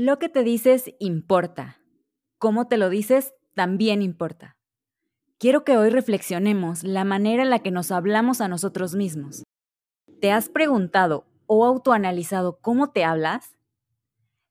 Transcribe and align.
Lo 0.00 0.20
que 0.20 0.28
te 0.28 0.44
dices 0.44 0.94
importa. 1.00 1.80
Cómo 2.38 2.68
te 2.68 2.76
lo 2.76 2.88
dices 2.88 3.34
también 3.56 4.00
importa. 4.00 4.56
Quiero 5.38 5.64
que 5.64 5.76
hoy 5.76 5.90
reflexionemos 5.90 6.84
la 6.84 7.02
manera 7.02 7.42
en 7.42 7.50
la 7.50 7.58
que 7.58 7.72
nos 7.72 7.90
hablamos 7.90 8.40
a 8.40 8.46
nosotros 8.46 8.94
mismos. 8.94 9.42
¿Te 10.20 10.30
has 10.30 10.50
preguntado 10.50 11.26
o 11.46 11.64
autoanalizado 11.64 12.60
cómo 12.60 12.92
te 12.92 13.02
hablas? 13.02 13.58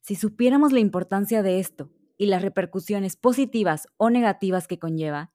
Si 0.02 0.16
supiéramos 0.16 0.73
la 0.73 0.81
importancia 0.81 1.41
de 1.41 1.61
esto 1.61 1.93
y 2.17 2.25
las 2.25 2.41
repercusiones 2.41 3.16
positivas 3.16 3.88
o 3.95 4.09
negativas 4.09 4.67
que 4.67 4.80
conlleva, 4.80 5.31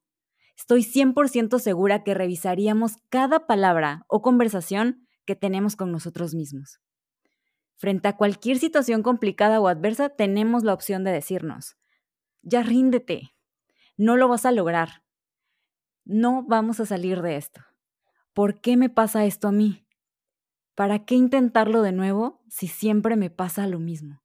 estoy 0.59 0.83
100% 0.83 1.59
segura 1.59 2.05
que 2.05 2.13
revisaríamos 2.13 2.99
cada 3.09 3.47
palabra 3.47 4.05
o 4.09 4.21
conversación 4.21 5.09
que 5.25 5.37
tenemos 5.37 5.75
con 5.75 5.91
nosotros 5.91 6.35
mismos. 6.35 6.83
Frente 7.83 8.07
a 8.07 8.17
cualquier 8.17 8.61
situación 8.61 9.03
complicada 9.03 9.59
o 9.59 9.67
adversa, 9.67 10.09
tenemos 10.09 10.63
la 10.63 10.73
opción 10.73 11.03
de 11.03 11.11
decirnos, 11.11 11.77
ya 12.41 12.63
ríndete, 12.63 13.35
no 13.97 14.17
lo 14.17 14.29
vas 14.29 14.47
a 14.47 14.53
lograr, 14.53 15.03
no 16.05 16.45
vamos 16.47 16.79
a 16.79 16.87
salir 16.87 17.23
de 17.23 17.35
esto. 17.35 17.61
¿Por 18.35 18.61
qué 18.61 18.77
me 18.77 18.89
pasa 18.89 19.25
esto 19.25 19.49
a 19.49 19.51
mí? 19.51 19.85
¿Para 20.77 21.05
qué 21.05 21.17
intentarlo 21.17 21.83
de 21.83 21.91
nuevo 21.91 22.45
si 22.49 22.69
siempre 22.69 23.17
me 23.17 23.31
pasa 23.31 23.67
lo 23.67 23.81
mismo? 23.81 24.23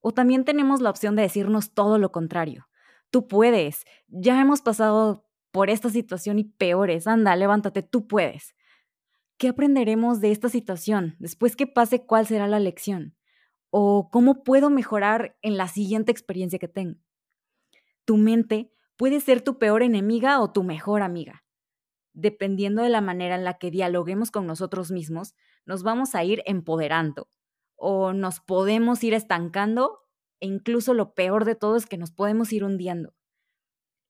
O 0.00 0.12
también 0.12 0.44
tenemos 0.44 0.82
la 0.82 0.90
opción 0.90 1.16
de 1.16 1.22
decirnos 1.22 1.72
todo 1.72 1.96
lo 1.96 2.12
contrario. 2.12 2.68
Tú 3.08 3.28
puedes, 3.28 3.86
ya 4.08 4.38
hemos 4.42 4.60
pasado 4.60 5.26
por 5.52 5.70
esta 5.70 5.88
situación 5.88 6.38
y 6.38 6.44
peores, 6.44 7.06
anda, 7.06 7.34
levántate, 7.34 7.82
tú 7.82 8.06
puedes. 8.06 8.54
¿Qué 9.38 9.46
aprenderemos 9.46 10.20
de 10.20 10.32
esta 10.32 10.48
situación? 10.48 11.14
Después 11.20 11.54
que 11.54 11.68
pase, 11.68 12.04
¿cuál 12.04 12.26
será 12.26 12.48
la 12.48 12.58
lección? 12.58 13.16
¿O 13.70 14.10
cómo 14.10 14.42
puedo 14.42 14.68
mejorar 14.68 15.36
en 15.42 15.56
la 15.56 15.68
siguiente 15.68 16.10
experiencia 16.10 16.58
que 16.58 16.66
tenga? 16.66 16.98
Tu 18.04 18.16
mente 18.16 18.72
puede 18.96 19.20
ser 19.20 19.40
tu 19.42 19.58
peor 19.58 19.84
enemiga 19.84 20.40
o 20.40 20.50
tu 20.52 20.64
mejor 20.64 21.02
amiga. 21.02 21.44
Dependiendo 22.14 22.82
de 22.82 22.88
la 22.88 23.00
manera 23.00 23.36
en 23.36 23.44
la 23.44 23.58
que 23.58 23.70
dialoguemos 23.70 24.32
con 24.32 24.44
nosotros 24.44 24.90
mismos, 24.90 25.36
nos 25.66 25.84
vamos 25.84 26.16
a 26.16 26.24
ir 26.24 26.42
empoderando 26.44 27.30
o 27.76 28.12
nos 28.12 28.40
podemos 28.40 29.04
ir 29.04 29.14
estancando 29.14 30.00
e 30.40 30.48
incluso 30.48 30.94
lo 30.94 31.14
peor 31.14 31.44
de 31.44 31.54
todo 31.54 31.76
es 31.76 31.86
que 31.86 31.96
nos 31.96 32.10
podemos 32.10 32.52
ir 32.52 32.64
hundiendo. 32.64 33.14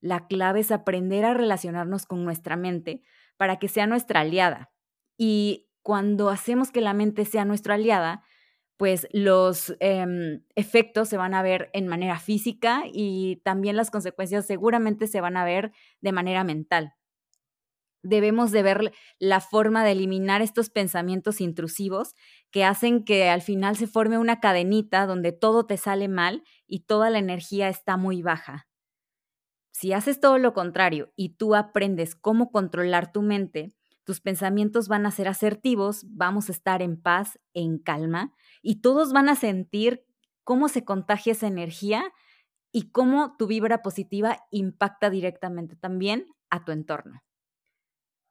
La 0.00 0.26
clave 0.26 0.60
es 0.60 0.70
aprender 0.70 1.26
a 1.26 1.34
relacionarnos 1.34 2.06
con 2.06 2.24
nuestra 2.24 2.56
mente 2.56 3.02
para 3.36 3.58
que 3.58 3.68
sea 3.68 3.86
nuestra 3.86 4.20
aliada, 4.20 4.70
y 5.18 5.68
cuando 5.82 6.30
hacemos 6.30 6.70
que 6.70 6.80
la 6.80 6.94
mente 6.94 7.24
sea 7.26 7.44
nuestra 7.44 7.74
aliada, 7.74 8.22
pues 8.78 9.08
los 9.12 9.74
em, 9.80 10.44
efectos 10.54 11.08
se 11.08 11.16
van 11.16 11.34
a 11.34 11.42
ver 11.42 11.68
en 11.74 11.88
manera 11.88 12.18
física 12.20 12.84
y 12.90 13.42
también 13.44 13.76
las 13.76 13.90
consecuencias 13.90 14.46
seguramente 14.46 15.08
se 15.08 15.20
van 15.20 15.36
a 15.36 15.44
ver 15.44 15.72
de 16.00 16.12
manera 16.12 16.44
mental. 16.44 16.94
Debemos 18.04 18.52
de 18.52 18.62
ver 18.62 18.92
la 19.18 19.40
forma 19.40 19.84
de 19.84 19.92
eliminar 19.92 20.40
estos 20.40 20.70
pensamientos 20.70 21.40
intrusivos 21.40 22.14
que 22.52 22.64
hacen 22.64 23.04
que 23.04 23.28
al 23.28 23.42
final 23.42 23.76
se 23.76 23.88
forme 23.88 24.18
una 24.18 24.38
cadenita 24.38 25.04
donde 25.06 25.32
todo 25.32 25.66
te 25.66 25.76
sale 25.76 26.06
mal 26.06 26.44
y 26.68 26.80
toda 26.84 27.10
la 27.10 27.18
energía 27.18 27.68
está 27.68 27.96
muy 27.96 28.22
baja. 28.22 28.68
Si 29.72 29.92
haces 29.92 30.20
todo 30.20 30.38
lo 30.38 30.54
contrario 30.54 31.12
y 31.16 31.30
tú 31.30 31.56
aprendes 31.56 32.14
cómo 32.14 32.50
controlar 32.52 33.12
tu 33.12 33.22
mente, 33.22 33.77
tus 34.08 34.22
pensamientos 34.22 34.88
van 34.88 35.04
a 35.04 35.10
ser 35.10 35.28
asertivos, 35.28 36.06
vamos 36.08 36.48
a 36.48 36.52
estar 36.52 36.80
en 36.80 36.98
paz, 36.98 37.38
en 37.52 37.76
calma, 37.76 38.32
y 38.62 38.80
todos 38.80 39.12
van 39.12 39.28
a 39.28 39.34
sentir 39.34 40.02
cómo 40.44 40.70
se 40.70 40.82
contagia 40.82 41.32
esa 41.32 41.46
energía 41.46 42.10
y 42.72 42.90
cómo 42.90 43.36
tu 43.36 43.46
vibra 43.46 43.82
positiva 43.82 44.46
impacta 44.50 45.10
directamente 45.10 45.76
también 45.76 46.24
a 46.48 46.64
tu 46.64 46.72
entorno. 46.72 47.22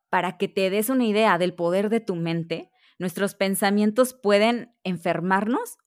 Para 0.09 0.39
que 0.39 0.47
te 0.47 0.71
des 0.71 0.89
una 0.89 1.05
idea 1.05 1.37
del 1.37 1.53
poder 1.53 1.89
de 1.89 1.99
tu 1.99 2.15
mente, 2.15 2.71
nuestros 2.97 3.35
pensamientos 3.35 4.15
pueden 4.15 4.75
enfermarnos, 4.83 5.77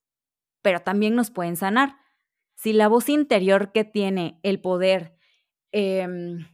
pero 0.62 0.78
también 0.78 1.16
nos 1.16 1.32
pueden 1.32 1.56
sanar. 1.56 1.96
Si 2.54 2.72
la 2.72 2.86
voz 2.86 3.08
interior 3.08 3.72
que 3.72 3.82
tiene 3.82 4.38
el 4.44 4.60
poder, 4.60 5.16
em, 5.72 6.46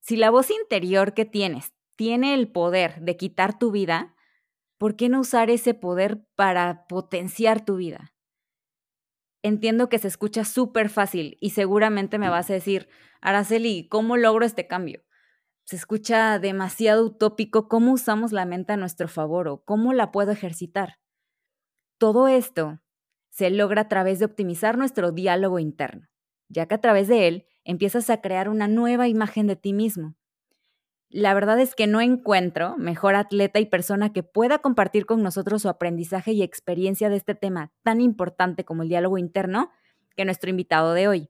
si 0.00 0.16
la 0.16 0.30
voz 0.30 0.50
interior 0.50 1.12
que 1.12 1.26
tienes 1.26 1.74
tiene 1.96 2.34
el 2.34 2.50
poder 2.50 3.00
de 3.00 3.16
quitar 3.16 3.58
tu 3.58 3.70
vida, 3.70 4.14
¿por 4.78 4.96
qué 4.96 5.08
no 5.08 5.20
usar 5.20 5.50
ese 5.50 5.74
poder 5.74 6.24
para 6.34 6.86
potenciar 6.86 7.64
tu 7.64 7.76
vida? 7.76 8.14
Entiendo 9.42 9.88
que 9.88 9.98
se 9.98 10.08
escucha 10.08 10.44
súper 10.44 10.88
fácil 10.88 11.36
y 11.40 11.50
seguramente 11.50 12.18
me 12.18 12.28
vas 12.28 12.48
a 12.50 12.54
decir, 12.54 12.88
Araceli, 13.20 13.88
¿cómo 13.88 14.16
logro 14.16 14.44
este 14.44 14.66
cambio? 14.66 15.02
Se 15.64 15.76
escucha 15.76 16.38
demasiado 16.38 17.04
utópico 17.04 17.68
cómo 17.68 17.92
usamos 17.92 18.32
la 18.32 18.46
mente 18.46 18.72
a 18.72 18.76
nuestro 18.76 19.08
favor 19.08 19.48
o 19.48 19.64
cómo 19.64 19.92
la 19.92 20.10
puedo 20.10 20.32
ejercitar. 20.32 20.98
Todo 21.98 22.28
esto 22.28 22.80
se 23.30 23.50
logra 23.50 23.82
a 23.82 23.88
través 23.88 24.18
de 24.18 24.24
optimizar 24.24 24.76
nuestro 24.76 25.12
diálogo 25.12 25.58
interno, 25.58 26.08
ya 26.48 26.66
que 26.66 26.74
a 26.74 26.80
través 26.80 27.08
de 27.08 27.28
él 27.28 27.46
empiezas 27.64 28.10
a 28.10 28.20
crear 28.20 28.48
una 28.48 28.68
nueva 28.68 29.08
imagen 29.08 29.46
de 29.46 29.56
ti 29.56 29.72
mismo 29.72 30.16
la 31.12 31.34
verdad 31.34 31.60
es 31.60 31.74
que 31.74 31.86
no 31.86 32.00
encuentro 32.00 32.76
mejor 32.78 33.14
atleta 33.16 33.60
y 33.60 33.66
persona 33.66 34.12
que 34.12 34.22
pueda 34.22 34.58
compartir 34.58 35.04
con 35.04 35.22
nosotros 35.22 35.62
su 35.62 35.68
aprendizaje 35.68 36.32
y 36.32 36.42
experiencia 36.42 37.10
de 37.10 37.16
este 37.16 37.34
tema 37.34 37.70
tan 37.82 38.00
importante 38.00 38.64
como 38.64 38.82
el 38.82 38.88
diálogo 38.88 39.18
interno 39.18 39.70
que 40.16 40.24
nuestro 40.24 40.48
invitado 40.48 40.94
de 40.94 41.08
hoy. 41.08 41.28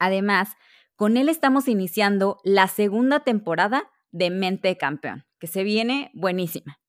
Además, 0.00 0.56
con 0.96 1.16
él 1.16 1.28
estamos 1.28 1.68
iniciando 1.68 2.38
la 2.42 2.66
segunda 2.66 3.20
temporada 3.20 3.90
de 4.10 4.30
Mente 4.30 4.68
de 4.68 4.76
Campeón, 4.76 5.24
que 5.38 5.46
se 5.46 5.62
viene 5.62 6.10
buenísima. 6.12 6.80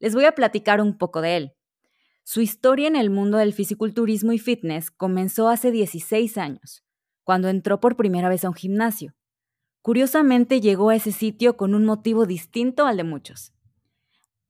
Les 0.00 0.14
voy 0.14 0.24
a 0.24 0.32
platicar 0.32 0.80
un 0.80 0.98
poco 0.98 1.20
de 1.20 1.36
él. 1.36 1.52
Su 2.24 2.40
historia 2.40 2.88
en 2.88 2.96
el 2.96 3.10
mundo 3.10 3.38
del 3.38 3.52
fisiculturismo 3.52 4.32
y 4.32 4.38
fitness 4.38 4.90
comenzó 4.90 5.48
hace 5.48 5.70
16 5.70 6.36
años, 6.36 6.84
cuando 7.22 7.48
entró 7.48 7.78
por 7.80 7.96
primera 7.96 8.28
vez 8.28 8.44
a 8.44 8.48
un 8.48 8.54
gimnasio. 8.54 9.14
Curiosamente 9.82 10.60
llegó 10.60 10.90
a 10.90 10.96
ese 10.96 11.12
sitio 11.12 11.56
con 11.56 11.74
un 11.74 11.84
motivo 11.84 12.26
distinto 12.26 12.86
al 12.86 12.98
de 12.98 13.04
muchos. 13.04 13.54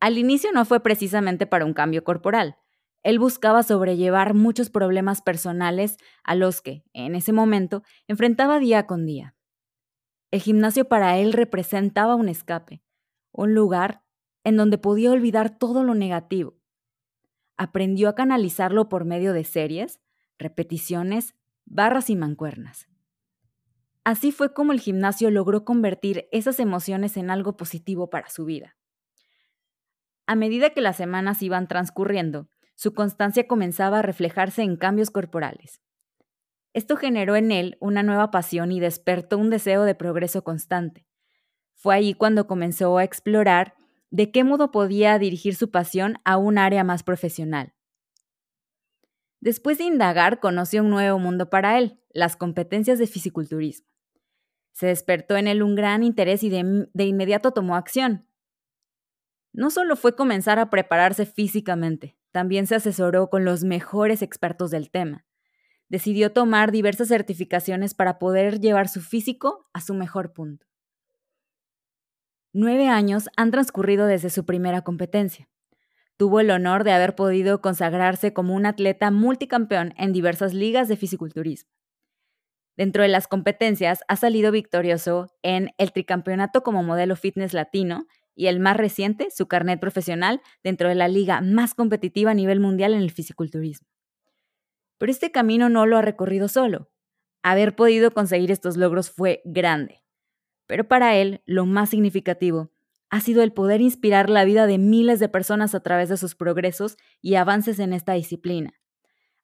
Al 0.00 0.18
inicio 0.18 0.50
no 0.52 0.64
fue 0.64 0.80
precisamente 0.80 1.46
para 1.46 1.64
un 1.64 1.74
cambio 1.74 2.02
corporal. 2.02 2.56
Él 3.02 3.18
buscaba 3.18 3.62
sobrellevar 3.62 4.34
muchos 4.34 4.70
problemas 4.70 5.22
personales 5.22 5.98
a 6.24 6.34
los 6.34 6.60
que, 6.62 6.84
en 6.92 7.14
ese 7.14 7.32
momento, 7.32 7.82
enfrentaba 8.08 8.58
día 8.58 8.86
con 8.86 9.06
día. 9.06 9.34
El 10.30 10.40
gimnasio 10.40 10.86
para 10.86 11.18
él 11.18 11.32
representaba 11.32 12.14
un 12.14 12.28
escape, 12.28 12.82
un 13.32 13.54
lugar 13.54 14.02
en 14.44 14.56
donde 14.56 14.78
podía 14.78 15.12
olvidar 15.12 15.58
todo 15.58 15.84
lo 15.84 15.94
negativo. 15.94 16.58
Aprendió 17.56 18.08
a 18.08 18.14
canalizarlo 18.14 18.88
por 18.88 19.04
medio 19.04 19.32
de 19.32 19.44
series, 19.44 20.00
repeticiones, 20.38 21.34
barras 21.66 22.10
y 22.10 22.16
mancuernas. 22.16 22.89
Así 24.04 24.32
fue 24.32 24.54
como 24.54 24.72
el 24.72 24.80
gimnasio 24.80 25.30
logró 25.30 25.64
convertir 25.64 26.28
esas 26.32 26.58
emociones 26.58 27.16
en 27.16 27.30
algo 27.30 27.56
positivo 27.56 28.08
para 28.08 28.28
su 28.30 28.44
vida. 28.44 28.76
A 30.26 30.36
medida 30.36 30.70
que 30.70 30.80
las 30.80 30.96
semanas 30.96 31.42
iban 31.42 31.68
transcurriendo, 31.68 32.48
su 32.74 32.94
constancia 32.94 33.46
comenzaba 33.46 33.98
a 33.98 34.02
reflejarse 34.02 34.62
en 34.62 34.76
cambios 34.76 35.10
corporales. 35.10 35.82
Esto 36.72 36.96
generó 36.96 37.36
en 37.36 37.50
él 37.50 37.76
una 37.80 38.02
nueva 38.02 38.30
pasión 38.30 38.72
y 38.72 38.80
despertó 38.80 39.38
un 39.38 39.50
deseo 39.50 39.82
de 39.82 39.94
progreso 39.94 40.44
constante. 40.44 41.06
Fue 41.74 41.94
ahí 41.94 42.14
cuando 42.14 42.46
comenzó 42.46 42.96
a 42.96 43.04
explorar 43.04 43.74
de 44.10 44.30
qué 44.30 44.44
modo 44.44 44.70
podía 44.70 45.18
dirigir 45.18 45.56
su 45.56 45.70
pasión 45.70 46.18
a 46.24 46.36
un 46.36 46.58
área 46.58 46.84
más 46.84 47.02
profesional. 47.02 47.74
Después 49.40 49.78
de 49.78 49.84
indagar, 49.84 50.38
conoció 50.38 50.82
un 50.82 50.90
nuevo 50.90 51.18
mundo 51.18 51.48
para 51.48 51.78
él, 51.78 51.98
las 52.12 52.36
competencias 52.36 52.98
de 52.98 53.06
fisiculturismo. 53.06 53.88
Se 54.72 54.86
despertó 54.86 55.36
en 55.36 55.48
él 55.48 55.62
un 55.62 55.74
gran 55.74 56.02
interés 56.02 56.42
y 56.42 56.50
de, 56.50 57.04
inmediato 57.04 57.52
tomó 57.52 57.76
acción. 57.76 58.26
No 59.52 59.70
solo 59.70 59.96
fue 59.96 60.14
comenzar 60.14 60.58
a 60.58 60.70
prepararse 60.70 61.26
físicamente, 61.26 62.16
también 62.30 62.66
se 62.66 62.76
asesoró 62.76 63.30
con 63.30 63.44
los 63.44 63.64
mejores 63.64 64.22
expertos 64.22 64.70
del 64.70 64.90
tema. 64.90 65.24
Decidió 65.88 66.32
tomar 66.32 66.70
diversas 66.70 67.08
certificaciones 67.08 67.94
para 67.94 68.18
poder 68.18 68.60
llevar 68.60 68.88
su 68.88 69.00
físico 69.00 69.68
a 69.72 69.80
su 69.80 69.94
mejor 69.94 70.32
punto. 70.32 70.66
Nueve 72.52 72.88
años 72.88 73.28
han 73.36 73.50
transcurrido 73.50 74.06
desde 74.06 74.30
su 74.30 74.44
primera 74.44 74.82
competencia. 74.82 75.48
Tuvo 76.20 76.40
el 76.40 76.50
honor 76.50 76.84
de 76.84 76.92
haber 76.92 77.14
podido 77.14 77.62
consagrarse 77.62 78.34
como 78.34 78.54
un 78.54 78.66
atleta 78.66 79.10
multicampeón 79.10 79.94
en 79.96 80.12
diversas 80.12 80.52
ligas 80.52 80.86
de 80.86 80.96
fisiculturismo. 80.96 81.70
Dentro 82.76 83.02
de 83.02 83.08
las 83.08 83.26
competencias 83.26 84.00
ha 84.06 84.16
salido 84.16 84.52
victorioso 84.52 85.34
en 85.40 85.70
el 85.78 85.92
tricampeonato 85.92 86.62
como 86.62 86.82
modelo 86.82 87.16
fitness 87.16 87.54
latino 87.54 88.04
y 88.34 88.48
el 88.48 88.60
más 88.60 88.76
reciente, 88.76 89.30
su 89.30 89.48
carnet 89.48 89.80
profesional 89.80 90.42
dentro 90.62 90.90
de 90.90 90.94
la 90.94 91.08
liga 91.08 91.40
más 91.40 91.72
competitiva 91.72 92.32
a 92.32 92.34
nivel 92.34 92.60
mundial 92.60 92.92
en 92.92 93.00
el 93.00 93.12
fisiculturismo. 93.12 93.88
Pero 94.98 95.10
este 95.10 95.30
camino 95.30 95.70
no 95.70 95.86
lo 95.86 95.96
ha 95.96 96.02
recorrido 96.02 96.48
solo. 96.48 96.90
Haber 97.42 97.74
podido 97.74 98.10
conseguir 98.10 98.50
estos 98.50 98.76
logros 98.76 99.10
fue 99.10 99.40
grande. 99.46 100.02
Pero 100.66 100.86
para 100.86 101.16
él, 101.16 101.40
lo 101.46 101.64
más 101.64 101.88
significativo 101.88 102.72
ha 103.10 103.20
sido 103.20 103.42
el 103.42 103.52
poder 103.52 103.80
inspirar 103.80 104.30
la 104.30 104.44
vida 104.44 104.66
de 104.66 104.78
miles 104.78 105.18
de 105.18 105.28
personas 105.28 105.74
a 105.74 105.80
través 105.80 106.08
de 106.08 106.16
sus 106.16 106.36
progresos 106.36 106.96
y 107.20 107.34
avances 107.34 107.80
en 107.80 107.92
esta 107.92 108.12
disciplina. 108.12 108.72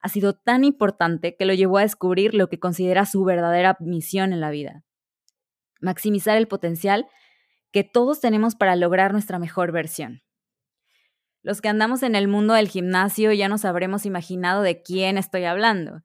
Ha 0.01 0.09
sido 0.09 0.35
tan 0.35 0.63
importante 0.63 1.37
que 1.37 1.47
lo 1.47 1.53
llevó 1.53 1.79
a 1.79 1.83
descubrir 1.83 2.33
lo 2.33 2.49
que 2.49 2.61
considera 2.61 3.07
su 3.07 3.25
verdadera 3.25 3.77
misión 3.81 4.33
en 4.33 4.41
la 4.41 4.51
vida. 4.51 4.85
Maximizar 5.81 6.37
el 6.37 6.47
potencial 6.47 7.07
que 7.73 7.83
todos 7.83 8.21
tenemos 8.21 8.55
para 8.55 8.77
lograr 8.77 9.13
nuestra 9.13 9.41
mejor 9.41 9.73
versión. 9.73 10.23
Los 11.43 11.61
que 11.61 11.69
andamos 11.69 12.05
en 12.05 12.15
el 12.15 12.29
mundo 12.29 12.55
del 12.55 12.69
gimnasio 12.69 13.33
ya 13.33 13.49
nos 13.49 13.65
habremos 13.65 14.07
imaginado 14.07 14.63
de 14.63 14.81
quién 14.81 15.19
estoy 15.19 15.45
hablando. 15.45 16.03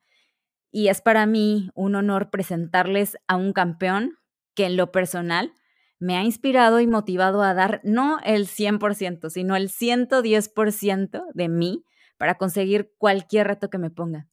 Y 0.72 0.88
es 0.88 1.02
para 1.02 1.28
mí 1.28 1.70
un 1.76 1.96
honor 1.96 2.32
presentarles 2.32 3.18
a 3.28 3.36
un 3.36 3.54
campeón 3.54 4.18
que 4.56 4.66
en 4.66 4.78
lo 4.78 4.92
personal 4.92 5.54
me 6.02 6.18
ha 6.18 6.24
inspirado 6.24 6.80
y 6.80 6.88
motivado 6.88 7.44
a 7.44 7.54
dar 7.54 7.80
no 7.84 8.20
el 8.26 8.48
100%, 8.48 9.30
sino 9.30 9.56
el 9.56 9.70
110% 9.70 11.24
de 11.34 11.48
mí 11.48 11.86
para 12.18 12.36
conseguir 12.36 12.92
cualquier 12.98 13.48
reto 13.48 13.70
que 13.70 13.78
me 13.78 13.92
ponga. 13.92 14.28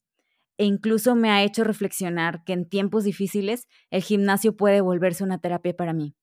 E 0.57 0.65
incluso 0.65 1.15
me 1.15 1.29
ha 1.29 1.43
hecho 1.43 1.63
reflexionar 1.63 2.43
que 2.43 2.53
en 2.53 2.67
tiempos 2.67 3.03
difíciles 3.03 3.67
el 3.91 4.01
gimnasio 4.01 4.57
puede 4.57 4.81
volverse 4.81 5.23
una 5.23 5.37
terapia 5.37 5.75
para 5.75 5.93
mí. 5.93 6.15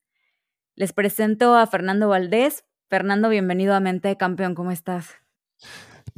Les 0.74 0.92
presento 0.92 1.54
a 1.54 1.66
Fernando 1.66 2.08
Valdés. 2.08 2.64
Fernando, 2.90 3.28
bienvenido 3.28 3.74
a 3.74 3.80
Mente 3.80 4.16
Campeón, 4.16 4.54
¿cómo 4.56 4.72
estás? 4.72 5.25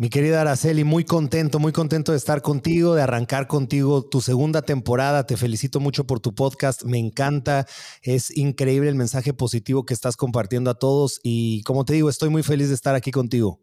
Mi 0.00 0.10
querida 0.10 0.42
Araceli, 0.42 0.84
muy 0.84 1.02
contento, 1.02 1.58
muy 1.58 1.72
contento 1.72 2.12
de 2.12 2.18
estar 2.18 2.40
contigo, 2.40 2.94
de 2.94 3.02
arrancar 3.02 3.48
contigo 3.48 4.08
tu 4.08 4.20
segunda 4.20 4.62
temporada. 4.62 5.26
Te 5.26 5.36
felicito 5.36 5.80
mucho 5.80 6.06
por 6.06 6.20
tu 6.20 6.36
podcast, 6.36 6.84
me 6.84 6.98
encanta, 6.98 7.66
es 8.02 8.30
increíble 8.36 8.90
el 8.90 8.94
mensaje 8.94 9.34
positivo 9.34 9.84
que 9.84 9.94
estás 9.94 10.16
compartiendo 10.16 10.70
a 10.70 10.78
todos 10.78 11.18
y 11.24 11.64
como 11.64 11.84
te 11.84 11.94
digo, 11.94 12.08
estoy 12.08 12.28
muy 12.28 12.44
feliz 12.44 12.68
de 12.68 12.76
estar 12.76 12.94
aquí 12.94 13.10
contigo. 13.10 13.58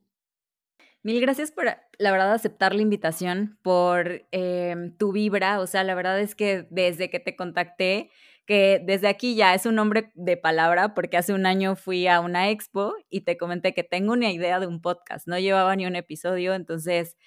Mil 1.04 1.22
gracias 1.22 1.54
por, 1.54 1.68
la 2.00 2.12
verdad, 2.12 2.34
aceptar 2.34 2.76
la 2.76 2.82
invitación, 2.82 3.58
por 3.62 4.26
eh, 4.34 4.92
tu 5.00 5.14
vibra. 5.14 5.62
O 5.62 5.68
sea, 5.68 5.86
la 5.86 5.96
verdad 5.96 6.20
es 6.20 6.36
que 6.36 6.68
desde 6.70 7.10
que 7.10 7.22
te 7.22 7.38
contacté, 7.38 8.10
que 8.46 8.82
desde 8.84 9.08
aquí 9.08 9.36
ya 9.36 9.54
es 9.54 9.66
un 9.66 9.76
nombre 9.76 10.12
de 10.16 10.38
palabra 10.38 10.94
porque 10.94 11.18
hace 11.18 11.34
un 11.34 11.46
año 11.46 11.76
fui 11.76 12.08
a 12.08 12.20
una 12.20 12.50
expo 12.52 12.94
y 13.10 13.22
te 13.22 13.38
comenté 13.38 13.74
que 13.74 13.84
tengo 13.84 14.14
una 14.14 14.32
idea 14.32 14.60
de 14.60 14.68
un 14.68 14.82
podcast, 14.82 15.28
no 15.28 15.40
llevaba 15.40 15.76
ni 15.76 15.86
un 15.86 15.96
episodio, 15.96 16.54
entonces 16.54 17.18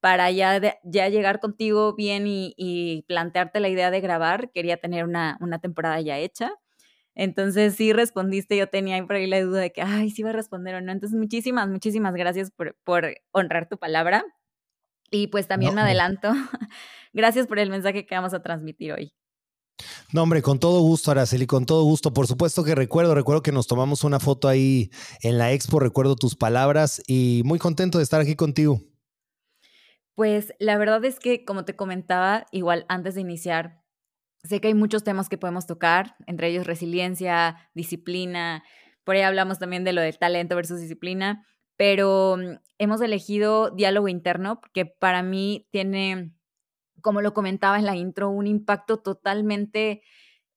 para 0.00 0.30
ya, 0.30 0.60
ya 0.84 1.08
llegar 1.08 1.40
contigo 1.40 1.94
bien 1.94 2.24
y, 2.26 3.04
plantearte 3.08 3.60
la 3.60 3.68
idea 3.68 3.90
de 3.90 4.00
grabar, 4.00 4.50
quería 4.52 4.76
tener 4.76 5.04
una, 5.04 5.36
una 5.40 5.58
temporada 5.58 6.00
ya 6.00 6.18
hecha. 6.18 6.52
Entonces 7.16 7.74
sí 7.74 7.92
respondiste, 7.92 8.56
yo 8.56 8.68
tenía 8.68 9.04
por 9.06 9.16
ahí 9.16 9.26
la 9.26 9.40
duda 9.40 9.60
de 9.60 9.72
que, 9.72 9.82
ay, 9.82 10.10
sí 10.10 10.22
va 10.22 10.30
a 10.30 10.32
responder 10.34 10.74
o 10.76 10.80
no. 10.82 10.92
Entonces 10.92 11.18
muchísimas, 11.18 11.68
muchísimas 11.68 12.14
gracias 12.14 12.50
por, 12.50 12.76
por 12.84 13.16
honrar 13.32 13.68
tu 13.68 13.78
palabra. 13.78 14.24
Y 15.10 15.28
pues 15.28 15.48
también 15.48 15.74
me 15.74 15.80
adelanto. 15.80 16.30
gracias 17.12 17.46
por 17.46 17.58
el 17.58 17.70
mensaje 17.70 18.06
que 18.06 18.14
vamos 18.14 18.34
a 18.34 18.42
transmitir 18.42 18.92
hoy. 18.92 19.12
No, 20.12 20.22
hombre, 20.22 20.42
con 20.42 20.58
todo 20.58 20.80
gusto, 20.80 21.10
Araceli, 21.10 21.46
con 21.46 21.66
todo 21.66 21.84
gusto. 21.84 22.12
Por 22.12 22.26
supuesto 22.26 22.64
que 22.64 22.74
recuerdo, 22.74 23.14
recuerdo 23.14 23.42
que 23.42 23.52
nos 23.52 23.66
tomamos 23.66 24.04
una 24.04 24.20
foto 24.20 24.48
ahí 24.48 24.90
en 25.22 25.38
la 25.38 25.52
expo, 25.52 25.80
recuerdo 25.80 26.16
tus 26.16 26.34
palabras 26.34 27.02
y 27.06 27.42
muy 27.44 27.58
contento 27.58 27.98
de 27.98 28.04
estar 28.04 28.20
aquí 28.20 28.36
contigo. 28.36 28.80
Pues 30.14 30.54
la 30.58 30.78
verdad 30.78 31.04
es 31.04 31.18
que, 31.18 31.44
como 31.44 31.64
te 31.64 31.76
comentaba, 31.76 32.46
igual 32.50 32.86
antes 32.88 33.14
de 33.14 33.20
iniciar, 33.20 33.82
sé 34.44 34.60
que 34.60 34.68
hay 34.68 34.74
muchos 34.74 35.04
temas 35.04 35.28
que 35.28 35.36
podemos 35.36 35.66
tocar, 35.66 36.16
entre 36.26 36.48
ellos 36.48 36.66
resiliencia, 36.66 37.68
disciplina, 37.74 38.64
por 39.04 39.14
ahí 39.14 39.22
hablamos 39.22 39.58
también 39.58 39.84
de 39.84 39.92
lo 39.92 40.00
del 40.00 40.18
talento 40.18 40.56
versus 40.56 40.80
disciplina, 40.80 41.46
pero 41.76 42.36
mm, 42.38 42.56
hemos 42.78 43.00
elegido 43.02 43.70
diálogo 43.70 44.08
interno, 44.08 44.60
que 44.72 44.86
para 44.86 45.22
mí 45.22 45.68
tiene 45.70 46.35
como 47.06 47.20
lo 47.20 47.34
comentaba 47.34 47.78
en 47.78 47.86
la 47.86 47.94
intro, 47.94 48.30
un 48.30 48.48
impacto 48.48 48.96
totalmente 48.96 50.02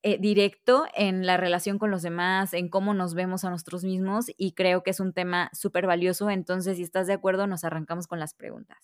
eh, 0.01 0.17
directo 0.19 0.85
en 0.95 1.23
la 1.27 1.37
relación 1.37 1.77
con 1.77 1.91
los 1.91 2.01
demás, 2.01 2.55
en 2.55 2.69
cómo 2.69 2.95
nos 2.95 3.13
vemos 3.13 3.45
a 3.45 3.51
nosotros 3.51 3.83
mismos 3.83 4.31
y 4.35 4.53
creo 4.53 4.81
que 4.81 4.89
es 4.89 4.99
un 4.99 5.13
tema 5.13 5.51
súper 5.53 5.85
valioso. 5.85 6.27
Entonces, 6.31 6.77
si 6.77 6.81
estás 6.81 7.05
de 7.05 7.13
acuerdo, 7.13 7.45
nos 7.45 7.65
arrancamos 7.65 8.07
con 8.07 8.19
las 8.19 8.33
preguntas. 8.33 8.79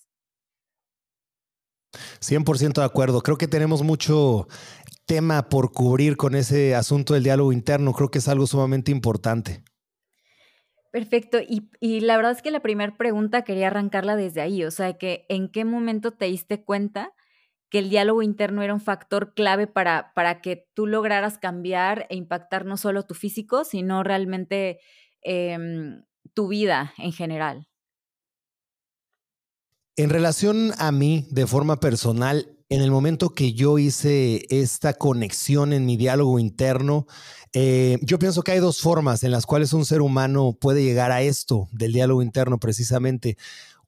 100% 2.19 2.81
de 2.81 2.85
acuerdo. 2.85 3.21
Creo 3.21 3.39
que 3.39 3.47
tenemos 3.47 3.81
mucho 3.81 4.47
tema 5.07 5.49
por 5.49 5.71
cubrir 5.71 6.17
con 6.17 6.35
ese 6.35 6.75
asunto 6.75 7.15
del 7.15 7.23
diálogo 7.23 7.51
interno. 7.51 7.93
Creo 7.93 8.11
que 8.11 8.19
es 8.19 8.27
algo 8.27 8.45
sumamente 8.45 8.91
importante. 8.91 9.63
Perfecto. 10.91 11.39
Y, 11.39 11.71
y 11.79 12.01
la 12.01 12.15
verdad 12.15 12.33
es 12.33 12.43
que 12.43 12.51
la 12.51 12.59
primera 12.59 12.95
pregunta 12.95 13.41
quería 13.41 13.67
arrancarla 13.67 14.15
desde 14.15 14.41
ahí. 14.41 14.63
O 14.63 14.69
sea, 14.69 14.99
que 14.99 15.25
en 15.29 15.49
qué 15.51 15.65
momento 15.65 16.11
te 16.11 16.25
diste 16.25 16.63
cuenta 16.63 17.11
que 17.75 17.79
el 17.79 17.89
diálogo 17.89 18.21
interno 18.21 18.61
era 18.61 18.73
un 18.73 18.79
factor 18.79 19.33
clave 19.33 19.67
para, 19.67 20.13
para 20.15 20.39
que 20.39 20.65
tú 20.73 20.87
lograras 20.87 21.37
cambiar 21.37 22.07
e 22.09 22.15
impactar 22.15 22.63
no 22.63 22.77
solo 22.77 23.03
tu 23.03 23.15
físico, 23.15 23.65
sino 23.65 24.01
realmente 24.01 24.79
em, 25.21 26.05
tu 26.33 26.47
vida 26.47 26.93
en 26.97 27.11
general. 27.11 27.67
En 29.97 30.09
relación 30.09 30.71
a 30.77 30.93
mí, 30.93 31.27
de 31.31 31.47
forma 31.47 31.81
personal, 31.81 32.47
en 32.69 32.81
el 32.81 32.91
momento 32.91 33.31
que 33.31 33.51
yo 33.51 33.77
hice 33.77 34.45
esta 34.49 34.93
conexión 34.93 35.73
en 35.73 35.85
mi 35.85 35.97
diálogo 35.97 36.39
interno, 36.39 37.07
eh, 37.51 37.97
yo 38.03 38.19
pienso 38.19 38.41
que 38.41 38.53
hay 38.53 38.59
dos 38.59 38.79
formas 38.79 39.23
en 39.25 39.31
las 39.31 39.45
cuales 39.45 39.73
un 39.73 39.83
ser 39.83 40.01
humano 40.01 40.57
puede 40.59 40.81
llegar 40.81 41.11
a 41.11 41.23
esto 41.23 41.67
del 41.73 41.91
diálogo 41.91 42.21
interno 42.21 42.57
precisamente. 42.57 43.35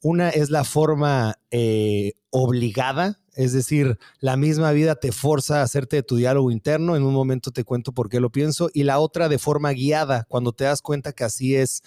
Una 0.01 0.29
es 0.29 0.49
la 0.49 0.63
forma 0.63 1.35
eh, 1.51 2.13
obligada, 2.29 3.19
es 3.35 3.53
decir, 3.53 3.97
la 4.19 4.35
misma 4.35 4.71
vida 4.71 4.95
te 4.95 5.11
forza 5.11 5.59
a 5.59 5.63
hacerte 5.63 6.01
tu 6.03 6.15
diálogo 6.15 6.51
interno, 6.51 6.95
en 6.95 7.03
un 7.03 7.13
momento 7.13 7.51
te 7.51 7.63
cuento 7.63 7.93
por 7.93 8.09
qué 8.09 8.19
lo 8.19 8.31
pienso, 8.31 8.69
y 8.73 8.83
la 8.83 8.99
otra 8.99 9.29
de 9.29 9.37
forma 9.37 9.71
guiada, 9.71 10.25
cuando 10.27 10.53
te 10.53 10.63
das 10.63 10.81
cuenta 10.81 11.13
que 11.13 11.23
así 11.23 11.55
es, 11.55 11.83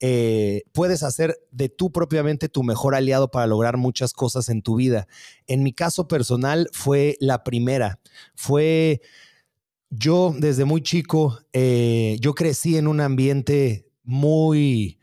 eh, 0.00 0.62
puedes 0.72 1.02
hacer 1.02 1.36
de 1.50 1.68
tú 1.68 1.90
propiamente 1.90 2.48
tu 2.48 2.62
mejor 2.62 2.94
aliado 2.94 3.30
para 3.30 3.48
lograr 3.48 3.76
muchas 3.76 4.12
cosas 4.12 4.48
en 4.48 4.62
tu 4.62 4.76
vida. 4.76 5.08
En 5.48 5.64
mi 5.64 5.72
caso 5.72 6.06
personal 6.06 6.68
fue 6.72 7.16
la 7.20 7.42
primera, 7.42 7.98
fue 8.34 9.00
yo 9.90 10.34
desde 10.38 10.64
muy 10.64 10.82
chico, 10.82 11.40
eh, 11.52 12.16
yo 12.20 12.34
crecí 12.34 12.76
en 12.76 12.86
un 12.86 13.00
ambiente 13.00 13.88
muy 14.04 14.97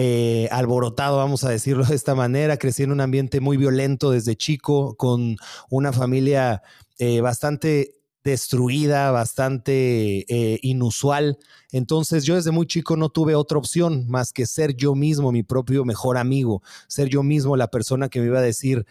eh, 0.00 0.48
alborotado, 0.52 1.16
vamos 1.16 1.42
a 1.42 1.50
decirlo 1.50 1.84
de 1.84 1.96
esta 1.96 2.14
manera. 2.14 2.56
Crecí 2.56 2.84
en 2.84 2.92
un 2.92 3.00
ambiente 3.00 3.40
muy 3.40 3.56
violento 3.56 4.12
desde 4.12 4.36
chico, 4.36 4.94
con 4.94 5.34
una 5.70 5.92
familia 5.92 6.62
eh, 7.00 7.20
bastante 7.20 7.96
destruida, 8.22 9.10
bastante 9.10 10.24
eh, 10.28 10.60
inusual. 10.62 11.38
Entonces 11.72 12.22
yo 12.22 12.36
desde 12.36 12.52
muy 12.52 12.68
chico 12.68 12.96
no 12.96 13.08
tuve 13.08 13.34
otra 13.34 13.58
opción 13.58 14.06
más 14.06 14.32
que 14.32 14.46
ser 14.46 14.76
yo 14.76 14.94
mismo, 14.94 15.32
mi 15.32 15.42
propio 15.42 15.84
mejor 15.84 16.16
amigo, 16.16 16.62
ser 16.86 17.08
yo 17.08 17.24
mismo 17.24 17.56
la 17.56 17.66
persona 17.66 18.08
que 18.08 18.20
me 18.20 18.26
iba 18.26 18.38
a 18.38 18.42
decir, 18.42 18.86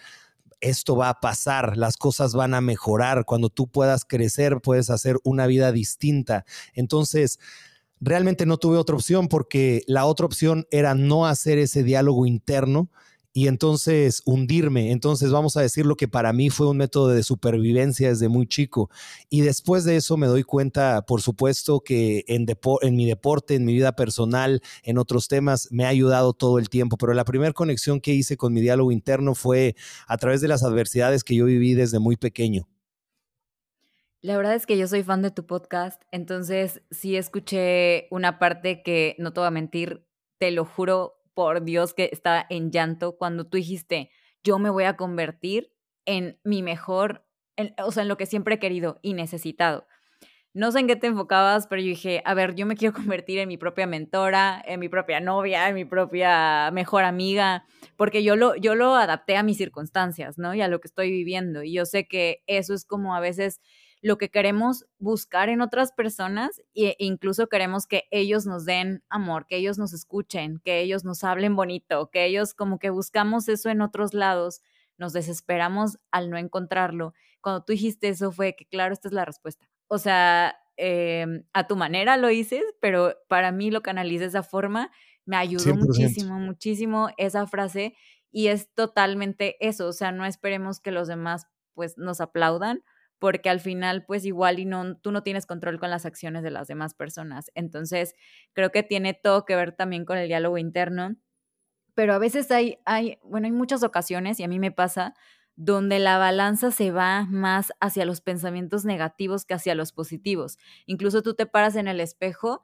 esto 0.60 0.98
va 0.98 1.08
a 1.08 1.22
pasar, 1.22 1.78
las 1.78 1.96
cosas 1.96 2.34
van 2.34 2.54
a 2.54 2.60
mejorar, 2.60 3.24
cuando 3.24 3.50
tú 3.50 3.68
puedas 3.68 4.04
crecer, 4.04 4.60
puedes 4.60 4.90
hacer 4.90 5.16
una 5.24 5.48
vida 5.48 5.72
distinta. 5.72 6.44
Entonces, 6.74 7.40
realmente 8.00 8.46
no 8.46 8.58
tuve 8.58 8.78
otra 8.78 8.96
opción 8.96 9.28
porque 9.28 9.84
la 9.88 10.06
otra 10.06 10.26
opción 10.26 10.66
era 10.72 10.96
no 10.96 11.26
hacer 11.26 11.58
ese 11.58 11.84
diálogo 11.84 12.26
interno 12.26 12.90
y 13.38 13.48
entonces 13.48 14.24
hundirme. 14.26 14.92
Entonces 14.92 15.30
vamos 15.30 15.58
a 15.58 15.62
decir 15.62 15.86
lo 15.86 15.96
que 15.96 16.08
para 16.08 16.34
mí 16.34 16.50
fue 16.50 16.68
un 16.68 16.78
método 16.78 17.10
de 17.10 17.22
supervivencia 17.22 18.10
desde 18.10 18.30
muy 18.30 18.48
chico. 18.48 18.90
Y 19.30 19.42
después 19.42 19.84
de 19.84 19.96
eso 19.96 20.18
me 20.18 20.26
doy 20.26 20.42
cuenta, 20.42 21.04
por 21.04 21.22
supuesto, 21.22 21.82
que 21.82 22.26
en, 22.28 22.48
mi 22.96 23.06
deporte, 23.06 23.54
en 23.54 23.66
mi 23.66 23.74
vida 23.74 23.92
personal, 23.92 24.64
en 24.82 24.98
otros 24.98 25.28
temas, 25.28 25.68
me 25.70 25.86
ha 25.86 25.90
ayudado 25.90 26.34
todo 26.34 26.58
el 26.58 26.70
tiempo. 26.70 26.98
Pero 26.98 27.14
la 27.14 27.26
primera 27.26 27.54
conexión 27.54 28.02
que 28.02 28.16
hice 28.16 28.38
con 28.38 28.54
mi 28.54 28.62
diálogo 28.62 28.92
interno 28.92 29.36
fue 29.36 29.76
a 30.08 30.18
través 30.18 30.42
de 30.42 30.48
las 30.48 30.64
adversidades 30.64 31.24
que 31.24 31.36
yo 31.36 31.46
viví 31.46 31.76
desde 31.76 32.00
muy 32.00 32.18
pequeño. 32.18 32.68
La 34.22 34.36
verdad 34.36 34.56
es 34.56 34.66
que 34.66 34.78
yo 34.78 34.88
soy 34.88 35.04
fan 35.04 35.22
de 35.22 35.30
tu 35.30 35.46
podcast, 35.46 36.02
entonces 36.12 36.82
sí 36.90 37.16
escuché 37.16 38.08
una 38.10 38.40
parte 38.40 38.82
que, 38.82 39.16
no 39.20 39.32
te 39.32 39.42
voy 39.42 39.48
a 39.48 39.52
mentir, 39.52 40.08
te 40.40 40.50
lo 40.50 40.66
juro 40.66 41.22
por 41.36 41.64
Dios 41.64 41.94
que 41.94 42.10
estaba 42.12 42.44
en 42.50 42.72
llanto 42.72 43.16
cuando 43.16 43.48
tú 43.48 43.58
dijiste, 43.58 44.10
yo 44.44 44.58
me 44.58 44.72
voy 44.72 44.86
a 44.86 44.98
convertir 44.98 45.72
en 46.06 46.40
mi 46.44 46.64
mejor, 46.64 47.28
o 47.84 47.92
sea, 47.92 48.02
en 48.04 48.10
lo 48.10 48.18
que 48.18 48.26
siempre 48.26 48.56
he 48.56 48.60
querido 48.60 48.98
y 49.04 49.14
necesitado. 49.14 49.86
No 50.52 50.72
sé 50.72 50.80
en 50.80 50.88
qué 50.88 50.96
te 50.96 51.06
enfocabas, 51.06 51.68
pero 51.68 51.84
yo 51.84 51.90
dije, 51.90 52.24
a 52.26 52.34
ver, 52.34 52.56
yo 52.56 52.66
me 52.66 52.76
quiero 52.76 52.94
convertir 52.96 53.38
en 53.38 53.48
mi 53.48 53.58
propia 53.58 53.86
mentora, 53.86 54.60
en 54.66 54.80
mi 54.80 54.90
propia 54.90 55.20
novia, 55.20 55.70
en 55.70 55.76
mi 55.76 55.86
propia 55.86 56.72
mejor 56.72 57.04
amiga, 57.04 57.66
porque 57.98 58.24
yo 58.24 58.36
lo, 58.36 58.56
yo 58.56 58.74
lo 58.74 58.96
adapté 58.96 59.38
a 59.38 59.44
mis 59.44 59.58
circunstancias, 59.58 60.40
¿no? 60.40 60.56
Y 60.56 60.62
a 60.62 60.68
lo 60.68 60.82
que 60.82 60.88
estoy 60.88 61.12
viviendo. 61.12 61.62
Y 61.62 61.74
yo 61.74 61.86
sé 61.86 62.08
que 62.08 62.42
eso 62.48 62.74
es 62.74 62.84
como 62.84 63.16
a 63.16 63.20
veces 63.20 63.62
lo 64.08 64.18
que 64.18 64.30
queremos 64.30 64.86
buscar 65.00 65.50
en 65.50 65.60
otras 65.60 65.92
personas 65.92 66.62
e 66.74 66.96
incluso 66.98 67.48
queremos 67.48 67.88
que 67.88 68.06
ellos 68.10 68.46
nos 68.46 68.64
den 68.64 69.04
amor, 69.10 69.46
que 69.48 69.58
ellos 69.58 69.78
nos 69.78 69.92
escuchen, 69.92 70.62
que 70.64 70.80
ellos 70.80 71.04
nos 71.04 71.26
hablen 71.26 71.58
bonito, 71.58 72.10
que 72.10 72.26
ellos 72.26 72.54
como 72.54 72.80
que 72.80 72.90
buscamos 72.90 73.50
eso 73.50 73.70
en 73.70 73.82
otros 73.82 74.14
lados, 74.14 74.62
nos 74.98 75.12
desesperamos 75.12 76.00
al 76.10 76.30
no 76.30 76.38
encontrarlo. 76.38 77.14
Cuando 77.42 77.66
tú 77.66 77.74
dijiste 77.74 78.08
eso 78.08 78.32
fue 78.32 78.56
que 78.56 78.66
claro, 78.66 78.94
esta 78.94 79.10
es 79.10 79.14
la 79.14 79.26
respuesta. 79.26 79.70
O 79.90 79.98
sea, 79.98 80.56
em, 80.78 81.44
a 81.52 81.68
tu 81.68 81.76
manera 81.76 82.16
lo 82.16 82.30
hice, 82.30 82.64
pero 82.80 83.14
para 83.28 83.52
mí 83.52 83.72
lo 83.72 83.82
canalicé 83.82 84.22
de 84.22 84.30
esa 84.30 84.44
forma, 84.44 84.90
me 85.26 85.36
ayudó 85.36 85.76
muchísimo, 85.76 86.40
muchísimo 86.40 87.10
esa 87.18 87.46
frase 87.46 87.94
y 88.32 88.48
es 88.48 88.74
totalmente 88.74 89.58
eso, 89.60 89.88
o 89.88 89.94
sea, 89.94 90.14
no 90.14 90.26
esperemos 90.26 90.80
que 90.80 90.92
los 90.92 91.10
demás 91.10 91.48
pues 91.74 91.98
nos 91.98 92.22
aplaudan 92.22 92.84
porque 93.20 93.50
al 93.50 93.60
final, 93.60 94.06
pues 94.06 94.26
igual 94.26 94.60
y 94.60 94.66
no, 94.66 94.98
tú 94.98 95.12
no 95.12 95.24
tienes 95.24 95.46
control 95.46 95.80
con 95.80 95.90
las 95.90 96.06
acciones 96.06 96.44
de 96.44 96.52
las 96.52 96.68
demás 96.68 96.94
personas. 96.94 97.52
Entonces, 97.56 98.16
creo 98.54 98.72
que 98.72 98.84
tiene 98.84 99.14
todo 99.14 99.46
que 99.46 99.56
ver 99.56 99.72
también 99.74 100.06
con 100.06 100.18
el 100.18 100.28
diálogo 100.28 100.58
interno, 100.58 101.16
pero 101.96 102.14
a 102.14 102.20
veces 102.20 102.52
hay, 102.52 102.80
hay, 102.86 103.20
bueno, 103.24 103.48
hay 103.48 103.52
muchas 103.54 103.84
ocasiones, 103.84 104.40
y 104.40 104.44
a 104.44 104.48
mí 104.48 104.60
me 104.60 104.72
pasa, 104.72 105.16
donde 105.56 106.00
la 106.00 106.20
balanza 106.20 106.72
se 106.72 106.92
va 106.92 107.26
más 107.26 107.74
hacia 107.80 108.06
los 108.06 108.22
pensamientos 108.22 108.86
negativos 108.86 109.46
que 109.46 109.56
hacia 109.56 109.74
los 109.76 109.92
positivos. 109.92 110.60
Incluso 110.86 111.24
tú 111.24 111.34
te 111.34 111.48
paras 111.48 111.76
en 111.76 111.88
el 111.88 112.00
espejo 112.00 112.64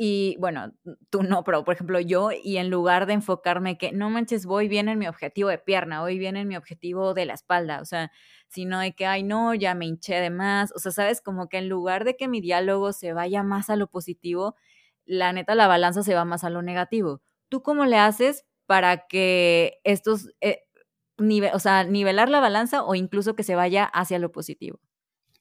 y 0.00 0.36
bueno, 0.38 0.72
tú 1.10 1.24
no, 1.24 1.44
pero 1.44 1.64
por 1.64 1.74
ejemplo 1.74 2.00
yo, 2.00 2.30
y 2.32 2.58
en 2.58 2.70
lugar 2.70 3.06
de 3.06 3.14
enfocarme 3.14 3.78
que 3.78 3.92
no 3.92 4.10
manches, 4.10 4.46
voy 4.46 4.68
bien 4.68 4.88
en 4.88 4.98
mi 4.98 5.08
objetivo 5.08 5.48
de 5.50 5.58
pierna, 5.58 6.00
voy 6.02 6.18
bien 6.18 6.36
en 6.36 6.48
mi 6.48 6.56
objetivo 6.56 7.14
de 7.14 7.26
la 7.26 7.34
espalda, 7.34 7.80
o 7.82 7.84
sea, 7.84 8.12
sino 8.48 8.78
de 8.80 8.94
que, 8.94 9.06
ay, 9.06 9.24
no, 9.24 9.54
ya 9.54 9.74
me 9.74 9.86
hinché 9.86 10.16
de 10.20 10.30
más, 10.30 10.72
o 10.74 10.78
sea, 10.78 10.92
sabes, 10.92 11.20
como 11.20 11.48
que 11.48 11.58
en 11.58 11.68
lugar 11.68 12.04
de 12.04 12.16
que 12.16 12.28
mi 12.28 12.40
diálogo 12.40 12.92
se 12.92 13.12
vaya 13.12 13.42
más 13.42 13.70
a 13.70 13.76
lo 13.76 13.88
positivo, 13.88 14.54
la 15.04 15.32
neta, 15.32 15.54
la 15.56 15.66
balanza 15.66 16.02
se 16.04 16.14
va 16.14 16.24
más 16.24 16.44
a 16.44 16.50
lo 16.50 16.62
negativo. 16.62 17.20
¿Tú 17.48 17.62
cómo 17.62 17.84
le 17.86 17.96
haces 17.98 18.44
para 18.66 19.06
que 19.08 19.80
estos, 19.84 20.30
eh, 20.40 20.62
o 21.52 21.58
sea, 21.58 21.84
nivelar 21.84 22.28
la 22.30 22.40
balanza 22.40 22.84
o 22.84 22.94
incluso 22.94 23.34
que 23.36 23.42
se 23.44 23.54
vaya 23.56 23.84
hacia 23.84 24.18
lo 24.18 24.32
positivo? 24.32 24.78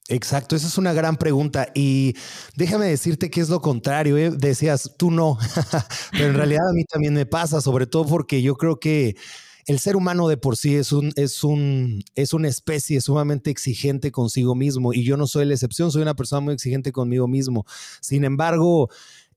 Exacto, 0.10 0.56
esa 0.56 0.68
es 0.68 0.78
una 0.78 0.94
gran 0.94 1.18
pregunta 1.18 1.68
y 1.76 2.16
déjame 2.56 2.86
decirte 2.86 3.30
que 3.30 3.42
es 3.42 3.50
lo 3.50 3.60
contrario, 3.60 4.18
¿eh? 4.18 4.32
decías 4.32 4.94
tú 4.98 5.12
no, 5.12 5.38
pero 6.12 6.28
en 6.28 6.34
realidad 6.34 6.70
a 6.70 6.74
mí 6.74 6.86
también 6.86 7.14
me 7.14 7.26
pasa, 7.26 7.60
sobre 7.60 7.88
todo 7.88 8.06
porque 8.06 8.42
yo 8.42 8.56
creo 8.56 8.80
que 8.80 9.18
el 9.66 9.80
ser 9.80 9.98
humano 9.98 10.30
de 10.30 10.38
por 10.38 10.56
sí 10.56 10.76
es, 10.76 10.94
un, 10.94 11.12
es, 11.18 11.44
un, 11.44 12.02
es 12.16 12.34
una 12.34 12.48
especie 12.48 13.02
sumamente 13.02 13.50
exigente 13.52 14.14
consigo 14.14 14.56
mismo 14.56 14.94
y 14.94 15.04
yo 15.04 15.18
no 15.18 15.28
soy 15.28 15.46
la 15.46 15.56
excepción, 15.56 15.92
soy 15.92 16.04
una 16.04 16.16
persona 16.16 16.40
muy 16.40 16.54
exigente 16.54 16.94
conmigo 16.94 17.28
mismo. 17.28 17.66
Sin 18.00 18.24
embargo, 18.24 18.90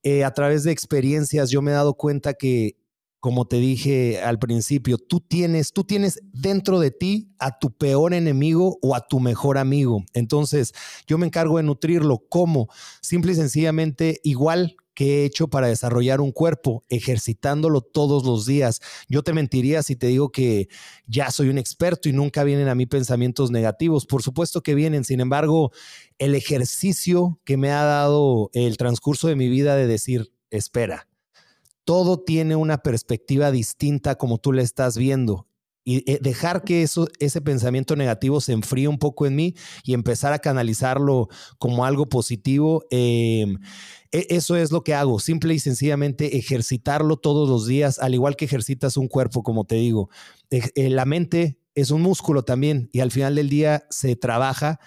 eh, 0.05 0.23
a 0.23 0.33
través 0.33 0.63
de 0.63 0.71
experiencias 0.71 1.51
yo 1.51 1.63
me 1.63 1.73
he 1.73 1.75
dado 1.75 1.95
cuenta 1.95 2.35
que 2.35 2.77
como 3.21 3.47
te 3.47 3.57
dije 3.57 4.21
al 4.21 4.39
principio, 4.39 4.97
tú 4.99 5.21
tienes, 5.21 5.73
tú 5.73 5.85
tienes 5.85 6.21
dentro 6.33 6.81
de 6.81 6.91
ti 6.91 7.29
a 7.39 7.59
tu 7.59 7.71
peor 7.71 8.15
enemigo 8.15 8.79
o 8.81 8.95
a 8.95 9.07
tu 9.07 9.21
mejor 9.21 9.59
amigo. 9.59 10.03
Entonces, 10.15 10.73
yo 11.07 11.19
me 11.19 11.27
encargo 11.27 11.59
de 11.59 11.63
nutrirlo. 11.63 12.25
¿Cómo? 12.29 12.69
Simple 13.03 13.33
y 13.33 13.35
sencillamente, 13.35 14.21
igual 14.25 14.77
que 14.95 15.23
he 15.23 15.25
hecho 15.25 15.49
para 15.49 15.69
desarrollar 15.69 16.21
un 16.21 16.33
cuerpo, 16.33 16.85
ejercitándolo 16.89 17.81
todos 17.81 18.25
los 18.25 18.47
días. 18.47 18.81
Yo 19.09 19.23
te 19.23 19.33
mentiría 19.33 19.83
si 19.83 19.97
te 19.97 20.09
digo 20.09 20.31
que 20.31 20.69
ya 21.07 21.31
soy 21.31 21.49
un 21.49 21.59
experto 21.59 22.09
y 22.09 22.13
nunca 22.13 22.45
vienen 22.45 22.69
a 22.69 22.75
mí 22.75 22.87
pensamientos 22.87 23.51
negativos. 23.51 24.07
Por 24.07 24.23
supuesto 24.23 24.63
que 24.63 24.75
vienen, 24.75 25.05
sin 25.05 25.21
embargo, 25.21 25.73
el 26.19 26.35
ejercicio 26.35 27.39
que 27.45 27.57
me 27.57 27.71
ha 27.71 27.85
dado 27.85 28.51
el 28.53 28.77
transcurso 28.77 29.29
de 29.29 29.37
mi 29.37 29.49
vida 29.49 29.77
de 29.77 29.87
decir, 29.87 30.33
espera, 30.51 31.07
todo 31.85 32.21
tiene 32.21 32.57
una 32.57 32.79
perspectiva 32.79 33.51
distinta 33.51 34.17
como 34.17 34.39
tú 34.39 34.53
le 34.53 34.63
estás 34.63 34.97
viendo. 34.97 35.47
Y 35.83 36.11
eh, 36.11 36.19
dejar 36.21 36.63
que 36.63 36.83
eso, 36.83 37.09
ese 37.21 37.41
pensamiento 37.41 37.97
negativo 37.97 38.41
se 38.41 38.53
enfríe 38.53 38.87
un 38.87 38.99
poco 38.99 39.27
en 39.27 39.35
mí 39.35 39.55
y 39.83 39.95
empezar 39.95 40.33
a 40.33 40.39
canalizarlo 40.39 41.29
como 41.59 41.87
algo 41.87 42.09
positivo, 42.09 42.85
em, 42.91 43.59
e, 44.13 44.27
eso 44.29 44.57
es 44.57 44.73
lo 44.73 44.85
que 44.85 44.95
hago, 44.95 45.19
simple 45.21 45.55
y 45.55 45.59
sencillamente 45.59 46.37
ejercitarlo 46.37 47.17
todos 47.17 47.49
los 47.49 47.67
días, 47.67 47.99
al 47.99 48.15
igual 48.15 48.37
que 48.37 48.45
ejercitas 48.45 48.97
un 48.99 49.09
cuerpo, 49.09 49.43
como 49.43 49.65
te 49.65 49.77
digo. 49.77 50.11
Eh, 50.51 50.91
la 50.91 51.07
mente 51.07 51.59
es 51.75 51.91
un 51.91 52.03
músculo 52.03 52.45
también 52.45 52.91
y 52.93 53.01
al 53.01 53.11
final 53.11 53.35
del 53.35 53.49
día 53.49 53.85
se 53.91 54.17
trabaja 54.17 54.81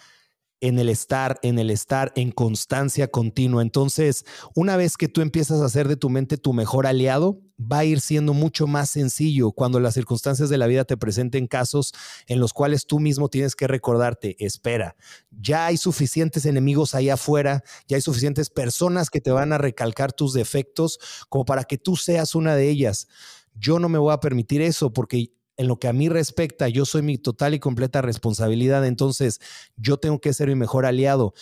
en 0.64 0.80
el 0.80 0.88
estar, 0.88 1.40
en 1.44 1.60
el 1.60 1.70
estar, 1.70 2.14
en 2.16 2.32
constancia 2.32 3.10
continua. 3.10 3.62
Entonces, 3.62 4.24
una 4.56 4.78
vez 4.78 4.96
que 4.96 5.10
tú 5.10 5.20
empiezas 5.20 5.60
a 5.60 5.66
hacer 5.66 5.90
de 5.90 5.98
tu 5.98 6.10
mente 6.10 6.38
tu 6.38 6.54
mejor 6.54 6.88
aliado, 6.88 7.42
va 7.60 7.80
a 7.80 7.86
ir 7.86 8.00
siendo 8.00 8.34
mucho 8.34 8.66
más 8.66 8.90
sencillo 8.90 9.52
cuando 9.52 9.82
las 9.82 9.94
circunstancias 9.94 10.48
de 10.48 10.58
la 10.58 10.68
vida 10.68 10.86
te 10.86 10.96
presenten 10.96 11.48
casos 11.48 11.94
en 12.28 12.40
los 12.40 12.54
cuales 12.54 12.86
tú 12.86 13.02
mismo 13.02 13.28
tienes 13.28 13.56
que 13.56 13.68
recordarte, 13.68 14.38
espera, 14.40 14.96
ya 15.32 15.66
hay 15.66 15.76
suficientes 15.76 16.46
enemigos 16.46 16.96
allá 16.96 17.16
afuera, 17.16 17.62
ya 17.90 17.98
hay 17.98 18.02
suficientes 18.02 18.50
personas 18.50 19.10
que 19.10 19.20
te 19.20 19.32
van 19.32 19.52
a 19.52 19.58
recalcar 19.58 20.14
tus 20.14 20.32
defectos 20.32 20.98
como 21.28 21.44
para 21.44 21.66
que 21.66 21.78
tú 21.78 21.98
seas 21.98 22.36
una 22.36 22.56
de 22.56 22.70
ellas. 22.70 23.10
Yo 23.54 23.80
no 23.80 23.90
me 23.90 23.98
voy 23.98 24.14
a 24.14 24.22
permitir 24.22 24.62
eso 24.62 24.94
porque 24.94 25.34
en 25.58 25.68
lo 25.68 25.78
que 25.78 25.88
a 25.88 25.94
mí 25.94 26.10
respecta, 26.10 26.68
yo 26.68 26.86
soy 26.86 27.02
mi 27.02 27.18
total 27.18 27.54
y 27.54 27.60
completa 27.60 28.02
responsabilidad, 28.02 28.86
entonces 28.86 29.40
yo 29.76 29.98
tengo 29.98 30.20
que 30.20 30.34
ser 30.34 30.48
mi 30.48 30.56
mejor 30.56 30.86
aliado. 30.86 31.34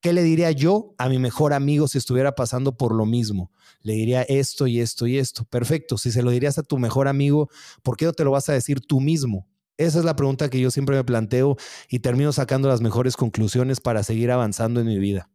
¿Qué 0.00 0.12
le 0.14 0.22
diría 0.22 0.50
yo 0.50 0.94
a 0.96 1.08
mi 1.08 1.18
mejor 1.18 1.52
amigo 1.52 1.86
si 1.86 1.98
estuviera 1.98 2.34
pasando 2.34 2.76
por 2.76 2.94
lo 2.94 3.04
mismo? 3.04 3.52
Le 3.82 3.92
diría 3.92 4.22
esto 4.22 4.66
y 4.66 4.80
esto 4.80 5.06
y 5.06 5.18
esto. 5.18 5.44
Perfecto. 5.44 5.98
Si 5.98 6.10
se 6.10 6.22
lo 6.22 6.30
dirías 6.30 6.56
a 6.58 6.62
tu 6.62 6.78
mejor 6.78 7.06
amigo, 7.06 7.50
¿por 7.82 7.98
qué 7.98 8.06
no 8.06 8.12
te 8.12 8.24
lo 8.24 8.30
vas 8.30 8.48
a 8.48 8.54
decir 8.54 8.80
tú 8.80 9.00
mismo? 9.00 9.46
Esa 9.76 9.98
es 9.98 10.04
la 10.04 10.16
pregunta 10.16 10.48
que 10.48 10.60
yo 10.60 10.70
siempre 10.70 10.96
me 10.96 11.04
planteo 11.04 11.56
y 11.88 12.00
termino 12.00 12.32
sacando 12.32 12.68
las 12.68 12.80
mejores 12.80 13.16
conclusiones 13.16 13.80
para 13.80 14.02
seguir 14.02 14.30
avanzando 14.30 14.80
en 14.80 14.86
mi 14.86 14.98
vida. 14.98 15.30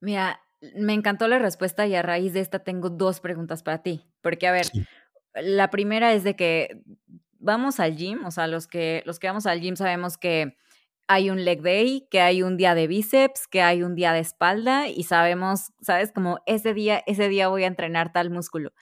Mira, 0.00 0.40
me 0.76 0.94
encantó 0.94 1.28
la 1.28 1.38
respuesta 1.38 1.86
y 1.86 1.94
a 1.94 2.02
raíz 2.02 2.32
de 2.32 2.40
esta 2.40 2.60
tengo 2.60 2.90
dos 2.90 3.20
preguntas 3.20 3.62
para 3.62 3.82
ti. 3.82 4.04
Porque, 4.22 4.46
a 4.46 4.52
ver, 4.52 4.66
la 5.42 5.70
primera 5.70 6.12
es 6.12 6.24
de 6.24 6.36
que 6.36 6.82
vamos 7.38 7.80
al 7.80 7.96
gym, 7.96 8.24
o 8.24 8.30
sea, 8.30 8.46
los 8.46 8.66
que, 8.66 9.02
los 9.06 9.18
que 9.18 9.26
vamos 9.26 9.46
al 9.46 9.60
gym 9.60 9.76
sabemos 9.76 10.18
que 10.18 10.56
hay 11.08 11.30
un 11.30 11.44
leg 11.44 11.62
day, 11.62 12.06
que 12.10 12.20
hay 12.20 12.42
un 12.42 12.56
día 12.56 12.74
de 12.74 12.88
bíceps, 12.88 13.46
que 13.46 13.62
hay 13.62 13.82
un 13.82 13.94
día 13.94 14.12
de 14.12 14.20
espalda 14.20 14.88
y 14.88 15.04
sabemos, 15.04 15.72
sabes, 15.80 16.10
como 16.12 16.40
ese 16.46 16.74
día, 16.74 17.02
ese 17.06 17.28
día 17.28 17.48
voy 17.48 17.64
a 17.64 17.68
entrenar 17.68 18.12
tal 18.12 18.30
músculo. 18.30 18.72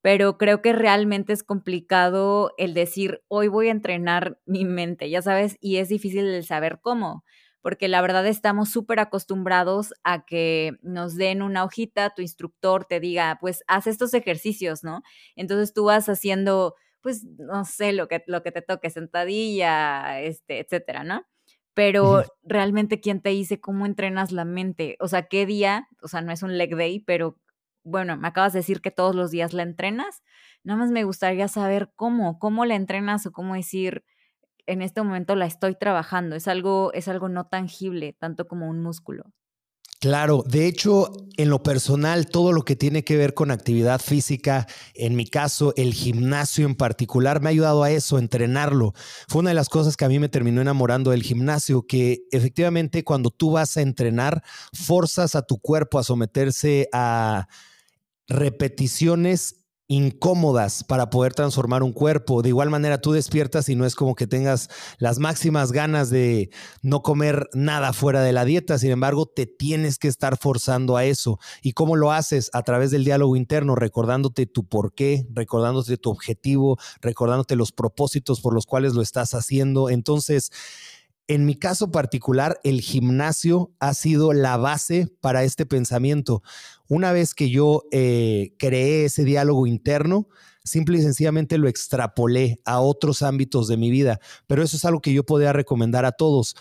Pero 0.00 0.38
creo 0.38 0.62
que 0.62 0.72
realmente 0.72 1.32
es 1.32 1.42
complicado 1.42 2.52
el 2.58 2.74
decir, 2.74 3.22
hoy 3.28 3.48
voy 3.48 3.68
a 3.68 3.72
entrenar 3.72 4.38
mi 4.46 4.64
mente, 4.64 5.10
ya 5.10 5.22
sabes, 5.22 5.56
y 5.60 5.76
es 5.76 5.88
difícil 5.88 6.26
el 6.26 6.44
saber 6.44 6.80
cómo 6.80 7.24
porque 7.64 7.88
la 7.88 8.02
verdad 8.02 8.26
estamos 8.26 8.68
súper 8.68 9.00
acostumbrados 9.00 9.94
a 10.04 10.26
que 10.26 10.76
nos 10.82 11.16
den 11.16 11.40
una 11.40 11.64
hojita, 11.64 12.14
tu 12.14 12.20
instructor 12.20 12.84
te 12.84 13.00
diga, 13.00 13.38
pues 13.40 13.64
haz 13.68 13.86
estos 13.86 14.12
ejercicios, 14.12 14.84
¿no? 14.84 15.02
Entonces 15.34 15.72
tú 15.72 15.86
vas 15.86 16.10
haciendo 16.10 16.74
pues, 17.00 17.24
no 17.38 17.64
sé, 17.64 17.92
lo 17.92 18.06
que, 18.06 18.22
lo 18.26 18.42
que 18.42 18.52
te 18.52 18.60
toque, 18.60 18.90
sentadilla, 18.90 20.20
este, 20.20 20.58
etcétera, 20.60 21.04
¿no? 21.04 21.26
Pero 21.72 22.24
realmente, 22.42 23.00
¿quién 23.00 23.22
te 23.22 23.30
dice 23.30 23.60
cómo 23.60 23.86
entrenas 23.86 24.30
la 24.30 24.44
mente? 24.44 24.96
O 25.00 25.08
sea, 25.08 25.22
¿qué 25.28 25.46
día? 25.46 25.88
O 26.02 26.08
sea, 26.08 26.20
no 26.20 26.32
es 26.32 26.42
un 26.42 26.58
leg 26.58 26.76
day, 26.76 27.00
pero 27.00 27.38
bueno, 27.82 28.16
me 28.18 28.28
acabas 28.28 28.52
de 28.52 28.60
decir 28.60 28.82
que 28.82 28.90
todos 28.90 29.14
los 29.14 29.30
días 29.30 29.54
la 29.54 29.64
entrenas. 29.64 30.22
Nada 30.62 30.78
más 30.78 30.90
me 30.90 31.04
gustaría 31.04 31.48
saber 31.48 31.92
cómo, 31.96 32.38
cómo 32.38 32.66
la 32.66 32.74
entrenas 32.74 33.26
o 33.26 33.32
cómo 33.32 33.54
decir, 33.54 34.04
en 34.66 34.82
este 34.82 35.02
momento 35.02 35.36
la 35.36 35.46
estoy 35.46 35.74
trabajando. 35.74 36.36
Es 36.36 36.48
algo, 36.48 36.92
es 36.92 37.08
algo 37.08 37.28
no 37.28 37.46
tangible, 37.46 38.14
tanto 38.18 38.46
como 38.46 38.68
un 38.68 38.82
músculo. 38.82 39.24
Claro, 40.04 40.44
de 40.46 40.66
hecho, 40.66 41.10
en 41.38 41.48
lo 41.48 41.62
personal, 41.62 42.26
todo 42.26 42.52
lo 42.52 42.62
que 42.62 42.76
tiene 42.76 43.04
que 43.04 43.16
ver 43.16 43.32
con 43.32 43.50
actividad 43.50 44.02
física, 44.02 44.66
en 44.92 45.16
mi 45.16 45.24
caso, 45.24 45.72
el 45.78 45.94
gimnasio 45.94 46.66
en 46.66 46.74
particular, 46.74 47.40
me 47.40 47.48
ha 47.48 47.52
ayudado 47.52 47.82
a 47.82 47.90
eso, 47.90 48.18
entrenarlo. 48.18 48.92
Fue 49.28 49.40
una 49.40 49.48
de 49.48 49.54
las 49.54 49.70
cosas 49.70 49.96
que 49.96 50.04
a 50.04 50.10
mí 50.10 50.18
me 50.18 50.28
terminó 50.28 50.60
enamorando 50.60 51.10
del 51.10 51.22
gimnasio, 51.22 51.86
que 51.86 52.26
efectivamente 52.32 53.02
cuando 53.02 53.30
tú 53.30 53.52
vas 53.52 53.78
a 53.78 53.80
entrenar, 53.80 54.42
forzas 54.74 55.34
a 55.36 55.42
tu 55.42 55.58
cuerpo 55.58 55.98
a 55.98 56.04
someterse 56.04 56.86
a 56.92 57.48
repeticiones 58.28 59.63
incómodas 59.86 60.82
para 60.82 61.10
poder 61.10 61.34
transformar 61.34 61.82
un 61.82 61.92
cuerpo. 61.92 62.42
De 62.42 62.48
igual 62.48 62.70
manera, 62.70 63.00
tú 63.00 63.12
despiertas 63.12 63.68
y 63.68 63.76
no 63.76 63.84
es 63.84 63.94
como 63.94 64.14
que 64.14 64.26
tengas 64.26 64.70
las 64.98 65.18
máximas 65.18 65.72
ganas 65.72 66.10
de 66.10 66.50
no 66.82 67.02
comer 67.02 67.48
nada 67.52 67.92
fuera 67.92 68.22
de 68.22 68.32
la 68.32 68.44
dieta. 68.44 68.78
Sin 68.78 68.90
embargo, 68.90 69.26
te 69.26 69.46
tienes 69.46 69.98
que 69.98 70.08
estar 70.08 70.38
forzando 70.38 70.96
a 70.96 71.04
eso. 71.04 71.38
¿Y 71.62 71.72
cómo 71.72 71.96
lo 71.96 72.12
haces? 72.12 72.50
A 72.54 72.62
través 72.62 72.90
del 72.90 73.04
diálogo 73.04 73.36
interno, 73.36 73.74
recordándote 73.74 74.46
tu 74.46 74.66
por 74.66 74.94
qué, 74.94 75.26
recordándote 75.32 75.98
tu 75.98 76.10
objetivo, 76.10 76.78
recordándote 77.02 77.56
los 77.56 77.72
propósitos 77.72 78.40
por 78.40 78.54
los 78.54 78.66
cuales 78.66 78.94
lo 78.94 79.02
estás 79.02 79.34
haciendo. 79.34 79.90
Entonces, 79.90 80.50
en 81.26 81.46
mi 81.46 81.54
caso 81.54 81.90
particular, 81.90 82.60
el 82.64 82.82
gimnasio 82.82 83.72
ha 83.80 83.94
sido 83.94 84.34
la 84.34 84.58
base 84.58 85.08
para 85.22 85.42
este 85.42 85.64
pensamiento. 85.64 86.42
Una 86.88 87.12
vez 87.12 87.34
que 87.34 87.50
yo 87.50 87.82
eh, 87.92 88.54
creé 88.58 89.06
ese 89.06 89.24
diálogo 89.24 89.66
interno, 89.66 90.28
simple 90.64 90.98
y 90.98 91.02
sencillamente 91.02 91.58
lo 91.58 91.68
extrapolé 91.68 92.60
a 92.64 92.80
otros 92.80 93.22
ámbitos 93.22 93.68
de 93.68 93.76
mi 93.76 93.90
vida. 93.90 94.20
Pero 94.46 94.62
eso 94.62 94.76
es 94.76 94.84
algo 94.84 95.00
que 95.00 95.12
yo 95.12 95.24
podría 95.24 95.52
recomendar 95.52 96.04
a 96.04 96.12
todos 96.12 96.56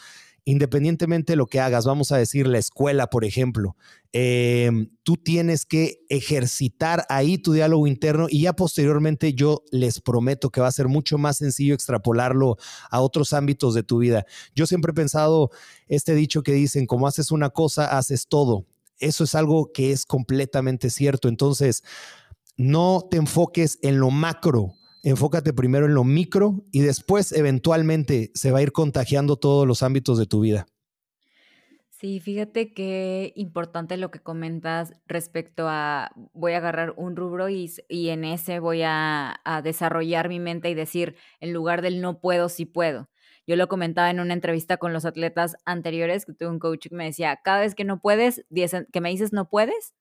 independientemente 0.45 1.33
de 1.33 1.37
lo 1.37 1.47
que 1.47 1.59
hagas, 1.59 1.85
vamos 1.85 2.11
a 2.11 2.17
decir 2.17 2.47
la 2.47 2.57
escuela, 2.57 3.07
por 3.07 3.23
ejemplo, 3.23 3.77
em, 4.11 4.89
tú 5.03 5.15
tienes 5.15 5.65
que 5.65 6.01
ejercitar 6.09 7.05
ahí 7.09 7.37
tu 7.37 7.53
diálogo 7.53 7.87
interno 7.87 8.27
y 8.29 8.41
ya 8.41 8.53
posteriormente 8.53 9.33
yo 9.33 9.63
les 9.71 10.01
prometo 10.01 10.49
que 10.49 10.61
va 10.61 10.67
a 10.67 10.71
ser 10.71 10.87
mucho 10.87 11.17
más 11.17 11.37
sencillo 11.37 11.73
extrapolarlo 11.73 12.57
a 12.91 12.99
otros 13.01 13.33
ámbitos 13.33 13.73
de 13.73 13.83
tu 13.83 13.99
vida. 13.99 14.25
Yo 14.53 14.67
siempre 14.67 14.91
he 14.91 14.95
pensado 14.95 15.49
este 15.87 16.13
dicho 16.13 16.43
que 16.43 16.51
dicen, 16.51 16.87
como 16.87 17.07
haces 17.07 17.31
una 17.31 17.49
cosa, 17.49 17.97
haces 17.97 18.27
todo. 18.27 18.65
Eso 19.03 19.23
es 19.23 19.35
algo 19.35 19.71
que 19.73 19.91
es 19.91 20.05
completamente 20.05 20.89
cierto. 20.89 21.27
Entonces, 21.27 21.83
no 22.57 23.07
te 23.09 23.17
enfoques 23.17 23.79
en 23.81 23.99
lo 23.99 24.11
macro, 24.11 24.73
enfócate 25.03 25.53
primero 25.53 25.85
en 25.85 25.93
lo 25.93 26.03
micro 26.03 26.65
y 26.71 26.79
después 26.79 27.31
eventualmente 27.31 28.31
se 28.33 28.51
va 28.51 28.59
a 28.59 28.63
ir 28.63 28.71
contagiando 28.71 29.37
todos 29.37 29.67
los 29.67 29.83
ámbitos 29.83 30.17
de 30.17 30.25
tu 30.25 30.41
vida. 30.41 30.65
Sí, 32.03 32.19
fíjate 32.19 32.73
qué 32.73 33.31
importante 33.37 33.95
lo 33.95 34.11
que 34.11 34.19
comentas 34.19 34.93
respecto 35.07 35.67
a 35.69 36.11
voy 36.33 36.51
a 36.51 36.57
agarrar 36.57 36.93
un 36.97 37.15
rubro 37.15 37.47
y, 37.47 37.71
y 37.87 38.09
en 38.09 38.25
ese 38.25 38.59
voy 38.59 38.81
a, 38.81 39.39
a, 39.45 39.61
desarrollar 39.61 40.27
mi 40.27 40.41
mente 40.41 40.69
y 40.69 40.73
decir, 40.73 41.15
en 41.39 41.53
lugar 41.53 41.81
del 41.81 42.01
no 42.01 42.19
puedo, 42.19 42.49
sí 42.49 42.65
puedo. 42.65 43.09
Yo 43.45 43.55
lo 43.55 43.67
comentaba 43.67 44.09
en 44.09 44.19
una 44.19 44.33
entrevista 44.33 44.77
con 44.77 44.93
los 44.93 45.05
atletas 45.05 45.55
anteriores, 45.65 46.25
que 46.25 46.33
tuve 46.33 46.49
un 46.49 46.59
coach 46.59 46.87
que 46.87 46.95
me 46.95 47.05
decía, 47.05 47.39
cada 47.43 47.59
vez 47.59 47.75
que 47.75 47.83
no 47.83 47.99
puedes, 47.99 48.45
que 48.91 49.01
me 49.01 49.09
dices 49.09 49.33
no 49.33 49.49
puedes, 49.49 49.93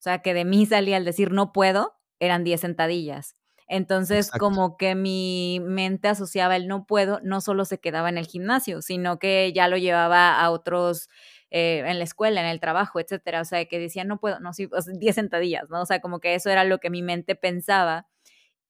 o 0.00 0.02
sea, 0.02 0.20
que 0.20 0.34
de 0.34 0.44
mí 0.44 0.66
salía 0.66 0.96
al 0.96 1.04
decir 1.04 1.30
no 1.30 1.52
puedo, 1.52 1.94
eran 2.20 2.42
10 2.44 2.60
sentadillas. 2.60 3.36
Entonces, 3.68 4.32
como 4.32 4.76
que 4.76 4.96
mi 4.96 5.60
mente 5.62 6.08
asociaba 6.08 6.56
el 6.56 6.66
no 6.66 6.86
puedo, 6.86 7.20
no 7.22 7.40
solo 7.40 7.64
se 7.64 7.78
quedaba 7.78 8.08
en 8.08 8.18
el 8.18 8.26
gimnasio, 8.26 8.82
sino 8.82 9.20
que 9.20 9.52
ya 9.54 9.68
lo 9.68 9.76
llevaba 9.76 10.40
a 10.40 10.50
otros, 10.50 11.08
eh, 11.50 11.84
en 11.86 11.98
la 11.98 12.04
escuela, 12.04 12.40
en 12.40 12.48
el 12.48 12.58
trabajo, 12.60 12.98
etcétera. 12.98 13.42
O 13.42 13.44
sea, 13.44 13.64
que 13.66 13.78
decía, 13.78 14.02
no 14.04 14.18
puedo, 14.18 14.40
no, 14.40 14.52
sí, 14.54 14.68
10 14.98 15.14
sentadillas, 15.14 15.70
¿no? 15.70 15.82
O 15.82 15.86
sea, 15.86 16.00
como 16.00 16.18
que 16.18 16.34
eso 16.34 16.50
era 16.50 16.64
lo 16.64 16.78
que 16.78 16.90
mi 16.90 17.02
mente 17.02 17.36
pensaba 17.36 18.08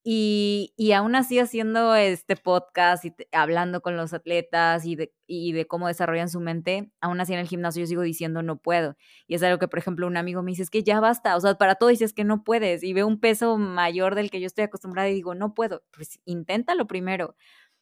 y, 0.02 0.72
y, 0.78 0.92
aún 0.92 1.14
así 1.14 1.38
haciendo 1.38 1.94
este 1.94 2.34
podcast 2.34 3.04
y 3.04 3.14
hablando 3.32 3.82
con 3.82 3.98
los 3.98 4.14
atletas 4.14 4.86
y 4.86 4.96
de, 4.96 5.12
y 5.26 5.52
de 5.52 5.66
cómo 5.66 5.88
desarrollan 5.88 6.30
su 6.30 6.40
mente, 6.40 6.90
aún 7.02 7.20
así 7.20 7.34
en 7.34 7.38
el 7.38 7.46
gimnasio 7.46 7.82
yo 7.82 7.86
sigo 7.86 8.02
diciendo 8.02 8.42
no 8.42 8.56
puedo. 8.56 8.96
Y 9.26 9.34
es 9.34 9.42
algo 9.42 9.58
que, 9.58 9.68
por 9.68 9.78
ejemplo, 9.78 10.06
un 10.06 10.16
amigo 10.16 10.42
me 10.42 10.52
dice, 10.52 10.62
es 10.62 10.70
que 10.70 10.82
ya 10.82 11.00
basta, 11.00 11.36
o 11.36 11.40
sea, 11.40 11.54
para 11.56 11.74
todo 11.74 11.90
dices 11.90 12.14
que 12.14 12.24
no 12.24 12.44
puedes 12.44 12.82
y 12.82 12.94
veo 12.94 13.06
un 13.06 13.20
peso 13.20 13.58
mayor 13.58 14.14
del 14.14 14.30
que 14.30 14.40
yo 14.40 14.46
estoy 14.46 14.64
acostumbrada 14.64 15.10
y 15.10 15.14
digo, 15.14 15.34
no 15.34 15.52
puedo, 15.52 15.82
pues 15.90 16.18
inténtalo 16.24 16.86
primero. 16.86 17.36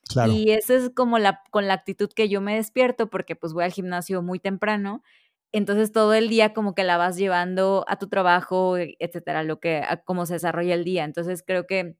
Claro. 0.08 0.32
Y 0.32 0.50
esa 0.50 0.74
es 0.74 0.90
como 0.90 1.18
la, 1.20 1.42
con 1.50 1.68
la 1.68 1.74
actitud 1.74 2.08
que 2.12 2.28
yo 2.28 2.40
me 2.40 2.56
despierto 2.56 3.10
porque 3.10 3.36
pues 3.36 3.52
voy 3.52 3.62
al 3.62 3.72
gimnasio 3.72 4.22
muy 4.22 4.40
temprano. 4.40 5.02
Entonces 5.52 5.92
todo 5.92 6.14
el 6.14 6.28
día 6.28 6.52
como 6.52 6.74
que 6.74 6.82
la 6.82 6.96
vas 6.96 7.16
llevando 7.16 7.84
a 7.88 7.96
tu 7.98 8.08
trabajo, 8.08 8.76
etcétera, 8.76 9.44
lo 9.44 9.60
que, 9.60 9.82
a 9.86 9.98
cómo 9.98 10.26
se 10.26 10.34
desarrolla 10.34 10.74
el 10.74 10.84
día. 10.84 11.04
Entonces 11.04 11.44
creo 11.46 11.66
que 11.66 11.96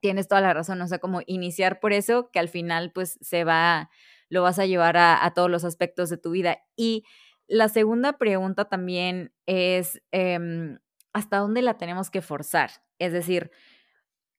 tienes 0.00 0.28
toda 0.28 0.40
la 0.40 0.54
razón, 0.54 0.80
o 0.82 0.86
sea, 0.86 0.98
como 0.98 1.20
iniciar 1.26 1.80
por 1.80 1.92
eso, 1.92 2.30
que 2.30 2.38
al 2.38 2.48
final 2.48 2.92
pues 2.92 3.18
se 3.20 3.44
va, 3.44 3.90
lo 4.28 4.42
vas 4.42 4.58
a 4.58 4.66
llevar 4.66 4.96
a, 4.96 5.32
todos 5.34 5.50
los 5.50 5.64
aspectos 5.64 6.10
de 6.10 6.18
tu 6.18 6.30
vida. 6.30 6.58
Y 6.76 7.04
la 7.46 7.68
segunda 7.68 8.18
pregunta 8.18 8.66
también 8.66 9.32
es, 9.46 10.02
em, 10.12 10.78
¿hasta 11.12 11.38
dónde 11.38 11.62
la 11.62 11.78
tenemos 11.78 12.10
que 12.10 12.22
forzar? 12.22 12.70
Es 12.98 13.12
decir, 13.12 13.50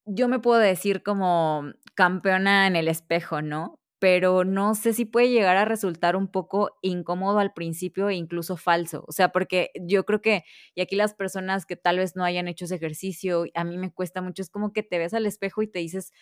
yo 0.05 0.27
me 0.27 0.39
puedo 0.39 0.59
decir 0.59 1.03
como 1.03 1.63
campeona 1.95 2.67
en 2.67 2.75
el 2.75 2.87
espejo, 2.87 3.41
¿no? 3.41 3.78
Pero 3.99 4.45
no 4.45 4.75
sé 4.75 4.93
si 4.93 5.05
puede 5.05 5.29
llegar 5.29 5.57
a 5.57 5.65
resultar 5.65 6.15
un 6.15 6.27
poco 6.29 6.71
incómodo 6.81 7.39
al 7.39 7.53
principio 7.53 8.09
e 8.09 8.15
incluso 8.15 8.55
falso. 8.57 9.03
O 9.07 9.11
sea, 9.11 9.29
porque 9.31 9.71
yo 9.81 10.05
creo 10.05 10.21
que, 10.21 10.43
y 10.75 10.81
aquí 10.81 10.95
las 10.95 11.13
personas 11.13 11.65
que 11.65 11.75
tal 11.75 11.97
vez 11.97 12.15
no 12.15 12.23
hayan 12.23 12.47
hecho 12.47 12.65
ese 12.65 12.75
ejercicio, 12.75 13.45
a 13.55 13.63
mí 13.65 13.77
me 13.77 13.91
cuesta 13.93 14.21
mucho, 14.21 14.41
es 14.41 14.49
como 14.49 14.71
que 14.73 14.83
te 14.83 14.97
ves 14.99 15.13
al 15.13 15.25
espejo 15.25 15.61
y 15.63 15.67
te 15.67 15.79
dices, 15.79 16.13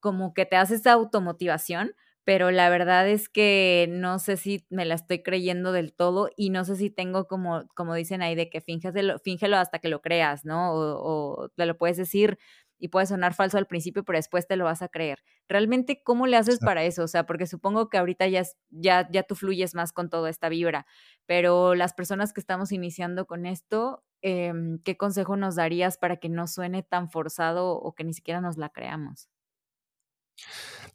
como 0.00 0.34
que 0.34 0.46
te 0.46 0.56
haces 0.56 0.86
automotivación, 0.86 1.94
pero 2.24 2.50
la 2.50 2.68
verdad 2.70 3.08
es 3.08 3.28
que 3.28 3.86
no 3.90 4.18
sé 4.18 4.36
si 4.36 4.66
me 4.70 4.84
la 4.84 4.94
estoy 4.94 5.22
creyendo 5.22 5.72
del 5.72 5.92
todo 5.94 6.30
y 6.36 6.50
no 6.50 6.64
sé 6.64 6.76
si 6.76 6.90
tengo 6.90 7.26
como, 7.26 7.64
como 7.74 7.94
dicen 7.94 8.22
ahí, 8.22 8.34
de 8.34 8.48
que 8.50 8.60
fíngelo, 8.60 9.18
fíngelo 9.20 9.56
hasta 9.56 9.78
que 9.80 9.88
lo 9.88 10.00
creas, 10.02 10.44
¿no? 10.44 10.72
O, 10.74 11.42
o 11.44 11.48
te 11.50 11.66
lo 11.66 11.76
puedes 11.78 11.96
decir 11.96 12.38
y 12.78 12.88
puede 12.88 13.06
sonar 13.06 13.34
falso 13.34 13.58
al 13.58 13.66
principio, 13.66 14.04
pero 14.04 14.18
después 14.18 14.46
te 14.46 14.56
lo 14.56 14.64
vas 14.64 14.82
a 14.82 14.88
creer. 14.88 15.22
Realmente, 15.52 16.02
¿cómo 16.02 16.26
le 16.26 16.38
haces 16.38 16.60
para 16.60 16.82
eso? 16.82 17.04
O 17.04 17.08
sea, 17.08 17.26
porque 17.26 17.46
supongo 17.46 17.90
que 17.90 17.98
ahorita 17.98 18.26
ya, 18.26 18.42
ya, 18.70 19.06
ya 19.12 19.22
tú 19.22 19.34
fluyes 19.34 19.74
más 19.74 19.92
con 19.92 20.08
toda 20.08 20.30
esta 20.30 20.48
vibra, 20.48 20.86
pero 21.26 21.74
las 21.74 21.92
personas 21.92 22.32
que 22.32 22.40
estamos 22.40 22.72
iniciando 22.72 23.26
con 23.26 23.44
esto, 23.44 24.02
em, 24.22 24.78
¿qué 24.78 24.96
consejo 24.96 25.36
nos 25.36 25.56
darías 25.56 25.98
para 25.98 26.16
que 26.16 26.30
no 26.30 26.46
suene 26.46 26.82
tan 26.82 27.10
forzado 27.10 27.72
o 27.72 27.94
que 27.94 28.02
ni 28.02 28.14
siquiera 28.14 28.40
nos 28.40 28.56
la 28.56 28.70
creamos? 28.70 29.28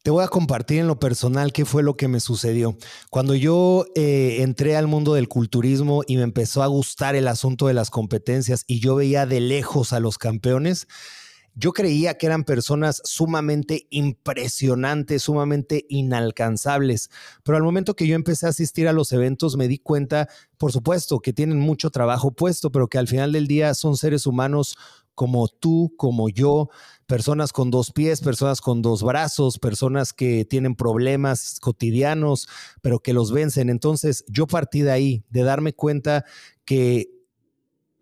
Te 0.01 0.09
voy 0.09 0.23
a 0.23 0.27
compartir 0.27 0.79
en 0.79 0.87
lo 0.87 0.99
personal 0.99 1.53
qué 1.53 1.63
fue 1.63 1.83
lo 1.83 1.95
que 1.95 2.07
me 2.07 2.19
sucedió. 2.19 2.75
Cuando 3.11 3.35
yo 3.35 3.85
eh, 3.93 4.37
entré 4.41 4.75
al 4.75 4.87
mundo 4.87 5.13
del 5.13 5.27
culturismo 5.27 6.01
y 6.07 6.17
me 6.17 6.23
empezó 6.23 6.63
a 6.63 6.67
gustar 6.67 7.15
el 7.15 7.27
asunto 7.27 7.67
de 7.67 7.75
las 7.75 7.91
competencias 7.91 8.63
y 8.65 8.79
yo 8.79 8.95
veía 8.95 9.27
de 9.27 9.39
lejos 9.39 9.93
a 9.93 9.99
los 9.99 10.17
campeones, 10.17 10.87
yo 11.59 11.73
creía 11.73 12.17
que 12.17 12.27
eran 12.27 12.43
personas 12.43 13.01
sumamente 13.03 13.87
impresionantes, 13.89 15.23
sumamente 15.23 15.85
inalcanzables, 15.89 17.09
pero 17.43 17.57
al 17.57 17.63
momento 17.63 17.95
que 17.95 18.05
yo 18.05 18.15
empecé 18.15 18.45
a 18.45 18.49
asistir 18.49 18.87
a 18.87 18.93
los 18.93 19.11
eventos 19.11 19.57
me 19.57 19.67
di 19.67 19.79
cuenta, 19.79 20.29
por 20.57 20.71
supuesto, 20.71 21.19
que 21.19 21.33
tienen 21.33 21.59
mucho 21.59 21.89
trabajo 21.89 22.31
puesto, 22.31 22.71
pero 22.71 22.87
que 22.87 22.99
al 22.99 23.07
final 23.07 23.31
del 23.31 23.47
día 23.47 23.73
son 23.73 23.97
seres 23.97 24.27
humanos 24.27 24.77
como 25.15 25.47
tú, 25.47 25.95
como 25.97 26.29
yo, 26.29 26.69
personas 27.07 27.51
con 27.51 27.71
dos 27.71 27.91
pies, 27.91 28.21
personas 28.21 28.61
con 28.61 28.83
dos 28.83 29.01
brazos, 29.01 29.57
personas 29.57 30.13
que 30.13 30.45
tienen 30.45 30.75
problemas 30.75 31.59
cotidianos, 31.59 32.47
pero 32.83 32.99
que 32.99 33.13
los 33.13 33.31
vencen. 33.31 33.71
Entonces 33.71 34.25
yo 34.27 34.45
partí 34.45 34.81
de 34.81 34.91
ahí, 34.91 35.23
de 35.31 35.41
darme 35.41 35.73
cuenta 35.73 36.23
que 36.65 37.16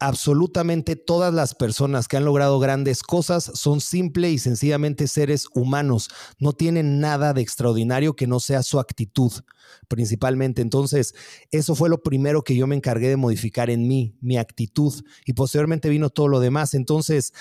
absolutamente 0.05 0.95
todas 0.95 1.33
las 1.33 1.55
personas 1.55 2.07
que 2.07 2.15
han 2.15 2.25
logrado 2.25 2.59
grandes 2.59 3.01
cosas 3.01 3.51
son 3.55 3.81
simple 3.81 4.29
y 4.29 4.37
sencillamente 4.37 5.07
seres 5.07 5.47
humanos. 5.55 6.11
No 6.37 6.53
tienen 6.53 6.99
nada 6.99 7.33
de 7.33 7.41
extraordinario 7.41 8.15
que 8.15 8.27
no 8.27 8.39
sea 8.39 8.61
su 8.61 8.79
actitud, 8.79 9.31
principalmente. 9.87 10.61
Entonces, 10.61 11.15
eso 11.49 11.73
fue 11.73 11.89
lo 11.89 12.03
primero 12.03 12.43
que 12.43 12.55
yo 12.55 12.67
me 12.67 12.75
encargué 12.75 13.09
de 13.09 13.17
modificar 13.17 13.71
en 13.71 13.87
mí, 13.87 14.15
mi 14.21 14.37
actitud. 14.37 14.93
Y 15.25 15.33
posteriormente 15.33 15.89
vino 15.89 16.11
todo 16.11 16.27
lo 16.27 16.39
demás. 16.39 16.75
Entonces, 16.75 17.33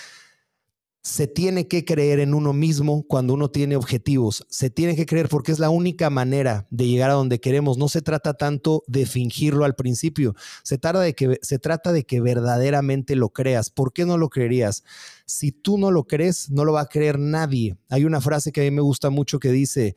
se 1.04 1.26
tiene 1.26 1.68
que 1.68 1.84
creer 1.84 2.18
en 2.18 2.32
uno 2.32 2.54
mismo 2.54 3.04
cuando 3.06 3.34
uno 3.34 3.50
tiene 3.50 3.76
objetivos. 3.76 4.46
Se 4.48 4.70
tiene 4.70 4.96
que 4.96 5.04
creer 5.04 5.28
porque 5.28 5.52
es 5.52 5.58
la 5.58 5.68
única 5.68 6.08
manera 6.08 6.66
de 6.70 6.86
llegar 6.88 7.10
a 7.10 7.14
donde 7.14 7.40
queremos. 7.40 7.76
No 7.76 7.90
se 7.90 8.00
trata 8.00 8.32
tanto 8.32 8.82
de 8.86 9.04
fingirlo 9.04 9.66
al 9.66 9.74
principio. 9.74 10.34
Se 10.62 10.78
trata 10.78 11.00
de 11.00 11.14
que, 11.14 11.38
se 11.42 11.58
trata 11.58 11.92
de 11.92 12.04
que 12.04 12.22
verdaderamente 12.22 13.16
lo 13.16 13.28
creas. 13.28 13.68
¿Por 13.68 13.92
qué 13.92 14.06
no 14.06 14.16
lo 14.16 14.30
creerías? 14.30 14.82
Si 15.26 15.52
tú 15.52 15.76
no 15.76 15.90
lo 15.90 16.04
crees, 16.04 16.48
no 16.48 16.64
lo 16.64 16.72
va 16.72 16.80
a 16.80 16.88
creer 16.88 17.18
nadie. 17.18 17.76
Hay 17.90 18.06
una 18.06 18.22
frase 18.22 18.50
que 18.50 18.62
a 18.62 18.64
mí 18.64 18.70
me 18.70 18.80
gusta 18.80 19.10
mucho 19.10 19.38
que 19.38 19.52
dice, 19.52 19.96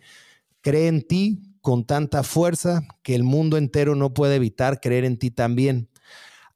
cree 0.59 0.87
en 0.87 1.07
ti 1.07 1.41
con 1.61 1.85
tanta 1.85 2.21
fuerza 2.23 2.81
que 3.01 3.15
el 3.15 3.23
mundo 3.23 3.55
entero 3.55 3.95
no 3.95 4.13
puede 4.13 4.35
evitar 4.35 4.81
creer 4.81 5.05
en 5.05 5.17
ti 5.17 5.31
también. 5.31 5.87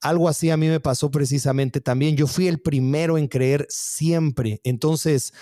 Algo 0.02 0.28
así 0.28 0.50
a 0.50 0.58
mí 0.58 0.68
me 0.68 0.80
pasó 0.80 1.12
precisamente 1.12 1.80
también. 1.80 2.16
Yo 2.16 2.28
fui 2.28 2.48
el 2.48 2.60
primero 2.60 3.18
en 3.18 3.28
creer 3.28 3.68
siempre. 3.70 4.60
Entonces, 4.64 5.34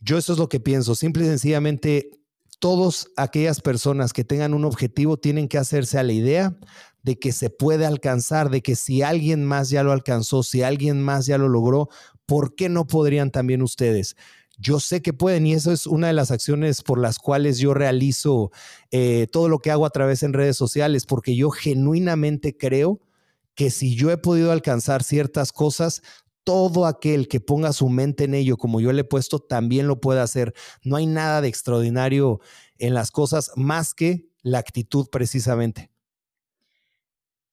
yo 0.00 0.18
eso 0.18 0.32
es 0.32 0.38
lo 0.38 0.48
que 0.48 0.60
pienso. 0.60 0.94
Simple 0.94 1.24
y 1.24 1.26
sencillamente, 1.26 2.10
todas 2.58 3.08
aquellas 3.16 3.60
personas 3.60 4.12
que 4.12 4.24
tengan 4.24 4.54
un 4.54 4.64
objetivo 4.64 5.16
tienen 5.16 5.48
que 5.48 5.58
hacerse 5.58 5.98
a 5.98 6.02
la 6.02 6.12
idea 6.12 6.56
de 7.02 7.18
que 7.18 7.32
se 7.32 7.50
puede 7.50 7.86
alcanzar, 7.86 8.50
de 8.50 8.62
que 8.62 8.76
si 8.76 9.02
alguien 9.02 9.44
más 9.44 9.70
ya 9.70 9.82
lo 9.82 9.92
alcanzó, 9.92 10.42
si 10.42 10.62
alguien 10.62 11.02
más 11.02 11.26
ya 11.26 11.38
lo 11.38 11.48
logró, 11.48 11.88
¿por 12.26 12.54
qué 12.54 12.68
no 12.68 12.86
podrían 12.86 13.30
también 13.30 13.62
ustedes? 13.62 14.16
Yo 14.58 14.80
sé 14.80 15.02
que 15.02 15.12
pueden 15.12 15.46
y 15.46 15.54
eso 15.54 15.70
es 15.70 15.86
una 15.86 16.08
de 16.08 16.12
las 16.12 16.32
acciones 16.32 16.82
por 16.82 16.98
las 16.98 17.18
cuales 17.18 17.58
yo 17.58 17.74
realizo 17.74 18.50
eh, 18.90 19.28
todo 19.30 19.48
lo 19.48 19.60
que 19.60 19.70
hago 19.70 19.86
a 19.86 19.90
través 19.90 20.24
en 20.24 20.32
redes 20.32 20.56
sociales, 20.56 21.06
porque 21.06 21.36
yo 21.36 21.50
genuinamente 21.50 22.56
creo 22.56 23.00
que 23.58 23.70
si 23.70 23.96
yo 23.96 24.12
he 24.12 24.16
podido 24.16 24.52
alcanzar 24.52 25.02
ciertas 25.02 25.50
cosas, 25.50 26.00
todo 26.44 26.86
aquel 26.86 27.26
que 27.26 27.40
ponga 27.40 27.72
su 27.72 27.88
mente 27.88 28.22
en 28.22 28.34
ello, 28.34 28.56
como 28.56 28.80
yo 28.80 28.92
le 28.92 29.00
he 29.00 29.04
puesto, 29.04 29.40
también 29.40 29.88
lo 29.88 30.00
puede 30.00 30.20
hacer. 30.20 30.54
No 30.84 30.94
hay 30.94 31.06
nada 31.06 31.40
de 31.40 31.48
extraordinario 31.48 32.38
en 32.78 32.94
las 32.94 33.10
cosas 33.10 33.50
más 33.56 33.94
que 33.94 34.28
la 34.42 34.60
actitud 34.60 35.08
precisamente. 35.10 35.90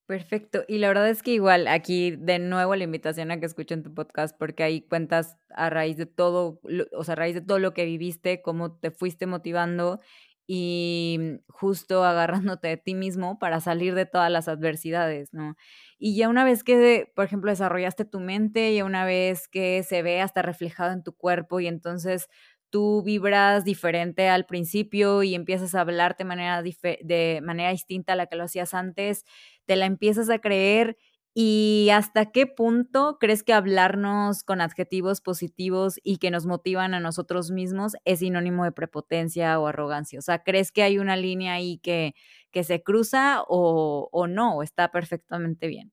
Perfecto. 0.06 0.63
Y 0.68 0.78
la 0.78 0.89
verdad 0.89 1.10
es 1.10 1.24
que 1.24 1.32
igual 1.32 1.68
aquí 1.68 2.12
de 2.12 2.38
nuevo 2.38 2.76
la 2.76 2.84
invitación 2.84 3.32
a 3.32 3.39
que 3.39 3.48
escuchen 3.48 3.82
tu 3.82 3.91
podcast 3.91 4.38
porque 4.38 4.62
ahí 4.62 4.82
cuentas 4.82 5.38
a 5.50 5.72
raíz 5.72 5.98
de 5.98 6.06
todo, 6.06 6.62
o 6.96 7.04
sea, 7.04 7.13
a 7.13 7.15
raíz 7.15 7.34
de 7.34 7.41
todo 7.41 7.58
lo 7.58 7.74
que 7.74 7.86
viviste, 7.86 8.44
cómo 8.44 8.78
te 8.78 8.91
fuiste 8.91 9.26
motivando 9.26 10.02
y 10.47 11.19
justo 11.49 12.03
agarrándote 12.03 12.67
de 12.67 12.77
ti 12.77 12.93
mismo 12.95 13.39
para 13.39 13.60
salir 13.62 13.95
de 13.95 14.05
todas 14.05 14.31
las 14.31 14.47
adversidades, 14.47 15.34
¿no? 15.34 15.55
Y 15.97 16.15
ya 16.15 16.29
una 16.29 16.43
vez 16.43 16.63
que, 16.63 17.12
por 17.15 17.25
ejemplo, 17.25 17.49
desarrollaste 17.51 18.05
tu 18.05 18.19
mente, 18.19 18.73
ya 18.75 18.86
una 18.86 19.05
vez 19.05 19.47
que 19.47 19.84
se 19.84 20.01
ve 20.03 20.21
hasta 20.21 20.41
reflejado 20.41 20.91
en 20.93 21.03
tu 21.03 21.13
cuerpo 21.15 21.60
y 21.60 21.67
entonces 21.67 22.27
tú 22.69 23.03
vibras 23.03 23.63
diferente 23.63 24.27
al 24.29 24.45
principio 24.45 25.23
y 25.23 25.36
empiezas 25.36 25.75
a 25.75 25.81
hablarte 25.81 26.23
de 26.23 26.27
manera, 26.27 26.62
de 26.62 27.39
manera 27.43 27.69
distinta 27.71 28.13
a 28.13 28.15
la 28.15 28.27
que 28.27 28.36
lo 28.36 28.43
hacías 28.43 28.73
antes, 28.73 29.23
te 29.65 29.75
la 29.75 29.86
empiezas 29.86 30.29
a 30.29 30.39
creer 30.39 30.97
¿Y 31.38 31.89
hasta 31.91 32.32
qué 32.32 32.48
punto 32.48 33.17
crees 33.19 33.43
que 33.43 33.52
hablarnos 33.54 34.43
con 34.43 34.62
adjetivos 34.62 35.19
positivos 35.19 36.00
y 36.02 36.17
que 36.17 36.32
nos 36.32 36.45
motivan 36.45 36.93
a 36.93 37.02
nosotros 37.02 37.52
mismos 37.52 37.95
es 38.06 38.19
sinónimo 38.19 38.63
de 38.63 38.71
prepotencia 38.71 39.60
o 39.60 39.67
arrogancia? 39.67 40.17
O 40.19 40.21
sea, 40.21 40.43
¿crees 40.43 40.71
que 40.71 40.84
hay 40.84 40.98
una 40.98 41.17
línea 41.17 41.54
ahí 41.56 41.78
que, 41.80 42.15
que 42.52 42.63
se 42.63 42.84
cruza 42.84 43.43
o, 43.50 44.08
o 44.13 44.28
no? 44.28 44.56
¿O 44.58 44.63
está 44.63 44.91
perfectamente 44.91 45.67
bien? 45.67 45.91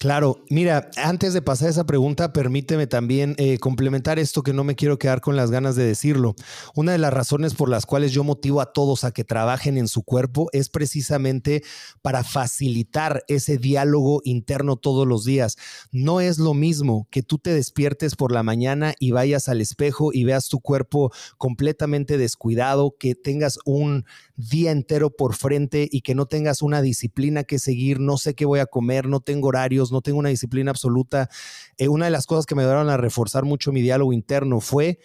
Claro, 0.00 0.42
mira, 0.48 0.90
antes 0.96 1.34
de 1.34 1.42
pasar 1.42 1.68
esa 1.68 1.84
pregunta, 1.84 2.32
permíteme 2.32 2.86
también 2.86 3.34
eh, 3.36 3.58
complementar 3.58 4.18
esto 4.18 4.42
que 4.42 4.54
no 4.54 4.64
me 4.64 4.74
quiero 4.74 4.98
quedar 4.98 5.20
con 5.20 5.36
las 5.36 5.50
ganas 5.50 5.76
de 5.76 5.84
decirlo. 5.84 6.34
Una 6.74 6.92
de 6.92 6.98
las 6.98 7.12
razones 7.12 7.52
por 7.52 7.68
las 7.68 7.84
cuales 7.84 8.12
yo 8.12 8.24
motivo 8.24 8.62
a 8.62 8.72
todos 8.72 9.04
a 9.04 9.10
que 9.12 9.24
trabajen 9.24 9.76
en 9.76 9.88
su 9.88 10.02
cuerpo 10.02 10.48
es 10.54 10.70
precisamente 10.70 11.62
para 12.00 12.24
facilitar 12.24 13.24
ese 13.28 13.58
diálogo 13.58 14.22
interno 14.24 14.76
todos 14.76 15.06
los 15.06 15.26
días. 15.26 15.58
No 15.92 16.22
es 16.22 16.38
lo 16.38 16.54
mismo 16.54 17.06
que 17.10 17.22
tú 17.22 17.36
te 17.36 17.52
despiertes 17.52 18.16
por 18.16 18.32
la 18.32 18.42
mañana 18.42 18.94
y 19.00 19.10
vayas 19.10 19.50
al 19.50 19.60
espejo 19.60 20.14
y 20.14 20.24
veas 20.24 20.48
tu 20.48 20.60
cuerpo 20.60 21.12
completamente 21.36 22.16
descuidado, 22.16 22.96
que 22.98 23.14
tengas 23.14 23.58
un 23.66 24.06
día 24.36 24.70
entero 24.70 25.10
por 25.10 25.34
frente 25.34 25.86
y 25.92 26.00
que 26.00 26.14
no 26.14 26.24
tengas 26.24 26.62
una 26.62 26.80
disciplina 26.80 27.44
que 27.44 27.58
seguir, 27.58 28.00
no 28.00 28.16
sé 28.16 28.34
qué 28.34 28.46
voy 28.46 28.60
a 28.60 28.66
comer, 28.66 29.06
no 29.06 29.20
tengo 29.20 29.48
horarios, 29.48 29.89
no 29.92 30.00
tengo 30.00 30.18
una 30.18 30.28
disciplina 30.28 30.70
absoluta. 30.70 31.28
Eh, 31.76 31.88
una 31.88 32.06
de 32.06 32.10
las 32.10 32.26
cosas 32.26 32.46
que 32.46 32.54
me 32.54 32.62
ayudaron 32.62 32.90
a 32.90 32.96
reforzar 32.96 33.44
mucho 33.44 33.72
mi 33.72 33.82
diálogo 33.82 34.12
interno 34.12 34.60
fue 34.60 34.98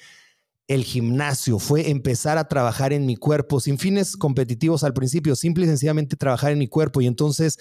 el 0.68 0.84
gimnasio, 0.84 1.60
fue 1.60 1.92
empezar 1.92 2.40
a 2.40 2.48
trabajar 2.48 2.92
en 2.92 3.06
mi 3.06 3.16
cuerpo 3.16 3.60
sin 3.60 3.78
fines 3.78 4.18
competitivos 4.18 4.84
al 4.84 4.94
principio, 4.94 5.36
simple 5.36 5.66
y 5.66 5.68
sencillamente 5.68 6.16
trabajar 6.16 6.52
en 6.52 6.60
mi 6.60 6.68
cuerpo. 6.68 7.02
Y 7.02 7.08
entonces 7.08 7.60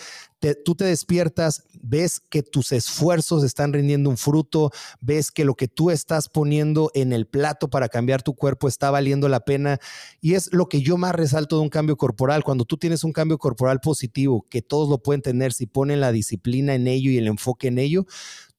tú 0.65 0.75
te 0.75 0.85
despiertas, 0.85 1.65
ves 1.81 2.21
que 2.21 2.43
tus 2.43 2.73
esfuerzos 2.73 3.45
están 3.45 3.73
rindiendo 3.73 4.11
un 4.11 4.17
fruto, 4.17 4.71
ves 5.01 5.31
que 5.31 5.45
lo 5.45 5.55
que 5.55 5.69
tú 5.69 5.91
estás 5.91 6.29
poniendo 6.29 6.91
en 6.95 7.13
el 7.13 7.27
plato 7.27 7.69
para 7.69 7.89
cambiar 7.89 8.23
tu 8.23 8.35
cuerpo 8.35 8.69
está 8.69 8.91
valiendo 8.91 9.29
la 9.29 9.41
pena. 9.41 9.79
Y 10.21 10.35
es 10.35 10.51
lo 10.53 10.69
que 10.69 10.81
yo 10.81 10.97
más 10.97 11.15
resalto 11.15 11.57
de 11.57 11.63
un 11.63 11.71
cambio 11.71 11.97
corporal. 11.97 12.43
Cuando 12.43 12.65
tú 12.65 12.77
tienes 12.79 13.05
un 13.05 13.13
cambio 13.13 13.39
corporal 13.39 13.81
positivo, 13.81 14.47
que 14.49 14.63
todos 14.63 14.89
lo 14.89 15.03
pueden 15.03 15.23
tener 15.23 15.53
si 15.53 15.67
ponen 15.67 16.01
la 16.01 16.13
disciplina 16.13 16.75
en 16.75 16.87
ello 16.87 17.11
y 17.11 17.19
el 17.19 17.27
enfoque 17.27 17.69
en 17.69 17.79
ello, 17.79 18.07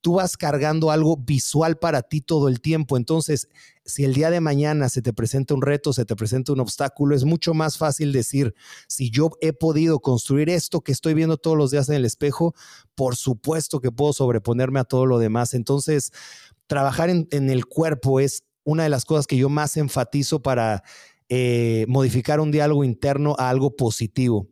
tú 0.05 0.13
vas 0.13 0.37
cargando 0.37 0.91
algo 0.91 1.17
visual 1.17 1.79
para 1.79 2.03
ti 2.03 2.21
todo 2.21 2.47
el 2.47 2.61
tiempo. 2.61 2.95
Entonces, 2.95 3.49
si 3.85 4.03
el 4.03 4.13
día 4.13 4.29
de 4.29 4.39
mañana 4.39 4.87
se 4.87 5.01
te 5.01 5.13
presenta 5.13 5.55
un 5.55 5.63
reto, 5.63 5.93
se 5.93 6.05
te 6.05 6.15
presenta 6.15 6.53
un 6.53 6.59
obstáculo, 6.59 7.15
es 7.15 7.23
mucho 7.23 7.55
más 7.55 7.79
fácil 7.79 8.11
decir, 8.11 8.53
si 8.87 9.09
yo 9.09 9.31
he 9.41 9.51
podido 9.51 9.99
construir 10.01 10.47
esto 10.51 10.81
que 10.81 10.91
estoy 10.91 11.15
viendo 11.15 11.37
todos 11.37 11.57
los 11.57 11.71
días 11.71 11.89
en 11.89 11.95
el 11.95 12.05
espejo, 12.05 12.53
por 12.93 13.15
supuesto 13.15 13.79
que 13.79 13.91
puedo 13.91 14.13
sobreponerme 14.13 14.79
a 14.79 14.83
todo 14.83 15.07
lo 15.07 15.17
demás. 15.17 15.55
Entonces, 15.55 16.11
trabajar 16.67 17.09
en, 17.09 17.27
el 17.31 17.65
cuerpo 17.65 18.19
es 18.19 18.43
una 18.63 18.83
de 18.83 18.89
las 18.89 19.05
cosas 19.05 19.25
que 19.25 19.37
yo 19.37 19.49
más 19.49 19.75
enfatizo 19.75 20.39
para 20.39 20.83
eh, 21.29 21.87
modificar 21.87 22.39
un 22.39 22.51
diálogo 22.51 22.83
interno 22.83 23.35
a 23.39 23.49
algo 23.49 23.75
positivo. 23.75 24.49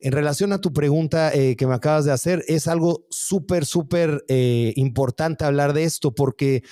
En 0.00 0.12
relación 0.12 0.52
a 0.52 0.60
tu 0.60 0.72
pregunta 0.72 1.32
eh, 1.34 1.56
que 1.56 1.66
me 1.66 1.74
acabas 1.74 2.06
de 2.06 2.12
hacer, 2.12 2.42
es 2.48 2.68
algo 2.68 3.06
súper, 3.10 3.66
súper 3.66 4.24
eh, 4.28 4.72
importante 4.76 5.44
hablar 5.44 5.74
de 5.74 5.84
esto 5.84 6.14
porque 6.14 6.62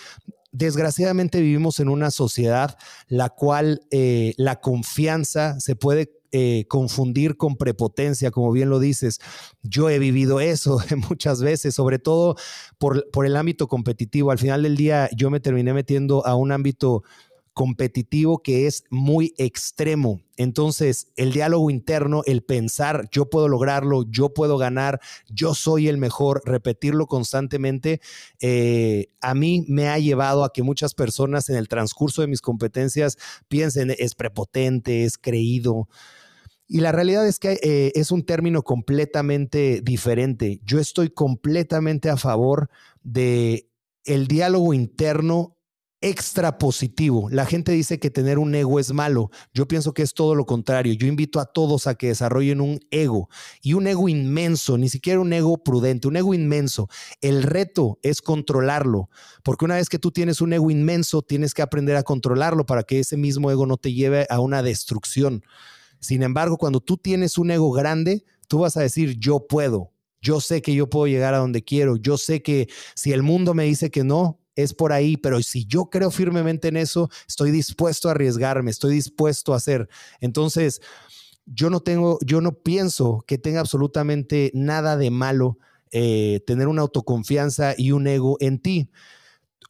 desgraciadamente 0.50 1.42
vivimos 1.42 1.78
en 1.78 1.90
una 1.90 2.10
sociedad 2.10 2.78
la 3.06 3.28
cual 3.28 3.82
eh, 3.90 4.32
la 4.38 4.60
confianza 4.60 5.60
se 5.60 5.76
puede 5.76 6.10
confundir 6.68 7.38
con 7.38 7.56
prepotencia, 7.56 8.30
como 8.30 8.52
bien 8.52 8.68
lo 8.68 8.78
dices. 8.80 9.18
Yo 9.62 9.88
he 9.88 9.98
vivido 9.98 10.40
eso 10.40 10.78
muchas 11.08 11.40
veces, 11.40 11.74
sobre 11.74 11.98
todo 11.98 12.36
por, 12.76 13.10
por 13.10 13.24
el 13.24 13.34
ámbito 13.34 13.66
competitivo. 13.66 14.30
Al 14.30 14.38
final 14.38 14.62
del 14.62 14.76
día 14.76 15.08
yo 15.16 15.30
me 15.30 15.40
terminé 15.40 15.72
metiendo 15.72 16.26
a 16.26 16.34
un 16.34 16.52
ámbito 16.52 17.02
competitivo 17.58 18.40
que 18.40 18.68
es 18.68 18.84
muy 18.88 19.34
extremo. 19.36 20.20
Entonces, 20.36 21.08
el 21.16 21.32
diálogo 21.32 21.70
interno, 21.70 22.22
el 22.24 22.44
pensar, 22.44 23.08
yo 23.10 23.28
puedo 23.28 23.48
lograrlo, 23.48 24.04
yo 24.08 24.32
puedo 24.32 24.58
ganar, 24.58 25.00
yo 25.28 25.54
soy 25.54 25.88
el 25.88 25.98
mejor, 25.98 26.40
repetirlo 26.44 27.08
constantemente, 27.08 28.00
eh, 28.40 29.08
a 29.20 29.34
mí 29.34 29.64
me 29.66 29.88
ha 29.88 29.98
llevado 29.98 30.44
a 30.44 30.52
que 30.52 30.62
muchas 30.62 30.94
personas 30.94 31.48
en 31.48 31.56
el 31.56 31.66
transcurso 31.66 32.22
de 32.22 32.28
mis 32.28 32.42
competencias 32.42 33.18
piensen, 33.48 33.92
es 33.98 34.14
prepotente, 34.14 35.02
es 35.02 35.18
creído. 35.18 35.88
Y 36.68 36.78
la 36.78 36.92
realidad 36.92 37.26
es 37.26 37.40
que 37.40 37.58
eh, 37.60 37.90
es 37.96 38.12
un 38.12 38.24
término 38.24 38.62
completamente 38.62 39.80
diferente. 39.82 40.60
Yo 40.64 40.78
estoy 40.78 41.10
completamente 41.10 42.08
a 42.08 42.16
favor 42.16 42.70
de 43.02 43.68
el 44.04 44.28
diálogo 44.28 44.74
interno 44.74 45.57
extra 46.00 46.58
positivo. 46.58 47.28
La 47.30 47.44
gente 47.44 47.72
dice 47.72 47.98
que 47.98 48.10
tener 48.10 48.38
un 48.38 48.54
ego 48.54 48.78
es 48.78 48.92
malo. 48.92 49.30
Yo 49.52 49.66
pienso 49.66 49.92
que 49.92 50.02
es 50.02 50.14
todo 50.14 50.34
lo 50.34 50.46
contrario. 50.46 50.92
Yo 50.92 51.06
invito 51.06 51.40
a 51.40 51.46
todos 51.46 51.86
a 51.86 51.96
que 51.96 52.08
desarrollen 52.08 52.60
un 52.60 52.80
ego 52.90 53.28
y 53.62 53.72
un 53.72 53.86
ego 53.86 54.08
inmenso, 54.08 54.78
ni 54.78 54.88
siquiera 54.88 55.20
un 55.20 55.32
ego 55.32 55.62
prudente, 55.62 56.06
un 56.08 56.16
ego 56.16 56.34
inmenso. 56.34 56.88
El 57.20 57.42
reto 57.42 57.98
es 58.02 58.22
controlarlo, 58.22 59.10
porque 59.42 59.64
una 59.64 59.76
vez 59.76 59.88
que 59.88 59.98
tú 59.98 60.10
tienes 60.12 60.40
un 60.40 60.52
ego 60.52 60.70
inmenso, 60.70 61.22
tienes 61.22 61.52
que 61.54 61.62
aprender 61.62 61.96
a 61.96 62.04
controlarlo 62.04 62.64
para 62.64 62.84
que 62.84 63.00
ese 63.00 63.16
mismo 63.16 63.50
ego 63.50 63.66
no 63.66 63.76
te 63.76 63.92
lleve 63.92 64.26
a 64.30 64.40
una 64.40 64.62
destrucción. 64.62 65.42
Sin 66.00 66.22
embargo, 66.22 66.58
cuando 66.58 66.80
tú 66.80 66.96
tienes 66.96 67.38
un 67.38 67.50
ego 67.50 67.72
grande, 67.72 68.24
tú 68.46 68.60
vas 68.60 68.76
a 68.76 68.82
decir, 68.82 69.18
yo 69.18 69.46
puedo. 69.48 69.92
Yo 70.20 70.40
sé 70.40 70.62
que 70.62 70.74
yo 70.74 70.88
puedo 70.88 71.06
llegar 71.06 71.34
a 71.34 71.38
donde 71.38 71.62
quiero. 71.62 71.96
Yo 71.96 72.18
sé 72.18 72.42
que 72.42 72.68
si 72.94 73.12
el 73.12 73.22
mundo 73.22 73.54
me 73.54 73.64
dice 73.64 73.90
que 73.90 74.04
no, 74.04 74.37
es 74.58 74.74
por 74.74 74.92
ahí, 74.92 75.16
pero 75.16 75.40
si 75.40 75.66
yo 75.66 75.86
creo 75.86 76.10
firmemente 76.10 76.66
en 76.66 76.76
eso, 76.76 77.08
estoy 77.28 77.52
dispuesto 77.52 78.08
a 78.08 78.10
arriesgarme, 78.10 78.72
estoy 78.72 78.92
dispuesto 78.92 79.54
a 79.54 79.56
hacer. 79.56 79.88
Entonces, 80.20 80.80
yo 81.46 81.70
no 81.70 81.78
tengo, 81.78 82.18
yo 82.26 82.40
no 82.40 82.54
pienso 82.54 83.22
que 83.24 83.38
tenga 83.38 83.60
absolutamente 83.60 84.50
nada 84.54 84.96
de 84.96 85.10
malo 85.10 85.58
eh, 85.92 86.40
tener 86.44 86.66
una 86.66 86.82
autoconfianza 86.82 87.74
y 87.78 87.92
un 87.92 88.08
ego 88.08 88.36
en 88.40 88.58
ti. 88.58 88.90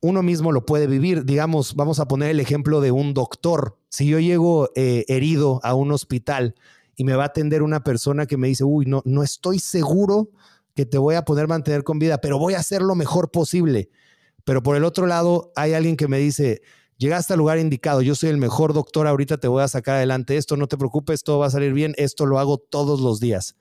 uno 0.01 0.23
mismo 0.23 0.53
lo 0.53 0.65
puede 0.65 0.87
vivir. 0.87 1.27
Digamos, 1.27 1.75
vamos 1.75 2.01
a 2.01 2.09
poner 2.09 2.31
el 2.31 2.41
ejemplo 2.41 2.81
de 2.81 2.91
un 2.91 3.13
doctor. 3.13 3.77
Si 3.91 4.07
yo 4.07 4.19
llego 4.19 4.71
eh, 4.75 5.05
herido 5.09 5.61
a 5.65 5.75
un 5.75 5.93
hospital 5.93 6.55
y 6.97 7.05
me 7.05 7.15
va 7.15 7.25
a 7.25 7.27
atender 7.27 7.63
una 7.63 7.85
persona 7.85 8.25
que 8.25 8.39
me 8.39 8.49
dice, 8.49 8.65
uy, 8.65 8.87
no, 8.87 9.03
no 9.05 9.23
estoy 9.23 9.59
seguro 9.59 10.31
que 10.75 10.87
te 10.87 10.97
voy 10.97 11.17
a 11.17 11.27
poder 11.27 11.47
mantener 11.47 11.85
con 11.85 11.99
vida, 11.99 12.23
pero 12.23 12.39
voy 12.39 12.55
a 12.55 12.61
hacer 12.61 12.81
lo 12.81 12.95
mejor 12.95 13.31
posible. 13.31 13.91
Pero 14.49 14.63
por 14.63 14.77
el 14.77 14.85
otro 14.85 15.07
lado, 15.07 15.53
hay 15.57 15.75
alguien 15.75 15.95
que 15.95 16.09
me 16.09 16.17
dice, 16.17 16.63
llegaste 16.97 17.35
al 17.35 17.39
lugar 17.39 17.59
indicado, 17.59 18.01
yo 18.01 18.15
soy 18.15 18.31
el 18.31 18.39
mejor 18.39 18.73
doctor, 18.73 19.07
ahorita 19.07 19.37
te 19.37 19.47
voy 19.47 19.63
a 19.63 19.69
sacar 19.69 19.97
adelante 19.97 20.39
esto, 20.39 20.57
no 20.57 20.67
te 20.69 20.79
preocupes, 20.79 21.23
todo 21.23 21.41
va 21.41 21.49
a 21.49 21.51
salir 21.51 21.75
bien, 21.75 21.93
esto 21.99 22.25
lo 22.25 22.39
hago 22.39 22.57
todos 22.57 23.03
los 23.03 23.21
días. 23.21 23.57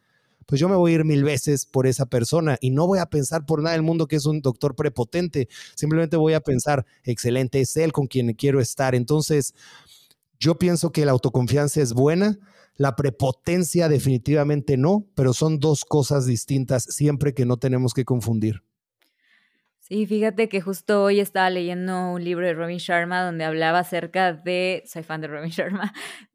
Pues 0.45 0.61
yo 0.61 0.69
me 0.69 0.77
voy 0.77 0.93
a 0.93 0.95
ir 0.95 1.03
mil 1.03 1.25
veces 1.25 1.65
por 1.65 1.87
esa 1.87 2.05
persona 2.05 2.57
y 2.61 2.69
no 2.69 2.87
voy 2.87 2.99
a 2.99 3.07
pensar 3.07 3.45
por 3.45 3.61
nada 3.61 3.73
del 3.73 3.81
mundo 3.81 4.07
que 4.07 4.15
es 4.15 4.25
un 4.25 4.39
doctor 4.41 4.77
prepotente, 4.77 5.49
simplemente 5.75 6.15
voy 6.15 6.35
a 6.35 6.39
pensar, 6.39 6.85
excelente, 7.03 7.59
es 7.59 7.75
él 7.75 7.91
con 7.91 8.07
quien 8.07 8.31
quiero 8.31 8.61
estar. 8.61 8.95
Entonces, 8.95 9.55
yo 10.39 10.57
pienso 10.57 10.93
que 10.93 11.05
la 11.05 11.11
autoconfianza 11.11 11.81
es 11.81 11.91
buena, 11.91 12.39
la 12.77 12.95
prepotencia 12.95 13.89
definitivamente 13.89 14.77
no, 14.77 15.05
pero 15.15 15.33
son 15.33 15.59
dos 15.59 15.83
cosas 15.83 16.25
distintas 16.25 16.83
siempre 16.83 17.33
que 17.33 17.45
no 17.45 17.57
tenemos 17.57 17.93
que 17.93 18.05
confundir. 18.05 18.63
Sí, 19.87 20.05
fíjate 20.05 20.49
que 20.49 20.59
justo 20.59 21.01
hoy 21.03 21.21
estaba 21.21 21.49
leyendo 21.49 22.11
un 22.11 22.21
libro 22.21 22.45
de 22.45 22.53
Robin 22.53 22.77
Sharma 22.77 23.23
donde 23.23 23.45
hablaba 23.45 23.79
acerca 23.79 24.33
de, 24.33 24.83
soy 24.85 25.03
fan 25.03 25.21
de 25.21 25.27
Robin 25.27 25.49
Sharma, 25.49 25.93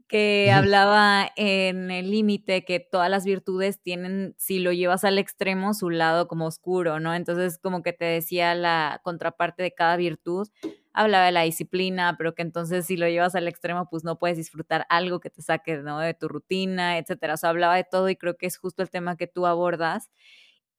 que 0.09 0.51
hablaba 0.51 1.31
en 1.37 1.91
el 1.91 2.11
límite 2.11 2.65
que 2.65 2.81
todas 2.81 3.11
las 3.11 3.27
virtudes 3.27 3.83
tienen, 3.83 4.35
si 4.39 4.59
lo 4.59 4.73
llevas 4.73 5.05
al 5.05 5.19
extremo, 5.19 5.75
su 5.75 5.91
lado 5.91 6.29
como 6.29 6.47
oscuro, 6.47 6.99
¿no? 6.99 7.15
Entonces 7.15 7.59
como 7.59 7.83
que 7.83 7.93
te 7.93 8.07
decía 8.07 8.55
la 8.55 9.03
contraparte 9.05 9.63
de 9.63 9.75
cada 9.75 9.97
virtud, 9.99 10.49
hablaba 10.95 11.27
de 11.27 11.33
la 11.33 11.43
disciplina, 11.43 12.15
pero 12.17 12.35
que 12.35 12.41
entonces 12.43 12.87
si 12.87 12.97
lo 12.97 13.07
llevas 13.07 13.35
al 13.35 13.49
extremo, 13.49 13.87
pues 13.91 14.03
no 14.03 14.19
puedes 14.19 14.39
disfrutar 14.39 14.87
algo 14.89 15.21
que 15.21 15.29
te 15.29 15.43
saque, 15.43 15.77
¿no? 15.77 15.99
De 15.99 16.15
tu 16.15 16.29
rutina, 16.29 16.97
etcétera. 16.97 17.35
O 17.35 17.37
sea, 17.37 17.51
hablaba 17.51 17.77
de 17.77 17.85
todo 17.85 18.09
y 18.09 18.17
creo 18.17 18.37
que 18.39 18.47
es 18.47 18.57
justo 18.57 18.83
el 18.83 18.89
tema 18.91 19.17
que 19.17 19.27
tú 19.27 19.45
abordas. 19.47 20.11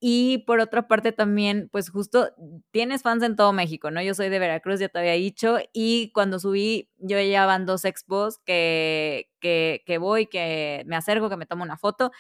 Y 0.05 0.39
por 0.39 0.59
otra 0.59 0.89
parte 0.89 1.13
también, 1.13 1.69
pues 1.71 1.89
justo 1.89 2.29
tienes 2.71 3.03
fans 3.03 3.23
en 3.23 3.37
todo 3.37 3.53
México, 3.53 3.89
¿no? 3.89 4.01
Yo 4.01 4.13
soy 4.13 4.27
de 4.27 4.37
Veracruz, 4.37 4.81
ya 4.81 4.89
te 4.89 4.99
había 4.99 5.13
dicho, 5.13 5.59
y 5.71 6.11
cuando 6.11 6.39
subí, 6.39 6.89
yo 6.97 7.17
ya 7.21 7.45
van 7.45 7.65
dos 7.65 7.85
expos 7.85 8.37
que, 8.39 9.29
que, 9.39 9.81
que 9.85 9.97
voy, 9.99 10.25
que 10.25 10.83
me 10.87 10.97
acerco, 10.97 11.29
que 11.29 11.37
me 11.37 11.45
tomo 11.45 11.63
una 11.63 11.77
foto, 11.77 12.11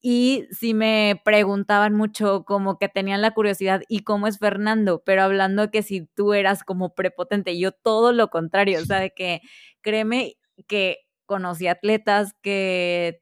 y 0.00 0.46
sí 0.50 0.72
me 0.72 1.20
preguntaban 1.22 1.94
mucho 1.94 2.44
como 2.46 2.78
que 2.78 2.88
tenían 2.88 3.20
la 3.20 3.32
curiosidad 3.32 3.82
y 3.86 4.00
cómo 4.00 4.26
es 4.26 4.38
Fernando, 4.38 5.02
pero 5.04 5.22
hablando 5.22 5.70
que 5.70 5.82
si 5.82 6.06
tú 6.06 6.32
eras 6.32 6.64
como 6.64 6.94
prepotente, 6.94 7.58
yo 7.58 7.72
todo 7.72 8.12
lo 8.12 8.28
contrario, 8.28 8.80
o 8.80 8.86
sea, 8.86 8.98
de 8.98 9.10
que 9.10 9.42
créeme 9.82 10.36
que 10.66 11.00
conocí 11.26 11.66
atletas 11.66 12.32
que 12.40 13.20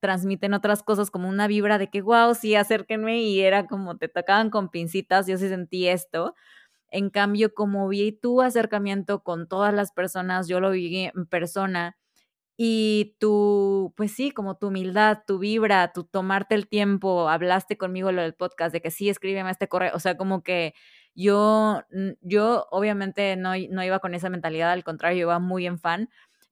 transmiten 0.00 0.54
otras 0.54 0.82
cosas 0.82 1.10
como 1.10 1.28
una 1.28 1.46
vibra 1.46 1.78
de 1.78 1.90
que, 1.90 2.02
wow, 2.02 2.34
sí, 2.34 2.54
acérquenme 2.56 3.22
y 3.22 3.40
era 3.40 3.66
como 3.66 3.96
te 3.98 4.08
tocaban 4.08 4.50
con 4.50 4.70
pincitas, 4.70 5.26
yo 5.26 5.36
sí 5.38 5.48
sentí 5.48 5.88
esto. 5.88 6.34
En 6.90 7.10
cambio, 7.10 7.54
como 7.54 7.88
vi 7.88 8.12
tu 8.12 8.42
acercamiento 8.42 9.22
con 9.24 9.48
todas 9.48 9.74
las 9.74 9.92
personas, 9.92 10.48
yo 10.48 10.60
lo 10.60 10.70
vi 10.72 11.06
en 11.14 11.26
persona 11.26 11.96
y 12.56 13.16
tu, 13.18 13.94
pues 13.96 14.12
sí, 14.12 14.32
como 14.32 14.56
tu 14.58 14.68
humildad, 14.68 15.20
tu 15.26 15.38
vibra, 15.38 15.92
tu 15.92 16.04
tomarte 16.04 16.54
el 16.54 16.68
tiempo, 16.68 17.30
hablaste 17.30 17.78
conmigo 17.78 18.12
lo 18.12 18.20
del 18.22 18.34
podcast 18.34 18.72
de 18.72 18.82
que 18.82 18.90
sí, 18.90 19.08
escríbeme 19.08 19.50
este 19.50 19.66
correo, 19.68 19.92
o 19.94 19.98
sea, 20.00 20.16
como 20.18 20.42
que 20.42 20.74
yo, 21.14 21.82
yo 22.20 22.66
obviamente 22.70 23.36
no, 23.36 23.52
no 23.70 23.82
iba 23.84 23.98
con 24.00 24.14
esa 24.14 24.28
mentalidad, 24.30 24.72
al 24.72 24.84
contrario, 24.84 25.22
iba 25.22 25.38
muy 25.38 25.66
en 25.66 25.78
fan, 25.78 26.10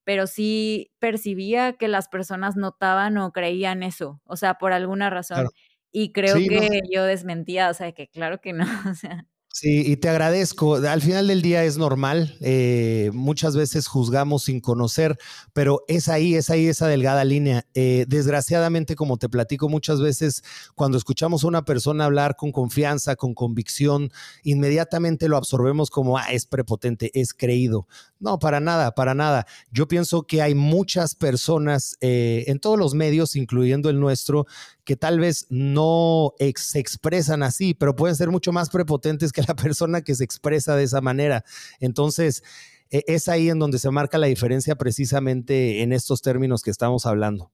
pero 0.09 0.27
sí 0.27 0.90
percibía 1.01 1.75
que 1.75 1.87
las 1.87 2.09
personas 2.09 2.57
notaban 2.57 3.18
o 3.18 3.31
creían 3.31 3.83
eso, 3.83 4.23
o 4.25 4.37
sea, 4.37 4.55
por 4.55 4.73
alguna 4.73 5.11
razón. 5.11 5.49
Y 5.92 6.12
creo 6.12 6.37
que 6.37 6.81
yo 6.90 7.05
desmentía, 7.05 7.68
o 7.68 7.75
sea, 7.75 7.92
que 7.92 8.09
claro 8.09 8.40
que 8.40 8.55
no, 8.55 8.64
o 8.90 8.94
sea. 8.94 9.27
Sí, 9.61 9.83
y 9.85 9.97
te 9.97 10.09
agradezco. 10.09 10.77
Al 10.77 11.03
final 11.03 11.27
del 11.27 11.42
día 11.42 11.64
es 11.64 11.79
normal. 11.79 12.37
Eh, 12.40 13.11
muchas 13.12 13.57
veces 13.57 13.88
juzgamos 13.88 14.44
sin 14.44 14.61
conocer, 14.61 15.18
pero 15.53 15.83
es 15.88 16.07
ahí, 16.09 16.37
es 16.37 16.49
ahí 16.51 16.68
esa 16.68 16.87
delgada 16.87 17.25
línea. 17.25 17.66
Eh, 17.75 18.05
desgraciadamente, 18.07 18.94
como 18.94 19.16
te 19.16 19.29
platico 19.29 19.68
muchas 19.68 20.01
veces, 20.01 20.44
cuando 20.77 20.97
escuchamos 20.97 21.42
a 21.42 21.49
una 21.49 21.64
persona 21.64 22.05
hablar 22.05 22.37
con 22.37 22.53
confianza, 22.53 23.16
con 23.16 23.35
convicción, 23.35 24.12
inmediatamente 24.44 25.27
lo 25.27 25.37
absorbemos 25.37 25.90
como, 25.90 26.18
ah, 26.18 26.27
es 26.31 26.47
prepotente, 26.47 27.11
es 27.21 27.35
creído. 27.35 27.88
No, 28.21 28.38
para 28.38 28.61
nada, 28.61 28.92
para 28.94 29.14
nada. 29.14 29.44
Yo 29.73 29.88
pienso 29.88 30.23
que 30.23 30.40
hay 30.40 30.55
muchas 30.55 31.16
personas 31.16 31.97
eh, 32.01 32.44
en 32.47 32.61
todos 32.61 32.79
los 32.79 32.94
medios, 32.94 33.35
incluyendo 33.35 33.90
el 33.90 33.99
nuestro, 33.99 34.47
que 34.88 34.96
tal 34.96 35.20
vez 35.20 35.46
no 35.51 36.33
se 36.57 36.79
expresan 36.79 37.42
así, 37.42 37.74
pero 37.74 37.94
pueden 37.94 38.16
ser 38.16 38.31
mucho 38.31 38.53
más 38.53 38.70
prepotentes 38.70 39.33
que 39.33 39.42
la 39.42 39.55
persona 39.62 40.01
que 40.01 40.14
se 40.14 40.24
expresa 40.24 40.77
de 40.77 40.85
esa 40.85 41.03
manera. 41.03 41.44
Entonces, 41.79 42.42
e, 42.90 43.05
es 43.07 43.29
ahí 43.29 43.51
en 43.51 43.59
donde 43.59 43.79
se 43.79 43.90
marca 43.90 44.16
la 44.16 44.29
diferencia 44.29 44.77
precisamente 44.77 45.83
en 45.83 45.92
estos 45.92 46.22
términos 46.22 46.62
que 46.62 46.70
estamos 46.70 47.05
hablando. 47.05 47.53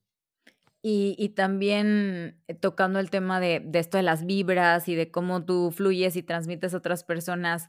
Y, 0.81 1.33
también 1.35 2.41
eh, 2.47 2.53
tocando 2.53 2.99
el 2.99 3.09
tema 3.09 3.41
de, 3.41 3.69
esto 3.73 3.97
de 3.97 4.03
las 4.03 4.25
vibras 4.25 4.87
y 4.87 4.95
de 4.95 5.11
cómo 5.11 5.43
tú 5.43 5.71
fluyes 5.71 6.15
y 6.15 6.23
transmites 6.23 6.73
a 6.73 6.77
otras 6.77 7.03
personas 7.03 7.67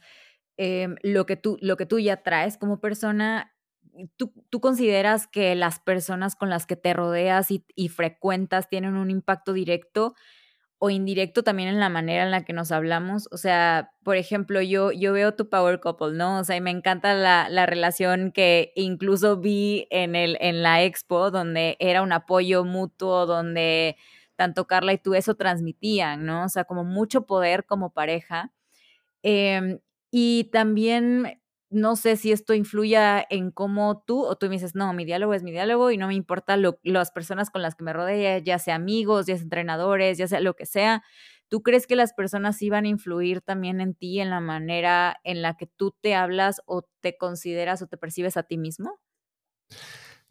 em, 0.58 0.94
lo, 1.02 1.26
que 1.26 1.34
tú, 1.34 1.58
lo 1.60 1.76
que 1.76 1.86
tú 1.86 1.98
ya 1.98 2.22
traes 2.22 2.56
como 2.56 2.78
persona, 2.78 3.55
¿tú, 4.16 4.32
¿tú, 4.50 4.60
consideras 4.60 5.26
que 5.26 5.54
las 5.54 5.80
personas 5.80 6.36
con 6.36 6.50
las 6.50 6.66
que 6.66 6.76
te 6.76 6.94
rodeas 6.94 7.50
y, 7.50 7.64
y, 7.74 7.88
frecuentas 7.88 8.68
tienen 8.68 8.96
un 8.96 9.10
impacto 9.10 9.52
directo 9.52 10.14
o 10.78 10.90
indirecto 10.90 11.42
también 11.42 11.70
en 11.70 11.80
la 11.80 11.88
manera 11.88 12.24
en 12.24 12.30
la 12.30 12.44
que 12.44 12.52
nos 12.52 12.72
hablamos? 12.72 13.28
O 13.32 13.36
sea, 13.36 13.92
por 14.04 14.16
ejemplo, 14.16 14.60
yo, 14.62 14.92
yo 14.92 15.12
veo 15.12 15.34
tu 15.34 15.48
power 15.48 15.80
couple, 15.80 16.12
¿no? 16.12 16.38
O 16.40 16.44
sea, 16.44 16.56
y 16.56 16.60
me 16.60 16.70
encanta 16.70 17.14
la, 17.14 17.48
la 17.48 17.66
relación 17.66 18.32
que 18.32 18.72
incluso 18.76 19.38
vi 19.38 19.86
en, 19.90 20.14
el, 20.14 20.36
en 20.40 20.62
la 20.62 20.82
expo, 20.82 21.30
donde 21.30 21.76
era 21.80 22.02
un 22.02 22.12
apoyo 22.12 22.64
mutuo, 22.64 23.26
donde 23.26 23.96
tanto 24.36 24.66
Carla 24.66 24.92
y 24.92 24.98
tú 24.98 25.14
eso 25.14 25.34
transmitían, 25.34 26.26
¿no? 26.26 26.44
O 26.44 26.48
sea, 26.48 26.64
como 26.64 26.84
mucho 26.84 27.26
poder 27.26 27.64
como 27.64 27.90
pareja. 27.92 28.52
Eh, 29.22 29.80
y 30.10 30.44
también 30.52 31.40
no 31.70 31.96
sé 31.96 32.16
si 32.16 32.32
esto 32.32 32.54
influya 32.54 33.24
en 33.28 33.50
cómo 33.50 34.02
tú 34.06 34.24
o 34.24 34.36
tú 34.36 34.46
me 34.46 34.52
dices, 34.52 34.74
no, 34.74 34.92
mi 34.92 35.04
diálogo 35.04 35.34
es 35.34 35.42
mi 35.42 35.50
diálogo 35.52 35.90
y 35.90 35.96
no 35.98 36.06
me 36.08 36.14
importa 36.14 36.56
lo, 36.56 36.78
las 36.82 37.10
personas 37.10 37.50
con 37.50 37.62
las 37.62 37.74
que 37.74 37.84
me 37.84 37.92
rodea, 37.92 38.38
ya 38.38 38.58
sea 38.58 38.76
amigos, 38.76 39.26
ya 39.26 39.34
sea 39.36 39.42
entrenadores, 39.44 40.18
ya 40.18 40.28
sea 40.28 40.40
lo 40.40 40.54
que 40.54 40.66
sea. 40.66 41.02
¿Tú 41.48 41.62
crees 41.62 41.86
que 41.86 41.96
las 41.96 42.12
personas 42.12 42.60
iban 42.62 42.84
a 42.84 42.88
influir 42.88 43.40
también 43.40 43.80
en 43.80 43.94
ti, 43.94 44.20
en 44.20 44.30
la 44.30 44.40
manera 44.40 45.16
en 45.24 45.42
la 45.42 45.56
que 45.56 45.66
tú 45.66 45.94
te 46.00 46.14
hablas 46.14 46.60
o 46.66 46.88
te 47.00 47.16
consideras 47.16 47.82
o 47.82 47.86
te 47.88 47.96
percibes 47.96 48.36
a 48.36 48.42
ti 48.44 48.58
mismo? 48.58 48.98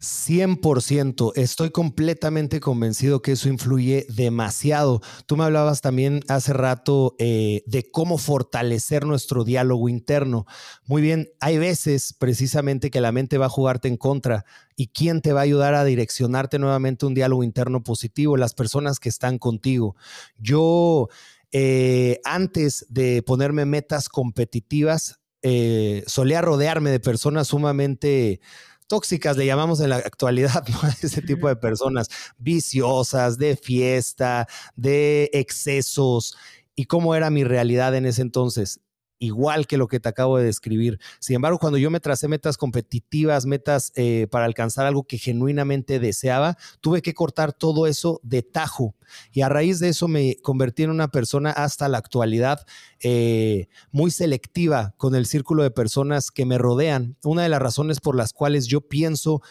100%, 0.00 1.32
estoy 1.36 1.70
completamente 1.70 2.60
convencido 2.60 3.22
que 3.22 3.32
eso 3.32 3.48
influye 3.48 4.06
demasiado. 4.10 5.00
Tú 5.24 5.36
me 5.36 5.44
hablabas 5.44 5.80
también 5.80 6.20
hace 6.28 6.52
rato 6.52 7.16
eh, 7.18 7.62
de 7.66 7.90
cómo 7.90 8.18
fortalecer 8.18 9.06
nuestro 9.06 9.42
diálogo 9.42 9.88
interno. 9.88 10.46
Muy 10.84 11.00
bien, 11.00 11.30
hay 11.40 11.56
veces 11.56 12.12
precisamente 12.12 12.90
que 12.90 13.00
la 13.00 13.10
mente 13.10 13.38
va 13.38 13.46
a 13.46 13.50
jugarte 13.50 13.88
en 13.88 13.96
contra 13.96 14.44
y 14.76 14.88
quién 14.88 15.22
te 15.22 15.32
va 15.32 15.40
a 15.40 15.44
ayudar 15.44 15.74
a 15.74 15.84
direccionarte 15.84 16.58
nuevamente 16.58 17.06
un 17.06 17.14
diálogo 17.14 17.42
interno 17.42 17.82
positivo, 17.82 18.36
las 18.36 18.52
personas 18.52 19.00
que 19.00 19.08
están 19.08 19.38
contigo. 19.38 19.96
Yo, 20.36 21.08
eh, 21.52 22.20
antes 22.24 22.84
de 22.90 23.22
ponerme 23.22 23.64
metas 23.64 24.10
competitivas, 24.10 25.20
eh, 25.40 26.02
solía 26.06 26.42
rodearme 26.42 26.90
de 26.90 27.00
personas 27.00 27.48
sumamente 27.48 28.40
tóxicas, 28.86 29.36
le 29.36 29.46
llamamos 29.46 29.80
en 29.80 29.90
la 29.90 29.96
actualidad, 29.96 30.64
¿no? 30.68 30.78
Ese 31.02 31.22
tipo 31.22 31.48
de 31.48 31.56
personas 31.56 32.08
viciosas, 32.38 33.38
de 33.38 33.56
fiesta, 33.56 34.46
de 34.76 35.30
excesos. 35.32 36.36
¿Y 36.74 36.86
cómo 36.86 37.14
era 37.14 37.30
mi 37.30 37.44
realidad 37.44 37.94
en 37.94 38.06
ese 38.06 38.22
entonces? 38.22 38.80
Igual 39.18 39.66
que 39.66 39.76
lo 39.76 39.88
que 39.88 40.00
te 40.00 40.08
acabo 40.08 40.38
de 40.38 40.44
describir. 40.44 40.98
Sin 41.20 41.36
embargo, 41.36 41.58
cuando 41.58 41.78
yo 41.78 41.90
me 41.90 42.00
tracé 42.00 42.28
metas 42.28 42.56
competitivas, 42.56 43.46
metas 43.46 43.92
eh, 43.94 44.26
para 44.30 44.44
alcanzar 44.44 44.86
algo 44.86 45.04
que 45.04 45.18
genuinamente 45.18 45.98
deseaba, 45.98 46.56
tuve 46.80 47.02
que 47.02 47.14
cortar 47.14 47.52
todo 47.52 47.86
eso 47.86 48.20
de 48.22 48.42
tajo. 48.42 48.94
Y 49.32 49.42
a 49.42 49.48
raíz 49.48 49.78
de 49.78 49.88
eso 49.88 50.08
me 50.08 50.36
convertí 50.42 50.82
en 50.82 50.90
una 50.90 51.08
persona 51.08 51.50
hasta 51.50 51.88
la 51.88 51.98
actualidad 51.98 52.66
eh, 53.00 53.68
muy 53.90 54.10
selectiva 54.10 54.94
con 54.96 55.14
el 55.14 55.26
círculo 55.26 55.62
de 55.62 55.70
personas 55.70 56.30
que 56.30 56.44
me 56.44 56.58
rodean. 56.58 57.16
Una 57.24 57.42
de 57.42 57.48
las 57.48 57.62
razones 57.62 58.00
por 58.00 58.16
las 58.16 58.32
cuales 58.32 58.66
yo 58.66 58.80
pienso 58.80 59.42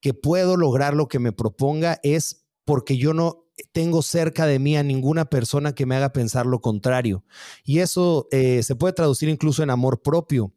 que 0.00 0.14
puedo 0.14 0.56
lograr 0.56 0.94
lo 0.94 1.08
que 1.08 1.18
me 1.18 1.32
proponga 1.32 1.98
es 2.02 2.44
porque 2.64 2.96
yo 2.96 3.14
no 3.14 3.45
tengo 3.72 4.02
cerca 4.02 4.46
de 4.46 4.58
mí 4.58 4.76
a 4.76 4.82
ninguna 4.82 5.24
persona 5.24 5.74
que 5.74 5.86
me 5.86 5.96
haga 5.96 6.12
pensar 6.12 6.46
lo 6.46 6.60
contrario. 6.60 7.24
Y 7.64 7.78
eso 7.78 8.28
eh, 8.30 8.62
se 8.62 8.76
puede 8.76 8.92
traducir 8.92 9.28
incluso 9.28 9.62
en 9.62 9.70
amor 9.70 10.02
propio. 10.02 10.52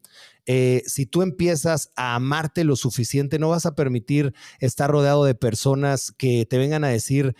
Eh, 0.46 0.82
si 0.86 1.06
tú 1.06 1.22
empiezas 1.22 1.92
a 1.96 2.14
amarte 2.14 2.64
lo 2.64 2.76
suficiente, 2.76 3.38
no 3.38 3.50
vas 3.50 3.66
a 3.66 3.74
permitir 3.74 4.34
estar 4.58 4.90
rodeado 4.90 5.24
de 5.24 5.34
personas 5.34 6.12
que 6.16 6.46
te 6.46 6.58
vengan 6.58 6.84
a 6.84 6.88
decir, 6.88 7.34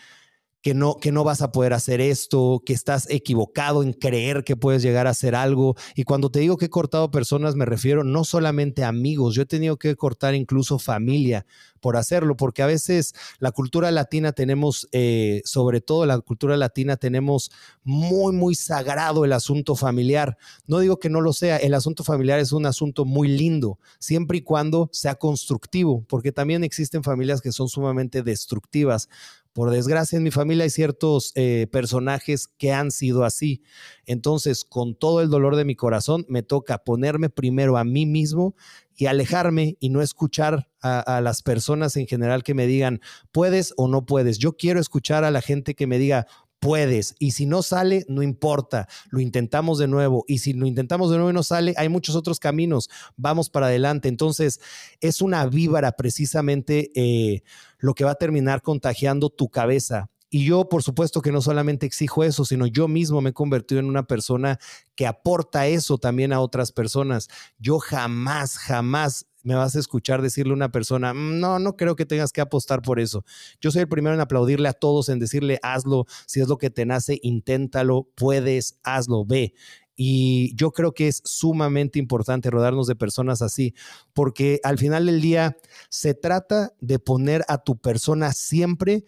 que 0.63 0.75
no, 0.75 0.97
que 0.97 1.13
no 1.13 1.25
vas 1.25 1.41
a 1.43 1.53
poder 1.53 1.73
hacer 1.73 2.01
esto, 2.01 2.63
que 2.65 2.73
estás 2.73 3.09
equivocado 3.11 3.83
en 3.83 3.93
creer 3.93 4.45
que 4.45 4.57
puedes 4.57 4.83
llegar 4.83 5.07
a 5.07 5.11
hacer 5.11 5.35
algo. 5.35 5.75
Y 5.95 6.05
cuando 6.05 6.31
te 6.31 6.41
digo 6.41 6.57
que 6.57 6.67
he 6.67 6.71
cortado 6.71 7.11
personas, 7.11 7.55
me 7.55 7.65
refiero 7.65 8.05
no 8.05 8.25
solamente 8.25 8.85
a 8.85 8.89
amigos, 8.89 9.35
yo 9.35 9.43
he 9.43 9.47
tenido 9.47 9.79
que 9.79 9.97
cortar 9.97 10.35
incluso 10.35 10.79
familia 10.79 11.47
por 11.81 11.97
hacerlo, 11.97 12.37
porque 12.37 12.63
a 12.63 12.67
veces 12.67 13.15
la 13.39 13.53
cultura 13.53 13.91
latina 13.91 14.33
tenemos, 14.33 14.87
eh, 14.93 15.41
sobre 15.45 15.81
todo 15.81 16.05
la 16.05 16.19
cultura 16.21 16.57
latina, 16.59 16.97
tenemos 16.97 17.51
muy, 17.83 18.35
muy 18.35 18.55
sagrado 18.55 19.25
el 19.25 19.33
asunto 19.33 19.75
familiar. 19.77 20.37
No 20.67 20.79
digo 20.81 20.99
que 20.99 21.09
no 21.09 21.23
lo 21.23 21.33
sea, 21.33 21.57
el 21.57 21.73
asunto 21.73 22.05
familiar 22.05 22.39
es 22.39 22.53
un 22.53 22.67
asunto 22.67 23.07
muy 23.07 23.29
lindo, 23.29 23.79
siempre 23.99 24.39
y 24.39 24.43
cuando 24.43 24.91
sea 24.93 25.15
constructivo, 25.15 26.05
porque 26.07 26.33
también 26.33 26.65
existen 26.65 27.03
familias 27.03 27.41
que 27.41 27.53
son 27.53 27.69
sumamente 27.69 28.23
destructivas 28.23 29.09
por 29.53 29.71
desgracia, 29.71 30.17
en 30.17 30.23
mi 30.23 30.31
familia 30.31 30.65
hay 30.65 30.71
ciertos 30.71 31.33
eh, 31.35 31.67
personajes 31.73 32.47
que 32.47 32.73
han 32.73 32.91
sido 32.91 33.25
así. 33.25 33.63
Entonces, 34.07 34.65
con 34.65 34.95
todo 34.95 35.21
el 35.21 35.29
dolor 35.29 35.57
de 35.57 35.65
mi 35.65 35.75
corazón, 35.75 36.25
me 36.29 36.43
toca 36.43 36.79
ponerme 36.79 37.31
primero 37.31 37.77
a 37.77 37.85
mí 37.85 38.07
mismo 38.07 38.55
y 38.95 39.07
alejarme 39.07 39.77
y 39.81 39.89
no 39.89 40.03
escuchar 40.03 40.69
a, 40.83 41.01
a, 41.01 41.21
las 41.21 41.43
personas 41.43 41.97
en 41.97 42.07
general 42.07 42.43
que 42.43 42.55
me 42.55 42.67
digan, 42.67 43.01
puedes 43.33 43.75
o 43.77 43.89
no 43.89 44.07
puedes. 44.07 44.39
Yo 44.39 44.57
quiero 44.57 44.79
escuchar 44.79 45.25
a 45.25 45.31
la 45.31 45.41
gente 45.41 45.75
que 45.75 45.87
me 45.87 45.99
diga, 45.99 46.27
puedes. 46.61 47.17
Y 47.19 47.33
si 47.33 47.47
no 47.47 47.63
sale, 47.63 48.05
no 48.09 48.23
importa, 48.23 48.87
lo 49.09 49.21
intentamos 49.21 49.79
de 49.79 49.89
nuevo. 49.89 50.25
Y 50.29 50.39
si 50.39 50.53
lo 50.53 50.67
intentamos 50.67 51.11
de 51.11 51.17
nuevo 51.17 51.31
y 51.31 51.35
no 51.35 51.43
sale, 51.43 51.75
hay 51.77 51.89
muchos 51.89 52.15
otros 52.15 52.39
caminos, 52.39 52.89
vamos 53.17 53.51
para 53.51 53.67
adelante. 53.67 54.09
Entonces, 54.09 54.61
es 55.01 55.23
una 55.23 55.47
víbara 55.47 55.93
precisamente 55.93 56.93
eh, 56.95 57.43
lo 57.79 57.95
que 57.95 58.05
va 58.05 58.13
a 58.13 58.17
terminar 58.17 58.63
contagiando 58.63 59.31
tu 59.31 59.49
cabeza. 59.49 60.11
Y 60.31 60.45
yo, 60.45 60.69
por 60.69 60.85
supuesto 60.85 61.23
que 61.23 61.33
no 61.33 61.43
solamente 61.43 61.87
exijo 61.87 62.23
eso, 62.23 62.45
sino 62.45 62.67
yo 62.67 62.87
mismo 62.87 63.21
me 63.21 63.31
he 63.31 63.35
convertido 63.35 63.81
en 63.81 63.87
una 63.87 64.07
persona 64.07 64.61
que 64.95 65.09
aporta 65.09 65.67
eso 65.67 65.99
también 65.99 66.33
a 66.33 66.41
otras 66.41 66.71
personas. 66.71 67.29
Yo 67.59 67.81
jamás, 67.81 68.57
jamás 68.57 69.27
me 69.43 69.57
vas 69.57 69.75
a 69.75 69.81
escuchar 69.81 70.23
decirle 70.23 70.53
a 70.53 70.57
una 70.57 70.71
persona, 70.71 71.13
mm, 71.15 71.41
no, 71.41 71.59
no 71.59 71.77
creo 71.77 71.97
que 71.97 72.07
tengas 72.07 72.33
que 72.33 72.41
apostar 72.41 72.81
por 72.81 73.01
eso. 73.01 73.25
Yo 73.61 73.73
soy 73.73 73.83
el 73.83 73.89
primero 73.89 74.15
en 74.15 74.21
aplaudirle 74.21 74.69
a 74.69 74.73
todos, 74.73 75.09
en 75.09 75.19
decirle, 75.19 75.59
hazlo, 75.63 76.07
si 76.27 76.41
es 76.41 76.49
lo 76.49 76.59
que 76.59 76.71
te 76.71 76.87
nace, 76.87 77.19
inténtalo, 77.23 78.09
puedes, 78.15 78.79
hazlo, 78.85 79.25
ve. 79.25 79.55
Y 79.97 80.55
yo 80.57 80.71
creo 80.71 80.93
que 80.93 81.09
es 81.09 81.21
sumamente 81.25 81.99
importante 81.99 82.51
rodarnos 82.51 82.87
de 82.87 82.97
personas 82.97 83.43
así, 83.43 83.75
porque 84.15 84.61
al 84.63 84.79
final 84.79 85.07
del 85.07 85.21
día 85.21 85.57
se 85.89 86.15
trata 86.15 86.73
de 86.81 86.99
poner 86.99 87.45
a 87.49 87.59
tu 87.59 87.79
persona 87.79 88.33
siempre 88.33 89.05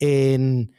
en, 0.00 0.72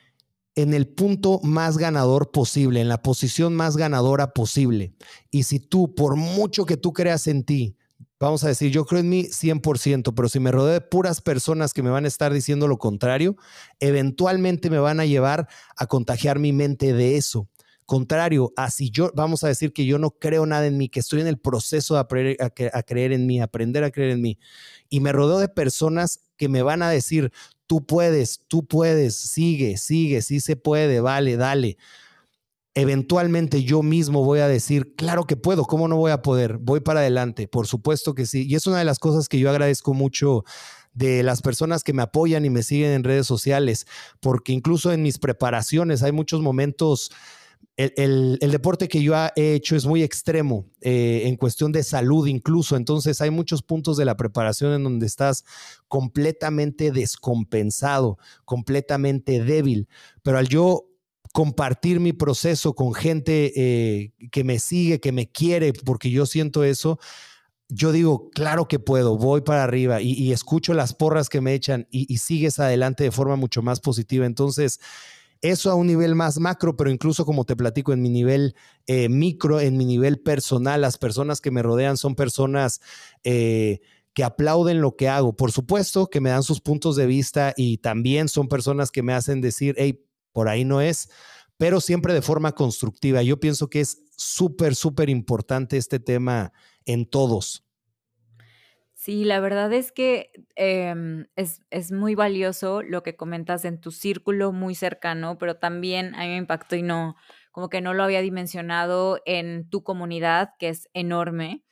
el 0.55 0.87
punto 0.87 1.39
más 1.43 1.77
ganador 1.77 2.31
posible, 2.31 2.81
en 2.81 2.89
la 2.89 3.01
posición 3.01 3.55
más 3.55 3.77
ganadora 3.77 4.33
posible. 4.33 4.93
Y 5.29 5.43
si 5.43 5.59
tú, 5.59 5.93
por 5.93 6.15
mucho 6.15 6.65
que 6.65 6.77
tú 6.77 6.93
creas 6.93 7.27
en 7.27 7.43
ti, 7.43 7.77
vamos 8.19 8.43
a 8.43 8.47
decir, 8.47 8.71
yo 8.71 8.85
creo 8.85 9.01
en 9.01 9.09
mí 9.09 9.25
100%, 9.25 10.13
pero 10.15 10.29
si 10.29 10.39
me 10.39 10.51
rodeo 10.51 10.73
de 10.73 10.81
puras 10.81 11.21
personas 11.21 11.73
que 11.73 11.83
me 11.83 11.91
van 11.91 12.05
a 12.05 12.07
estar 12.07 12.33
diciendo 12.33 12.67
lo 12.67 12.77
contrario, 12.77 13.35
eventualmente 13.79 14.69
me 14.69 14.79
van 14.79 14.99
a 14.99 15.05
llevar 15.05 15.47
a 15.75 15.85
contagiar 15.85 16.39
mi 16.39 16.53
mente 16.53 16.93
de 16.93 17.17
eso. 17.17 17.47
Contrario 17.85 18.51
a 18.57 18.69
si 18.69 18.89
yo, 18.89 19.11
vamos 19.15 19.45
a 19.45 19.47
decir 19.47 19.71
que 19.71 19.85
yo 19.85 19.97
no 19.97 20.11
creo 20.11 20.45
nada 20.45 20.65
en 20.65 20.77
mí, 20.77 20.89
que 20.89 20.99
estoy 20.99 21.21
en 21.21 21.27
el 21.27 21.37
proceso 21.39 21.93
de 21.93 21.99
aprender 22.01 22.37
a 22.73 22.83
creer 22.83 23.13
en 23.13 23.25
mí, 23.25 23.39
aprender 23.39 23.85
a 23.85 23.91
creer 23.91 24.11
en 24.11 24.21
mí, 24.21 24.39
y 24.89 24.99
me 24.99 25.13
rodeo 25.13 25.37
de 25.37 25.47
personas 25.47 26.19
que 26.35 26.49
me 26.49 26.63
van 26.63 26.81
a 26.81 26.89
decir, 26.89 27.31
tú 27.67 27.85
puedes, 27.85 28.41
tú 28.47 28.65
puedes, 28.65 29.15
sigue, 29.15 29.77
sigue, 29.77 30.21
sí 30.21 30.39
se 30.39 30.55
puede, 30.55 30.99
vale, 31.01 31.37
dale 31.37 31.77
eventualmente 32.77 33.63
yo 33.63 33.81
mismo 33.81 34.23
voy 34.23 34.37
a 34.39 34.47
decir, 34.47 34.93
claro 34.95 35.25
que 35.25 35.35
puedo, 35.35 35.65
¿cómo 35.65 35.87
no 35.87 35.95
voy 35.97 36.11
a 36.11 36.21
poder? 36.21 36.59
Voy 36.59 36.79
para 36.79 36.99
adelante, 36.99 37.47
por 37.47 37.65
supuesto 37.65 38.13
que 38.13 38.27
sí. 38.27 38.45
Y 38.47 38.53
es 38.53 38.67
una 38.67 38.77
de 38.77 38.85
las 38.85 38.99
cosas 38.99 39.27
que 39.27 39.39
yo 39.39 39.49
agradezco 39.49 39.95
mucho 39.95 40.43
de 40.93 41.23
las 41.23 41.41
personas 41.41 41.83
que 41.83 41.93
me 41.93 42.03
apoyan 42.03 42.45
y 42.45 42.51
me 42.51 42.61
siguen 42.61 42.91
en 42.91 43.03
redes 43.03 43.25
sociales, 43.25 43.87
porque 44.19 44.51
incluso 44.51 44.91
en 44.91 45.01
mis 45.01 45.17
preparaciones 45.17 46.03
hay 46.03 46.11
muchos 46.11 46.41
momentos, 46.41 47.11
el, 47.77 48.39
deporte 48.39 48.87
que 48.87 49.03
yo 49.03 49.13
he 49.35 49.53
hecho 49.53 49.75
es 49.75 49.85
muy 49.85 50.01
extremo 50.01 50.65
eh, 50.81 51.23
en 51.25 51.35
cuestión 51.35 51.71
de 51.71 51.83
salud 51.83 52.25
incluso, 52.25 52.75
entonces 52.75 53.21
hay 53.21 53.29
muchos 53.29 53.61
puntos 53.61 53.97
de 53.97 54.05
la 54.05 54.17
preparación 54.17 54.73
en 54.73 54.83
donde 54.83 55.05
estás 55.05 55.45
completamente 55.87 56.91
descompensado, 56.91 58.17
completamente 58.45 59.43
débil, 59.43 59.87
pero 60.23 60.39
al 60.39 60.47
yo 60.47 60.87
compartir 61.33 61.99
mi 61.99 62.13
proceso 62.13 62.73
con 62.73 62.95
gente 62.95 63.53
eh, 63.55 64.11
que 64.31 64.43
me 64.43 64.57
sigue, 64.57 64.99
que 64.99 65.11
me 65.11 65.29
quiere, 65.29 65.71
porque 65.71 66.09
yo 66.09 66.25
siento 66.25 66.63
eso, 66.63 66.97
yo 67.69 67.91
digo, 67.91 68.31
claro 68.31 68.67
que 68.67 68.79
puedo, 68.79 69.17
voy 69.17 69.41
para 69.41 69.63
arriba 69.63 70.01
y, 70.01 70.31
escucho 70.31 70.73
las 70.73 70.93
porras 70.93 71.29
que 71.29 71.41
me 71.41 71.53
echan 71.53 71.87
y, 71.91 72.17
sigues 72.17 72.59
adelante 72.59 73.03
de 73.03 73.11
forma 73.11 73.35
mucho 73.35 73.61
más 73.61 73.81
positiva. 73.81 74.25
Entonces, 74.25 74.79
eso 75.41 75.71
a 75.71 75.75
un 75.75 75.87
nivel 75.87 76.15
más 76.15 76.39
macro, 76.39 76.75
pero 76.75 76.89
incluso 76.89 77.25
como 77.25 77.45
te 77.45 77.55
platico 77.55 77.93
en 77.93 78.01
mi 78.01 78.09
nivel 78.09 78.55
eh, 78.85 79.09
micro, 79.09 79.59
en 79.59 79.77
mi 79.77 79.85
nivel 79.85 80.19
personal, 80.19 80.81
las 80.81 80.97
personas 80.97 81.41
que 81.41 81.51
me 81.51 81.63
rodean 81.63 81.97
son 81.97 82.15
personas... 82.15 82.81
Eh, 83.23 83.79
que 84.17 84.23
aplauden 84.23 84.81
lo 84.81 84.95
que 84.95 85.09
hago. 85.09 85.37
Por 85.37 85.51
supuesto 85.51 86.07
que 86.07 86.21
me 86.21 86.31
dan 86.31 86.41
sus 86.41 86.59
puntos 86.59 86.95
de 86.95 87.05
vista 87.05 87.53
y 87.55 87.77
también 87.77 88.29
son 88.29 88.47
personas 88.47 88.89
que 88.89 89.03
me 89.03 89.13
hacen 89.13 89.41
decir, 89.41 89.75
hey, 89.77 90.03
por 90.31 90.49
ahí 90.49 90.65
no 90.65 90.81
es, 90.81 91.09
pero 91.57 91.81
siempre 91.81 92.15
de 92.15 92.23
forma 92.23 92.53
constructiva. 92.53 93.21
Yo 93.21 93.39
pienso 93.39 93.69
que 93.69 93.79
es 93.79 93.99
súper, 94.15 94.73
súper 94.73 95.11
importante 95.11 95.77
este 95.77 95.99
tema 95.99 96.51
en 96.85 97.05
todos. 97.05 97.66
Sí, 99.07 99.23
la 99.23 99.39
verdad 99.39 99.71
es 99.71 99.93
que 99.93 100.31
em, 100.55 101.27
es, 101.37 101.61
es, 101.69 101.93
muy 101.93 102.13
valioso 102.13 102.81
lo 102.83 103.03
que 103.03 103.15
comentas 103.15 103.63
en 103.63 103.79
tu 103.79 103.91
círculo 103.91 104.51
muy 104.51 104.75
cercano, 104.75 105.37
pero 105.37 105.55
también 105.55 106.13
a 106.15 106.23
mí 106.23 106.27
me 106.27 106.35
impactó 106.35 106.75
y 106.75 106.81
no, 106.81 107.15
como 107.53 107.69
que 107.69 107.79
no 107.79 107.93
lo 107.93 108.03
había 108.03 108.19
dimensionado 108.19 109.21
en 109.25 109.69
tu 109.69 109.81
comunidad, 109.81 110.55
que 110.59 110.67
es 110.67 110.89
enorme 110.93 111.63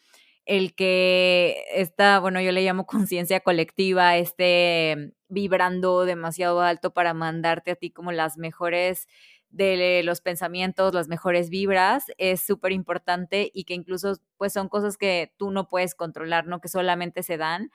el 0.45 0.75
que 0.75 1.65
está, 1.73 2.19
bueno, 2.19 2.39
yo 2.41 2.53
le 2.53 2.63
llamo 2.63 2.85
conciencia 2.87 3.41
colectiva, 3.41 4.15
esté 4.17 5.13
vibrando 5.27 6.05
demasiado 6.05 6.61
alto 6.61 6.93
para 6.93 7.13
mandarte 7.13 7.71
a 7.71 7.75
ti 7.75 7.91
como 7.91 8.13
las 8.13 8.37
mejores 8.37 9.07
de 9.55 10.03
los 10.03 10.21
pensamientos, 10.21 10.93
las 10.93 11.07
mejores 11.07 11.49
vibras, 11.49 12.05
es 12.17 12.41
súper 12.41 12.73
importante 12.73 13.51
y 13.53 13.63
que 13.63 13.73
incluso 13.73 14.17
pues 14.37 14.51
son 14.53 14.67
cosas 14.69 14.97
que 14.97 15.33
tú 15.37 15.51
no 15.51 15.69
puedes 15.69 15.95
controlar, 15.95 16.45
¿no? 16.47 16.59
Que 16.59 16.67
solamente 16.67 17.23
se 17.23 17.37
dan, 17.37 17.71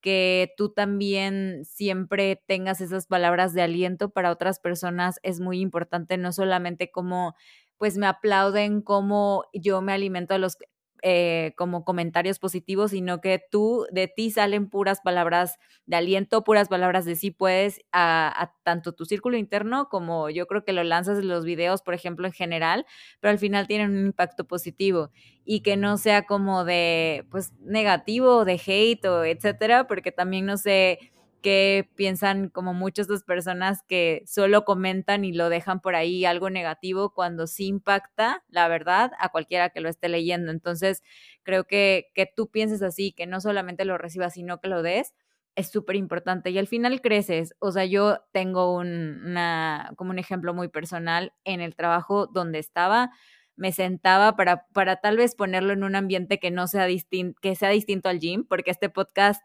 que 0.00 0.52
tú 0.56 0.70
también 0.72 1.64
siempre 1.64 2.42
tengas 2.46 2.80
esas 2.80 3.06
palabras 3.06 3.54
de 3.54 3.62
aliento 3.62 4.10
para 4.10 4.32
otras 4.32 4.60
personas 4.60 5.20
es 5.22 5.40
muy 5.40 5.60
importante, 5.60 6.18
no 6.18 6.32
solamente 6.32 6.90
como 6.90 7.34
pues 7.78 7.98
me 7.98 8.06
aplauden 8.06 8.82
como 8.82 9.44
yo 9.54 9.82
me 9.82 9.92
alimento 9.92 10.34
a 10.34 10.38
los 10.38 10.56
eh, 11.02 11.52
como 11.56 11.84
comentarios 11.84 12.38
positivos, 12.38 12.92
sino 12.92 13.20
que 13.20 13.40
tú, 13.50 13.86
de 13.90 14.08
ti 14.08 14.30
salen 14.30 14.70
puras 14.70 15.00
palabras 15.00 15.58
de 15.86 15.96
aliento, 15.96 16.44
puras 16.44 16.68
palabras 16.68 17.04
de 17.04 17.16
sí 17.16 17.30
puedes 17.32 17.80
a, 17.92 18.54
tanto 18.62 18.92
tu 18.92 19.04
círculo 19.04 19.36
interno 19.36 19.88
como 19.88 20.30
yo 20.30 20.46
creo 20.46 20.64
que 20.64 20.72
lo 20.72 20.84
lanzas 20.84 21.18
en 21.18 21.28
los 21.28 21.44
videos, 21.44 21.82
por 21.82 21.94
ejemplo, 21.94 22.26
en 22.26 22.32
general, 22.32 22.86
pero 23.20 23.32
al 23.32 23.38
final 23.38 23.66
tienen 23.66 23.90
un 23.90 24.06
impacto 24.06 24.44
positivo. 24.46 25.10
Y 25.44 25.62
que 25.62 25.76
no 25.76 25.98
sea 25.98 26.22
como 26.24 26.64
de, 26.64 27.26
pues, 27.30 27.52
negativo, 27.60 28.44
de 28.44 28.60
hate 28.64 29.04
o 29.06 29.24
etcétera, 29.24 29.88
porque 29.88 30.12
también 30.12 30.46
no 30.46 30.56
sé 30.56 31.12
que 31.42 31.90
piensan 31.96 32.48
como 32.48 32.72
muchas 32.74 33.08
las 33.08 33.24
personas 33.24 33.82
que 33.88 34.22
solo 34.26 34.64
comentan 34.64 35.24
y 35.24 35.32
lo 35.32 35.48
dejan 35.50 35.80
por 35.80 35.94
ahí 35.94 36.24
algo 36.24 36.48
negativo 36.50 37.12
cuando 37.12 37.46
sí 37.46 37.66
impacta, 37.66 38.44
la 38.48 38.68
verdad, 38.68 39.12
a 39.18 39.28
cualquiera 39.30 39.70
que 39.70 39.80
lo 39.80 39.88
esté 39.88 40.08
leyendo. 40.08 40.50
Entonces, 40.52 41.02
creo 41.42 41.64
que, 41.64 42.10
que 42.14 42.26
tú 42.26 42.50
pienses 42.50 42.82
así, 42.82 43.12
que 43.12 43.26
no 43.26 43.40
solamente 43.40 43.84
lo 43.84 43.98
recibas, 43.98 44.34
sino 44.34 44.60
que 44.60 44.68
lo 44.68 44.82
des, 44.82 45.14
es 45.54 45.70
súper 45.70 45.96
importante 45.96 46.50
y 46.50 46.58
al 46.58 46.66
final 46.66 47.02
creces. 47.02 47.54
O 47.58 47.72
sea, 47.72 47.84
yo 47.84 48.20
tengo 48.32 48.74
un, 48.74 49.22
una, 49.26 49.92
como 49.96 50.10
un 50.10 50.18
ejemplo 50.18 50.54
muy 50.54 50.68
personal 50.68 51.34
en 51.44 51.60
el 51.60 51.76
trabajo 51.76 52.26
donde 52.26 52.58
estaba 52.58 53.10
me 53.56 53.72
sentaba 53.72 54.34
para, 54.36 54.66
para 54.72 54.96
tal 54.96 55.16
vez 55.16 55.34
ponerlo 55.34 55.72
en 55.72 55.84
un 55.84 55.94
ambiente 55.94 56.38
que 56.38 56.50
no 56.50 56.66
sea 56.66 56.86
distinto, 56.86 57.38
que 57.40 57.54
sea 57.54 57.68
distinto 57.68 58.08
al 58.08 58.18
gym, 58.18 58.44
porque 58.44 58.70
este 58.70 58.88
podcast 58.88 59.42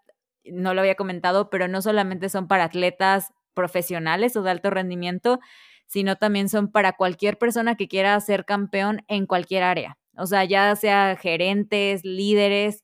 no 0.51 0.73
lo 0.73 0.81
había 0.81 0.95
comentado, 0.95 1.49
pero 1.49 1.67
no 1.67 1.81
solamente 1.81 2.29
son 2.29 2.47
para 2.47 2.65
atletas 2.65 3.33
profesionales 3.53 4.35
o 4.35 4.43
de 4.43 4.51
alto 4.51 4.69
rendimiento, 4.69 5.39
sino 5.87 6.17
también 6.17 6.49
son 6.49 6.71
para 6.71 6.93
cualquier 6.93 7.37
persona 7.37 7.75
que 7.75 7.87
quiera 7.87 8.19
ser 8.19 8.45
campeón 8.45 9.03
en 9.07 9.25
cualquier 9.25 9.63
área. 9.63 9.97
O 10.17 10.25
sea, 10.25 10.43
ya 10.45 10.75
sea 10.75 11.15
gerentes, 11.15 12.03
líderes, 12.03 12.83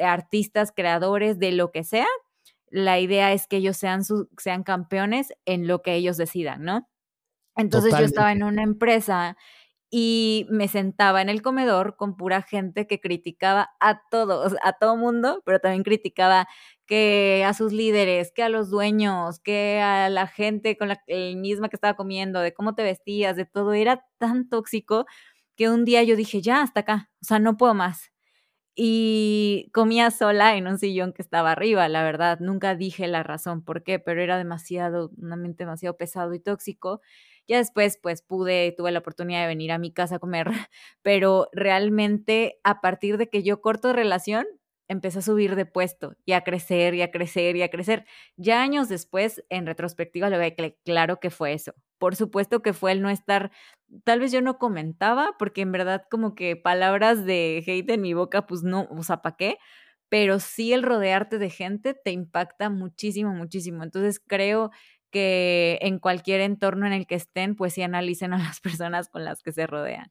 artistas, 0.00 0.72
creadores, 0.74 1.38
de 1.38 1.52
lo 1.52 1.72
que 1.72 1.84
sea, 1.84 2.06
la 2.68 2.98
idea 2.98 3.32
es 3.32 3.46
que 3.46 3.58
ellos 3.58 3.76
sean, 3.76 4.02
sean 4.38 4.64
campeones 4.64 5.32
en 5.44 5.66
lo 5.66 5.82
que 5.82 5.94
ellos 5.94 6.16
decidan, 6.16 6.62
¿no? 6.62 6.88
Entonces 7.56 7.96
yo 7.96 8.04
estaba 8.04 8.32
en 8.32 8.42
una 8.42 8.62
empresa 8.62 9.36
y 9.90 10.46
me 10.50 10.66
sentaba 10.66 11.22
en 11.22 11.28
el 11.28 11.40
comedor 11.40 11.94
con 11.96 12.16
pura 12.16 12.42
gente 12.42 12.88
que 12.88 12.98
criticaba 12.98 13.70
a 13.78 14.02
todos, 14.10 14.56
a 14.64 14.72
todo 14.72 14.96
mundo, 14.96 15.40
pero 15.46 15.60
también 15.60 15.84
criticaba 15.84 16.48
que 16.86 17.44
a 17.46 17.54
sus 17.54 17.72
líderes, 17.72 18.32
que 18.32 18.42
a 18.42 18.48
los 18.48 18.70
dueños, 18.70 19.40
que 19.40 19.80
a 19.80 20.08
la 20.10 20.26
gente 20.26 20.76
con 20.76 20.88
la 20.88 21.00
misma 21.36 21.68
que 21.68 21.76
estaba 21.76 21.96
comiendo, 21.96 22.40
de 22.40 22.54
cómo 22.54 22.74
te 22.74 22.82
vestías, 22.82 23.36
de 23.36 23.46
todo, 23.46 23.72
era 23.72 24.04
tan 24.18 24.48
tóxico 24.48 25.06
que 25.56 25.68
un 25.70 25.84
día 25.84 26.02
yo 26.02 26.16
dije, 26.16 26.42
ya, 26.42 26.62
hasta 26.62 26.80
acá, 26.80 27.10
o 27.22 27.24
sea, 27.26 27.38
no 27.38 27.56
puedo 27.56 27.74
más. 27.74 28.10
Y 28.76 29.70
comía 29.72 30.10
sola 30.10 30.56
en 30.56 30.66
un 30.66 30.78
sillón 30.78 31.12
que 31.12 31.22
estaba 31.22 31.52
arriba, 31.52 31.88
la 31.88 32.02
verdad, 32.02 32.40
nunca 32.40 32.74
dije 32.74 33.06
la 33.06 33.22
razón 33.22 33.64
por 33.64 33.84
qué, 33.84 34.00
pero 34.00 34.20
era 34.20 34.36
demasiado, 34.36 35.10
un 35.16 35.54
demasiado 35.56 35.96
pesado 35.96 36.34
y 36.34 36.40
tóxico. 36.40 37.00
Ya 37.46 37.58
después, 37.58 37.98
pues 38.02 38.22
pude, 38.22 38.72
tuve 38.76 38.90
la 38.90 38.98
oportunidad 39.00 39.42
de 39.42 39.46
venir 39.48 39.70
a 39.72 39.78
mi 39.78 39.92
casa 39.92 40.16
a 40.16 40.18
comer, 40.18 40.48
pero 41.02 41.48
realmente 41.52 42.58
a 42.64 42.80
partir 42.80 43.16
de 43.18 43.28
que 43.28 43.42
yo 43.44 43.60
corto 43.60 43.92
relación, 43.92 44.46
empecé 44.88 45.20
a 45.20 45.22
subir 45.22 45.56
de 45.56 45.66
puesto 45.66 46.14
y 46.24 46.32
a 46.32 46.42
crecer 46.42 46.94
y 46.94 47.02
a 47.02 47.10
crecer 47.10 47.56
y 47.56 47.62
a 47.62 47.70
crecer. 47.70 48.06
Ya 48.36 48.62
años 48.62 48.88
después, 48.88 49.44
en 49.48 49.66
retrospectiva, 49.66 50.28
le 50.30 50.38
veo 50.38 50.74
claro 50.84 51.20
que 51.20 51.30
fue 51.30 51.52
eso. 51.54 51.74
Por 51.98 52.16
supuesto 52.16 52.62
que 52.62 52.72
fue 52.72 52.92
el 52.92 53.02
no 53.02 53.10
estar, 53.10 53.50
tal 54.04 54.20
vez 54.20 54.32
yo 54.32 54.40
no 54.42 54.58
comentaba, 54.58 55.34
porque 55.38 55.62
en 55.62 55.72
verdad 55.72 56.04
como 56.10 56.34
que 56.34 56.56
palabras 56.56 57.24
de 57.24 57.62
hate 57.66 57.90
en 57.90 58.02
mi 58.02 58.14
boca, 58.14 58.46
pues 58.46 58.62
no, 58.62 58.88
o 58.90 59.02
sea, 59.02 59.22
¿para 59.22 59.36
qué? 59.36 59.58
Pero 60.08 60.38
sí 60.40 60.72
el 60.72 60.82
rodearte 60.82 61.38
de 61.38 61.50
gente 61.50 61.94
te 61.94 62.10
impacta 62.12 62.70
muchísimo, 62.70 63.32
muchísimo. 63.34 63.82
Entonces 63.82 64.20
creo 64.26 64.70
que 65.10 65.78
en 65.82 65.98
cualquier 65.98 66.40
entorno 66.40 66.86
en 66.86 66.92
el 66.92 67.06
que 67.06 67.14
estén, 67.14 67.56
pues 67.56 67.74
sí 67.74 67.82
analicen 67.82 68.32
a 68.34 68.38
las 68.38 68.60
personas 68.60 69.08
con 69.08 69.24
las 69.24 69.42
que 69.42 69.52
se 69.52 69.66
rodean. 69.66 70.10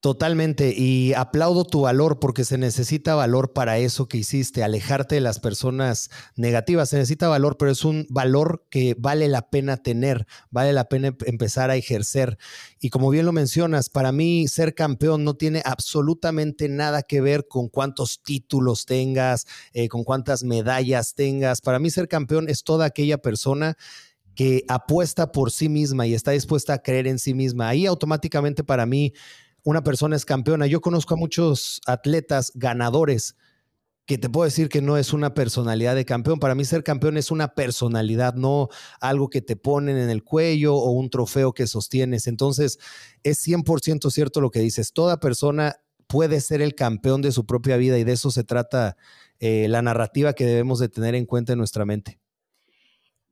Totalmente, 0.00 0.72
y 0.74 1.12
aplaudo 1.12 1.66
tu 1.66 1.82
valor 1.82 2.20
porque 2.20 2.46
se 2.46 2.56
necesita 2.56 3.14
valor 3.14 3.52
para 3.52 3.76
eso 3.76 4.08
que 4.08 4.16
hiciste, 4.16 4.64
alejarte 4.64 5.16
de 5.16 5.20
las 5.20 5.40
personas 5.40 6.08
negativas, 6.36 6.88
se 6.88 6.96
necesita 6.96 7.28
valor, 7.28 7.58
pero 7.58 7.70
es 7.70 7.84
un 7.84 8.06
valor 8.08 8.64
que 8.70 8.96
vale 8.98 9.28
la 9.28 9.50
pena 9.50 9.76
tener, 9.76 10.26
vale 10.50 10.72
la 10.72 10.88
pena 10.88 11.14
empezar 11.26 11.68
a 11.68 11.76
ejercer. 11.76 12.38
Y 12.80 12.88
como 12.88 13.10
bien 13.10 13.26
lo 13.26 13.32
mencionas, 13.32 13.90
para 13.90 14.10
mí 14.10 14.48
ser 14.48 14.74
campeón 14.74 15.22
no 15.22 15.34
tiene 15.34 15.60
absolutamente 15.66 16.70
nada 16.70 17.02
que 17.02 17.20
ver 17.20 17.46
con 17.46 17.68
cuántos 17.68 18.22
títulos 18.22 18.86
tengas, 18.86 19.46
eh, 19.74 19.90
con 19.90 20.04
cuántas 20.04 20.44
medallas 20.44 21.14
tengas. 21.14 21.60
Para 21.60 21.78
mí 21.78 21.90
ser 21.90 22.08
campeón 22.08 22.48
es 22.48 22.64
toda 22.64 22.86
aquella 22.86 23.18
persona 23.18 23.76
que 24.34 24.64
apuesta 24.68 25.30
por 25.30 25.50
sí 25.50 25.68
misma 25.68 26.06
y 26.06 26.14
está 26.14 26.30
dispuesta 26.30 26.72
a 26.72 26.78
creer 26.78 27.06
en 27.06 27.18
sí 27.18 27.34
misma. 27.34 27.68
Ahí 27.68 27.84
automáticamente 27.84 28.64
para 28.64 28.86
mí 28.86 29.12
una 29.64 29.82
persona 29.82 30.16
es 30.16 30.24
campeona. 30.24 30.66
Yo 30.66 30.80
conozco 30.80 31.14
a 31.14 31.16
muchos 31.16 31.80
atletas 31.86 32.52
ganadores 32.54 33.36
que 34.06 34.18
te 34.18 34.28
puedo 34.28 34.44
decir 34.44 34.68
que 34.68 34.82
no 34.82 34.96
es 34.96 35.12
una 35.12 35.34
personalidad 35.34 35.94
de 35.94 36.04
campeón. 36.04 36.40
Para 36.40 36.56
mí 36.56 36.64
ser 36.64 36.82
campeón 36.82 37.16
es 37.16 37.30
una 37.30 37.54
personalidad, 37.54 38.34
no 38.34 38.68
algo 39.00 39.28
que 39.28 39.40
te 39.40 39.54
ponen 39.54 39.96
en 39.96 40.10
el 40.10 40.24
cuello 40.24 40.74
o 40.74 40.90
un 40.90 41.10
trofeo 41.10 41.52
que 41.52 41.68
sostienes. 41.68 42.26
Entonces, 42.26 42.80
es 43.22 43.46
100% 43.46 44.10
cierto 44.10 44.40
lo 44.40 44.50
que 44.50 44.58
dices. 44.58 44.92
Toda 44.92 45.20
persona 45.20 45.76
puede 46.08 46.40
ser 46.40 46.60
el 46.60 46.74
campeón 46.74 47.22
de 47.22 47.30
su 47.30 47.46
propia 47.46 47.76
vida 47.76 47.98
y 47.98 48.04
de 48.04 48.12
eso 48.12 48.32
se 48.32 48.42
trata 48.42 48.96
eh, 49.38 49.68
la 49.68 49.80
narrativa 49.80 50.32
que 50.32 50.44
debemos 50.44 50.80
de 50.80 50.88
tener 50.88 51.14
en 51.14 51.24
cuenta 51.24 51.52
en 51.52 51.58
nuestra 51.58 51.84
mente. 51.84 52.18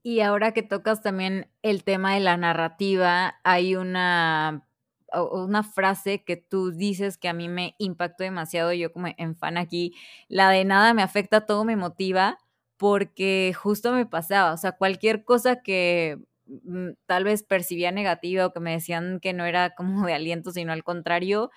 Y 0.05 0.21
ahora 0.21 0.53
que 0.53 0.63
tocas 0.63 1.03
también 1.03 1.51
el 1.63 1.83
tema 1.83 2.15
de 2.15 2.21
la 2.21 2.37
narrativa, 2.37 3.35
hay 3.43 3.75
una 3.75 4.68
una 5.15 5.63
frase 5.63 6.23
que 6.25 6.37
tú 6.37 6.71
dices 6.73 7.19
que 7.19 7.29
a 7.29 7.33
mí 7.33 7.49
me 7.49 7.75
impactó 7.79 8.25
demasiado, 8.25 8.73
yo 8.73 8.93
como 8.93 9.09
en 9.17 9.37
fan 9.37 9.57
aquí, 9.57 9.95
la 10.29 10.51
de 10.51 10.65
nada 10.65 10.95
me 10.95 11.03
afecta, 11.03 11.47
todo 11.47 11.65
me 11.65 11.77
motiva, 11.77 12.39
porque 12.77 13.53
justo 13.57 13.93
me 13.93 14.07
pasaba, 14.07 14.53
o 14.53 14.57
sea, 14.57 14.73
cualquier 14.73 15.25
cosa 15.25 15.63
que 15.63 16.19
mm, 16.47 16.91
tal 17.07 17.25
vez 17.25 17.43
percibía 17.43 17.91
negativa 17.93 18.47
o 18.47 18.53
que 18.53 18.61
me 18.61 18.73
decían 18.73 19.21
que 19.21 19.33
no 19.33 19.45
era 19.45 19.71
como 19.75 20.07
de 20.07 20.15
aliento, 20.15 20.53
sino 20.53 20.73
al 20.73 20.85
contrario, 20.85 21.51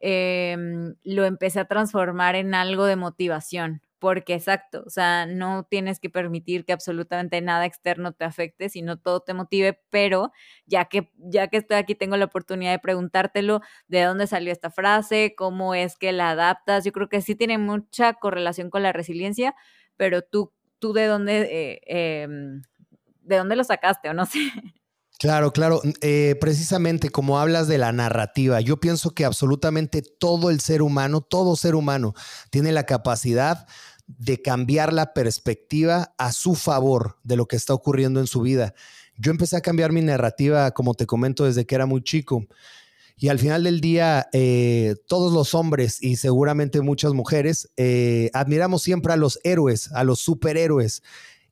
em, 0.00 0.94
lo 1.04 1.24
empecé 1.24 1.60
a 1.60 1.66
transformar 1.66 2.36
en 2.36 2.54
algo 2.54 2.84
de 2.86 2.96
motivación 2.96 3.82
porque 3.98 4.34
exacto, 4.34 4.82
o 4.86 4.90
sea, 4.90 5.26
no 5.26 5.64
tienes 5.64 6.00
que 6.00 6.10
permitir 6.10 6.64
que 6.64 6.72
absolutamente 6.72 7.40
nada 7.40 7.64
externo 7.66 8.12
te 8.12 8.24
afecte, 8.24 8.68
sino 8.68 8.98
todo 8.98 9.20
te 9.20 9.34
motive, 9.34 9.80
pero 9.90 10.32
ya 10.66 10.86
que 10.86 11.10
ya 11.16 11.48
que 11.48 11.58
estoy 11.58 11.76
aquí 11.78 11.94
tengo 11.94 12.16
la 12.16 12.26
oportunidad 12.26 12.72
de 12.72 12.78
preguntártelo, 12.78 13.60
de 13.88 14.02
dónde 14.02 14.26
salió 14.26 14.52
esta 14.52 14.70
frase, 14.70 15.34
cómo 15.36 15.74
es 15.74 15.96
que 15.96 16.12
la 16.12 16.30
adaptas. 16.30 16.84
Yo 16.84 16.92
creo 16.92 17.08
que 17.08 17.22
sí 17.22 17.34
tiene 17.34 17.58
mucha 17.58 18.14
correlación 18.14 18.70
con 18.70 18.82
la 18.82 18.92
resiliencia, 18.92 19.54
pero 19.96 20.22
tú 20.22 20.52
tú 20.78 20.92
de 20.92 21.06
dónde 21.06 21.40
eh, 21.86 22.22
em, 22.22 22.62
de 23.22 23.36
dónde 23.38 23.56
lo 23.56 23.64
sacaste 23.64 24.08
o 24.10 24.14
no 24.14 24.26
sé. 24.26 24.38
Claro, 25.18 25.52
claro. 25.52 25.80
Eh, 26.02 26.36
precisamente 26.40 27.08
como 27.08 27.38
hablas 27.38 27.68
de 27.68 27.78
la 27.78 27.90
narrativa, 27.92 28.60
yo 28.60 28.78
pienso 28.78 29.12
que 29.12 29.24
absolutamente 29.24 30.02
todo 30.02 30.50
el 30.50 30.60
ser 30.60 30.82
humano, 30.82 31.22
todo 31.22 31.56
ser 31.56 31.74
humano, 31.74 32.14
tiene 32.50 32.70
la 32.72 32.84
capacidad 32.84 33.66
de 34.06 34.42
cambiar 34.42 34.92
la 34.92 35.14
perspectiva 35.14 36.14
a 36.18 36.32
su 36.32 36.54
favor 36.54 37.16
de 37.24 37.36
lo 37.36 37.46
que 37.46 37.56
está 37.56 37.72
ocurriendo 37.72 38.20
en 38.20 38.26
su 38.26 38.42
vida. 38.42 38.74
Yo 39.16 39.30
empecé 39.30 39.56
a 39.56 39.62
cambiar 39.62 39.90
mi 39.92 40.02
narrativa, 40.02 40.70
como 40.72 40.94
te 40.94 41.06
comento, 41.06 41.44
desde 41.46 41.64
que 41.64 41.74
era 41.74 41.86
muy 41.86 42.02
chico. 42.02 42.44
Y 43.16 43.28
al 43.28 43.38
final 43.38 43.64
del 43.64 43.80
día, 43.80 44.28
eh, 44.32 44.96
todos 45.08 45.32
los 45.32 45.54
hombres 45.54 46.02
y 46.02 46.16
seguramente 46.16 46.82
muchas 46.82 47.14
mujeres 47.14 47.70
eh, 47.78 48.30
admiramos 48.34 48.82
siempre 48.82 49.14
a 49.14 49.16
los 49.16 49.40
héroes, 49.42 49.90
a 49.92 50.04
los 50.04 50.20
superhéroes. 50.20 51.02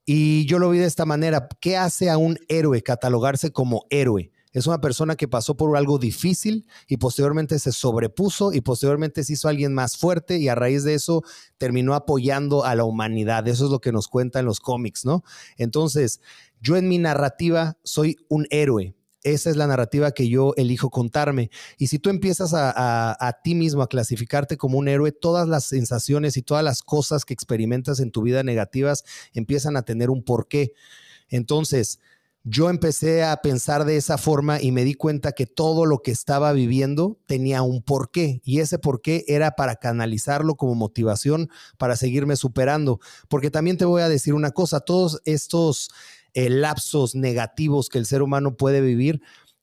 Y 0.07 0.47
yo 0.47 0.59
lo 0.59 0.71
vi 0.71 0.79
de 0.79 0.87
esta 0.87 1.07
manera. 1.07 1.49
¿Qué 1.61 1.77
hace 1.77 2.11
a 2.11 2.19
un 2.19 2.39
héroe 2.49 2.83
catalogarse 2.83 3.53
como 3.53 3.87
héroe? 3.91 4.31
Es 4.55 4.69
una 4.69 4.81
persona 4.81 5.17
que 5.17 5.27
pasó 5.27 5.57
por 5.57 5.77
algo 5.77 5.99
difícil 5.99 6.67
y 6.87 6.99
posteriormente 6.99 7.59
se 7.59 7.73
sobrepuso 7.73 8.53
y 8.53 8.61
posteriormente 8.61 9.25
se 9.25 9.33
hizo 9.33 9.49
alguien 9.49 9.75
más 9.75 9.97
fuerte 9.97 10.39
y 10.39 10.49
a 10.49 10.55
raíz 10.55 10.85
de 10.85 10.95
eso 10.95 11.25
terminó 11.59 11.95
apoyando 11.95 12.65
a 12.65 12.77
la 12.77 12.85
humanidad. 12.85 13.49
Eso 13.49 13.65
es 13.65 13.71
lo 13.73 13.81
que 13.81 13.91
nos 13.91 14.07
cuentan 14.07 14.45
los 14.45 14.61
cómics, 14.61 15.05
¿no? 15.05 15.25
Entonces, 15.57 16.21
yo 16.61 16.77
en 16.77 16.89
mi 16.89 16.99
narrativa 16.99 17.79
soy 17.83 18.17
un 18.29 18.47
héroe 18.51 18.95
esa 19.25 19.51
es 19.51 19.57
la 19.57 19.67
narrativa 19.67 20.13
que 20.13 20.29
yo 20.29 20.53
elijo 20.57 20.91
contarme. 20.91 21.51
Y 21.79 21.89
si 21.89 21.99
tú 21.99 22.11
empiezas 22.11 22.53
a, 22.55 23.41
ti 23.43 23.55
mismo 23.55 23.83
a 23.83 23.89
clasificarte 23.89 24.57
como 24.57 24.79
un 24.79 24.89
héroe, 24.89 25.13
todas 25.13 25.49
las 25.49 25.65
sensaciones 25.65 26.37
y 26.37 26.43
todas 26.43 26.63
las 26.63 26.83
cosas 26.83 27.25
que 27.25 27.35
experimentas 27.35 28.01
en 28.01 28.11
tu 28.11 28.23
vida 28.23 28.43
negativas 28.43 29.05
empiezan 29.33 29.77
a 29.77 29.83
tener 29.83 30.11
un 30.11 30.23
porqué. 30.23 30.75
Entonces, 31.29 31.99
yo 32.47 32.69
empecé 32.69 33.25
a 33.25 33.39
pensar 33.39 33.87
de 33.87 33.97
esa 33.97 34.19
forma 34.19 34.61
y 34.61 34.71
me 34.71 34.85
di 34.85 34.93
cuenta 34.93 35.33
que 35.33 35.47
todo 35.47 35.87
lo 35.87 36.01
que 36.01 36.11
estaba 36.11 36.53
viviendo 36.53 37.19
tenía 37.25 37.63
un 37.63 37.83
porqué 37.83 38.43
y 38.45 38.61
ese 38.61 38.79
porqué 38.79 39.25
era 39.29 39.53
para 39.53 39.77
canalizarlo 39.77 40.55
como 40.55 40.75
motivación 40.75 41.49
para 41.79 41.97
seguirme 41.97 42.37
superando. 42.37 43.01
Porque 43.29 43.51
también 43.51 43.79
te 43.79 43.87
voy 43.87 44.03
a 44.03 44.11
decir 44.11 44.35
una 44.35 44.51
cosa, 44.51 44.81
todos 44.81 45.23
estos 45.25 45.91
eh, 46.35 46.51
lapsos 46.51 47.15
negativos 47.15 47.89
que 47.89 47.99
el 47.99 48.07
ser 48.07 48.23
humano 48.23 48.57
puede 48.57 48.81
vivir, 48.81 49.23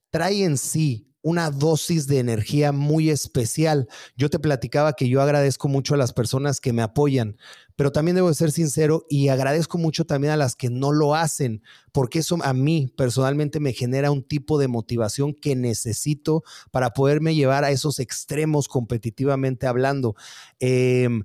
trae 0.10 0.44
en 0.44 0.58
sí 0.58 1.08
una 1.24 1.52
dosis 1.52 2.08
de 2.08 2.20
energía 2.20 2.72
muy 2.72 3.10
especial. 3.10 3.88
Yo 4.18 4.30
te 4.30 4.40
platicaba 4.40 4.94
que 4.94 5.08
yo 5.08 5.22
agradezco 5.22 5.68
mucho 5.68 5.94
a 5.94 5.98
las 5.98 6.14
personas 6.14 6.60
que 6.60 6.74
me 6.74 6.82
apoyan, 6.82 7.38
pero 7.76 7.92
también 7.92 8.16
debo 8.16 8.34
ser 8.34 8.52
sincero 8.52 9.06
y 9.10 9.28
agradezco 9.28 9.78
mucho 9.78 10.06
también 10.06 10.34
a 10.34 10.38
las 10.38 10.56
que 10.56 10.70
no 10.70 10.92
lo 10.92 11.16
hacen, 11.16 11.62
porque 11.92 12.20
eso 12.20 12.38
a 12.42 12.54
mí 12.54 12.92
personalmente 12.98 13.60
me 13.60 13.74
genera 13.74 14.12
un 14.12 14.24
tipo 14.24 14.58
de 14.58 14.68
motivación 14.68 15.34
que 15.34 15.56
necesito 15.56 16.44
para 16.72 16.92
poderme 16.92 17.36
llevar 17.36 17.64
a 17.64 17.72
esos 17.72 18.00
extremos 18.00 18.68
competitivamente 18.68 19.68
hablando. 19.68 20.16
Em, 20.60 21.24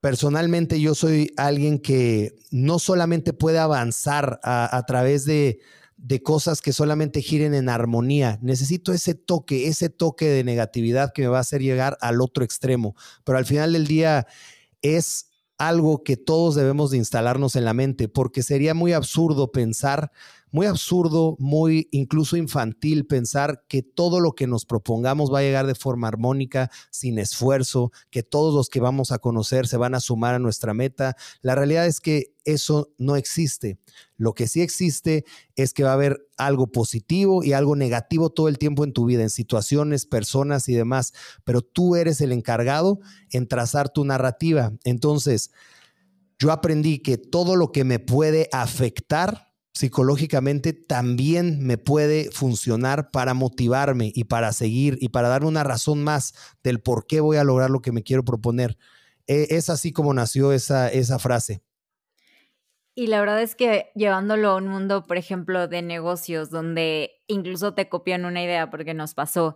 personalmente 0.00 0.80
yo 0.80 0.94
soy 0.94 1.32
alguien 1.36 1.78
que 1.78 2.34
no 2.50 2.78
solamente 2.78 3.32
puede 3.32 3.58
avanzar 3.58 4.40
a, 4.42 4.84
través 4.86 5.24
de, 5.24 5.60
de, 5.96 6.22
cosas 6.22 6.60
que 6.60 6.72
solamente 6.72 7.22
giren 7.22 7.54
en 7.54 7.68
armonía. 7.68 8.38
Necesito 8.42 8.92
ese 8.92 9.14
toque, 9.14 9.68
ese 9.68 9.88
toque 9.90 10.26
de 10.26 10.44
negatividad 10.44 11.12
que 11.12 11.22
me 11.22 11.28
va 11.28 11.38
a 11.38 11.42
hacer 11.42 11.62
llegar 11.62 11.98
al 12.00 12.20
otro 12.20 12.44
extremo. 12.44 12.94
Pero 13.24 13.38
al 13.38 13.46
final 13.46 13.72
del 13.72 13.86
día 13.86 14.26
es 14.82 15.28
algo 15.58 16.04
que 16.04 16.16
todos 16.16 16.54
debemos 16.54 16.92
de 16.92 16.98
instalarnos 16.98 17.56
en 17.56 17.64
la 17.64 17.74
mente, 17.74 18.08
porque 18.08 18.42
sería 18.42 18.74
muy 18.74 18.92
absurdo 18.92 19.50
pensar 19.50 20.12
muy 20.50 20.66
absurdo, 20.66 21.36
muy 21.38 21.88
incluso 21.90 22.36
infantil 22.36 23.06
pensar 23.06 23.64
que 23.68 23.82
todo 23.82 24.20
lo 24.20 24.32
que 24.32 24.46
nos 24.46 24.64
propongamos 24.64 25.32
va 25.32 25.40
a 25.40 25.42
llegar 25.42 25.66
de 25.66 25.74
forma 25.74 26.08
armónica, 26.08 26.70
sin 26.90 27.18
esfuerzo, 27.18 27.92
que 28.10 28.22
todos 28.22 28.54
los 28.54 28.68
que 28.68 28.80
vamos 28.80 29.12
a 29.12 29.18
conocer 29.18 29.66
se 29.66 29.76
van 29.76 29.94
a 29.94 30.00
sumar 30.00 30.34
a 30.34 30.38
nuestra 30.38 30.74
meta. 30.74 31.16
La 31.42 31.54
realidad 31.54 31.86
es 31.86 32.00
que 32.00 32.34
eso 32.44 32.92
no 32.98 33.16
existe. 33.16 33.78
Lo 34.16 34.32
que 34.34 34.48
sí 34.48 34.62
existe 34.62 35.24
es 35.54 35.74
que 35.74 35.84
va 35.84 35.90
a 35.90 35.94
haber 35.94 36.26
algo 36.38 36.68
positivo 36.68 37.44
y 37.44 37.52
algo 37.52 37.76
negativo 37.76 38.30
todo 38.30 38.48
el 38.48 38.58
tiempo 38.58 38.84
en 38.84 38.92
tu 38.92 39.04
vida, 39.04 39.22
en 39.22 39.30
situaciones, 39.30 40.06
personas 40.06 40.68
y 40.68 40.74
demás, 40.74 41.12
pero 41.44 41.60
tú 41.62 41.96
eres 41.96 42.20
el 42.20 42.32
encargado 42.32 43.00
en 43.30 43.48
trazar 43.48 43.90
tu 43.90 44.04
narrativa. 44.04 44.72
Entonces, 44.84 45.50
yo 46.38 46.52
aprendí 46.52 47.00
que 47.00 47.18
todo 47.18 47.56
lo 47.56 47.72
que 47.72 47.84
me 47.84 47.98
puede 47.98 48.48
afectar 48.52 49.47
psicológicamente 49.78 50.72
también 50.72 51.64
me 51.64 51.78
puede 51.78 52.32
funcionar 52.32 53.12
para 53.12 53.32
motivarme 53.32 54.10
y 54.12 54.24
para 54.24 54.52
seguir 54.52 54.98
y 55.00 55.10
para 55.10 55.28
darme 55.28 55.46
una 55.46 55.62
razón 55.62 56.02
más 56.02 56.34
del 56.64 56.80
por 56.80 57.06
qué 57.06 57.20
voy 57.20 57.36
a 57.36 57.44
lograr 57.44 57.70
lo 57.70 57.80
que 57.80 57.92
me 57.92 58.02
quiero 58.02 58.24
proponer. 58.24 58.76
E, 59.28 59.46
es 59.50 59.70
así 59.70 59.92
como 59.92 60.12
nació 60.12 60.52
esa, 60.52 60.88
esa 60.88 61.20
frase. 61.20 61.62
Y 62.96 63.06
la 63.06 63.20
verdad 63.20 63.40
es 63.40 63.54
que 63.54 63.92
llevándolo 63.94 64.48
a 64.50 64.56
un 64.56 64.66
mundo, 64.66 65.04
por 65.04 65.16
ejemplo, 65.16 65.68
de 65.68 65.80
negocios, 65.82 66.50
donde 66.50 67.12
incluso 67.28 67.74
te 67.74 67.88
copian 67.88 68.24
una 68.24 68.42
idea, 68.42 68.70
porque 68.70 68.94
nos 68.94 69.14
pasó, 69.14 69.54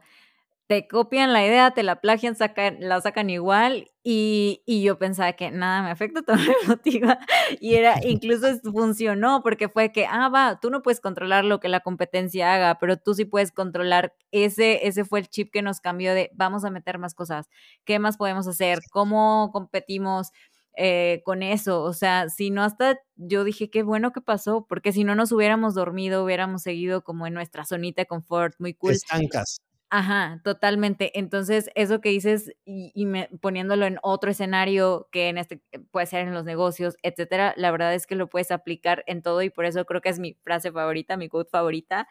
te 0.66 0.86
copian 0.88 1.32
la 1.32 1.44
idea, 1.44 1.72
te 1.72 1.82
la 1.82 2.00
plagian, 2.00 2.36
sacan, 2.36 2.78
la 2.80 3.00
sacan 3.00 3.30
igual 3.30 3.90
y, 4.02 4.62
y, 4.64 4.82
yo 4.82 4.98
pensaba 4.98 5.32
que 5.34 5.50
nada 5.50 5.82
me 5.82 5.90
afecta, 5.90 6.22
todo 6.26 6.36
me 6.36 6.54
motiva 6.66 7.18
y 7.60 7.74
era, 7.74 7.96
incluso 8.04 8.46
funcionó 8.72 9.42
porque 9.42 9.68
fue 9.68 9.92
que, 9.92 10.06
ah, 10.06 10.28
va, 10.28 10.58
tú 10.60 10.70
no 10.70 10.82
puedes 10.82 11.00
controlar 11.00 11.44
lo 11.44 11.60
que 11.60 11.68
la 11.68 11.80
competencia 11.80 12.54
haga, 12.54 12.78
pero 12.78 12.96
tú 12.96 13.14
sí 13.14 13.24
puedes 13.24 13.52
controlar, 13.52 14.14
ese, 14.30 14.86
ese 14.86 15.04
fue 15.04 15.20
el 15.20 15.28
chip 15.28 15.52
que 15.52 15.62
nos 15.62 15.80
cambió 15.80 16.14
de 16.14 16.30
vamos 16.34 16.64
a 16.64 16.70
meter 16.70 16.98
más 16.98 17.14
cosas, 17.14 17.48
¿qué 17.84 17.98
más 17.98 18.16
podemos 18.16 18.46
hacer? 18.46 18.80
¿Cómo 18.90 19.50
competimos? 19.52 20.30
Eh, 20.74 21.20
con 21.26 21.42
eso, 21.42 21.82
o 21.82 21.92
sea, 21.92 22.30
si 22.30 22.50
no 22.50 22.62
hasta 22.62 22.98
yo 23.16 23.44
dije 23.44 23.68
qué 23.68 23.82
bueno 23.82 24.10
que 24.12 24.22
pasó, 24.22 24.64
porque 24.66 24.90
si 24.90 25.04
no 25.04 25.14
nos 25.14 25.30
hubiéramos 25.30 25.74
dormido, 25.74 26.24
hubiéramos 26.24 26.62
seguido 26.62 27.04
como 27.04 27.26
en 27.26 27.34
nuestra 27.34 27.66
zonita 27.66 28.00
de 28.00 28.06
confort, 28.06 28.54
muy 28.58 28.72
cool. 28.72 28.92
Estancas. 28.92 29.60
Ajá, 29.94 30.40
totalmente. 30.42 31.18
Entonces, 31.18 31.68
eso 31.74 32.00
que 32.00 32.08
dices 32.08 32.50
y, 32.64 33.04
me, 33.04 33.28
poniéndolo 33.42 33.84
en 33.84 33.98
otro 34.02 34.30
escenario 34.30 35.06
que 35.12 35.28
en 35.28 35.36
este 35.36 35.60
eh, 35.70 35.80
puede 35.90 36.06
ser 36.06 36.26
en 36.26 36.32
los 36.32 36.44
negocios, 36.46 36.96
etcétera, 37.02 37.52
la 37.58 37.70
verdad 37.70 37.92
es 37.94 38.06
que 38.06 38.14
lo 38.14 38.30
puedes 38.30 38.50
aplicar 38.50 39.04
en 39.06 39.20
todo 39.20 39.42
y 39.42 39.50
por 39.50 39.66
eso 39.66 39.84
creo 39.84 40.00
que 40.00 40.08
es 40.08 40.18
mi 40.18 40.32
frase 40.44 40.72
favorita, 40.72 41.18
mi 41.18 41.28
quote 41.28 41.50
favorita. 41.50 42.08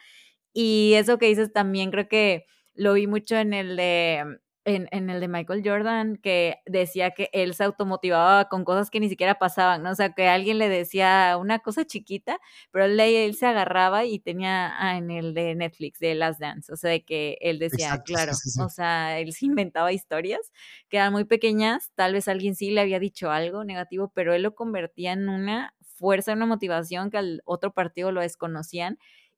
Y 0.54 0.94
eso 0.96 1.20
que 1.20 1.28
dices 1.28 1.54
también 1.54 1.92
creo 1.92 2.08
que 2.10 2.46
lo 2.76 2.94
vi 2.94 3.08
mucho 3.08 3.38
en 3.38 3.54
el 3.54 3.78
de 3.78 4.40
en, 4.66 4.88
en, 4.92 5.10
el 5.10 5.20
de 5.20 5.28
Michael 5.28 5.64
Jordan 5.66 6.18
que 6.18 6.58
decía 6.66 7.12
que 7.12 7.30
él 7.34 7.56
se 7.56 7.64
automotivaba 7.64 8.48
con 8.48 8.64
cosas 8.64 8.90
que 8.90 9.00
ni 9.00 9.10
siquiera 9.10 9.40
pasaban, 9.40 9.82
¿no? 9.82 9.92
O 9.92 9.96
sea, 9.96 10.14
que 10.14 10.28
alguien 10.28 10.60
le 10.60 10.70
decía 10.70 11.38
una 11.40 11.60
cosa 11.60 11.86
chiquita, 11.86 12.40
pero 12.72 12.86
él, 12.86 13.00
él 13.00 13.36
se 13.36 13.48
agarraba 13.48 14.06
y 14.06 14.20
tenía 14.20 14.72
ah, 14.78 14.98
en 14.98 15.10
el 15.10 15.34
de 15.34 15.56
Netflix, 15.56 16.00
de 16.00 16.16
Last 16.16 16.40
Dance, 16.40 16.72
o 16.72 16.76
sea, 16.76 16.92
de 16.92 17.04
que 17.04 17.38
él 17.42 17.60
decía, 17.60 18.02
claro, 18.06 18.34
o 18.34 18.70
sea, 18.70 19.20
él 19.20 19.34
se 19.34 19.46
inventaba 19.46 19.92
historias 19.92 20.52
que 20.90 20.98
eran 20.98 21.12
muy 21.12 21.26
pequeñas, 21.26 21.92
tal 21.96 22.14
vez 22.14 22.28
alguien 22.28 22.56
sí 22.56 22.72
le 22.72 22.82
había 22.82 23.00
dicho 23.00 23.32
algo 23.32 23.64
negativo, 23.64 24.12
pero 24.14 24.34
él 24.34 24.44
lo 24.44 24.54
convertía 24.56 25.14
en 25.14 25.30
una 25.30 25.74
fuerza, 26.02 26.34
una 26.34 26.46
motivación 26.46 27.10
que 27.10 27.18
al 27.18 27.42
otro 27.46 27.74
partido 27.74 28.12
lo 28.12 28.22
desconocían. 28.22 28.98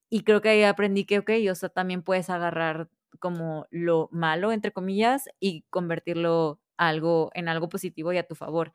Y 0.10 0.24
creo 0.24 0.42
que 0.42 0.50
ahí 0.50 0.64
aprendí 0.64 1.06
que, 1.06 1.20
ok, 1.20 1.32
o 1.52 1.56
sea, 1.56 1.70
también 1.70 2.04
puedes 2.04 2.30
agarrar 2.30 2.90
como 3.20 3.68
lo 3.72 4.10
malo, 4.12 4.52
entre 4.52 4.72
comillas, 4.72 5.30
y 5.40 5.64
convertirlo 5.70 6.60
algo, 6.78 7.32
en 7.36 7.48
algo 7.50 7.70
positivo 7.70 8.14
y 8.14 8.18
a 8.18 8.28
tu 8.28 8.36
favor. 8.36 8.74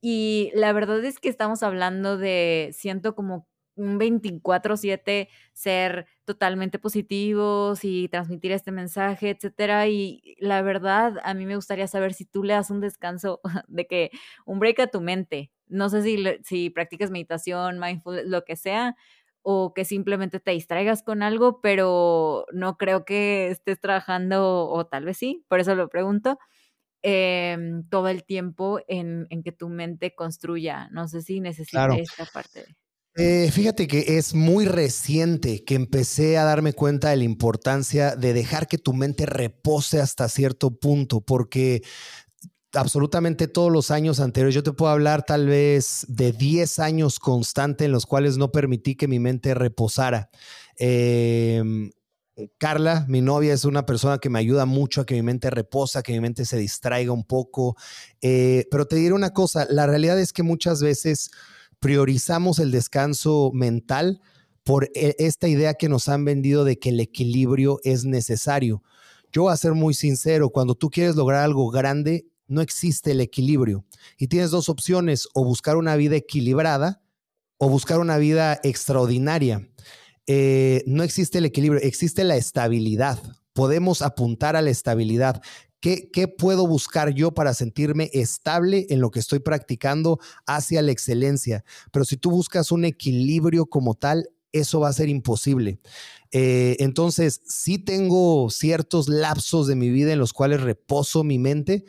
Y 0.00 0.50
la 0.54 0.72
verdad 0.72 1.04
es 1.04 1.18
que 1.18 1.28
estamos 1.28 1.62
hablando 1.62 2.16
de, 2.18 2.70
siento 2.72 3.14
como 3.14 3.48
un 3.76 3.98
24/7 3.98 5.28
ser 5.52 6.06
totalmente 6.24 6.78
positivos 6.78 7.84
y 7.84 8.08
transmitir 8.08 8.52
este 8.52 8.72
mensaje, 8.72 9.30
etcétera. 9.30 9.86
Y 9.88 10.36
la 10.38 10.62
verdad, 10.62 11.18
a 11.24 11.34
mí 11.34 11.44
me 11.46 11.56
gustaría 11.56 11.86
saber 11.88 12.14
si 12.14 12.24
tú 12.24 12.42
le 12.44 12.54
das 12.54 12.70
un 12.70 12.80
descanso 12.80 13.40
de 13.68 13.86
que 13.86 14.10
un 14.46 14.58
break 14.60 14.80
a 14.80 14.86
tu 14.88 15.00
mente. 15.00 15.50
No 15.68 15.88
sé 15.90 16.02
si, 16.02 16.24
si 16.44 16.70
practicas 16.70 17.10
meditación, 17.10 17.78
mindfulness, 17.80 18.26
lo 18.26 18.44
que 18.44 18.56
sea, 18.56 18.96
o 19.48 19.72
que 19.72 19.84
simplemente 19.84 20.40
te 20.40 20.50
distraigas 20.50 21.04
con 21.04 21.22
algo, 21.22 21.60
pero 21.60 22.46
no 22.52 22.76
creo 22.76 23.04
que 23.04 23.46
estés 23.48 23.78
trabajando, 23.78 24.68
o 24.68 24.86
tal 24.86 25.04
vez 25.04 25.18
sí, 25.18 25.44
por 25.46 25.60
eso 25.60 25.76
lo 25.76 25.88
pregunto, 25.88 26.36
em, 27.02 27.88
todo 27.88 28.08
el 28.08 28.24
tiempo 28.24 28.80
en, 28.88 29.28
que 29.44 29.52
tu 29.52 29.68
mente 29.68 30.16
construya. 30.16 30.88
No 30.90 31.06
sé 31.06 31.22
si 31.22 31.38
necesitas 31.38 31.96
esta 31.96 32.24
parte. 32.24 32.64
Eh, 33.14 33.50
fíjate 33.52 33.86
que 33.86 34.18
es 34.18 34.34
muy 34.34 34.66
reciente 34.66 35.64
que 35.64 35.76
empecé 35.76 36.38
a 36.38 36.44
darme 36.44 36.72
cuenta 36.72 37.10
de 37.10 37.16
la 37.16 37.24
importancia 37.24 38.16
de 38.16 38.32
dejar 38.32 38.66
que 38.66 38.78
tu 38.78 38.94
mente 38.94 39.26
repose 39.26 40.00
hasta 40.00 40.28
cierto 40.28 40.72
punto, 40.72 41.20
porque 41.20 41.82
absolutamente 42.76 43.48
todos 43.48 43.72
los 43.72 43.90
años 43.90 44.20
anteriores. 44.20 44.54
Yo 44.54 44.62
te 44.62 44.72
puedo 44.72 44.92
hablar 44.92 45.24
tal 45.24 45.46
vez 45.46 46.04
de 46.08 46.32
10 46.32 46.78
años 46.78 47.18
constante 47.18 47.84
en 47.84 47.92
los 47.92 48.06
cuales 48.06 48.36
no 48.36 48.52
permití 48.52 48.94
que 48.94 49.08
mi 49.08 49.18
mente 49.18 49.54
reposara. 49.54 50.30
Em, 50.76 51.90
Carla, 52.58 53.06
mi 53.08 53.22
novia, 53.22 53.54
es 53.54 53.64
una 53.64 53.86
persona 53.86 54.18
que 54.18 54.28
me 54.28 54.38
ayuda 54.38 54.66
mucho 54.66 55.00
a 55.00 55.06
que 55.06 55.14
mi 55.14 55.22
mente 55.22 55.48
reposa, 55.48 56.02
que 56.02 56.12
mi 56.12 56.20
mente 56.20 56.44
se 56.44 56.58
distraiga 56.58 57.12
un 57.12 57.24
poco. 57.24 57.76
Eh, 58.20 58.66
pero 58.70 58.86
te 58.86 58.96
diré 58.96 59.14
una 59.14 59.30
cosa, 59.30 59.66
la 59.70 59.86
realidad 59.86 60.20
es 60.20 60.32
que 60.32 60.42
muchas 60.42 60.82
veces 60.82 61.30
priorizamos 61.80 62.58
el 62.58 62.70
descanso 62.70 63.50
mental 63.54 64.20
por 64.64 64.90
e, 64.94 65.16
esta 65.18 65.48
idea 65.48 65.74
que 65.74 65.88
nos 65.88 66.08
han 66.08 66.24
vendido 66.24 66.64
de 66.64 66.78
que 66.78 66.90
el 66.90 67.00
equilibrio 67.00 67.80
es 67.84 68.04
necesario. 68.04 68.82
Yo 69.32 69.42
voy 69.42 69.52
a 69.52 69.56
ser 69.56 69.72
muy 69.72 69.94
sincero, 69.94 70.50
cuando 70.50 70.74
tú 70.74 70.90
quieres 70.90 71.16
lograr 71.16 71.42
algo 71.42 71.70
grande, 71.70 72.26
no 72.48 72.60
existe 72.60 73.12
el 73.12 73.20
equilibrio. 73.20 73.84
Y 74.18 74.28
tienes 74.28 74.50
dos 74.50 74.68
opciones, 74.68 75.28
o 75.34 75.44
buscar 75.44 75.76
una 75.76 75.96
vida 75.96 76.16
equilibrada 76.16 77.02
o 77.58 77.68
buscar 77.68 77.98
una 77.98 78.18
vida 78.18 78.60
extraordinaria. 78.62 79.68
Eh, 80.26 80.82
no 80.86 81.02
existe 81.02 81.38
el 81.38 81.46
equilibrio, 81.46 81.80
existe 81.80 82.24
la 82.24 82.36
estabilidad. 82.36 83.20
Podemos 83.52 84.02
apuntar 84.02 84.56
a 84.56 84.62
la 84.62 84.70
estabilidad. 84.70 85.40
¿Qué, 85.80 86.10
¿Qué, 86.10 86.26
puedo 86.28 86.66
buscar 86.66 87.10
yo 87.14 87.32
para 87.32 87.54
sentirme 87.54 88.10
estable 88.12 88.86
en 88.90 89.00
lo 89.00 89.10
que 89.10 89.20
estoy 89.20 89.38
practicando 89.38 90.18
hacia 90.46 90.82
la 90.82 90.90
excelencia? 90.90 91.64
Pero 91.92 92.04
si 92.04 92.16
tú 92.16 92.30
buscas 92.30 92.72
un 92.72 92.84
equilibrio 92.84 93.66
como 93.66 93.94
tal, 93.94 94.28
eso 94.52 94.80
va 94.80 94.88
a 94.88 94.92
ser 94.92 95.08
imposible. 95.08 95.80
Eh, 96.32 96.76
entonces, 96.80 97.40
sí 97.46 97.78
tengo 97.78 98.50
ciertos 98.50 99.08
lapsos 99.08 99.66
de 99.66 99.76
mi 99.76 99.90
vida 99.90 100.12
en 100.12 100.18
los 100.18 100.32
cuales 100.32 100.60
reposo 100.60 101.24
mi 101.24 101.38
mente, 101.38 101.84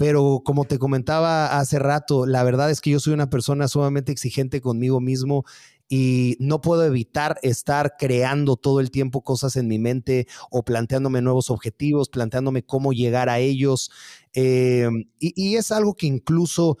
pero 0.00 0.40
como 0.42 0.64
te 0.64 0.78
comentaba 0.78 1.58
hace 1.58 1.78
rato, 1.78 2.24
la 2.24 2.42
verdad 2.42 2.70
es 2.70 2.80
que 2.80 2.88
yo 2.88 3.00
soy 3.00 3.12
una 3.12 3.28
persona 3.28 3.68
sumamente 3.68 4.10
exigente 4.10 4.62
conmigo 4.62 4.98
mismo 4.98 5.44
y 5.90 6.38
no 6.40 6.62
puedo 6.62 6.86
evitar 6.86 7.38
estar 7.42 7.96
creando 7.98 8.56
todo 8.56 8.80
el 8.80 8.90
tiempo 8.90 9.22
cosas 9.22 9.56
en 9.56 9.68
mi 9.68 9.78
mente 9.78 10.26
o 10.50 10.64
planteándome 10.64 11.20
nuevos 11.20 11.50
objetivos, 11.50 12.08
planteándome 12.08 12.62
cómo 12.62 12.94
llegar 12.94 13.28
a 13.28 13.40
ellos. 13.40 13.90
Eh, 14.32 14.88
y, 15.18 15.56
es 15.56 15.70
algo 15.70 15.92
que 15.92 16.06
incluso 16.06 16.78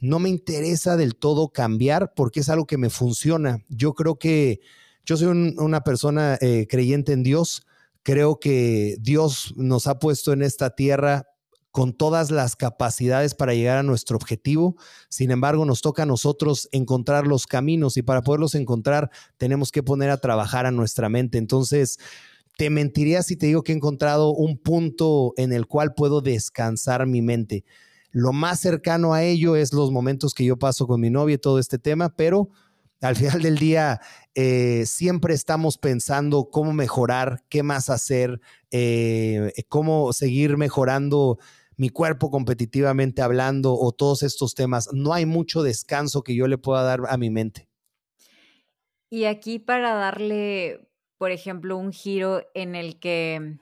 no 0.00 0.18
me 0.18 0.28
interesa 0.28 0.96
del 0.96 1.14
todo 1.14 1.50
cambiar 1.50 2.14
porque 2.16 2.40
es 2.40 2.48
algo 2.48 2.66
que 2.66 2.78
me 2.78 2.90
funciona. 2.90 3.64
Yo 3.68 3.94
creo 3.94 4.18
que 4.18 4.58
yo 5.04 5.16
soy 5.16 5.28
una 5.28 5.82
persona 5.82 6.36
eh, 6.40 6.66
creyente 6.68 7.12
en 7.12 7.22
Dios. 7.22 7.64
Creo 8.02 8.40
que 8.40 8.96
Dios 8.98 9.54
nos 9.56 9.86
ha 9.86 10.00
puesto 10.00 10.32
en 10.32 10.42
esta 10.42 10.70
tierra 10.70 11.28
con 11.76 11.92
todas 11.92 12.30
las 12.30 12.56
capacidades 12.56 13.34
para 13.34 13.52
llegar 13.52 13.76
a 13.76 13.82
nuestro 13.82 14.16
objetivo. 14.16 14.76
Sin 15.10 15.30
embargo, 15.30 15.66
nos 15.66 15.82
toca 15.82 16.04
a 16.04 16.06
nosotros 16.06 16.70
encontrar 16.72 17.26
los 17.26 17.46
caminos 17.46 17.98
y 17.98 18.02
para 18.02 18.22
poderlos 18.22 18.54
encontrar 18.54 19.10
tenemos 19.36 19.70
que 19.72 19.82
poner 19.82 20.08
a 20.08 20.16
trabajar 20.16 20.64
a 20.64 20.70
nuestra 20.70 21.10
mente. 21.10 21.36
Entonces, 21.36 21.98
te 22.56 22.70
mentiría 22.70 23.22
si 23.22 23.36
te 23.36 23.44
digo 23.44 23.62
que 23.62 23.72
he 23.72 23.76
encontrado 23.76 24.30
un 24.30 24.56
punto 24.56 25.34
en 25.36 25.52
el 25.52 25.66
cual 25.66 25.92
puedo 25.92 26.22
descansar 26.22 27.06
mi 27.06 27.20
mente. 27.20 27.66
Lo 28.10 28.32
más 28.32 28.58
cercano 28.58 29.12
a 29.12 29.22
ello 29.22 29.54
es 29.54 29.74
los 29.74 29.90
momentos 29.90 30.32
que 30.32 30.46
yo 30.46 30.56
paso 30.58 30.86
con 30.86 31.02
mi 31.02 31.10
novia 31.10 31.34
y 31.34 31.38
todo 31.38 31.58
este 31.58 31.78
tema, 31.78 32.08
pero 32.08 32.48
al 33.02 33.16
final 33.16 33.42
del 33.42 33.58
día 33.58 34.00
eh, 34.34 34.84
siempre 34.86 35.34
estamos 35.34 35.76
pensando 35.76 36.48
cómo 36.50 36.72
mejorar, 36.72 37.44
qué 37.50 37.62
más 37.62 37.90
hacer, 37.90 38.40
eh, 38.70 39.52
cómo 39.68 40.14
seguir 40.14 40.56
mejorando 40.56 41.38
mi 41.76 41.90
cuerpo 41.90 42.30
competitivamente 42.30 43.22
hablando 43.22 43.74
o 43.74 43.92
todos 43.92 44.22
estos 44.22 44.54
temas. 44.54 44.88
No 44.92 45.12
hay 45.12 45.26
mucho 45.26 45.62
descanso 45.62 46.22
que 46.22 46.34
yo 46.34 46.46
le 46.46 46.58
pueda 46.58 46.82
dar 46.82 47.00
a 47.08 47.16
mi 47.16 47.30
mente. 47.30 47.68
Y 49.10 49.24
aquí 49.24 49.58
para 49.58 49.94
darle, 49.94 50.88
por 51.18 51.30
ejemplo, 51.30 51.76
un 51.76 51.92
giro 51.92 52.42
en 52.54 52.74
el 52.74 52.98
que 52.98 53.58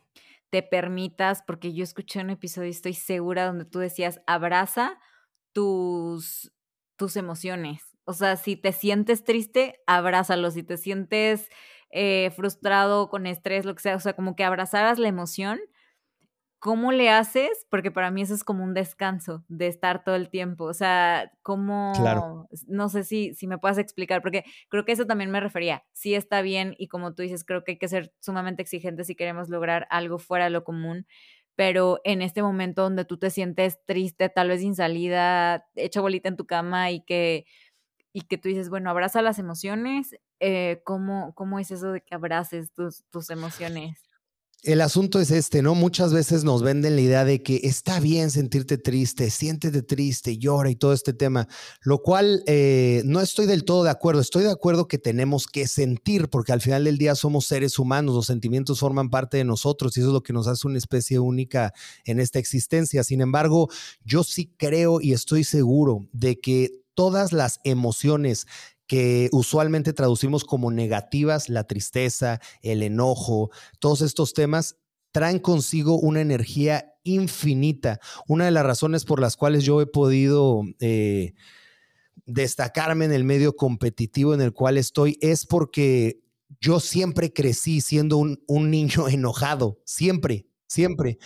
te 0.50 0.62
permitas, 0.62 1.42
porque 1.42 1.74
yo 1.74 1.82
escuché 1.82 2.20
un 2.20 2.30
episodio, 2.30 2.70
estoy 2.70 2.94
segura, 2.94 3.46
donde 3.46 3.64
tú 3.64 3.80
decías, 3.80 4.20
abraza 4.26 4.98
tus, 5.52 6.52
tus 6.96 7.16
emociones. 7.16 7.82
O 8.04 8.12
sea, 8.12 8.36
si 8.36 8.56
te 8.56 8.72
sientes 8.72 9.24
triste, 9.24 9.80
abrázalo. 9.86 10.50
Si 10.50 10.62
te 10.62 10.76
sientes 10.76 11.48
eh, 11.90 12.30
frustrado, 12.36 13.08
con 13.08 13.26
estrés, 13.26 13.64
lo 13.64 13.74
que 13.74 13.82
sea, 13.82 13.96
o 13.96 14.00
sea, 14.00 14.14
como 14.14 14.36
que 14.36 14.44
abrazaras 14.44 14.98
la 14.98 15.08
emoción 15.08 15.60
¿cómo 16.64 16.92
le 16.92 17.10
haces? 17.10 17.66
Porque 17.68 17.90
para 17.90 18.10
mí 18.10 18.22
eso 18.22 18.32
es 18.32 18.42
como 18.42 18.64
un 18.64 18.72
descanso 18.72 19.44
de 19.48 19.66
estar 19.66 20.02
todo 20.02 20.14
el 20.14 20.30
tiempo. 20.30 20.64
O 20.64 20.72
sea, 20.72 21.30
¿cómo? 21.42 21.92
Claro. 21.94 22.48
No 22.66 22.88
sé 22.88 23.04
si, 23.04 23.34
si 23.34 23.46
me 23.46 23.58
puedes 23.58 23.76
explicar, 23.76 24.22
porque 24.22 24.44
creo 24.70 24.86
que 24.86 24.92
eso 24.92 25.06
también 25.06 25.30
me 25.30 25.40
refería. 25.40 25.84
Sí 25.92 26.14
está 26.14 26.40
bien 26.40 26.74
y 26.78 26.88
como 26.88 27.14
tú 27.14 27.20
dices, 27.20 27.44
creo 27.44 27.64
que 27.64 27.72
hay 27.72 27.78
que 27.78 27.88
ser 27.88 28.14
sumamente 28.18 28.62
exigentes 28.62 29.08
si 29.08 29.14
queremos 29.14 29.50
lograr 29.50 29.86
algo 29.90 30.18
fuera 30.18 30.44
de 30.44 30.52
lo 30.52 30.64
común. 30.64 31.06
Pero 31.54 32.00
en 32.02 32.22
este 32.22 32.42
momento 32.42 32.80
donde 32.80 33.04
tú 33.04 33.18
te 33.18 33.28
sientes 33.28 33.84
triste, 33.84 34.30
tal 34.30 34.48
vez 34.48 34.62
sin 34.62 34.74
salida, 34.74 35.66
hecho 35.74 36.00
bolita 36.00 36.30
en 36.30 36.38
tu 36.38 36.46
cama 36.46 36.90
y 36.90 37.02
que, 37.04 37.44
y 38.14 38.22
que 38.22 38.38
tú 38.38 38.48
dices, 38.48 38.70
bueno, 38.70 38.88
abraza 38.88 39.20
las 39.20 39.38
emociones, 39.38 40.16
eh, 40.40 40.80
¿cómo, 40.86 41.34
¿cómo 41.34 41.58
es 41.58 41.70
eso 41.70 41.92
de 41.92 42.00
que 42.00 42.14
abraces 42.14 42.72
tus, 42.72 43.04
tus 43.10 43.28
emociones? 43.28 44.13
El 44.64 44.80
asunto 44.80 45.20
es 45.20 45.30
este, 45.30 45.60
¿no? 45.60 45.74
Muchas 45.74 46.14
veces 46.14 46.42
nos 46.42 46.62
venden 46.62 46.96
la 46.96 47.02
idea 47.02 47.26
de 47.26 47.42
que 47.42 47.60
está 47.64 48.00
bien 48.00 48.30
sentirte 48.30 48.78
triste, 48.78 49.28
siéntete 49.28 49.82
triste, 49.82 50.38
llora 50.38 50.70
y 50.70 50.74
todo 50.74 50.94
este 50.94 51.12
tema, 51.12 51.48
lo 51.82 51.98
cual 51.98 52.42
eh, 52.46 53.02
no 53.04 53.20
estoy 53.20 53.44
del 53.44 53.64
todo 53.64 53.84
de 53.84 53.90
acuerdo. 53.90 54.22
Estoy 54.22 54.44
de 54.44 54.50
acuerdo 54.50 54.88
que 54.88 54.96
tenemos 54.96 55.48
que 55.48 55.68
sentir, 55.68 56.30
porque 56.30 56.52
al 56.52 56.62
final 56.62 56.84
del 56.84 56.96
día 56.96 57.14
somos 57.14 57.44
seres 57.44 57.78
humanos, 57.78 58.14
los 58.14 58.24
sentimientos 58.24 58.80
forman 58.80 59.10
parte 59.10 59.36
de 59.36 59.44
nosotros 59.44 59.94
y 59.98 60.00
eso 60.00 60.08
es 60.08 60.14
lo 60.14 60.22
que 60.22 60.32
nos 60.32 60.48
hace 60.48 60.66
una 60.66 60.78
especie 60.78 61.18
única 61.18 61.74
en 62.06 62.18
esta 62.18 62.38
existencia. 62.38 63.04
Sin 63.04 63.20
embargo, 63.20 63.68
yo 64.02 64.24
sí 64.24 64.50
creo 64.56 65.02
y 65.02 65.12
estoy 65.12 65.44
seguro 65.44 66.08
de 66.12 66.40
que 66.40 66.70
todas 66.94 67.32
las 67.32 67.60
emociones 67.64 68.46
que 68.86 69.28
usualmente 69.32 69.92
traducimos 69.92 70.44
como 70.44 70.70
negativas, 70.70 71.48
la 71.48 71.64
tristeza, 71.64 72.40
el 72.62 72.82
enojo, 72.82 73.50
todos 73.78 74.02
estos 74.02 74.34
temas 74.34 74.76
traen 75.12 75.38
consigo 75.38 75.98
una 75.98 76.20
energía 76.20 76.92
infinita. 77.04 78.00
Una 78.26 78.46
de 78.46 78.50
las 78.50 78.66
razones 78.66 79.04
por 79.04 79.20
las 79.20 79.36
cuales 79.36 79.64
yo 79.64 79.80
he 79.80 79.86
podido 79.86 80.62
eh, 80.80 81.34
destacarme 82.26 83.04
en 83.04 83.12
el 83.12 83.24
medio 83.24 83.54
competitivo 83.54 84.34
en 84.34 84.40
el 84.40 84.52
cual 84.52 84.76
estoy 84.76 85.18
es 85.20 85.46
porque 85.46 86.20
yo 86.60 86.80
siempre 86.80 87.32
crecí 87.32 87.80
siendo 87.80 88.16
un, 88.16 88.42
un 88.46 88.70
niño 88.70 89.08
enojado, 89.08 89.80
siempre, 89.84 90.46
siempre. 90.74 91.18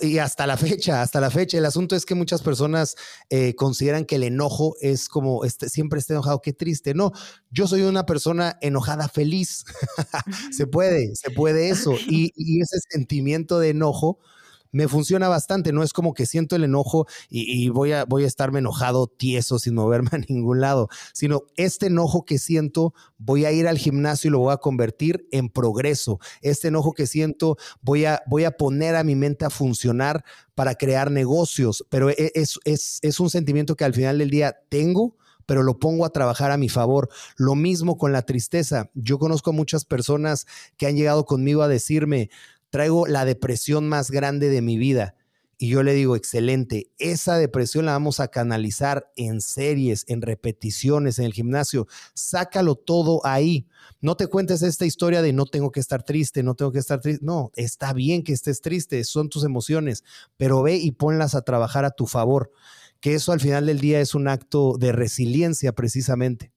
Y 0.00 0.18
hasta 0.18 0.46
la 0.46 0.56
fecha, 0.56 1.02
hasta 1.02 1.20
la 1.20 1.30
fecha, 1.30 1.58
el 1.58 1.66
asunto 1.66 1.96
es 1.96 2.06
que 2.06 2.14
muchas 2.14 2.40
personas 2.42 2.96
eh, 3.30 3.54
consideran 3.56 4.04
que 4.06 4.16
el 4.16 4.22
enojo 4.22 4.76
es 4.80 5.08
como 5.08 5.44
este, 5.44 5.68
siempre 5.68 5.98
esté 6.00 6.14
enojado, 6.14 6.40
qué 6.40 6.52
triste. 6.52 6.94
No, 6.94 7.12
yo 7.50 7.66
soy 7.66 7.82
una 7.82 8.06
persona 8.06 8.56
enojada 8.62 9.08
feliz. 9.08 9.64
se 10.52 10.66
puede, 10.66 11.14
se 11.14 11.30
puede 11.30 11.70
eso. 11.70 11.92
Y, 12.08 12.32
y 12.36 12.60
ese 12.60 12.78
sentimiento 12.90 13.58
de 13.58 13.70
enojo 13.70 14.18
me 14.72 14.88
funciona 14.88 15.28
bastante. 15.28 15.72
No 15.72 15.82
es 15.82 15.92
como 15.92 16.14
que 16.14 16.26
siento 16.26 16.56
el 16.56 16.64
enojo 16.64 17.06
y, 17.28 17.68
voy, 17.68 17.92
a, 17.92 18.04
voy 18.04 18.24
a 18.24 18.26
estarme 18.26 18.58
enojado, 18.58 19.06
tieso, 19.06 19.58
sin 19.58 19.74
moverme 19.74 20.08
a 20.12 20.18
ningún 20.28 20.60
lado, 20.60 20.88
sino 21.12 21.42
este 21.56 21.86
enojo 21.86 22.24
que 22.24 22.38
siento, 22.38 22.94
voy 23.18 23.44
a 23.44 23.52
ir 23.52 23.68
al 23.68 23.78
gimnasio 23.78 24.28
y 24.28 24.32
lo 24.32 24.40
voy 24.40 24.52
a 24.52 24.56
convertir 24.56 25.28
en 25.30 25.48
progreso. 25.48 26.18
Este 26.40 26.68
enojo 26.68 26.92
que 26.92 27.06
siento, 27.06 27.56
voy 27.82 28.06
a, 28.06 28.22
voy 28.26 28.44
a 28.44 28.52
poner 28.52 28.96
a 28.96 29.04
mi 29.04 29.14
mente 29.14 29.44
a 29.44 29.50
funcionar 29.50 30.24
para 30.54 30.74
crear 30.74 31.10
negocios, 31.10 31.84
pero 31.88 32.10
e, 32.10 32.32
es, 32.34 32.58
es, 32.64 32.98
es 33.02 33.20
un 33.20 33.30
sentimiento 33.30 33.76
que 33.76 33.84
al 33.84 33.94
final 33.94 34.18
del 34.18 34.30
día 34.30 34.56
tengo 34.68 35.16
pero 35.46 35.62
lo 35.62 35.78
pongo 35.78 36.04
a 36.04 36.10
trabajar 36.10 36.50
a 36.50 36.56
mi 36.56 36.68
favor. 36.68 37.08
Lo 37.36 37.54
mismo 37.54 37.98
con 37.98 38.12
la 38.12 38.22
tristeza. 38.22 38.90
Yo 38.94 39.18
conozco 39.18 39.52
muchas 39.52 39.84
personas 39.84 40.46
que 40.76 40.86
han 40.86 40.96
llegado 40.96 41.24
conmigo 41.24 41.62
a 41.62 41.68
decirme, 41.68 42.30
traigo 42.72 43.06
la 43.06 43.26
depresión 43.26 43.86
más 43.86 44.10
grande 44.10 44.48
de 44.48 44.62
mi 44.62 44.78
vida. 44.78 45.14
Y 45.58 45.68
yo 45.68 45.82
le 45.82 45.92
digo, 45.92 46.16
excelente, 46.16 46.90
esa 46.98 47.36
depresión 47.36 47.84
la 47.84 47.92
vamos 47.92 48.18
a 48.18 48.28
canalizar 48.28 49.12
en 49.14 49.42
series, 49.42 50.06
en 50.08 50.22
repeticiones, 50.22 51.18
en 51.18 51.26
el 51.26 51.34
gimnasio. 51.34 51.86
Sácalo 52.14 52.74
todo 52.74 53.20
ahí. 53.24 53.68
No 54.00 54.16
te 54.16 54.26
cuentes 54.26 54.62
esta 54.62 54.86
historia 54.86 55.20
de 55.20 55.34
no 55.34 55.44
tengo 55.44 55.70
que 55.70 55.80
estar 55.80 56.02
triste, 56.02 56.42
no 56.42 56.54
tengo 56.54 56.72
que 56.72 56.78
estar 56.78 56.98
triste. 56.98 57.24
No, 57.24 57.52
está 57.56 57.92
bien 57.92 58.24
que 58.24 58.32
estés 58.32 58.62
triste, 58.62 59.04
son 59.04 59.28
tus 59.28 59.44
emociones, 59.44 60.02
pero 60.38 60.62
ve 60.62 60.76
y 60.76 60.92
ponlas 60.92 61.34
a 61.34 61.42
trabajar 61.42 61.84
a 61.84 61.90
tu 61.90 62.06
favor, 62.06 62.50
que 63.00 63.14
eso 63.14 63.32
al 63.32 63.40
final 63.40 63.66
del 63.66 63.80
día 63.80 64.00
es 64.00 64.14
un 64.14 64.28
acto 64.28 64.78
de 64.78 64.92
resiliencia 64.92 65.72
precisamente. 65.72 66.52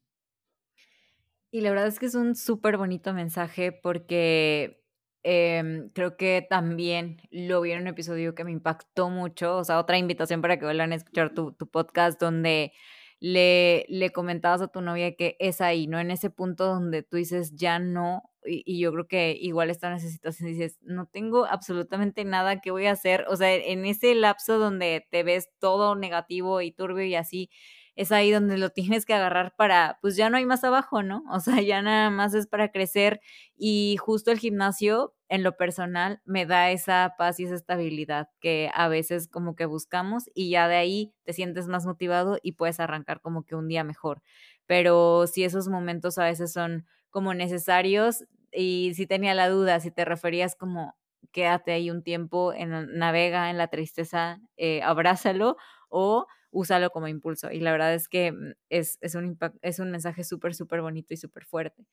Y 1.51 1.59
la 1.59 1.71
verdad 1.71 1.87
es 1.87 1.99
que 1.99 2.05
es 2.05 2.15
un 2.15 2.35
súper 2.35 2.77
bonito 2.77 3.13
mensaje 3.13 3.73
porque 3.73 4.84
Em, 5.27 5.89
creo 5.89 6.17
que 6.17 6.45
también 6.47 7.17
lo 7.31 7.59
vi 7.61 7.71
en 7.71 7.81
un 7.81 7.87
episodio 7.87 8.35
que 8.35 8.43
me 8.43 8.51
impactó 8.51 9.09
mucho, 9.09 9.57
o 9.57 9.63
sea, 9.63 9.79
otra 9.79 9.97
invitación 9.97 10.39
para 10.39 10.59
que 10.59 10.65
vuelvan 10.65 10.91
a 10.91 10.95
escuchar 10.97 11.33
tu, 11.33 11.51
tu 11.53 11.67
podcast 11.67 12.21
donde 12.21 12.73
le, 13.19 13.87
le 13.89 14.11
comentabas 14.11 14.61
a 14.61 14.67
tu 14.67 14.81
novia 14.81 15.15
que 15.15 15.35
es 15.39 15.61
ahí, 15.61 15.87
¿no? 15.87 15.99
En 15.99 16.11
ese 16.11 16.29
punto 16.29 16.67
donde 16.67 17.01
tú 17.01 17.17
dices 17.17 17.55
ya 17.55 17.79
no, 17.79 18.21
y, 18.45 18.61
y, 18.67 18.79
yo 18.79 18.91
creo 18.93 19.07
que 19.07 19.35
igual 19.41 19.71
está 19.71 19.87
en 19.87 19.95
esa 19.95 20.09
situación, 20.09 20.49
dices, 20.49 20.77
no 20.83 21.07
tengo 21.07 21.45
absolutamente 21.47 22.23
nada 22.23 22.61
que 22.61 22.69
voy 22.69 22.85
a 22.85 22.91
hacer, 22.91 23.25
o 23.27 23.35
sea, 23.35 23.51
en 23.55 23.83
ese 23.85 24.13
lapso 24.13 24.59
donde 24.59 25.07
te 25.09 25.23
ves 25.23 25.49
todo 25.57 25.95
negativo 25.95 26.61
y 26.61 26.71
turbio 26.71 27.03
y 27.03 27.15
así, 27.15 27.49
es 27.95 28.11
ahí 28.11 28.31
donde 28.31 28.57
lo 28.57 28.69
tienes 28.69 29.05
que 29.05 29.13
agarrar 29.13 29.55
para, 29.55 29.97
pues 30.01 30.15
ya 30.15 30.29
no 30.29 30.37
hay 30.37 30.45
más 30.45 30.63
abajo, 30.63 31.01
¿no? 31.01 31.23
O 31.31 31.39
sea, 31.39 31.61
ya 31.61 31.81
nada 31.81 32.09
más 32.11 32.33
es 32.35 32.47
para 32.47 32.71
crecer 32.71 33.21
y 33.57 33.97
justo 33.97 34.31
el 34.31 34.39
gimnasio, 34.39 35.14
en 35.27 35.43
lo 35.43 35.57
personal, 35.57 36.21
me 36.25 36.45
da 36.45 36.71
esa 36.71 37.15
paz 37.17 37.39
y 37.39 37.45
esa 37.45 37.55
estabilidad 37.55 38.29
que 38.39 38.69
a 38.73 38.87
veces 38.87 39.27
como 39.27 39.55
que 39.55 39.65
buscamos 39.65 40.29
y 40.33 40.51
ya 40.51 40.67
de 40.67 40.75
ahí 40.75 41.13
te 41.23 41.33
sientes 41.33 41.67
más 41.67 41.85
motivado 41.85 42.37
y 42.43 42.53
puedes 42.53 42.79
arrancar 42.79 43.21
como 43.21 43.43
que 43.43 43.55
un 43.55 43.67
día 43.67 43.83
mejor. 43.83 44.21
Pero 44.67 45.25
si 45.27 45.43
esos 45.43 45.67
momentos 45.67 46.17
a 46.17 46.25
veces 46.25 46.53
son 46.53 46.85
como 47.09 47.33
necesarios 47.33 48.25
y 48.51 48.93
si 48.95 49.07
tenía 49.07 49.33
la 49.33 49.49
duda, 49.49 49.79
si 49.79 49.91
te 49.91 50.05
referías 50.05 50.55
como 50.55 50.95
quédate 51.31 51.71
ahí 51.73 51.89
un 51.89 52.03
tiempo, 52.03 52.53
en, 52.53 52.97
navega 52.97 53.49
en 53.49 53.57
la 53.57 53.67
tristeza, 53.67 54.39
eh, 54.57 54.81
abrázalo 54.83 55.57
o 55.89 56.27
úsalo 56.51 56.91
como 56.91 57.07
impulso. 57.07 57.51
Y 57.51 57.59
la 57.59 57.71
verdad 57.71 57.93
es 57.93 58.07
que 58.07 58.31
mm, 58.31 58.53
es, 58.69 58.97
es 59.01 59.15
un, 59.15 59.37
es 59.61 59.79
un 59.79 59.91
mensaje 59.91 60.23
súper, 60.23 60.55
súper 60.55 60.81
bonito 60.81 61.13
y 61.13 61.17
súper 61.17 61.45
fuerte. 61.45 61.85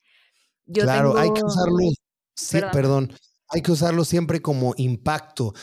claro, 0.71 1.17
hay 1.17 1.33
que 1.33 1.43
usarlo, 1.43 1.77
sí, 2.35 2.59
perdón. 2.71 3.13
hay 3.49 3.61
que 3.61 3.71
usarlo 3.71 4.05
siempre 4.05 4.41
como 4.41 4.73
impacto. 4.77 5.53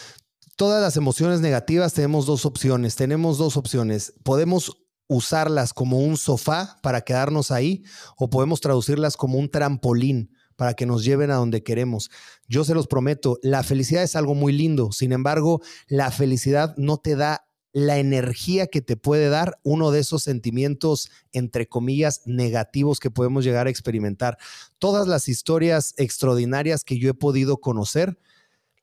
Todas 0.57 0.83
las 0.83 0.97
emociones 0.97 1.41
negativas 1.41 1.95
tenemos 1.95 2.27
dos 2.27 2.45
opciones, 2.45 2.97
tenemos 2.97 3.39
dos 3.39 3.57
opciones. 3.57 4.13
Podemos 4.23 4.77
usarlas 5.09 5.73
como 5.73 5.99
un 5.99 6.17
sofá 6.17 6.79
para 6.83 7.01
quedarnos 7.01 7.51
ahí 7.51 7.83
o 8.17 8.31
podemos 8.31 8.61
traducirlas 8.61 9.17
como 9.17 9.39
un 9.39 9.51
trampolín 9.51 10.31
para 10.55 10.75
que 10.75 10.87
nos 10.87 11.05
lleven 11.05 11.31
a 11.31 11.37
donde 11.37 11.63
queremos. 11.63 12.11
Yo 12.47 12.65
se 12.65 12.75
los 12.75 12.87
prometo, 12.87 13.39
la 13.43 13.63
felicidad 13.63 14.03
es 14.03 14.15
algo 14.15 14.35
muy 14.35 14.53
lindo, 14.53 14.93
sin 14.93 15.13
embargo, 15.13 15.63
la 15.89 16.11
felicidad 16.11 16.75
no 16.77 16.99
te 16.99 17.17
da 17.17 17.50
la 17.73 17.99
energía 17.99 18.67
que 18.67 18.81
te 18.81 18.97
puede 18.97 19.29
dar 19.29 19.59
uno 19.63 19.91
de 19.91 20.01
esos 20.01 20.23
sentimientos, 20.23 21.11
entre 21.33 21.69
comillas, 21.69 22.23
negativos 22.27 22.99
que 22.99 23.11
podemos 23.11 23.45
llegar 23.45 23.67
a 23.67 23.71
experimentar. 23.71 24.39
Todas 24.79 25.07
las 25.07 25.29
historias 25.29 25.95
extraordinarias 25.97 26.85
que 26.85 26.99
yo 26.99 27.11
he 27.11 27.15
podido 27.15 27.59
conocer 27.59 28.19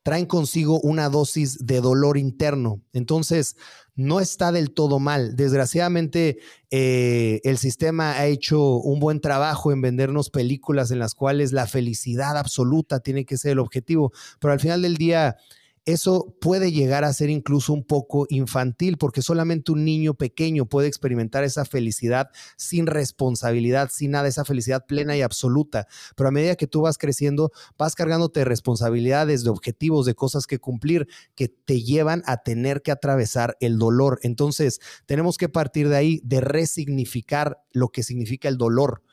traen 0.04 0.26
consigo 0.26 0.80
una 0.80 1.10
dosis 1.10 1.66
de 1.66 1.82
dolor 1.82 2.18
interno. 2.18 2.82
Entonces, 2.94 3.58
no 3.94 4.22
está 4.22 4.54
del 4.54 4.72
todo 4.72 5.00
mal. 5.00 5.36
Desgraciadamente, 5.36 6.38
eh, 6.72 7.42
el 7.44 7.58
sistema 7.58 8.14
ha 8.14 8.26
hecho 8.28 8.78
un 8.78 9.02
buen 9.02 9.20
trabajo 9.20 9.74
en 9.74 9.82
vendernos 9.82 10.30
películas 10.30 10.92
en 10.92 11.00
las 11.00 11.14
cuales 11.14 11.52
la 11.52 11.68
felicidad 11.68 12.38
absoluta 12.38 13.02
tiene 13.02 13.26
que 13.26 13.38
ser 13.38 13.52
el 13.52 13.60
objetivo, 13.60 14.14
pero 14.40 14.54
al 14.54 14.62
final 14.62 14.82
del 14.82 14.96
día 14.96 15.36
eso 15.88 16.36
puede 16.42 16.74
llegar 16.74 17.06
a 17.06 17.14
ser 17.14 17.30
incluso 17.30 17.72
un 17.72 17.86
poco 17.86 18.28
infantil, 18.30 18.98
porque 18.98 19.22
solamente 19.22 19.72
un 19.72 19.86
niño 19.86 20.16
pequeño 20.16 20.66
puede 20.66 20.90
experimentar 20.90 21.46
esa 21.46 21.64
felicidad 21.64 22.30
sin 22.58 22.88
responsabilidad, 22.88 23.90
sin 23.90 24.12
nada, 24.12 24.28
esa 24.28 24.44
felicidad 24.44 24.86
plena 24.86 25.16
y 25.16 25.22
absoluta. 25.22 25.88
Pero 26.18 26.28
a 26.28 26.32
medida 26.32 26.58
que 26.58 26.68
tú 26.68 26.82
vas 26.82 26.98
creciendo, 26.98 27.54
vas 27.78 27.96
cargándote 27.96 28.42
de 28.42 28.46
responsabilidades, 28.46 29.46
de 29.46 29.50
objetivos, 29.50 30.06
de 30.06 30.14
cosas 30.14 30.46
que 30.46 30.60
cumplir, 30.60 31.08
que 31.36 31.48
te 31.48 31.82
llevan 31.82 32.22
a 32.26 32.44
tener 32.44 32.82
que 32.82 32.92
atravesar 32.92 33.56
el 33.62 33.78
dolor. 33.78 34.20
Entonces, 34.24 34.82
tenemos 35.06 35.38
que 35.38 35.48
partir 35.48 35.88
de 35.88 35.96
ahí, 35.96 36.22
de 36.26 36.42
resignificar 36.42 37.64
lo 37.72 37.88
que 37.88 38.04
significa 38.04 38.50
el 38.50 38.58
dolor 38.58 39.04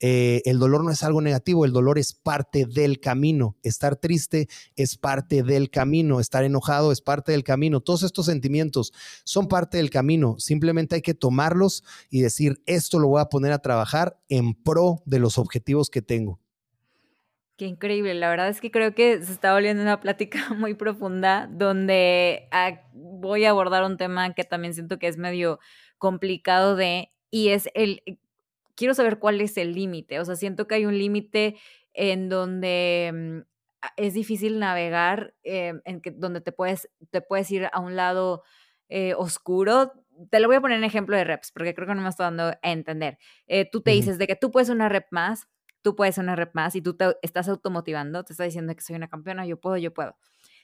Eh, 0.00 0.42
el 0.46 0.58
dolor 0.58 0.82
no 0.84 0.90
es 0.90 1.04
algo 1.04 1.20
negativo, 1.20 1.64
el 1.64 1.72
dolor 1.72 1.98
es 1.98 2.12
parte 2.12 2.66
del 2.66 2.98
camino. 2.98 3.56
Estar 3.62 3.96
triste 3.96 4.48
es 4.74 4.96
parte 4.96 5.42
del 5.42 5.70
camino, 5.70 6.18
estar 6.18 6.42
enojado 6.42 6.90
es 6.90 7.00
parte 7.00 7.32
del 7.32 7.44
camino. 7.44 7.80
Todos 7.80 8.02
estos 8.02 8.26
sentimientos 8.26 8.92
son 9.24 9.46
parte 9.46 9.76
del 9.76 9.90
camino. 9.90 10.36
Simplemente 10.38 10.96
hay 10.96 11.02
que 11.02 11.14
tomarlos 11.14 11.84
y 12.10 12.22
decir, 12.22 12.60
esto 12.66 12.98
lo 12.98 13.08
voy 13.08 13.20
a 13.20 13.26
poner 13.26 13.52
a 13.52 13.60
trabajar 13.60 14.18
en 14.28 14.54
pro 14.54 15.02
de 15.06 15.20
los 15.20 15.38
objetivos 15.38 15.88
que 15.88 16.02
tengo. 16.02 16.40
Qué 17.56 17.66
increíble, 17.66 18.14
la 18.14 18.28
verdad 18.28 18.48
es 18.48 18.60
que 18.60 18.72
creo 18.72 18.94
que 18.94 19.22
se 19.22 19.30
está 19.30 19.52
volviendo 19.52 19.82
una 19.82 20.00
plática 20.00 20.52
muy 20.58 20.74
profunda 20.74 21.48
donde 21.52 22.48
ah, 22.50 22.80
voy 22.92 23.44
a 23.44 23.50
abordar 23.50 23.84
un 23.84 23.98
tema 23.98 24.34
que 24.34 24.42
también 24.42 24.74
siento 24.74 24.98
que 24.98 25.06
es 25.06 25.16
medio 25.16 25.60
complicado 25.98 26.74
de, 26.74 27.12
y 27.30 27.50
es 27.50 27.68
el 27.74 28.02
quiero 28.74 28.94
saber 28.94 29.18
cuál 29.18 29.40
es 29.40 29.56
el 29.56 29.74
límite. 29.74 30.20
O 30.20 30.24
sea, 30.24 30.36
siento 30.36 30.66
que 30.66 30.76
hay 30.76 30.86
un 30.86 30.98
límite 30.98 31.56
en 31.94 32.28
donde 32.28 33.10
mm, 33.12 33.52
es 33.96 34.14
difícil 34.14 34.58
navegar, 34.58 35.34
eh, 35.42 35.74
en 35.84 36.00
que, 36.00 36.10
donde 36.10 36.40
te 36.40 36.52
puedes, 36.52 36.88
te 37.10 37.20
puedes 37.20 37.50
ir 37.50 37.68
a 37.72 37.80
un 37.80 37.96
lado 37.96 38.42
eh, 38.88 39.14
oscuro. 39.14 39.92
Te 40.30 40.40
lo 40.40 40.48
voy 40.48 40.56
a 40.56 40.60
poner 40.60 40.78
en 40.78 40.84
ejemplo 40.84 41.16
de 41.16 41.24
reps, 41.24 41.52
porque 41.52 41.74
creo 41.74 41.86
que 41.86 41.94
no 41.94 42.02
me 42.02 42.08
estoy 42.08 42.24
dando 42.24 42.44
a 42.44 42.58
entender. 42.62 43.18
Eh, 43.46 43.68
tú 43.70 43.80
te 43.80 43.92
dices 43.92 44.18
de 44.18 44.26
que 44.26 44.36
tú 44.36 44.50
puedes 44.50 44.68
una 44.68 44.88
rep 44.88 45.06
más, 45.10 45.48
tú 45.82 45.96
puedes 45.96 46.18
una 46.18 46.36
rep 46.36 46.54
más 46.54 46.76
y 46.76 46.82
tú 46.82 46.96
te 46.96 47.16
estás 47.22 47.48
automotivando, 47.48 48.24
te 48.24 48.32
estás 48.32 48.46
diciendo 48.46 48.74
que 48.74 48.82
soy 48.82 48.96
una 48.96 49.08
campeona, 49.08 49.46
yo 49.46 49.58
puedo, 49.58 49.76
yo 49.78 49.92
puedo 49.92 50.16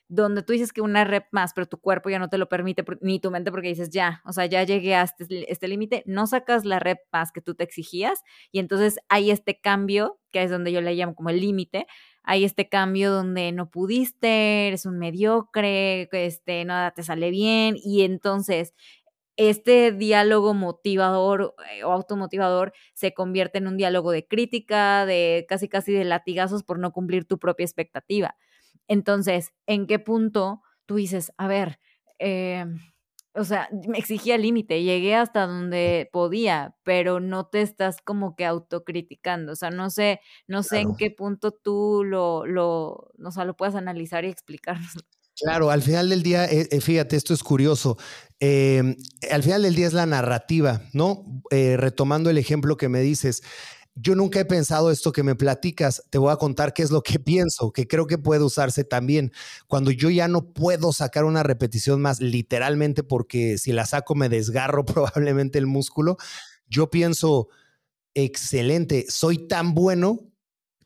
donde 0.09 0.43
tú 0.43 0.53
dices 0.55 0.73
que 0.73 0.81
una 0.81 1.05
rep 1.05 1.27
más, 1.33 1.53
pero 1.55 1.67
tu 1.67 1.79
cuerpo 1.79 2.09
ya 2.11 2.19
no 2.19 2.29
te 2.31 2.39
lo 2.39 2.49
permite, 2.49 2.85
ni 3.03 3.21
tu 3.21 3.31
mente 3.31 3.51
porque 3.51 3.69
dices, 3.69 3.91
ya, 3.91 4.23
o 4.25 4.33
sea, 4.33 4.47
ya 4.47 4.63
llegué 4.65 4.95
a 4.95 5.03
este, 5.03 5.51
este 5.53 5.69
límite, 5.69 6.03
no 6.07 6.27
sacas 6.27 6.65
la 6.65 6.79
rep 6.79 6.99
más 7.13 7.31
que 7.33 7.43
tú 7.43 7.55
te 7.55 7.65
exigías 7.65 8.23
y 8.51 8.59
entonces 8.59 8.99
hay 9.09 9.31
este 9.31 9.61
cambio, 9.61 10.19
que 10.33 10.43
es 10.43 10.51
donde 10.51 10.73
yo 10.73 10.81
le 10.81 10.95
llamo 10.95 11.15
como 11.15 11.31
el 11.31 11.41
límite, 11.41 11.87
hay 12.23 12.45
este 12.45 12.69
cambio 12.69 13.11
donde 13.13 13.53
no 13.53 13.71
pudiste, 13.71 14.69
eres 14.69 14.87
un 14.87 14.99
mediocre, 14.99 16.09
este, 16.13 16.65
nada 16.65 16.91
te 16.93 17.03
sale 17.03 17.31
bien 17.31 17.77
y 17.83 18.03
entonces 18.03 18.75
este 19.37 19.93
diálogo 19.93 20.53
motivador 20.53 21.55
eh, 21.73 21.85
o 21.85 21.93
automotivador 21.93 22.73
se 22.95 23.15
convierte 23.15 23.59
en 23.59 23.69
un 23.69 23.77
diálogo 23.77 24.11
de 24.11 24.27
crítica, 24.27 25.07
de 25.07 25.47
casi 25.49 25.69
casi 25.69 25.93
de 25.93 26.05
latigazos 26.05 26.65
por 26.65 26.79
no 26.81 26.93
cumplir 26.93 27.25
tu 27.25 27.39
propia 27.39 27.65
expectativa. 27.65 28.37
Entonces, 28.89 29.53
¿en 29.67 29.87
qué 29.87 29.99
punto 29.99 30.63
tú 30.87 30.97
dices, 30.97 31.33
a 31.37 31.47
ver, 31.47 31.79
eh, 32.19 32.65
o 33.35 33.45
sea, 33.45 33.69
me 33.87 33.99
exigía 33.99 34.37
límite, 34.39 34.83
llegué 34.83 35.15
hasta 35.15 35.47
donde 35.47 36.09
podía, 36.13 36.75
pero 36.83 37.21
no 37.21 37.47
te 37.47 37.63
estás 37.63 37.99
como 38.03 38.35
que 38.35 38.45
autocriticando, 38.45 39.53
o 39.53 39.57
sea, 39.57 39.71
no 39.71 39.91
sé, 39.91 40.21
no 40.49 40.63
sé 40.63 40.81
en 40.81 40.97
qué 40.97 41.11
punto 41.11 41.53
tú 41.53 42.03
lo, 42.05 42.47
lo, 42.47 43.13
o 43.23 43.31
sea, 43.31 43.45
lo 43.45 43.55
puedas 43.55 43.75
analizar 43.77 44.25
y 44.25 44.29
explicarnos. 44.29 44.93
Claro, 45.41 45.71
al 45.71 45.83
final 45.83 46.09
del 46.09 46.25
día, 46.25 46.47
eh, 46.47 46.67
eh, 46.73 46.81
fíjate, 46.81 47.15
esto 47.15 47.33
es 47.33 47.45
curioso. 47.45 47.97
Em, 48.41 48.97
al 49.31 49.45
final 49.45 49.63
del 49.63 49.77
día 49.77 49.87
es 49.87 49.93
la 49.93 50.07
narrativa, 50.07 50.83
¿no? 50.93 51.25
retomando 51.51 52.29
el 52.29 52.39
ejemplo 52.39 52.77
que 52.77 52.89
me 52.89 53.01
dices, 53.01 53.43
yo 54.01 54.15
nunca 54.15 54.41
he 54.41 54.45
pensado 54.45 54.91
esto 54.91 55.13
que 55.13 55.23
me 55.23 55.35
platicas. 55.35 56.03
Te 56.11 56.19
voy 56.19 56.33
a 56.33 56.37
contar 56.37 56.73
qué 56.73 56.83
es 56.83 56.91
lo 56.91 57.03
que 57.03 57.19
pienso, 57.19 57.73
que 57.73 57.87
creo 57.87 58.07
que 58.07 58.19
puede 58.19 58.43
usarse 58.45 58.85
también. 58.85 59.33
Cuando 59.67 59.91
yo 59.91 60.11
ya 60.11 60.29
no 60.29 60.53
puedo 60.53 60.93
sacar 60.93 61.25
una 61.25 61.43
repetición 61.43 62.01
más, 62.01 62.21
literalmente, 62.21 63.03
porque 63.03 63.59
si 63.59 63.73
la 63.73 63.87
saco 63.87 64.15
me 64.15 64.29
desgarro 64.29 64.85
probablemente 64.85 65.59
el 65.59 65.67
músculo, 65.67 66.17
yo 66.69 66.91
pienso, 66.91 67.49
excelente, 68.15 69.07
soy 69.09 69.49
tan 69.49 69.75
bueno 69.75 70.29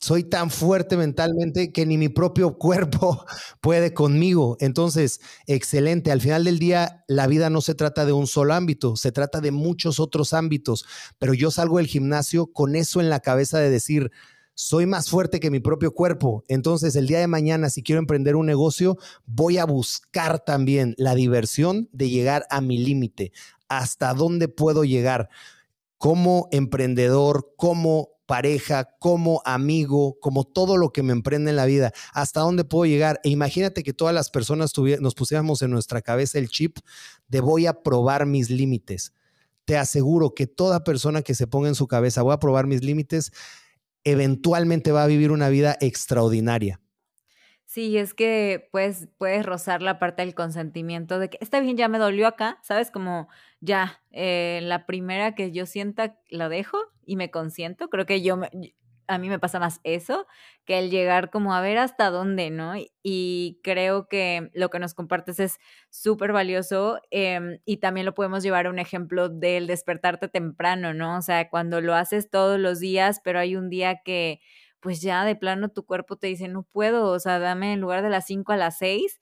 soy 0.03 0.25
tan 0.25 0.51
fuerte 0.51 0.97
mentalmente 0.97 1.73
que 1.73 1.87
ni 1.87 1.97
mi 1.97 2.09
propio 2.09 2.59
cuerpo 2.59 3.25
puede 3.61 3.95
conmigo. 3.95 4.57
Entonces, 4.59 5.21
excelente. 5.47 6.11
Al 6.11 6.21
final 6.21 6.43
del 6.43 6.59
día, 6.59 7.05
la 7.07 7.29
vida 7.29 7.51
no 7.51 7.61
se 7.61 7.77
trata 7.77 8.05
de 8.05 8.13
un 8.13 8.27
solo 8.27 8.53
ámbito, 8.53 8.97
se 8.97 9.13
trata 9.13 9.41
de 9.41 9.53
muchos 9.53 10.01
otros 10.01 10.33
ámbitos. 10.33 10.85
Pero 11.21 11.35
yo 11.35 11.53
salgo 11.53 11.79
del 11.79 11.87
gimnasio 11.87 12.49
con 12.49 12.75
eso 12.75 13.01
en 13.01 13.11
la 13.11 13.21
cabeza 13.21 13.61
de 13.61 13.71
decir, 13.71 14.11
soy 14.55 14.87
más 14.87 15.09
fuerte 15.09 15.39
que 15.39 15.53
mi 15.53 15.61
propio 15.61 15.95
cuerpo. 15.95 16.43
Entonces, 16.49 16.97
el 16.97 17.07
día 17.07 17.21
de 17.21 17.29
mañana, 17.29 17.71
si 17.71 17.85
quiero 17.85 18.01
emprender 18.01 18.35
un 18.35 18.47
negocio, 18.47 18.99
voy 19.25 19.59
a 19.59 19.67
buscar 19.67 20.45
también 20.45 20.97
la 20.99 21.15
diversión 21.15 21.89
de 21.93 22.11
llegar 22.11 22.45
a 22.51 22.61
mi 22.61 22.77
límite. 22.77 23.31
¿Hasta 23.69 24.15
dónde 24.15 24.49
puedo 24.49 24.83
llegar? 24.83 25.29
Como 25.97 26.49
emprendedor, 26.51 27.53
como 27.57 28.12
pareja, 28.27 28.97
como 28.99 29.43
amigo, 29.45 30.19
como 30.21 30.45
todo 30.45 30.77
lo 30.77 30.91
que 30.91 31.03
me 31.03 31.13
emprende 31.13 31.51
en 31.51 31.57
la 31.57 31.67
vida, 31.67 31.93
hasta 32.13 32.41
dónde 32.41 32.65
puedo 32.65 32.87
llegar. 32.87 33.21
E 33.25 33.31
imagínate 33.31 33.83
que 33.83 33.93
todas 33.93 34.15
las 34.15 34.31
personas 34.31 34.73
nos 35.01 35.15
pusiéramos 35.15 35.63
en 35.63 35.71
nuestra 35.71 36.03
cabeza 36.03 36.39
el 36.39 36.49
chip 36.49 36.79
de 37.29 37.41
voy 37.41 37.67
a 37.67 37.83
probar 37.83 38.27
mis 38.27 38.51
límites. 38.51 39.13
Te 39.65 39.77
aseguro 39.77 40.35
que 40.35 40.47
toda 40.47 40.85
persona 40.85 41.23
que 41.23 41.35
se 41.35 41.47
ponga 41.47 41.69
en 41.69 41.75
su 41.75 41.87
cabeza 41.87 42.23
voy 42.23 42.35
a 42.35 42.41
probar 42.41 42.67
mis 42.67 42.83
límites, 42.83 43.33
eventualmente 44.05 44.93
va 44.93 45.05
a 45.05 45.07
vivir 45.09 45.31
una 45.31 45.49
vida 45.49 45.77
extraordinaria. 45.81 46.81
Sí, 47.73 47.97
es 47.97 48.13
que 48.13 48.69
pues 48.71 49.09
puedes 49.17 49.47
rozar 49.47 49.81
la 49.81 49.99
parte 49.99 50.21
del 50.21 50.35
consentimiento 50.35 51.19
de 51.19 51.31
que 51.31 51.39
está 51.41 51.59
bien, 51.61 51.79
ya 51.79 51.89
me 51.89 51.97
dolió 51.97 52.27
acá, 52.27 52.59
¿sabes? 52.63 52.91
Como 52.91 53.29
ya, 53.61 54.03
eh, 54.11 54.61
la 54.63 54.85
primera 54.85 55.35
que 55.35 55.53
yo 55.53 55.65
sienta 55.65 56.19
la 56.29 56.51
dejo 56.51 56.77
y 57.07 57.17
me 57.17 57.31
consiento. 57.31 57.89
Creo 57.89 58.07
que 58.07 58.23
yo, 58.23 58.39
a 59.07 59.19
mí 59.19 59.29
me 59.29 59.39
pasa 59.39 59.59
más 59.59 59.81
eso 59.85 60.27
que 60.65 60.79
el 60.79 60.91
llegar 60.91 61.31
como 61.31 61.55
a 61.55 61.61
ver 61.61 61.79
hasta 61.79 62.11
dónde, 62.11 62.51
¿no? 62.51 62.75
Y, 63.03 63.61
creo 63.63 64.09
que 64.09 64.51
lo 64.55 64.71
que 64.71 64.79
nos 64.79 64.95
compartes 64.95 65.41
es 65.41 65.59
súper 65.91 66.33
valioso 66.33 67.01
em, 67.11 67.59
y 67.65 67.79
también 67.79 68.07
lo 68.07 68.15
podemos 68.15 68.43
llevar 68.43 68.67
a 68.67 68.71
un 68.71 68.79
ejemplo 68.79 69.29
del 69.29 69.67
despertarte 69.67 70.29
temprano, 70.29 70.95
¿no? 70.95 71.19
O 71.19 71.23
sea, 71.23 71.49
cuando 71.49 71.81
lo 71.81 71.95
haces 71.95 72.31
todos 72.31 72.59
los 72.59 72.81
días, 72.81 73.21
pero 73.23 73.39
hay 73.39 73.57
un 73.57 73.69
día 73.71 74.01
que 74.05 74.41
pues 74.81 75.01
ya 75.01 75.25
de 75.25 75.37
plano 75.37 75.69
tu 75.69 75.87
cuerpo 75.87 76.17
te 76.17 76.27
dice, 76.27 76.49
no 76.49 76.65
puedo, 76.65 77.07
o 77.11 77.19
sea, 77.21 77.39
dame 77.39 77.73
en 77.73 77.81
lugar 77.81 78.03
de 78.03 78.11
las 78.11 78.27
5 78.27 78.53
a 78.53 78.57
las 78.57 78.79
6. 78.79 79.21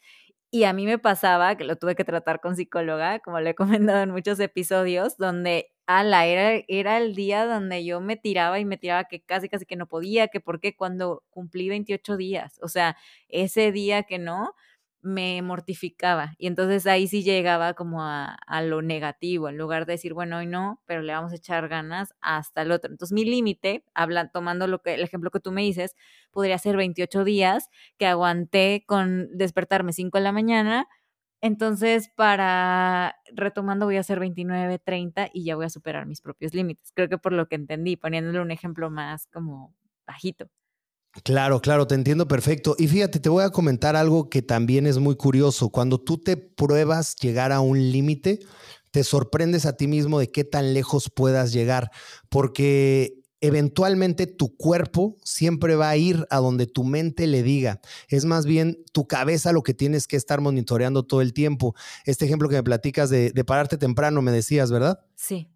Y 0.53 0.65
a 0.65 0.73
mí 0.73 0.85
me 0.85 0.99
pasaba, 0.99 1.57
que 1.57 1.63
lo 1.65 1.77
tuve 1.77 1.95
que 1.95 2.05
tratar 2.05 2.41
con 2.41 2.57
psicóloga, 2.57 3.21
como 3.21 3.39
le 3.41 3.51
he 3.51 3.55
comentado 3.55 4.03
en 4.03 4.11
muchos 4.11 4.41
episodios, 4.41 5.17
donde 5.17 5.73
ala, 5.87 6.27
era, 6.27 6.65
era 6.69 6.99
el 6.99 7.15
día 7.15 7.47
donde 7.47 7.85
yo 7.85 8.01
me 8.01 8.17
tiraba 8.17 8.59
y 8.59 8.65
me 8.65 8.77
tiraba 8.77 9.05
que 9.05 9.21
casi, 9.23 9.49
casi 9.49 9.65
que 9.65 9.77
no 9.77 9.87
podía, 9.87 10.27
que 10.29 10.41
por 10.41 10.61
qué 10.61 10.75
cuando 10.77 11.23
cumplí 11.31 11.69
28 11.69 12.17
días, 12.17 12.59
o 12.63 12.69
sea, 12.69 12.97
ese 13.29 13.71
día 13.73 14.03
que 14.03 14.19
no, 14.19 14.55
me 15.03 15.41
mortificaba. 15.43 16.35
Y 16.39 16.47
entonces 16.47 16.87
ahí 16.87 17.09
sí 17.09 17.23
llegaba 17.23 17.75
como 17.75 18.03
a, 18.03 18.37
lo 18.63 18.83
negativo, 18.83 19.49
en 19.49 19.57
lugar 19.59 19.87
de 19.87 19.93
decir, 19.95 20.15
bueno, 20.15 20.39
hoy 20.39 20.47
no, 20.47 20.83
pero 20.87 21.03
le 21.03 21.13
vamos 21.13 21.33
a 21.33 21.37
echar 21.37 21.69
ganas 21.69 22.15
hasta 22.21 22.63
el 22.63 22.73
otro. 22.73 22.91
Entonces 22.91 23.15
mi 23.15 23.25
límite, 23.25 23.85
tomando 24.33 24.67
lo 24.67 24.83
que, 24.83 24.95
el 24.95 25.03
ejemplo 25.03 25.31
que 25.31 25.41
tú 25.41 25.53
me 25.53 25.63
dices, 25.63 25.97
podría 26.31 26.59
ser 26.59 26.77
28 26.77 27.25
días 27.25 27.69
que 27.99 28.07
aguanté 28.07 28.85
con 28.87 29.29
despertarme 29.37 29.93
5 29.93 30.19
de 30.19 30.25
la 30.25 30.33
mañana. 30.33 30.87
Entonces, 31.43 32.11
para 32.17 33.17
retomando, 33.35 33.87
voy 33.87 33.97
a 33.97 34.01
hacer 34.01 34.21
29, 34.21 34.79
30 34.79 35.31
y 35.33 35.45
ya 35.45 35.57
voy 35.57 35.67
a 35.67 35.71
superar 35.71 36.07
mis 36.07 36.21
propios 36.21 36.55
límites. 36.55 36.93
Creo 36.95 37.09
que 37.09 37.19
por 37.19 37.33
lo 37.33 37.49
que 37.49 37.57
entendí, 37.57 37.97
poniéndole 37.97 38.41
un 38.41 38.51
ejemplo 38.51 38.91
más 38.91 39.27
como 39.29 39.75
bajito. 40.07 40.51
Claro, 41.25 41.61
claro, 41.61 41.87
te 41.87 41.97
entiendo 41.97 42.29
perfecto. 42.29 42.77
Y 42.79 42.87
fíjate, 42.87 43.19
te 43.19 43.29
voy 43.29 43.43
a 43.43 43.51
comentar 43.51 43.97
algo 43.97 44.31
que 44.31 44.43
también 44.43 44.87
es 44.87 44.99
muy 44.99 45.17
curioso. 45.17 45.71
Cuando 45.71 45.99
tú 45.99 46.19
te 46.19 46.37
pruebas 46.37 47.17
llegar 47.17 47.51
a 47.51 47.61
un 47.61 47.91
límite, 47.91 48.39
te 48.93 49.03
sorprendes 49.03 49.67
a 49.67 49.77
ti 49.77 49.89
mismo 49.89 50.21
de 50.21 50.31
qué 50.31 50.45
tan 50.45 50.73
lejos 50.73 51.11
puedas 51.13 51.53
llegar, 51.53 51.91
porque 52.29 53.21
eventualmente 53.41 54.27
tu 54.27 54.57
cuerpo 54.57 55.17
siempre 55.25 55.75
va 55.75 55.89
a 55.89 55.97
ir 55.97 56.27
a 56.31 56.39
donde 56.39 56.67
tu 56.67 56.85
mente 56.85 57.27
le 57.27 57.43
diga. 57.43 57.81
Es 58.09 58.25
más 58.25 58.47
bien 58.47 58.79
tu 58.93 59.09
cabeza 59.09 59.53
lo 59.53 59.63
que 59.63 59.75
tienes 59.75 60.07
que 60.07 60.17
estar 60.17 60.41
monitoreando 60.41 61.03
todo 61.03 61.23
el 61.23 61.33
tiempo. 61.33 61.75
Este 62.05 62.25
ejemplo 62.25 62.49
que 62.49 62.57
me 62.57 62.63
platicas 62.63 63.11
de, 63.11 63.31
de 63.31 63.45
pararte 63.45 63.79
temprano, 63.79 64.23
me 64.23 64.31
decías, 64.31 64.71
¿verdad? 64.71 65.01
Sí 65.17 65.50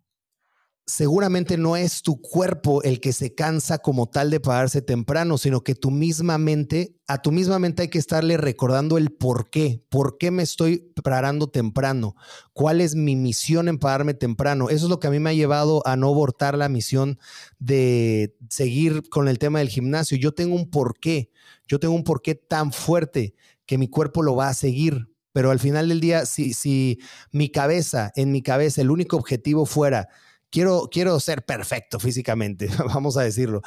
seguramente 0.86 1.56
no 1.56 1.76
es 1.76 2.02
tu 2.02 2.20
cuerpo 2.20 2.82
el 2.82 3.00
que 3.00 3.12
se 3.12 3.34
cansa 3.34 3.78
como 3.78 4.06
tal 4.06 4.30
de 4.30 4.40
pararse 4.40 4.82
temprano, 4.82 5.38
sino 5.38 5.62
que 5.62 5.74
tu 5.74 5.90
misma 5.90 6.36
mente, 6.36 6.94
a 7.06 7.22
tu 7.22 7.32
misma 7.32 7.58
mente 7.58 7.82
hay 7.82 7.88
que 7.88 7.98
estarle 7.98 8.36
recordando 8.36 8.98
el 8.98 9.10
por 9.10 9.48
qué, 9.48 9.82
por 9.88 10.18
qué 10.18 10.30
me 10.30 10.42
estoy 10.42 10.92
parando 11.02 11.48
temprano, 11.48 12.16
cuál 12.52 12.82
es 12.82 12.94
mi 12.94 13.16
misión 13.16 13.68
en 13.68 13.78
pararme 13.78 14.12
temprano. 14.12 14.68
Eso 14.68 14.86
es 14.86 14.90
lo 14.90 15.00
que 15.00 15.06
a 15.06 15.10
mí 15.10 15.20
me 15.20 15.30
ha 15.30 15.34
llevado 15.34 15.82
a 15.86 15.96
no 15.96 16.08
abortar 16.08 16.56
la 16.58 16.68
misión 16.68 17.18
de 17.58 18.36
seguir 18.50 19.08
con 19.08 19.28
el 19.28 19.38
tema 19.38 19.60
del 19.60 19.70
gimnasio. 19.70 20.18
Yo 20.18 20.32
tengo 20.34 20.54
un 20.54 20.70
porqué, 20.70 21.30
yo 21.66 21.80
tengo 21.80 21.94
un 21.94 22.04
porqué 22.04 22.34
tan 22.34 22.72
fuerte 22.72 23.34
que 23.64 23.78
mi 23.78 23.88
cuerpo 23.88 24.22
lo 24.22 24.36
va 24.36 24.48
a 24.48 24.54
seguir. 24.54 25.08
Pero 25.32 25.50
al 25.50 25.58
final 25.58 25.88
del 25.88 26.00
día, 26.00 26.26
si, 26.26 26.54
si 26.54 27.00
mi 27.32 27.48
cabeza, 27.48 28.12
en 28.14 28.30
mi 28.30 28.40
cabeza, 28.40 28.80
el 28.82 28.92
único 28.92 29.16
objetivo 29.16 29.66
fuera 29.66 30.08
quiero, 30.54 30.88
quiero 30.88 31.18
ser 31.18 31.44
perfecto 31.44 31.98
físicamente, 31.98 32.68
vamos 32.94 33.16
a 33.16 33.22
decirlo. 33.22 33.60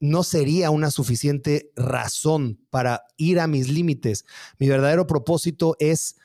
No 0.00 0.22
sería 0.22 0.70
una 0.70 0.90
suficiente 0.90 1.70
razón 1.76 2.58
para 2.70 3.02
ir 3.18 3.38
a 3.38 3.46
mis 3.46 3.68
límites. 3.68 4.24
Mi 4.58 4.66
verdadero 4.66 5.06
propósito 5.06 5.76
es 5.78 6.16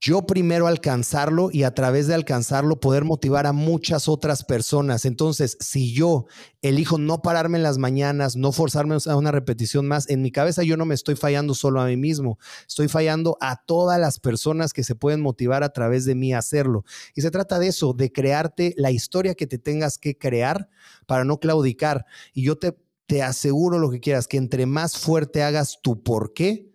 yo 0.00 0.22
primero 0.22 0.66
alcanzarlo 0.66 1.50
y 1.52 1.64
a 1.64 1.74
través 1.74 2.06
de 2.06 2.14
alcanzarlo 2.14 2.80
poder 2.80 3.04
motivar 3.04 3.46
a 3.46 3.52
muchas 3.52 4.08
otras 4.08 4.44
personas. 4.44 5.04
Entonces, 5.04 5.58
si 5.60 5.92
yo 5.92 6.24
elijo 6.62 6.96
no 6.96 7.20
pararme 7.20 7.58
en 7.58 7.62
las 7.62 7.76
mañanas, 7.76 8.34
no 8.34 8.50
forzarme 8.50 8.96
a 9.04 9.16
una 9.16 9.30
repetición 9.30 9.86
más, 9.86 10.08
en 10.08 10.22
mi 10.22 10.32
cabeza 10.32 10.62
yo 10.62 10.78
no 10.78 10.86
me 10.86 10.94
estoy 10.94 11.16
fallando 11.16 11.52
solo 11.54 11.82
a 11.82 11.86
mí 11.86 11.98
mismo, 11.98 12.38
estoy 12.66 12.88
fallando 12.88 13.36
a 13.42 13.62
todas 13.66 14.00
las 14.00 14.20
personas 14.20 14.72
que 14.72 14.84
se 14.84 14.94
pueden 14.94 15.20
motivar 15.20 15.62
a 15.62 15.72
través 15.74 16.06
de 16.06 16.14
mí 16.14 16.32
a 16.32 16.38
hacerlo. 16.38 16.84
Y 17.14 17.20
se 17.20 17.30
trata 17.30 17.58
de 17.58 17.68
eso, 17.68 17.92
de 17.92 18.10
crearte 18.10 18.72
la 18.78 18.90
historia 18.90 19.34
que 19.34 19.46
te 19.46 19.58
tengas 19.58 19.98
que 19.98 20.16
crear 20.16 20.70
para 21.06 21.24
no 21.24 21.38
claudicar. 21.40 22.06
Y 22.32 22.42
yo 22.44 22.56
te, 22.56 22.74
te 23.04 23.22
aseguro 23.22 23.78
lo 23.78 23.90
que 23.90 24.00
quieras, 24.00 24.26
que 24.26 24.38
entre 24.38 24.64
más 24.64 24.96
fuerte 24.96 25.42
hagas 25.42 25.78
tu 25.82 26.02
por 26.02 26.32
qué, 26.32 26.70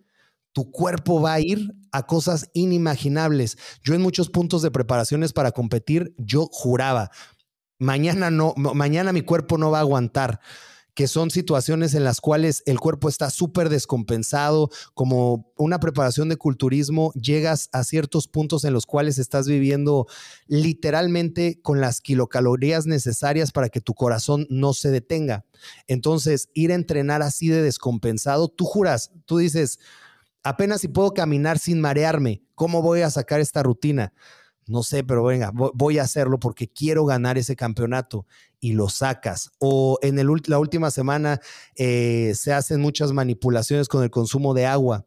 tu 0.52 0.70
cuerpo 0.70 1.20
va 1.20 1.34
a 1.34 1.40
ir 1.40 1.74
a 1.96 2.06
cosas 2.06 2.50
inimaginables. 2.52 3.56
Yo 3.82 3.94
en 3.94 4.02
muchos 4.02 4.30
puntos 4.30 4.62
de 4.62 4.70
preparaciones 4.70 5.32
para 5.32 5.52
competir, 5.52 6.14
yo 6.18 6.48
juraba, 6.50 7.10
mañana 7.78 8.30
no, 8.30 8.54
mañana 8.56 9.12
mi 9.12 9.22
cuerpo 9.22 9.58
no 9.58 9.70
va 9.70 9.78
a 9.78 9.82
aguantar 9.82 10.40
que 10.96 11.08
son 11.08 11.30
situaciones 11.30 11.92
en 11.92 12.04
las 12.04 12.22
cuales 12.22 12.62
el 12.64 12.80
cuerpo 12.80 13.10
está 13.10 13.28
súper 13.28 13.68
descompensado, 13.68 14.70
como 14.94 15.52
una 15.58 15.78
preparación 15.78 16.30
de 16.30 16.38
culturismo, 16.38 17.12
llegas 17.12 17.68
a 17.72 17.84
ciertos 17.84 18.28
puntos 18.28 18.64
en 18.64 18.72
los 18.72 18.86
cuales 18.86 19.18
estás 19.18 19.46
viviendo 19.46 20.06
literalmente 20.46 21.60
con 21.60 21.82
las 21.82 22.00
kilocalorías 22.00 22.86
necesarias 22.86 23.52
para 23.52 23.68
que 23.68 23.82
tu 23.82 23.92
corazón 23.92 24.46
no 24.48 24.72
se 24.72 24.90
detenga. 24.90 25.44
Entonces, 25.86 26.48
ir 26.54 26.72
a 26.72 26.76
entrenar 26.76 27.20
así 27.20 27.48
de 27.48 27.60
descompensado, 27.60 28.48
tú 28.48 28.64
juras, 28.64 29.10
tú 29.26 29.36
dices, 29.36 29.78
Apenas 30.46 30.80
si 30.80 30.86
puedo 30.86 31.12
caminar 31.12 31.58
sin 31.58 31.80
marearme, 31.80 32.40
¿cómo 32.54 32.80
voy 32.80 33.00
a 33.00 33.10
sacar 33.10 33.40
esta 33.40 33.64
rutina? 33.64 34.12
No 34.68 34.84
sé, 34.84 35.02
pero 35.02 35.24
venga, 35.24 35.50
voy 35.52 35.98
a 35.98 36.04
hacerlo 36.04 36.38
porque 36.38 36.68
quiero 36.68 37.04
ganar 37.04 37.36
ese 37.36 37.56
campeonato 37.56 38.26
y 38.60 38.72
lo 38.72 38.88
sacas. 38.88 39.50
O 39.58 39.98
en 40.02 40.14
la 40.46 40.58
última 40.60 40.92
semana 40.92 41.40
eh, 41.74 42.32
se 42.36 42.52
hacen 42.52 42.80
muchas 42.80 43.12
manipulaciones 43.12 43.88
con 43.88 44.04
el 44.04 44.10
consumo 44.10 44.54
de 44.54 44.66
agua. 44.66 45.04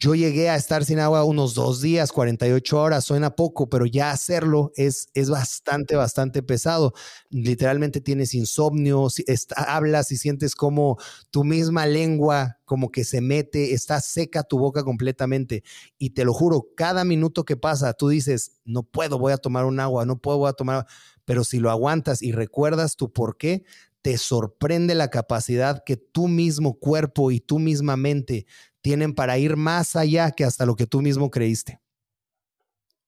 Yo 0.00 0.14
llegué 0.14 0.48
a 0.48 0.54
estar 0.54 0.84
sin 0.84 1.00
agua 1.00 1.24
unos 1.24 1.54
dos 1.54 1.80
días, 1.80 2.12
48 2.12 2.80
horas, 2.80 3.04
suena 3.04 3.34
poco, 3.34 3.68
pero 3.68 3.84
ya 3.84 4.12
hacerlo 4.12 4.70
es, 4.76 5.08
es 5.12 5.28
bastante, 5.28 5.96
bastante 5.96 6.40
pesado. 6.40 6.92
Literalmente 7.30 8.00
tienes 8.00 8.32
insomnio, 8.32 9.08
hablas 9.56 10.12
y 10.12 10.16
sientes 10.16 10.54
como 10.54 10.98
tu 11.32 11.42
misma 11.42 11.84
lengua 11.86 12.58
como 12.64 12.92
que 12.92 13.02
se 13.02 13.20
mete, 13.20 13.72
está 13.72 14.00
seca 14.00 14.44
tu 14.44 14.60
boca 14.60 14.84
completamente. 14.84 15.64
Y 15.98 16.10
te 16.10 16.24
lo 16.24 16.32
juro, 16.32 16.68
cada 16.76 17.02
minuto 17.04 17.44
que 17.44 17.56
pasa, 17.56 17.92
tú 17.92 18.08
dices, 18.08 18.52
no 18.64 18.84
puedo, 18.84 19.18
voy 19.18 19.32
a 19.32 19.38
tomar 19.38 19.64
un 19.64 19.80
agua, 19.80 20.06
no 20.06 20.20
puedo, 20.20 20.38
voy 20.38 20.50
a 20.50 20.52
tomar 20.52 20.86
Pero 21.24 21.42
si 21.42 21.58
lo 21.58 21.70
aguantas 21.72 22.22
y 22.22 22.30
recuerdas 22.30 22.94
tu 22.94 23.12
por 23.12 23.36
qué, 23.36 23.64
te 24.02 24.16
sorprende 24.16 24.94
la 24.94 25.10
capacidad 25.10 25.82
que 25.84 25.96
tu 25.96 26.28
mismo 26.28 26.78
cuerpo 26.78 27.30
y 27.32 27.40
tu 27.40 27.58
misma 27.58 27.96
mente 27.96 28.46
tienen 28.82 29.14
para 29.14 29.38
ir 29.38 29.56
más 29.56 29.96
allá 29.96 30.30
que 30.32 30.44
hasta 30.44 30.66
lo 30.66 30.76
que 30.76 30.86
tú 30.86 31.00
mismo 31.02 31.30
creíste. 31.30 31.80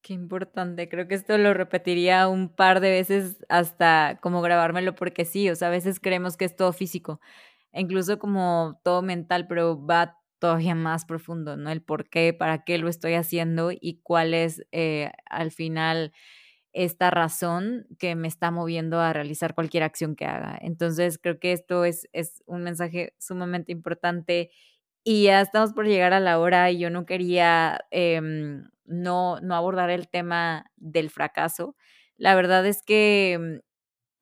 Qué 0.03 0.15
importante, 0.15 0.89
creo 0.89 1.07
que 1.09 1.15
esto 1.15 1.37
lo 1.37 1.53
repetiría 1.53 2.27
un 2.29 2.49
par 2.49 2.81
de 2.81 2.89
veces 2.91 3.45
hasta 3.51 4.19
como 4.23 4.41
grabármelo 4.41 4.95
porque 4.95 5.27
sí, 5.27 5.51
o 5.51 5.57
sea, 5.57 5.69
a 5.69 5.71
veces 5.71 6.01
creemos 6.01 6.39
que 6.39 6.47
es 6.47 6.57
todo 6.57 6.73
físico, 6.73 7.21
incluso 7.75 8.19
como 8.19 8.81
todo 8.83 9.03
mental, 9.03 9.47
pero 9.47 9.85
va 9.85 10.17
todavía 10.39 10.75
más 10.75 11.05
profundo, 11.05 11.59
¿no? 11.59 11.71
El 11.71 11.83
por 11.83 12.09
qué, 12.09 12.33
para 12.33 12.65
qué 12.65 12.79
lo 12.79 12.89
estoy 12.89 13.13
haciendo 13.13 13.73
y 13.73 14.01
cuál 14.03 14.33
es 14.33 14.65
eh, 14.73 15.13
al 15.27 15.51
final 15.53 16.13
esta 16.73 17.11
razón 17.11 17.87
que 17.99 18.15
me 18.15 18.29
está 18.29 18.51
moviendo 18.51 19.01
a 19.01 19.13
realizar 19.13 19.55
cualquier 19.55 19.83
acción 19.83 20.17
que 20.17 20.25
haga. 20.25 20.59
Entonces, 20.63 21.19
creo 21.19 21.39
que 21.41 21.53
esto 21.53 21.85
es, 21.85 22.09
es 22.13 22.43
un 22.47 22.63
mensaje 22.63 23.15
sumamente 23.19 23.73
importante 23.73 24.51
y 25.05 25.25
ya 25.25 25.41
estamos 25.41 25.73
por 25.73 25.87
llegar 25.87 26.13
a 26.13 26.21
la 26.21 26.39
hora 26.39 26.71
y 26.71 26.79
yo 26.79 26.91
no 26.91 27.07
quería 27.07 27.81
em, 27.91 28.65
no, 28.85 29.41
no 29.41 29.55
abordar 29.55 29.91
el 29.91 30.09
tema 30.09 30.71
del 30.77 31.11
fracaso. 31.11 31.77
La 32.17 32.35
verdad 32.35 32.67
es 32.67 32.83
que 32.83 33.39
mm, 33.41 33.59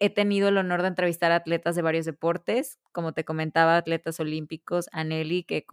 he 0.00 0.10
tenido 0.10 0.48
el 0.48 0.58
honor 0.58 0.82
de 0.82 0.88
entrevistar 0.88 1.32
a 1.32 1.36
atletas 1.36 1.74
de 1.76 1.82
varios 1.82 2.06
deportes, 2.06 2.78
como 2.92 3.12
te 3.12 3.24
comentaba, 3.24 3.76
atletas 3.76 4.20
olímpicos, 4.20 4.88
Aneli, 4.92 5.44
que 5.44 5.66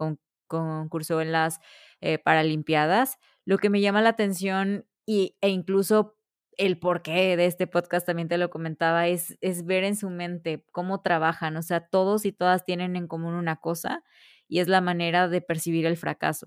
concursó 0.48 1.20
en 1.20 1.32
las 1.32 1.60
eh, 2.00 2.18
Paralimpiadas. 2.18 3.18
Lo 3.44 3.58
que 3.58 3.70
me 3.70 3.80
llama 3.80 4.02
la 4.02 4.10
atención 4.10 4.86
y, 5.06 5.36
e 5.40 5.50
incluso 5.50 6.16
el 6.58 6.78
porqué 6.78 7.36
de 7.36 7.46
este 7.46 7.66
podcast 7.66 8.06
también 8.06 8.28
te 8.28 8.38
lo 8.38 8.50
comentaba, 8.50 9.08
es, 9.08 9.36
es 9.42 9.66
ver 9.66 9.84
en 9.84 9.94
su 9.94 10.10
mente 10.10 10.64
cómo 10.72 11.02
trabajan. 11.02 11.56
O 11.56 11.62
sea, 11.62 11.80
todos 11.80 12.24
y 12.24 12.32
todas 12.32 12.64
tienen 12.64 12.96
en 12.96 13.06
común 13.08 13.34
una 13.34 13.56
cosa 13.56 14.02
y 14.48 14.60
es 14.60 14.68
la 14.68 14.80
manera 14.80 15.28
de 15.28 15.40
percibir 15.40 15.86
el 15.86 15.96
fracaso. 15.96 16.46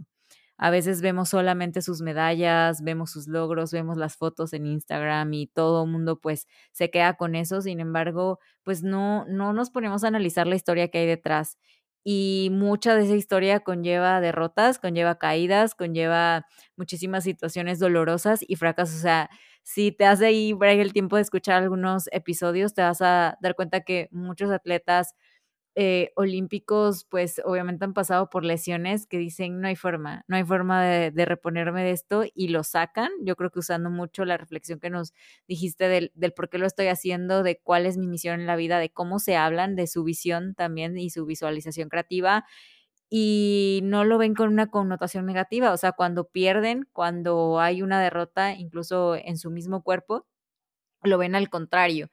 A 0.58 0.72
veces 0.72 1.02
vemos 1.02 1.30
solamente 1.30 1.82
sus 1.82 2.02
medallas, 2.02 2.84
vemos 2.84 3.12
sus 3.12 3.28
logros, 3.28 3.72
vemos 3.72 3.98
las 3.98 4.18
fotos 4.18 4.52
en 4.54 4.66
Instagram 4.66 5.34
y 5.34 5.48
todo 5.48 5.86
el 5.86 5.92
mundo 5.92 6.20
pues 6.20 6.48
se 6.74 6.90
queda 6.92 7.14
con 7.16 7.36
eso, 7.36 7.62
sin 7.62 7.80
embargo, 7.80 8.40
pues 8.64 8.84
no, 8.84 9.26
no 9.26 9.54
nos 9.54 9.70
ponemos 9.72 10.04
a 10.04 10.10
analizar 10.10 10.48
la 10.48 10.56
historia 10.56 10.90
que 10.90 11.00
hay 11.00 11.08
detrás. 11.08 11.58
Y 12.04 12.50
mucha 12.52 12.96
de 12.96 13.04
esa 13.06 13.16
historia 13.16 13.60
conlleva 13.62 14.20
derrotas, 14.22 14.80
conlleva 14.80 15.18
caídas, 15.18 15.76
conlleva 15.76 16.46
muchísimas 16.78 17.24
situaciones 17.24 17.80
dolorosas 17.80 18.40
y 18.48 18.56
fracasos. 18.56 18.98
O 18.98 19.02
sea, 19.02 19.30
si 19.64 19.92
te 19.92 20.06
hace 20.06 20.26
ahí 20.26 20.54
el 20.62 20.94
tiempo 20.94 21.18
de 21.18 21.22
escuchar 21.24 21.62
algunos 21.62 22.08
episodios, 22.12 22.74
te 22.74 22.82
vas 22.82 23.02
a 23.02 23.38
dar 23.42 23.56
cuenta 23.56 23.82
que 23.82 24.08
muchos 24.12 24.50
atletas 24.52 25.14
eh, 25.82 26.12
olímpicos, 26.18 27.06
pues 27.06 27.42
obviamente 27.46 27.86
han 27.86 27.94
pasado 27.94 28.30
por 28.30 28.44
lesiones 28.44 29.08
que 29.08 29.18
dicen 29.18 29.62
no 29.62 29.68
hay 29.70 29.78
forma, 29.78 30.26
no 30.28 30.36
hay 30.36 30.44
forma 30.44 30.84
de, 30.84 31.26
reponerme 31.26 31.86
de 31.86 31.92
esto 31.92 32.26
y 32.34 32.50
lo 32.50 32.66
sacan. 32.66 33.10
Yo 33.22 33.38
creo 33.38 33.50
que 33.50 33.60
usando 33.60 33.90
mucho 33.90 34.26
la 34.26 34.36
reflexión 34.36 34.82
que 34.82 34.90
nos 34.90 35.14
dijiste 35.48 35.88
del, 35.88 36.12
del 36.16 36.34
por 36.34 36.50
qué 36.50 36.58
lo 36.58 36.68
estoy 36.68 36.88
haciendo, 36.88 37.44
de 37.44 37.60
cuál 37.60 37.86
es 37.86 37.96
mi 37.96 38.08
misión 38.08 38.42
en 38.42 38.46
la 38.48 38.58
vida, 38.58 38.78
de 38.78 38.90
cómo 38.90 39.20
se 39.20 39.38
hablan, 39.38 39.78
de 39.78 39.88
su 39.88 40.04
visión 40.04 40.54
también 40.54 40.98
y 40.98 41.12
su 41.12 41.26
visualización 41.26 41.88
creativa 41.88 42.46
y 43.10 43.80
no 43.84 44.04
lo 44.04 44.18
ven 44.18 44.36
con 44.36 44.50
una 44.50 44.68
connotación 44.68 45.26
negativa, 45.26 45.72
o 45.72 45.78
sea, 45.78 45.94
cuando 45.94 46.26
pierden, 46.26 46.88
cuando 46.94 47.60
hay 47.60 47.82
una 47.82 48.02
derrota, 48.02 48.54
incluso 48.54 49.16
en 49.16 49.38
su 49.38 49.50
mismo 49.50 49.82
cuerpo, 49.82 50.28
lo 51.04 51.18
ven 51.18 51.36
al 51.36 51.50
contrario. 51.50 52.10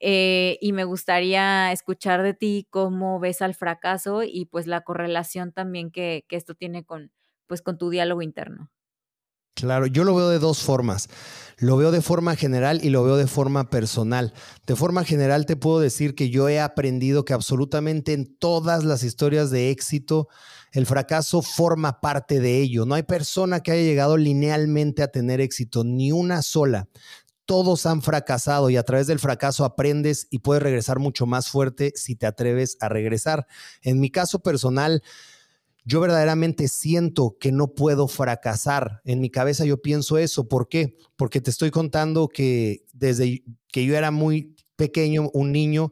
Eh, 0.00 0.58
y 0.60 0.72
me 0.72 0.84
gustaría 0.84 1.72
escuchar 1.72 2.22
de 2.22 2.34
ti 2.34 2.66
cómo 2.70 3.20
ves 3.20 3.42
al 3.42 3.54
fracaso 3.54 4.22
y 4.22 4.46
pues 4.46 4.66
la 4.66 4.80
correlación 4.80 5.52
también 5.52 5.90
que, 5.90 6.24
que 6.28 6.36
esto 6.36 6.54
tiene 6.54 6.84
con, 6.84 7.12
pues, 7.46 7.62
con 7.62 7.78
tu 7.78 7.90
diálogo 7.90 8.22
interno. 8.22 8.70
Claro, 9.54 9.84
yo 9.86 10.04
lo 10.04 10.14
veo 10.14 10.30
de 10.30 10.38
dos 10.38 10.62
formas. 10.62 11.08
Lo 11.58 11.76
veo 11.76 11.90
de 11.90 12.00
forma 12.00 12.34
general 12.34 12.80
y 12.82 12.88
lo 12.88 13.04
veo 13.04 13.16
de 13.16 13.26
forma 13.26 13.68
personal. 13.68 14.32
De 14.66 14.74
forma 14.74 15.04
general 15.04 15.44
te 15.44 15.56
puedo 15.56 15.80
decir 15.80 16.14
que 16.14 16.30
yo 16.30 16.48
he 16.48 16.60
aprendido 16.60 17.26
que 17.26 17.34
absolutamente 17.34 18.14
en 18.14 18.34
todas 18.38 18.84
las 18.84 19.02
historias 19.02 19.50
de 19.50 19.70
éxito 19.70 20.28
el 20.72 20.86
fracaso 20.86 21.42
forma 21.42 22.00
parte 22.00 22.40
de 22.40 22.58
ello. 22.58 22.86
No 22.86 22.94
hay 22.94 23.02
persona 23.02 23.60
que 23.60 23.72
haya 23.72 23.82
llegado 23.82 24.16
linealmente 24.16 25.02
a 25.02 25.08
tener 25.08 25.40
éxito, 25.40 25.84
ni 25.84 26.12
una 26.12 26.40
sola 26.42 26.88
todos 27.50 27.84
han 27.84 28.00
fracasado 28.00 28.70
y 28.70 28.76
a 28.76 28.84
través 28.84 29.08
del 29.08 29.18
fracaso 29.18 29.64
aprendes 29.64 30.28
y 30.30 30.38
puedes 30.38 30.62
regresar 30.62 31.00
mucho 31.00 31.26
más 31.26 31.48
fuerte 31.48 31.92
si 31.96 32.14
te 32.14 32.26
atreves 32.26 32.76
a 32.78 32.88
regresar. 32.88 33.48
En 33.82 33.98
mi 33.98 34.08
caso 34.08 34.38
personal, 34.38 35.02
yo 35.84 35.98
verdaderamente 35.98 36.68
siento 36.68 37.38
que 37.40 37.50
no 37.50 37.74
puedo 37.74 38.06
fracasar. 38.06 39.00
En 39.04 39.20
mi 39.20 39.30
cabeza 39.30 39.64
yo 39.64 39.82
pienso 39.82 40.16
eso. 40.16 40.46
¿Por 40.46 40.68
qué? 40.68 40.96
Porque 41.16 41.40
te 41.40 41.50
estoy 41.50 41.72
contando 41.72 42.28
que 42.28 42.84
desde 42.92 43.42
que 43.72 43.84
yo 43.84 43.96
era 43.96 44.12
muy 44.12 44.54
pequeño, 44.76 45.28
un 45.32 45.50
niño, 45.50 45.90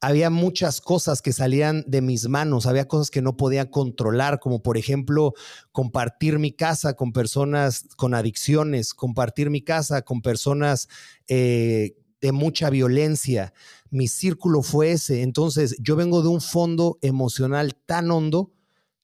había 0.00 0.30
muchas 0.30 0.80
cosas 0.80 1.20
que 1.20 1.32
salían 1.32 1.84
de 1.86 2.00
mis 2.00 2.28
manos, 2.28 2.66
había 2.66 2.88
cosas 2.88 3.10
que 3.10 3.20
no 3.20 3.36
podía 3.36 3.70
controlar, 3.70 4.40
como 4.40 4.62
por 4.62 4.78
ejemplo 4.78 5.34
compartir 5.72 6.38
mi 6.38 6.52
casa 6.52 6.94
con 6.94 7.12
personas 7.12 7.86
con 7.96 8.14
adicciones, 8.14 8.94
compartir 8.94 9.50
mi 9.50 9.62
casa 9.62 10.02
con 10.02 10.22
personas 10.22 10.88
eh, 11.28 11.96
de 12.20 12.32
mucha 12.32 12.70
violencia. 12.70 13.52
Mi 13.90 14.08
círculo 14.08 14.62
fue 14.62 14.92
ese. 14.92 15.22
Entonces 15.22 15.76
yo 15.80 15.96
vengo 15.96 16.22
de 16.22 16.28
un 16.28 16.40
fondo 16.40 16.98
emocional 17.02 17.74
tan 17.86 18.10
hondo 18.10 18.52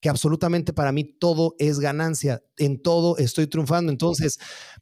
que 0.00 0.08
absolutamente 0.08 0.72
para 0.72 0.92
mí 0.92 1.04
todo 1.04 1.56
es 1.58 1.78
ganancia, 1.78 2.42
en 2.58 2.80
todo 2.80 3.18
estoy 3.18 3.46
triunfando. 3.46 3.92
Entonces 3.92 4.38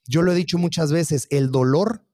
yo 0.07 0.23
lo 0.23 0.33
he 0.33 0.37
dicho 0.37 0.59
muchas 0.59 0.93
veces, 0.93 1.27
el 1.31 1.51
dolor 1.51 2.05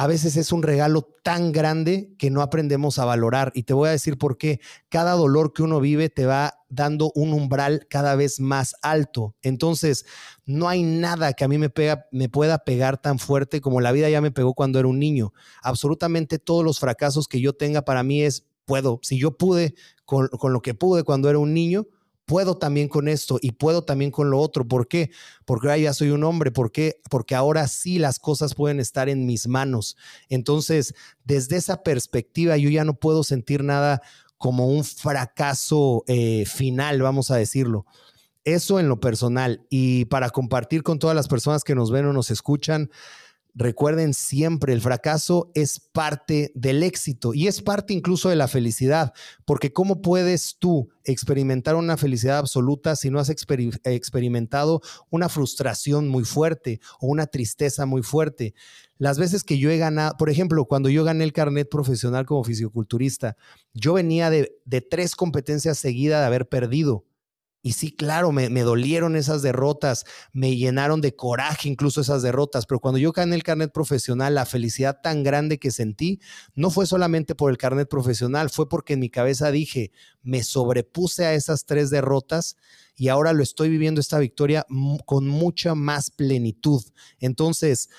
a 0.00 0.06
veces 0.06 0.38
es 0.38 0.50
un 0.50 0.62
regalo 0.62 1.02
tan 1.22 1.52
grande 1.52 2.14
que 2.16 2.30
no 2.30 2.40
aprendemos 2.40 2.98
a 2.98 3.04
valorar. 3.04 3.52
Y 3.54 3.64
te 3.64 3.74
voy 3.74 3.88
a 3.88 3.92
decir 3.92 4.16
por 4.16 4.38
qué. 4.38 4.58
Cada 4.88 5.12
dolor 5.12 5.52
que 5.52 5.62
uno 5.62 5.78
vive 5.78 6.08
te 6.08 6.24
va 6.24 6.54
dando 6.70 7.12
un 7.14 7.34
umbral 7.34 7.86
cada 7.90 8.16
vez 8.16 8.40
más 8.40 8.76
alto. 8.80 9.36
Entonces, 9.42 10.06
no 10.46 10.70
hay 10.70 10.84
nada 10.84 11.34
que 11.34 11.44
a 11.44 11.48
mí 11.48 11.58
me, 11.58 11.68
pega, 11.68 12.06
me 12.12 12.30
pueda 12.30 12.64
pegar 12.64 12.96
tan 12.96 13.18
fuerte 13.18 13.60
como 13.60 13.82
la 13.82 13.92
vida 13.92 14.08
ya 14.08 14.22
me 14.22 14.30
pegó 14.30 14.54
cuando 14.54 14.78
era 14.78 14.88
un 14.88 14.98
niño. 14.98 15.34
Absolutamente 15.62 16.38
todos 16.38 16.64
los 16.64 16.78
fracasos 16.78 17.28
que 17.28 17.42
yo 17.42 17.52
tenga 17.52 17.82
para 17.82 18.02
mí 18.02 18.22
es, 18.22 18.46
puedo, 18.64 19.00
si 19.02 19.18
yo 19.18 19.36
pude 19.36 19.74
con, 20.06 20.28
con 20.28 20.54
lo 20.54 20.62
que 20.62 20.72
pude 20.72 21.04
cuando 21.04 21.28
era 21.28 21.38
un 21.38 21.52
niño, 21.52 21.86
puedo 22.30 22.56
también 22.56 22.86
con 22.86 23.08
esto 23.08 23.40
y 23.42 23.50
puedo 23.50 23.82
también 23.82 24.12
con 24.12 24.30
lo 24.30 24.38
otro. 24.38 24.64
¿Por 24.64 24.86
qué? 24.86 25.10
Porque 25.44 25.66
ahora 25.66 25.78
ya 25.78 25.92
soy 25.92 26.10
un 26.10 26.22
hombre. 26.22 26.52
¿Por 26.52 26.70
qué? 26.70 27.00
Porque 27.10 27.34
ahora 27.34 27.66
sí 27.66 27.98
las 27.98 28.20
cosas 28.20 28.54
pueden 28.54 28.78
estar 28.78 29.08
en 29.08 29.26
mis 29.26 29.48
manos. 29.48 29.96
Entonces, 30.28 30.94
desde 31.24 31.56
esa 31.56 31.82
perspectiva, 31.82 32.56
yo 32.56 32.70
ya 32.70 32.84
no 32.84 32.94
puedo 32.94 33.24
sentir 33.24 33.64
nada 33.64 34.00
como 34.38 34.68
un 34.68 34.84
fracaso 34.84 36.04
eh, 36.06 36.44
final, 36.46 37.02
vamos 37.02 37.32
a 37.32 37.36
decirlo. 37.36 37.84
Eso 38.44 38.78
en 38.78 38.88
lo 38.88 39.00
personal. 39.00 39.66
Y 39.68 40.04
para 40.04 40.30
compartir 40.30 40.84
con 40.84 41.00
todas 41.00 41.16
las 41.16 41.26
personas 41.26 41.64
que 41.64 41.74
nos 41.74 41.90
ven 41.90 42.06
o 42.06 42.12
nos 42.12 42.30
escuchan, 42.30 42.90
Recuerden 43.54 44.14
siempre, 44.14 44.72
el 44.72 44.80
fracaso 44.80 45.50
es 45.54 45.80
parte 45.80 46.52
del 46.54 46.82
éxito 46.82 47.34
y 47.34 47.48
es 47.48 47.62
parte 47.62 47.92
incluso 47.92 48.28
de 48.28 48.36
la 48.36 48.48
felicidad, 48.48 49.12
porque 49.44 49.72
¿cómo 49.72 50.02
puedes 50.02 50.56
tú 50.58 50.88
experimentar 51.04 51.74
una 51.74 51.96
felicidad 51.96 52.38
absoluta 52.38 52.94
si 52.94 53.10
no 53.10 53.18
has 53.18 53.30
experimentado 53.30 54.80
una 55.10 55.28
frustración 55.28 56.08
muy 56.08 56.24
fuerte 56.24 56.80
o 57.00 57.08
una 57.08 57.26
tristeza 57.26 57.86
muy 57.86 58.02
fuerte? 58.02 58.54
Las 58.98 59.18
veces 59.18 59.42
que 59.42 59.58
yo 59.58 59.70
he 59.70 59.78
ganado, 59.78 60.16
por 60.16 60.30
ejemplo, 60.30 60.66
cuando 60.66 60.88
yo 60.88 61.04
gané 61.04 61.24
el 61.24 61.32
carnet 61.32 61.68
profesional 61.68 62.26
como 62.26 62.44
fisioculturista, 62.44 63.36
yo 63.74 63.94
venía 63.94 64.30
de, 64.30 64.58
de 64.64 64.80
tres 64.80 65.16
competencias 65.16 65.78
seguidas 65.78 66.20
de 66.20 66.26
haber 66.26 66.48
perdido 66.48 67.04
y 67.62 67.72
sí, 67.72 67.92
claro, 67.92 68.32
me, 68.32 68.48
dolieron 68.62 69.16
esas 69.16 69.42
derrotas, 69.42 70.06
me 70.32 70.56
llenaron 70.56 71.02
de 71.02 71.14
coraje 71.14 71.68
incluso 71.68 72.00
esas 72.00 72.22
derrotas, 72.22 72.64
pero 72.64 72.80
cuando 72.80 72.98
yo 72.98 73.12
gané 73.12 73.34
el 73.34 73.42
carnet 73.42 73.70
profesional, 73.70 74.34
la 74.34 74.46
felicidad 74.46 75.00
tan 75.02 75.22
grande 75.22 75.58
que 75.58 75.70
sentí 75.70 76.20
no 76.54 76.70
fue 76.70 76.86
solamente 76.86 77.34
por 77.34 77.50
el 77.50 77.58
carnet 77.58 77.86
profesional, 77.86 78.48
fue 78.48 78.66
porque 78.68 78.94
en 78.94 79.00
mi 79.00 79.10
cabeza 79.10 79.50
dije, 79.50 79.92
me 80.22 80.42
sobrepuse 80.42 81.26
a 81.26 81.34
esas 81.34 81.66
tres 81.66 81.90
derrotas 81.90 82.56
y 82.96 83.08
ahora 83.08 83.34
lo 83.34 83.42
estoy 83.42 83.68
viviendo 83.68 84.00
esta 84.00 84.18
victoria 84.18 84.66
con 85.04 85.28
mucha 85.28 85.74
más 85.74 86.10
plenitud. 86.10 86.82
Entonces, 87.18 87.90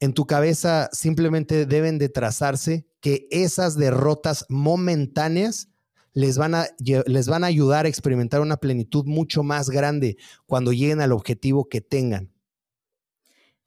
en 0.00 0.12
tu 0.12 0.26
cabeza 0.26 0.88
simplemente 0.92 1.66
deben 1.66 1.98
de 1.98 2.08
trazarse 2.08 2.88
que 3.00 3.28
esas 3.30 3.76
derrotas 3.76 4.44
momentáneas 4.48 5.68
les 6.14 6.38
van, 6.38 6.54
a, 6.54 6.66
les 7.06 7.28
van 7.28 7.44
a 7.44 7.48
ayudar 7.48 7.84
a 7.84 7.88
experimentar 7.88 8.40
una 8.40 8.56
plenitud 8.56 9.04
mucho 9.04 9.42
más 9.42 9.68
grande 9.68 10.16
cuando 10.46 10.72
lleguen 10.72 11.00
al 11.00 11.12
objetivo 11.12 11.68
que 11.68 11.80
tengan. 11.80 12.33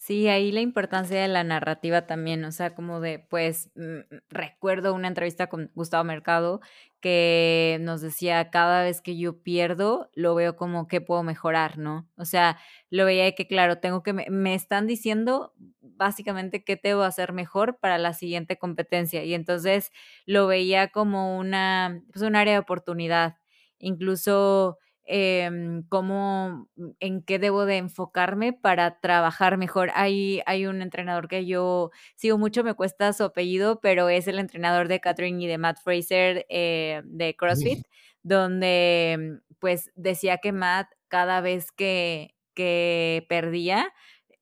Sí, 0.07 0.29
ahí 0.29 0.53
la 0.53 0.61
importancia 0.61 1.21
de 1.21 1.27
la 1.27 1.43
narrativa 1.43 2.07
también, 2.07 2.45
o 2.45 2.51
sea, 2.53 2.73
como 2.73 3.01
de, 3.01 3.19
pues, 3.19 3.69
mm, 3.75 3.99
recuerdo 4.29 4.93
una 4.93 5.09
entrevista 5.09 5.47
con 5.47 5.69
Gustavo 5.75 6.05
Mercado 6.05 6.61
que 7.01 7.77
nos 7.81 7.99
decía, 7.99 8.49
cada 8.49 8.83
vez 8.83 9.01
que 9.01 9.17
yo 9.17 9.43
pierdo, 9.43 10.09
lo 10.13 10.33
veo 10.33 10.55
como 10.55 10.87
que 10.87 11.01
puedo 11.01 11.23
mejorar, 11.23 11.77
¿no? 11.77 12.07
O 12.15 12.23
sea, 12.23 12.57
lo 12.89 13.03
veía 13.03 13.29
que, 13.35 13.47
claro, 13.47 13.79
tengo 13.79 14.01
que, 14.01 14.13
me, 14.13 14.55
están 14.55 14.87
diciendo 14.87 15.53
básicamente 15.81 16.63
qué 16.63 16.79
debo 16.81 17.01
hacer 17.03 17.33
mejor 17.33 17.77
para 17.77 17.97
la 17.97 18.13
siguiente 18.13 18.57
competencia. 18.57 19.25
Y 19.25 19.33
entonces 19.33 19.91
lo 20.25 20.47
veía 20.47 20.87
como 20.87 21.37
una, 21.37 22.01
pues 22.13 22.23
un 22.23 22.37
área 22.37 22.53
de 22.53 22.59
oportunidad. 22.59 23.35
Incluso 23.79 24.77
eh, 25.07 25.49
cómo, 25.89 26.69
mm, 26.75 26.89
en 26.99 27.21
qué 27.23 27.39
debo 27.39 27.65
de 27.65 27.77
enfocarme 27.77 28.53
para 28.53 28.99
trabajar 28.99 29.57
mejor. 29.57 29.91
Hay, 29.95 30.41
hay 30.45 30.65
un 30.65 30.81
entrenador 30.81 31.27
que 31.27 31.45
yo 31.45 31.91
sigo 32.15 32.37
mucho, 32.37 32.63
me 32.63 32.73
cuesta 32.75 33.13
su 33.13 33.23
apellido, 33.23 33.79
pero 33.81 34.09
es 34.09 34.27
el 34.27 34.39
entrenador 34.39 34.87
de 34.87 34.99
Catherine 34.99 35.43
y 35.43 35.47
de 35.47 35.57
Matt 35.57 35.79
Fraser 35.83 36.45
eh, 36.49 37.01
de 37.05 37.35
CrossFit, 37.35 37.85
donde 38.23 39.39
mm, 39.41 39.55
pues 39.59 39.91
decía 39.95 40.37
que 40.37 40.51
Matt 40.51 40.89
cada 41.07 41.41
vez 41.41 41.71
que, 41.71 42.35
que 42.53 43.25
perdía, 43.29 43.93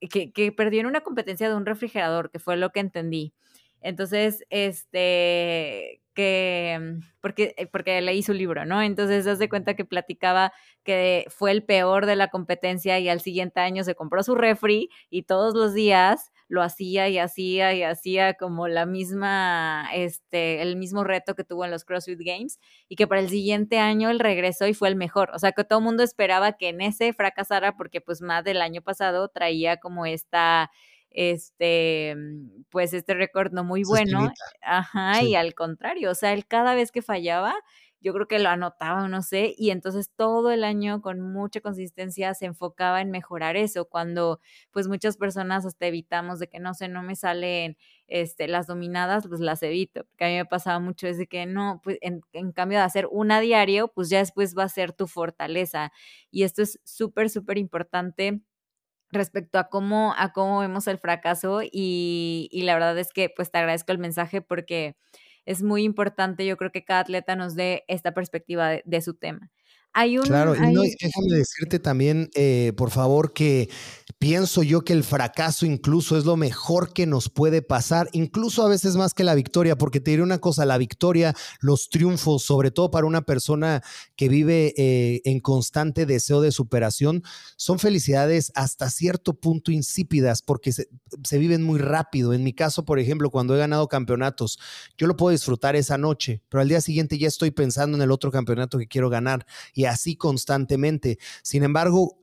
que, 0.09 0.31
que 0.33 0.51
perdió 0.51 0.81
en 0.81 0.87
una 0.87 1.01
competencia 1.01 1.47
de 1.49 1.55
un 1.55 1.65
refrigerador, 1.65 2.31
que 2.31 2.39
fue 2.39 2.57
lo 2.57 2.71
que 2.71 2.79
entendí. 2.81 3.33
Entonces, 3.81 4.43
este, 4.49 6.01
que, 6.15 6.79
mm, 6.81 6.99
porque, 7.21 7.53
eh, 7.57 7.67
porque 7.67 8.01
leí 8.01 8.23
su 8.23 8.33
libro, 8.33 8.65
¿no? 8.65 8.81
Entonces, 8.81 9.25
se 9.25 9.35
de 9.35 9.49
cuenta 9.49 9.75
que 9.75 9.85
platicaba 9.85 10.53
que 10.83 11.25
fue 11.29 11.51
el 11.51 11.63
peor 11.63 12.05
de 12.07 12.15
la 12.15 12.29
competencia 12.29 12.99
y 12.99 13.09
al 13.09 13.21
siguiente 13.21 13.59
año 13.59 13.83
se 13.83 13.95
compró 13.95 14.23
su 14.23 14.35
refri 14.35 14.89
y 15.09 15.23
todos 15.23 15.53
los 15.55 15.73
días 15.73 16.31
lo 16.47 16.61
hacía 16.61 17.09
y 17.09 17.17
hacía 17.17 17.73
y 17.73 17.83
hacía 17.83 18.35
como 18.35 18.67
la 18.67 18.85
misma, 18.85 19.89
este, 19.93 20.61
el 20.61 20.75
mismo 20.77 21.03
reto 21.03 21.35
que 21.35 21.43
tuvo 21.43 21.65
en 21.65 21.71
los 21.71 21.85
CrossFit 21.85 22.19
Games 22.19 22.59
y 22.87 22.95
que 22.95 23.07
para 23.07 23.21
el 23.21 23.29
siguiente 23.29 23.79
año 23.79 24.09
él 24.09 24.19
regresó 24.19 24.67
y 24.67 24.73
fue 24.73 24.89
el 24.89 24.95
mejor. 24.95 25.31
O 25.33 25.39
sea, 25.39 25.51
que 25.53 25.63
todo 25.63 25.79
el 25.79 25.85
mundo 25.85 26.03
esperaba 26.03 26.53
que 26.53 26.69
en 26.69 26.81
ese 26.81 27.13
fracasara 27.13 27.75
porque 27.75 28.01
pues 28.01 28.21
más 28.21 28.43
del 28.43 28.61
año 28.61 28.81
pasado 28.81 29.27
traía 29.29 29.77
como 29.77 30.05
esta 30.05 30.69
este, 31.15 32.13
mm, 32.15 32.65
pues 32.69 32.93
este 32.93 33.13
récord 33.15 33.53
no 33.53 33.63
muy 33.63 33.83
bueno. 33.83 34.31
Ajá, 34.61 35.23
y 35.23 35.35
al 35.35 35.55
contrario, 35.55 36.11
o 36.11 36.15
sea, 36.15 36.33
él 36.33 36.45
cada 36.45 36.75
vez 36.75 36.91
que 36.91 37.01
fallaba, 37.01 37.55
yo 38.01 38.13
creo 38.13 38.27
que 38.27 38.37
lo 38.37 38.49
anotaba, 38.49 39.07
no 39.07 39.21
sé, 39.23 39.55
y 39.57 39.71
entonces 39.71 40.11
todo 40.15 40.51
el 40.51 40.63
año 40.63 41.01
con 41.01 41.21
mucha 41.21 41.61
consistencia 41.61 42.33
se 42.35 42.45
enfocaba 42.45 43.01
en 43.01 43.09
mejorar 43.09 43.55
eso, 43.57 43.85
cuando 43.85 44.39
pues 44.71 44.87
muchas 44.87 45.17
personas 45.17 45.65
hasta 45.65 45.87
evitamos 45.87 46.37
de 46.39 46.47
que 46.47 46.59
no 46.59 46.73
sé, 46.75 46.87
no 46.89 47.01
me 47.01 47.15
salen 47.15 47.77
este, 48.07 48.47
las 48.47 48.67
dominadas, 48.67 49.27
pues 49.27 49.39
las 49.39 49.63
evito, 49.63 50.03
porque 50.05 50.25
a 50.25 50.27
mí 50.27 50.35
me 50.35 50.45
pasaba 50.45 50.79
mucho 50.79 51.07
desde 51.07 51.27
que 51.27 51.45
no, 51.47 51.79
pues 51.83 51.97
en, 52.01 52.21
en 52.33 52.51
cambio 52.51 52.77
de 52.77 52.83
hacer 52.83 53.07
una 53.09 53.39
diario, 53.39 53.87
pues 53.87 54.09
ya 54.09 54.19
después 54.19 54.55
va 54.55 54.63
a 54.63 54.69
ser 54.69 54.91
tu 54.93 55.07
fortaleza, 55.07 55.91
y 56.29 56.43
esto 56.43 56.61
es 56.61 56.79
súper, 56.83 57.29
súper 57.31 57.57
importante 57.57 58.41
respecto 59.11 59.59
a 59.59 59.69
cómo, 59.69 60.13
a 60.17 60.33
cómo 60.33 60.59
vemos 60.59 60.87
el 60.87 60.97
fracaso 60.97 61.61
y, 61.63 62.49
y, 62.51 62.63
la 62.63 62.73
verdad 62.73 62.97
es 62.97 63.13
que 63.13 63.29
pues 63.35 63.51
te 63.51 63.57
agradezco 63.57 63.91
el 63.91 63.97
mensaje 63.97 64.41
porque 64.41 64.95
es 65.45 65.61
muy 65.61 65.83
importante, 65.83 66.45
yo 66.45 66.57
creo 66.57 66.71
que 66.71 66.83
cada 66.83 67.01
atleta 67.01 67.35
nos 67.35 67.55
dé 67.55 67.83
esta 67.87 68.13
perspectiva 68.13 68.71
de, 68.83 69.01
su 69.01 69.13
tema. 69.13 69.51
Hay 69.93 70.17
un, 70.17 70.25
claro, 70.25 70.55
y 70.55 70.59
déjame 70.59 71.37
decirte 71.37 71.79
también, 71.79 72.29
eh, 72.35 72.73
por 72.75 72.89
favor, 72.89 73.31
que 73.31 73.69
pienso 74.19 74.63
yo 74.63 74.83
que 74.83 74.93
el 74.93 75.03
fracaso 75.03 75.65
incluso 75.65 76.17
es 76.17 76.25
lo 76.25 76.37
mejor 76.37 76.93
que 76.93 77.05
nos 77.05 77.29
puede 77.29 77.61
pasar, 77.61 78.09
incluso 78.13 78.63
a 78.63 78.69
veces 78.69 78.95
más 78.95 79.13
que 79.13 79.23
la 79.23 79.35
victoria, 79.35 79.77
porque 79.77 79.99
te 79.99 80.11
diré 80.11 80.23
una 80.23 80.39
cosa, 80.39 80.65
la 80.65 80.77
victoria, 80.77 81.35
los 81.59 81.89
triunfos, 81.89 82.43
sobre 82.43 82.71
todo 82.71 82.91
para 82.91 83.05
una 83.07 83.21
persona 83.21 83.83
que 84.15 84.29
vive 84.29 84.73
eh, 84.77 85.21
en 85.25 85.39
constante 85.39 86.05
deseo 86.05 86.41
de 86.41 86.51
superación, 86.51 87.23
son 87.57 87.79
felicidades 87.79 88.51
hasta 88.55 88.89
cierto 88.89 89.33
punto 89.33 89.71
insípidas, 89.71 90.41
porque 90.41 90.71
se, 90.71 90.87
se 91.23 91.37
viven 91.37 91.63
muy 91.63 91.79
rápido. 91.79 92.33
En 92.33 92.43
mi 92.43 92.53
caso, 92.53 92.85
por 92.85 92.99
ejemplo, 92.99 93.29
cuando 93.29 93.55
he 93.55 93.59
ganado 93.59 93.87
campeonatos, 93.87 94.59
yo 94.97 95.07
lo 95.07 95.15
puedo 95.15 95.31
disfrutar 95.31 95.75
esa 95.75 95.97
noche, 95.97 96.41
pero 96.49 96.61
al 96.61 96.69
día 96.69 96.81
siguiente 96.81 97.17
ya 97.17 97.27
estoy 97.27 97.51
pensando 97.51 97.97
en 97.97 98.03
el 98.03 98.11
otro 98.11 98.31
campeonato 98.31 98.77
que 98.77 98.87
quiero 98.87 99.09
ganar 99.09 99.45
y 99.73 99.85
así 99.85 100.15
constantemente. 100.15 101.17
Sin 101.43 101.63
embargo, 101.63 102.17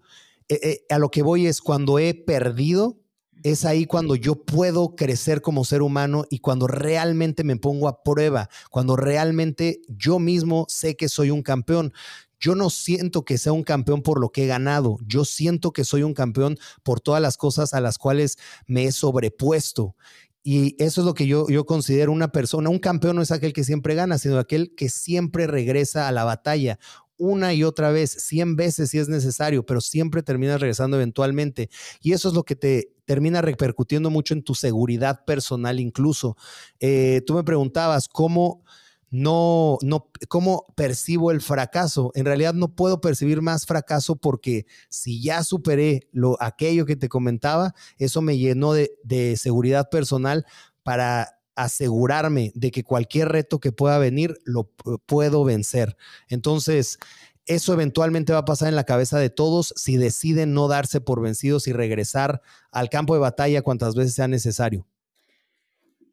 eh, 0.52 0.60
eh, 0.62 0.84
a 0.90 0.98
lo 0.98 1.10
que 1.10 1.22
voy 1.22 1.46
es 1.46 1.62
cuando 1.62 1.98
he 1.98 2.12
perdido, 2.12 3.00
es 3.42 3.64
ahí 3.64 3.86
cuando 3.86 4.16
yo 4.16 4.44
puedo 4.44 4.94
crecer 4.94 5.40
como 5.40 5.64
ser 5.64 5.80
humano 5.80 6.26
y 6.28 6.40
cuando 6.40 6.66
realmente 6.66 7.42
me 7.42 7.56
pongo 7.56 7.88
a 7.88 8.02
prueba, 8.02 8.50
cuando 8.70 8.94
realmente 8.94 9.80
yo 9.88 10.18
mismo 10.18 10.66
sé 10.68 10.94
que 10.94 11.08
soy 11.08 11.30
un 11.30 11.42
campeón. 11.42 11.94
Yo 12.38 12.54
no 12.54 12.68
siento 12.68 13.24
que 13.24 13.38
sea 13.38 13.52
un 13.52 13.62
campeón 13.62 14.02
por 14.02 14.20
lo 14.20 14.30
que 14.30 14.44
he 14.44 14.46
ganado, 14.46 14.98
yo 15.06 15.24
siento 15.24 15.72
que 15.72 15.84
soy 15.84 16.02
un 16.02 16.12
campeón 16.12 16.58
por 16.82 17.00
todas 17.00 17.22
las 17.22 17.38
cosas 17.38 17.72
a 17.72 17.80
las 17.80 17.96
cuales 17.96 18.36
me 18.66 18.84
he 18.84 18.92
sobrepuesto. 18.92 19.96
Y 20.44 20.74
eso 20.82 21.00
es 21.00 21.06
lo 21.06 21.14
que 21.14 21.26
yo, 21.26 21.48
yo 21.48 21.64
considero 21.64 22.12
una 22.12 22.32
persona, 22.32 22.68
un 22.68 22.80
campeón 22.80 23.16
no 23.16 23.22
es 23.22 23.30
aquel 23.30 23.52
que 23.54 23.64
siempre 23.64 23.94
gana, 23.94 24.18
sino 24.18 24.38
aquel 24.38 24.74
que 24.74 24.90
siempre 24.90 25.46
regresa 25.46 26.08
a 26.08 26.12
la 26.12 26.24
batalla 26.24 26.78
una 27.16 27.54
y 27.54 27.64
otra 27.64 27.90
vez, 27.90 28.10
100 28.10 28.56
veces 28.56 28.90
si 28.90 28.98
es 28.98 29.08
necesario, 29.08 29.64
pero 29.64 29.80
siempre 29.80 30.22
terminas 30.22 30.60
regresando 30.60 30.96
eventualmente. 30.96 31.70
Y 32.00 32.12
eso 32.12 32.28
es 32.28 32.34
lo 32.34 32.44
que 32.44 32.56
te 32.56 32.92
termina 33.04 33.42
repercutiendo 33.42 34.10
mucho 34.10 34.34
en 34.34 34.42
tu 34.42 34.54
seguridad 34.54 35.24
personal 35.24 35.80
incluso. 35.80 36.36
Eh, 36.80 37.22
tú 37.26 37.34
me 37.34 37.44
preguntabas 37.44 38.08
cómo 38.08 38.64
no, 39.12 39.76
no, 39.82 40.10
cómo 40.28 40.64
percibo 40.74 41.30
el 41.30 41.42
fracaso. 41.42 42.12
En 42.14 42.24
realidad 42.24 42.54
no 42.54 42.74
puedo 42.74 43.00
percibir 43.02 43.42
más 43.42 43.66
fracaso 43.66 44.16
porque 44.16 44.64
si 44.88 45.22
ya 45.22 45.44
superé 45.44 46.08
lo, 46.12 46.42
aquello 46.42 46.86
que 46.86 46.96
te 46.96 47.10
comentaba, 47.10 47.74
eso 47.98 48.22
me 48.22 48.38
llenó 48.38 48.72
de, 48.72 48.90
de 49.04 49.36
seguridad 49.36 49.90
personal 49.90 50.46
para 50.82 51.41
asegurarme 51.54 52.52
de 52.54 52.70
que 52.70 52.84
cualquier 52.84 53.28
reto 53.28 53.60
que 53.60 53.72
pueda 53.72 53.98
venir 53.98 54.38
lo 54.44 54.70
puedo 55.06 55.44
vencer. 55.44 55.96
Entonces, 56.28 56.98
eso 57.46 57.72
eventualmente 57.72 58.32
va 58.32 58.40
a 58.40 58.44
pasar 58.44 58.68
en 58.68 58.76
la 58.76 58.84
cabeza 58.84 59.18
de 59.18 59.30
todos 59.30 59.74
si 59.76 59.96
deciden 59.96 60.54
no 60.54 60.68
darse 60.68 61.00
por 61.00 61.20
vencidos 61.20 61.66
y 61.66 61.72
regresar 61.72 62.40
al 62.70 62.88
campo 62.88 63.14
de 63.14 63.20
batalla 63.20 63.62
cuantas 63.62 63.94
veces 63.94 64.14
sea 64.14 64.28
necesario. 64.28 64.86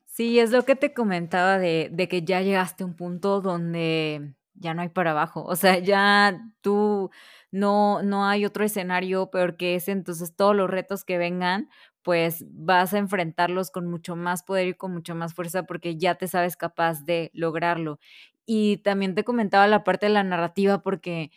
Sí, 0.05 0.39
es 0.39 0.51
lo 0.51 0.65
que 0.65 0.75
te 0.75 0.93
comentaba 0.93 1.59
de, 1.59 1.89
de 1.93 2.07
que 2.09 2.23
ya 2.23 2.41
llegaste 2.41 2.83
a 2.83 2.87
un 2.87 2.95
punto 2.95 3.41
donde 3.41 4.35
ya 4.59 4.73
no 4.73 4.81
hay 4.81 4.89
para 4.89 5.11
abajo. 5.11 5.43
O 5.45 5.55
sea, 5.55 5.79
ya 5.79 6.37
tú 6.61 7.09
no, 7.51 8.03
no 8.03 8.25
hay 8.25 8.45
otro 8.45 8.63
escenario 8.63 9.29
peor 9.31 9.57
que 9.57 9.75
ese. 9.75 9.91
Entonces, 9.91 10.35
todos 10.35 10.55
los 10.55 10.69
retos 10.69 11.03
que 11.03 11.17
vengan, 11.17 11.69
pues 12.03 12.45
vas 12.49 12.93
a 12.93 12.97
enfrentarlos 12.99 13.71
con 13.71 13.87
mucho 13.87 14.15
más 14.15 14.43
poder 14.43 14.67
y 14.69 14.73
con 14.73 14.93
mucho 14.93 15.15
más 15.15 15.33
fuerza 15.33 15.63
porque 15.63 15.97
ya 15.97 16.15
te 16.15 16.27
sabes 16.27 16.57
capaz 16.57 17.03
de 17.05 17.31
lograrlo. 17.33 17.99
Y 18.45 18.77
también 18.77 19.15
te 19.15 19.23
comentaba 19.23 19.67
la 19.67 19.83
parte 19.83 20.07
de 20.07 20.13
la 20.13 20.23
narrativa 20.23 20.81
porque 20.81 21.31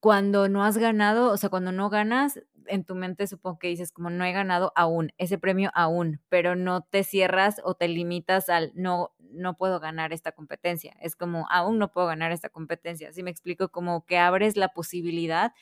cuando 0.00 0.48
no 0.48 0.64
has 0.64 0.78
ganado, 0.78 1.32
o 1.32 1.36
sea, 1.36 1.50
cuando 1.50 1.72
no 1.72 1.90
ganas, 1.90 2.40
en 2.66 2.84
tu 2.84 2.94
mente 2.94 3.26
supongo 3.26 3.58
que 3.58 3.68
dices 3.68 3.92
como 3.92 4.10
no 4.10 4.24
he 4.24 4.32
ganado 4.32 4.72
aún, 4.76 5.12
ese 5.18 5.38
premio 5.38 5.70
aún, 5.74 6.20
pero 6.28 6.54
no 6.54 6.82
te 6.82 7.02
cierras 7.02 7.60
o 7.64 7.74
te 7.74 7.88
limitas 7.88 8.48
al 8.50 8.72
no, 8.74 9.12
no 9.18 9.56
puedo 9.56 9.80
ganar 9.80 10.12
esta 10.12 10.32
competencia. 10.32 10.94
Es 11.00 11.16
como 11.16 11.46
aún 11.50 11.78
no 11.78 11.90
puedo 11.92 12.06
ganar 12.06 12.30
esta 12.32 12.50
competencia. 12.50 13.08
Así 13.08 13.22
me 13.22 13.30
explico, 13.30 13.70
como 13.70 14.04
que 14.06 14.18
abres 14.18 14.56
la 14.56 14.68
posibilidad 14.68 15.52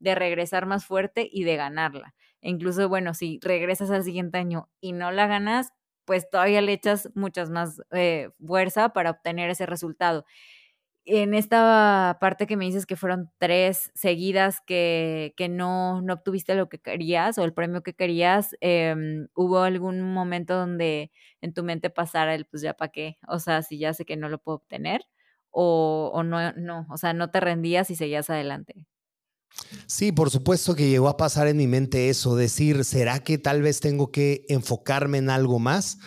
de 0.00 0.14
regresar 0.14 0.66
más 0.66 0.84
fuerte 0.84 1.28
y 1.32 1.44
de 1.44 1.56
ganarla. 1.56 2.14
Incluso, 2.46 2.88
bueno, 2.88 3.14
si 3.14 3.38
regresas 3.42 3.90
al 3.90 4.04
siguiente 4.04 4.38
año 4.38 4.68
y 4.80 4.92
no 4.92 5.10
la 5.12 5.26
ganas, 5.26 5.70
pues 6.04 6.30
todavía 6.30 6.60
le 6.62 6.72
echas 6.72 7.10
muchas 7.14 7.50
más 7.50 7.82
eh, 7.92 8.30
fuerza 8.46 8.90
para 8.90 9.10
obtener 9.10 9.50
ese 9.50 9.66
resultado. 9.66 10.24
En 11.08 11.34
esta 11.34 12.18
parte 12.20 12.46
que 12.48 12.56
me 12.56 12.64
dices 12.64 12.84
que 12.84 12.96
fueron 12.96 13.30
tres 13.38 13.92
seguidas 13.94 14.60
que, 14.66 15.34
que 15.36 15.48
no, 15.48 16.02
no 16.02 16.14
obtuviste 16.14 16.56
lo 16.56 16.68
que 16.68 16.80
querías 16.80 17.38
o 17.38 17.44
el 17.44 17.54
premio 17.54 17.82
que 17.84 17.94
querías, 17.94 18.56
em, 18.60 19.28
¿hubo 19.36 19.60
algún 19.60 20.00
momento 20.02 20.56
donde 20.56 21.12
en 21.40 21.54
tu 21.54 21.62
mente 21.62 21.90
pasara 21.90 22.34
el 22.34 22.46
pues 22.46 22.62
ya 22.62 22.74
para 22.74 22.90
qué? 22.90 23.18
O 23.28 23.38
sea, 23.38 23.62
si 23.62 23.78
ya 23.78 23.94
sé 23.94 24.04
que 24.04 24.16
no 24.16 24.28
lo 24.28 24.38
puedo 24.38 24.56
obtener 24.58 25.02
o, 25.50 26.10
o 26.12 26.22
no, 26.24 26.52
no, 26.54 26.86
o 26.90 26.96
sea, 26.96 27.12
no 27.14 27.30
te 27.30 27.38
rendías 27.40 27.88
y 27.90 27.96
seguías 27.96 28.28
adelante. 28.30 28.74
Sí, 29.86 30.12
por 30.12 30.30
supuesto 30.30 30.74
que 30.74 30.88
llegó 30.88 31.08
a 31.08 31.16
pasar 31.16 31.48
en 31.48 31.56
mi 31.56 31.66
mente 31.66 32.08
eso, 32.08 32.36
decir, 32.36 32.84
¿será 32.84 33.20
que 33.20 33.38
tal 33.38 33.62
vez 33.62 33.80
tengo 33.80 34.10
que 34.10 34.44
enfocarme 34.48 35.18
en 35.18 35.30
algo 35.30 35.58
más? 35.58 35.98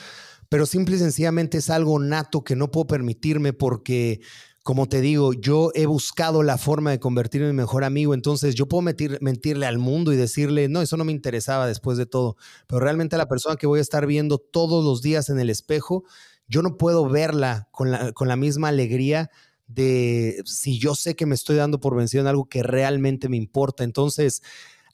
Pero 0.49 0.65
simple 0.65 0.95
y 0.95 0.99
sencillamente 0.99 1.57
es 1.59 1.69
algo 1.69 1.99
nato 1.99 2.43
que 2.43 2.55
no 2.55 2.71
puedo 2.71 2.87
permitirme 2.87 3.53
porque, 3.53 4.21
como 4.63 4.87
te 4.87 5.01
digo, 5.01 5.33
yo 5.33 5.71
he 5.75 5.85
buscado 5.85 6.43
la 6.43 6.57
forma 6.57 6.91
de 6.91 6.99
convertirme 6.99 7.49
en 7.49 7.55
mi 7.55 7.61
mejor 7.61 7.83
amigo, 7.83 8.13
entonces 8.13 8.55
yo 8.55 8.67
puedo 8.67 8.81
mentirle 8.81 9.65
al 9.65 9.77
mundo 9.77 10.11
y 10.13 10.17
decirle, 10.17 10.67
no, 10.69 10.81
eso 10.81 10.97
no 10.97 11.05
me 11.05 11.11
interesaba 11.11 11.67
después 11.67 11.97
de 11.97 12.05
todo, 12.05 12.35
pero 12.67 12.79
realmente 12.79 13.17
la 13.17 13.27
persona 13.27 13.55
que 13.55 13.67
voy 13.67 13.79
a 13.79 13.83
estar 13.83 14.05
viendo 14.07 14.37
todos 14.37 14.83
los 14.83 15.01
días 15.01 15.29
en 15.29 15.39
el 15.39 15.49
espejo, 15.49 16.03
yo 16.47 16.61
no 16.63 16.77
puedo 16.77 17.07
verla 17.07 17.67
con 17.71 17.91
la, 17.91 18.11
con 18.13 18.27
la 18.27 18.35
misma 18.35 18.69
alegría 18.69 19.29
de 19.69 20.41
si 20.45 20.79
yo 20.79 20.95
sé 20.95 21.15
que 21.15 21.25
me 21.25 21.35
estoy 21.35 21.55
dando 21.55 21.79
por 21.79 21.95
vencido 21.95 22.21
en 22.21 22.27
algo 22.27 22.45
que 22.45 22.63
realmente 22.63 23.29
me 23.29 23.37
importa. 23.37 23.83
Entonces, 23.83 24.41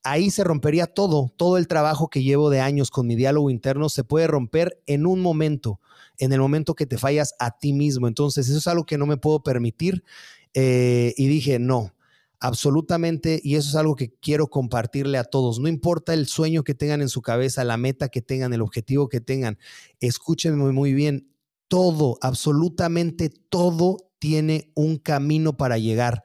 ahí 0.03 0.29
se 0.29 0.43
rompería 0.43 0.85
todo, 0.85 1.33
todo 1.35 1.57
el 1.57 1.67
trabajo 1.67 2.09
que 2.09 2.21
llevo 2.21 2.49
de 2.49 2.59
años 2.59 2.91
con 2.91 3.07
mi 3.07 3.15
diálogo 3.15 3.49
interno 3.49 3.89
se 3.89 4.03
puede 4.03 4.27
romper 4.27 4.79
en 4.85 5.07
un 5.07 5.21
momento, 5.21 5.79
en 6.19 6.33
el 6.33 6.39
momento 6.39 6.75
que 6.75 6.85
te 6.85 6.97
fallas 6.97 7.33
a 7.39 7.57
ti 7.57 7.73
mismo. 7.73 8.07
Entonces, 8.07 8.47
eso 8.47 8.57
es 8.57 8.67
algo 8.67 8.85
que 8.85 8.97
no 8.97 9.07
me 9.07 9.17
puedo 9.17 9.41
permitir. 9.41 10.03
Eh, 10.53 11.13
y 11.17 11.27
dije, 11.27 11.57
no, 11.57 11.95
absolutamente, 12.39 13.39
y 13.43 13.55
eso 13.55 13.69
es 13.69 13.75
algo 13.75 13.95
que 13.95 14.13
quiero 14.13 14.47
compartirle 14.47 15.17
a 15.17 15.23
todos. 15.23 15.59
No 15.59 15.69
importa 15.69 16.13
el 16.13 16.27
sueño 16.27 16.63
que 16.63 16.75
tengan 16.75 17.01
en 17.01 17.09
su 17.09 17.21
cabeza, 17.21 17.63
la 17.63 17.77
meta 17.77 18.09
que 18.09 18.21
tengan, 18.21 18.53
el 18.53 18.61
objetivo 18.61 19.07
que 19.07 19.21
tengan, 19.21 19.57
escúchenme 19.99 20.71
muy 20.71 20.93
bien. 20.93 21.29
Todo, 21.67 22.19
absolutamente 22.21 23.29
todo 23.29 23.97
tiene 24.19 24.71
un 24.75 24.97
camino 24.97 25.57
para 25.57 25.77
llegar, 25.77 26.23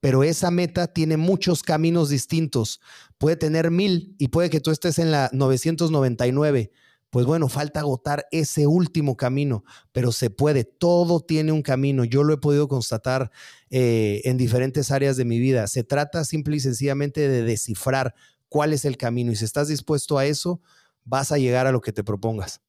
pero 0.00 0.24
esa 0.24 0.50
meta 0.50 0.86
tiene 0.86 1.16
muchos 1.16 1.62
caminos 1.62 2.08
distintos. 2.08 2.80
Puede 3.18 3.36
tener 3.36 3.70
mil 3.70 4.14
y 4.18 4.28
puede 4.28 4.50
que 4.50 4.60
tú 4.60 4.70
estés 4.70 4.98
en 4.98 5.10
la 5.10 5.30
999. 5.32 6.70
Pues 7.10 7.26
bueno, 7.26 7.48
falta 7.48 7.80
agotar 7.80 8.26
ese 8.30 8.68
último 8.68 9.16
camino, 9.16 9.64
pero 9.90 10.12
se 10.12 10.30
puede, 10.30 10.62
todo 10.62 11.20
tiene 11.20 11.50
un 11.50 11.62
camino. 11.62 12.04
Yo 12.04 12.22
lo 12.22 12.32
he 12.32 12.38
podido 12.38 12.68
constatar 12.68 13.32
eh, 13.68 14.20
en 14.24 14.36
diferentes 14.36 14.92
áreas 14.92 15.16
de 15.16 15.24
mi 15.24 15.40
vida. 15.40 15.66
Se 15.66 15.82
trata 15.82 16.24
simple 16.24 16.56
y 16.56 16.60
sencillamente 16.60 17.28
de 17.28 17.42
descifrar 17.42 18.14
cuál 18.48 18.72
es 18.72 18.84
el 18.84 18.96
camino 18.96 19.32
y 19.32 19.36
si 19.36 19.44
estás 19.44 19.68
dispuesto 19.68 20.18
a 20.18 20.26
eso, 20.26 20.60
vas 21.04 21.32
a 21.32 21.38
llegar 21.38 21.66
a 21.66 21.72
lo 21.72 21.80
que 21.80 21.92
te 21.92 22.04
propongas. 22.04 22.60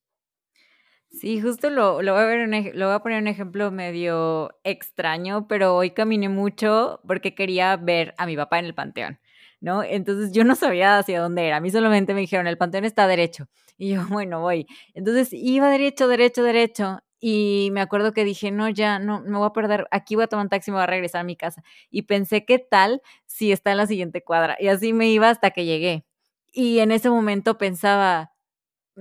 Sí, 1.11 1.41
justo 1.41 1.69
lo, 1.69 2.01
lo, 2.01 2.13
voy 2.13 2.21
a 2.23 2.25
ver 2.25 2.73
lo 2.73 2.85
voy 2.87 2.95
a 2.95 2.99
poner 2.99 3.21
un 3.21 3.27
ejemplo 3.27 3.69
medio 3.69 4.57
extraño, 4.63 5.45
pero 5.47 5.75
hoy 5.75 5.91
caminé 5.91 6.29
mucho 6.29 7.01
porque 7.05 7.35
quería 7.35 7.75
ver 7.75 8.15
a 8.17 8.25
mi 8.25 8.37
papá 8.37 8.59
en 8.59 8.65
el 8.65 8.73
panteón, 8.73 9.19
¿no? 9.59 9.83
Entonces 9.83 10.31
yo 10.31 10.45
no 10.45 10.55
sabía 10.55 10.97
hacia 10.97 11.19
dónde 11.19 11.45
era, 11.45 11.57
a 11.57 11.59
mí 11.59 11.69
solamente 11.69 12.13
me 12.13 12.21
dijeron, 12.21 12.47
el 12.47 12.57
panteón 12.57 12.85
está 12.85 13.07
derecho. 13.07 13.47
Y 13.77 13.89
yo, 13.93 14.01
bueno, 14.09 14.39
voy. 14.39 14.67
Entonces 14.93 15.29
iba 15.33 15.69
derecho, 15.69 16.07
derecho, 16.07 16.43
derecho. 16.43 16.99
Y 17.19 17.69
me 17.73 17.81
acuerdo 17.81 18.13
que 18.13 18.23
dije, 18.23 18.49
no, 18.49 18.69
ya, 18.69 18.97
no, 18.97 19.21
me 19.21 19.37
voy 19.37 19.47
a 19.47 19.53
perder, 19.53 19.87
aquí 19.91 20.15
voy 20.15 20.23
a 20.23 20.27
tomar 20.27 20.45
un 20.45 20.49
taxi 20.49 20.71
me 20.71 20.77
voy 20.77 20.83
a 20.83 20.87
regresar 20.87 21.21
a 21.21 21.23
mi 21.23 21.35
casa. 21.35 21.61
Y 21.91 22.03
pensé, 22.03 22.45
¿qué 22.45 22.57
tal 22.57 23.01
si 23.27 23.51
está 23.51 23.71
en 23.71 23.77
la 23.77 23.85
siguiente 23.85 24.23
cuadra? 24.23 24.55
Y 24.59 24.69
así 24.69 24.93
me 24.93 25.09
iba 25.09 25.29
hasta 25.29 25.51
que 25.51 25.65
llegué. 25.65 26.05
Y 26.51 26.79
en 26.79 26.91
ese 26.91 27.09
momento 27.09 27.57
pensaba, 27.57 28.30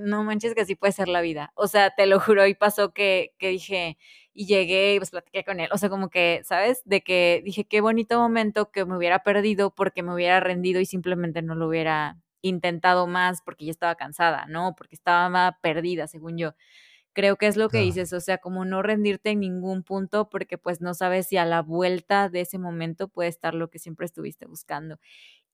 no 0.00 0.24
manches 0.24 0.54
que 0.54 0.62
así 0.62 0.74
puede 0.76 0.92
ser 0.92 1.08
la 1.08 1.20
vida. 1.20 1.52
O 1.54 1.68
sea, 1.68 1.90
te 1.90 2.06
lo 2.06 2.20
juro, 2.20 2.46
y 2.46 2.54
pasó 2.54 2.92
que, 2.92 3.34
que 3.38 3.48
dije, 3.48 3.98
y 4.32 4.46
llegué 4.46 4.94
y 4.94 4.98
pues 4.98 5.10
platiqué 5.10 5.44
con 5.44 5.60
él. 5.60 5.68
O 5.72 5.78
sea, 5.78 5.88
como 5.90 6.08
que, 6.10 6.42
¿sabes? 6.44 6.82
De 6.84 7.02
que 7.02 7.42
dije, 7.44 7.64
qué 7.66 7.80
bonito 7.80 8.18
momento 8.18 8.70
que 8.70 8.84
me 8.84 8.96
hubiera 8.96 9.22
perdido 9.22 9.74
porque 9.74 10.02
me 10.02 10.14
hubiera 10.14 10.40
rendido 10.40 10.80
y 10.80 10.86
simplemente 10.86 11.42
no 11.42 11.54
lo 11.54 11.68
hubiera 11.68 12.18
intentado 12.42 13.06
más 13.06 13.42
porque 13.42 13.66
ya 13.66 13.70
estaba 13.72 13.94
cansada, 13.96 14.46
¿no? 14.48 14.74
Porque 14.76 14.94
estaba 14.94 15.58
perdida, 15.62 16.06
según 16.06 16.38
yo. 16.38 16.54
Creo 17.12 17.36
que 17.36 17.48
es 17.48 17.56
lo 17.56 17.68
que 17.70 17.78
dices, 17.80 18.12
o 18.12 18.20
sea, 18.20 18.38
como 18.38 18.64
no 18.64 18.82
rendirte 18.82 19.30
en 19.30 19.40
ningún 19.40 19.82
punto 19.82 20.28
porque 20.30 20.58
pues 20.58 20.80
no 20.80 20.94
sabes 20.94 21.26
si 21.28 21.36
a 21.38 21.44
la 21.44 21.60
vuelta 21.62 22.28
de 22.28 22.42
ese 22.42 22.58
momento 22.58 23.08
puede 23.08 23.28
estar 23.28 23.54
lo 23.54 23.68
que 23.68 23.80
siempre 23.80 24.06
estuviste 24.06 24.46
buscando. 24.46 24.98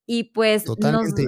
Y 0.06 0.24
pues 0.32 0.64
Totalmente. 0.64 1.26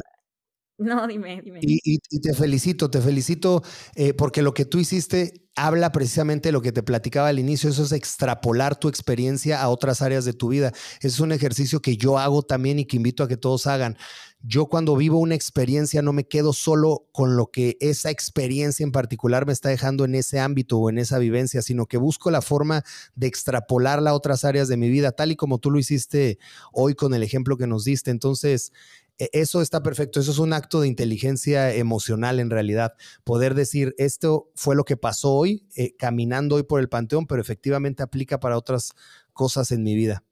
No, 0.79 1.09
dime, 1.09 1.43
dime. 1.43 1.59
Y, 1.63 1.99
te 2.21 2.33
felicito, 2.35 2.89
te 2.89 3.01
felicito 3.01 3.65
eh, 3.97 4.15
porque 4.15 4.43
lo 4.43 4.55
que 4.55 4.65
tú 4.65 4.79
hiciste 4.79 5.49
habla 5.57 5.91
precisamente 5.91 6.49
de 6.49 6.53
lo 6.53 6.63
que 6.63 6.71
te 6.71 6.85
platicaba 6.85 7.27
al 7.27 7.41
inicio, 7.41 7.69
eso 7.69 7.83
es 7.83 7.91
extrapolar 7.91 8.77
tu 8.77 8.89
experiencia 8.89 9.61
a 9.61 9.71
otras 9.71 10.03
áreas 10.03 10.25
de 10.25 10.35
tu 10.35 10.49
vida. 10.49 10.73
Es 11.01 11.19
un 11.19 11.33
ejercicio 11.33 11.83
que 11.83 11.97
yo 11.97 12.17
hago 12.17 12.43
también 12.43 12.79
y 12.79 12.85
que 12.85 12.97
invito 12.97 13.25
a 13.25 13.29
que 13.29 13.37
todos 13.37 13.67
hagan. 13.67 13.97
Yo 14.41 14.67
cuando 14.67 14.95
vivo 14.95 15.19
una 15.19 15.35
experiencia 15.35 16.01
no 16.01 16.13
me 16.13 16.29
quedo 16.29 16.53
solo 16.53 17.09
con 17.11 17.37
lo 17.37 17.51
que 17.51 17.77
esa 17.81 18.11
experiencia 18.11 18.85
en 18.85 18.93
particular 18.93 19.47
me 19.47 19.53
está 19.53 19.71
dejando 19.71 20.05
en 20.05 20.15
ese 20.15 20.39
ámbito 20.39 20.79
o 20.79 20.91
en 20.91 20.99
esa 20.99 21.19
vivencia, 21.19 21.61
sino 21.61 21.87
que 21.87 21.97
busco 21.97 22.31
la 22.31 22.41
forma 22.41 22.85
de 23.17 23.27
extrapolarla 23.27 24.11
a 24.11 24.15
otras 24.15 24.45
áreas 24.45 24.69
de 24.69 24.77
mi 24.77 24.89
vida, 24.89 25.11
tal 25.11 25.33
y 25.33 25.37
como 25.37 25.59
tú 25.59 25.73
lo 25.73 25.81
hiciste 25.81 26.39
hoy 26.73 26.95
con 26.95 27.15
el 27.15 27.25
ejemplo 27.25 27.57
que 27.57 27.67
nos 27.67 27.85
diste. 27.85 28.13
Entonces, 28.13 28.73
eso 29.19 29.63
está 29.63 29.83
perfecto, 29.83 30.21
eso 30.21 30.31
es 30.31 30.39
un 30.39 30.53
acto 30.53 30.81
de 30.81 30.89
inteligencia 30.89 31.75
emocional 31.75 32.41
en 32.41 32.51
realidad, 32.51 32.95
poder 33.25 33.55
decir, 33.55 33.95
esto 33.99 34.51
fue 34.55 34.77
lo 34.77 34.85
que 34.85 34.97
pasó 34.97 35.33
hoy, 35.33 35.67
eh, 35.77 35.97
caminando 35.97 36.57
hoy 36.57 36.63
por 36.63 36.81
el 36.81 36.89
Panteón, 36.89 37.27
pero 37.27 37.41
efectivamente 37.41 38.03
aplica 38.03 38.39
para 38.41 38.57
otras 38.57 38.93
cosas 39.33 39.73
en 39.73 39.83
mi 39.83 39.95
vida. 39.95 40.25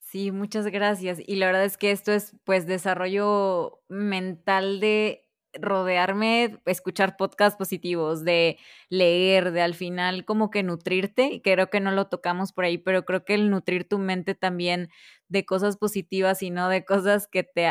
Sí, 0.00 0.30
muchas 0.30 0.66
gracias. 0.66 1.18
Y 1.26 1.36
la 1.36 1.46
verdad 1.46 1.64
es 1.64 1.78
que 1.78 1.90
esto 1.90 2.12
es 2.12 2.34
pues 2.44 2.66
desarrollo 2.66 3.80
mental 3.88 4.78
de 4.78 5.22
rodearme, 5.54 6.60
escuchar 6.66 7.16
podcasts 7.16 7.56
positivos, 7.58 8.24
de 8.24 8.58
leer, 8.88 9.52
de 9.52 9.62
al 9.62 9.74
final 9.74 10.24
como 10.24 10.50
que 10.50 10.62
nutrirte, 10.62 11.26
y 11.26 11.40
creo 11.40 11.70
que 11.70 11.80
no 11.80 11.90
lo 11.92 12.08
tocamos 12.08 12.52
por 12.52 12.64
ahí, 12.64 12.78
pero 12.78 13.04
creo 13.04 13.24
que 13.24 13.34
el 13.34 13.50
nutrir 13.50 13.88
tu 13.88 13.98
mente 13.98 14.34
también 14.34 14.88
de 15.28 15.44
cosas 15.44 15.76
positivas 15.76 16.42
y 16.42 16.50
no 16.50 16.68
de 16.68 16.84
cosas 16.84 17.26
que 17.26 17.42
te 17.42 17.66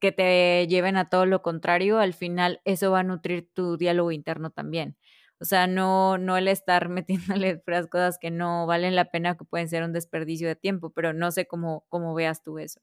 que 0.00 0.12
te 0.12 0.66
lleven 0.68 0.96
a 0.96 1.08
todo 1.08 1.26
lo 1.26 1.42
contrario, 1.42 1.98
al 1.98 2.14
final 2.14 2.60
eso 2.64 2.90
va 2.90 3.00
a 3.00 3.02
nutrir 3.04 3.48
tu 3.54 3.76
diálogo 3.76 4.12
interno 4.12 4.50
también. 4.50 4.96
O 5.40 5.44
sea, 5.44 5.66
no, 5.66 6.18
no 6.18 6.36
el 6.36 6.48
estar 6.48 6.88
metiéndole 7.38 7.58
puras 7.58 7.86
cosas 7.88 8.18
que 8.18 8.30
no 8.30 8.66
valen 8.66 8.96
la 8.96 9.06
pena, 9.10 9.36
que 9.36 9.44
pueden 9.44 9.68
ser 9.68 9.82
un 9.84 9.92
desperdicio 9.92 10.48
de 10.48 10.56
tiempo, 10.56 10.90
pero 10.90 11.12
no 11.12 11.30
sé 11.30 11.46
cómo, 11.46 11.84
cómo 11.88 12.14
veas 12.14 12.42
tú 12.42 12.58
eso. 12.58 12.80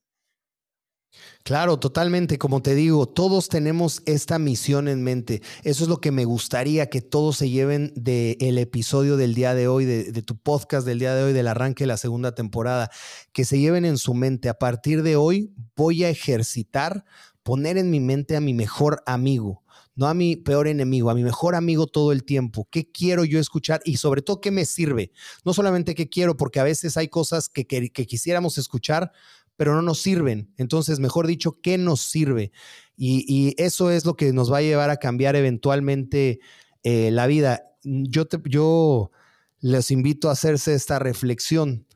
Claro, 1.44 1.78
totalmente. 1.78 2.38
Como 2.38 2.62
te 2.62 2.74
digo, 2.76 3.06
todos 3.06 3.50
tenemos 3.50 4.02
esta 4.06 4.40
misión 4.40 4.88
en 4.88 5.04
mente. 5.04 5.42
Eso 5.64 5.84
es 5.84 5.90
lo 5.90 6.00
que 6.00 6.12
me 6.12 6.26
gustaría 6.26 6.90
que 6.90 7.02
todos 7.02 7.38
se 7.38 7.50
lleven 7.50 7.92
del 7.96 8.58
episodio 8.58 9.18
del 9.18 9.34
día 9.34 9.54
de 9.54 9.68
hoy, 9.68 9.86
de, 9.86 10.12
de, 10.12 10.22
tu 10.22 10.38
podcast 10.38 10.88
del 10.88 11.00
día 11.00 11.14
de 11.16 11.24
hoy, 11.24 11.34
del 11.34 11.48
arranque 11.48 11.84
de 11.84 11.88
la 11.88 11.98
segunda 11.98 12.34
temporada, 12.34 12.90
que 13.34 13.46
se 13.46 13.60
lleven 13.60 13.86
en 13.86 13.98
su 13.98 14.14
mente. 14.14 14.50
A 14.50 14.58
partir 14.58 15.04
de 15.04 15.16
hoy 15.16 15.54
voy 15.76 16.04
a 16.04 16.10
ejercitar, 16.10 17.04
poner 17.44 17.78
en 17.78 17.90
mi 17.90 18.00
mente 18.00 18.36
a 18.36 18.42
mi 18.42 18.54
mejor 18.54 19.04
amigo, 19.06 19.64
no 19.96 20.08
a 20.08 20.14
mi 20.14 20.36
peor 20.36 20.68
enemigo, 20.68 21.10
a 21.10 21.16
mi 21.16 21.24
mejor 21.24 21.56
amigo 21.56 21.88
todo 21.88 22.12
el 22.12 22.24
tiempo. 22.24 22.68
¿Qué 22.72 22.90
quiero 22.90 23.26
yo 23.26 23.40
escuchar? 23.40 23.82
Y 23.86 23.98
sobre 23.98 24.22
todo, 24.22 24.42
¿qué 24.42 24.50
me 24.50 24.66
sirve? 24.66 25.12
No 25.46 25.54
solamente 25.54 25.94
qué 25.94 26.10
quiero, 26.10 26.36
porque 26.36 26.60
a 26.60 26.64
veces 26.64 26.98
hay 26.98 27.10
cosas 27.10 27.50
que, 27.50 27.68
que, 27.68 27.90
que 27.90 28.06
quisiéramos 28.06 28.58
escuchar, 28.58 29.12
pero 29.56 29.74
no 29.74 29.82
nos 29.82 30.00
sirven. 30.02 30.54
Entonces, 30.58 31.00
mejor 31.00 31.28
dicho, 31.28 31.60
¿qué 31.62 31.78
nos 31.78 32.02
sirve? 32.02 32.52
Y, 32.96 33.54
eso 33.58 33.92
es 33.92 34.06
lo 34.06 34.16
que 34.16 34.34
nos 34.34 34.52
va 34.52 34.58
a 34.58 34.62
llevar 34.62 34.90
a 34.90 34.98
cambiar 34.98 35.36
eventualmente 35.36 36.40
eh, 36.84 37.12
la 37.12 37.28
vida. 37.28 37.64
Yo, 37.84 38.26
yo 38.46 39.12
les 39.60 39.92
invito 39.92 40.30
a 40.30 40.34
hacerse 40.34 40.74
esta 40.74 41.00
reflexión. 41.00 41.88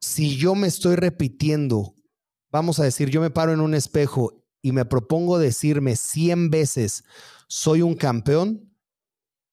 Si 0.00 0.36
yo 0.36 0.54
me 0.54 0.66
estoy 0.66 0.96
repitiendo, 0.96 1.94
vamos 2.50 2.78
a 2.80 2.84
decir, 2.84 3.08
yo 3.08 3.20
me 3.20 3.30
paro 3.30 3.52
en 3.52 3.60
un 3.60 3.74
espejo 3.74 4.42
y 4.60 4.72
me 4.72 4.84
propongo 4.84 5.38
decirme 5.38 5.96
100 5.96 6.50
veces, 6.50 7.04
soy 7.48 7.82
un 7.82 7.94
campeón, 7.94 8.72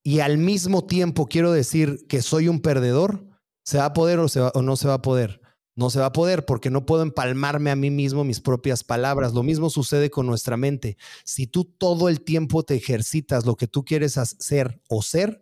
y 0.04 0.22
al 0.22 0.38
mismo 0.38 0.86
tiempo 0.86 1.28
quiero 1.28 1.52
decir 1.52 2.06
que 2.08 2.22
soy 2.22 2.48
un 2.48 2.62
perdedor, 2.62 3.28
¿se 3.64 3.78
va 3.78 3.86
a 3.86 3.94
poder 3.94 4.20
o 4.20 4.62
no 4.62 4.76
se 4.76 4.88
va 4.88 4.96
a 4.96 5.02
poder? 5.02 5.39
No 5.80 5.90
se 5.90 6.00
va 6.00 6.08
a 6.08 6.14
poder 6.14 6.44
porque 6.44 6.70
no 6.70 6.86
puedo 6.86 7.04
empalmarme 7.04 7.72
a 7.72 7.76
mí 7.78 7.90
mismo 7.90 8.26
mis 8.26 8.42
propias 8.42 8.84
palabras. 8.84 9.34
Lo 9.34 9.44
mismo 9.44 9.70
sucede 9.70 10.10
con 10.10 10.26
nuestra 10.26 10.58
mente. 10.58 10.98
Si 11.24 11.48
tú 11.48 11.64
todo 11.64 12.10
el 12.10 12.20
tiempo 12.20 12.64
te 12.64 12.76
ejercitas 12.76 13.46
lo 13.46 13.56
que 13.56 13.66
tú 13.66 13.86
quieres 13.86 14.18
hacer 14.18 14.82
o 14.90 15.02
ser, 15.02 15.42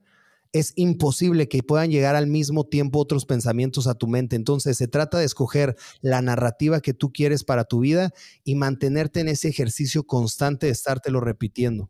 es 0.53 0.73
imposible 0.76 1.49
que 1.49 1.64
puedan 1.64 1.89
llegar 1.89 2.15
al 2.15 2.27
mismo 2.27 2.65
tiempo 2.65 2.99
otros 2.99 3.26
pensamientos 3.26 3.88
a 3.88 3.95
tu 3.95 4.05
mente. 4.05 4.35
Entonces 4.35 4.77
se 4.77 4.88
trata 4.88 5.18
de 5.18 5.26
escoger 5.26 5.76
la 6.01 6.22
narrativa 6.22 6.81
que 6.81 6.93
tú 6.93 7.11
quieres 7.11 7.43
para 7.43 7.64
tu 7.64 7.80
vida 7.80 8.11
y 8.43 8.53
mantenerte 8.53 9.22
en 9.22 9.30
ese 9.30 9.47
ejercicio 9.47 10.03
constante 10.03 10.68
de 10.68 10.72
estártelo 10.72 11.19
repitiendo. 11.19 11.89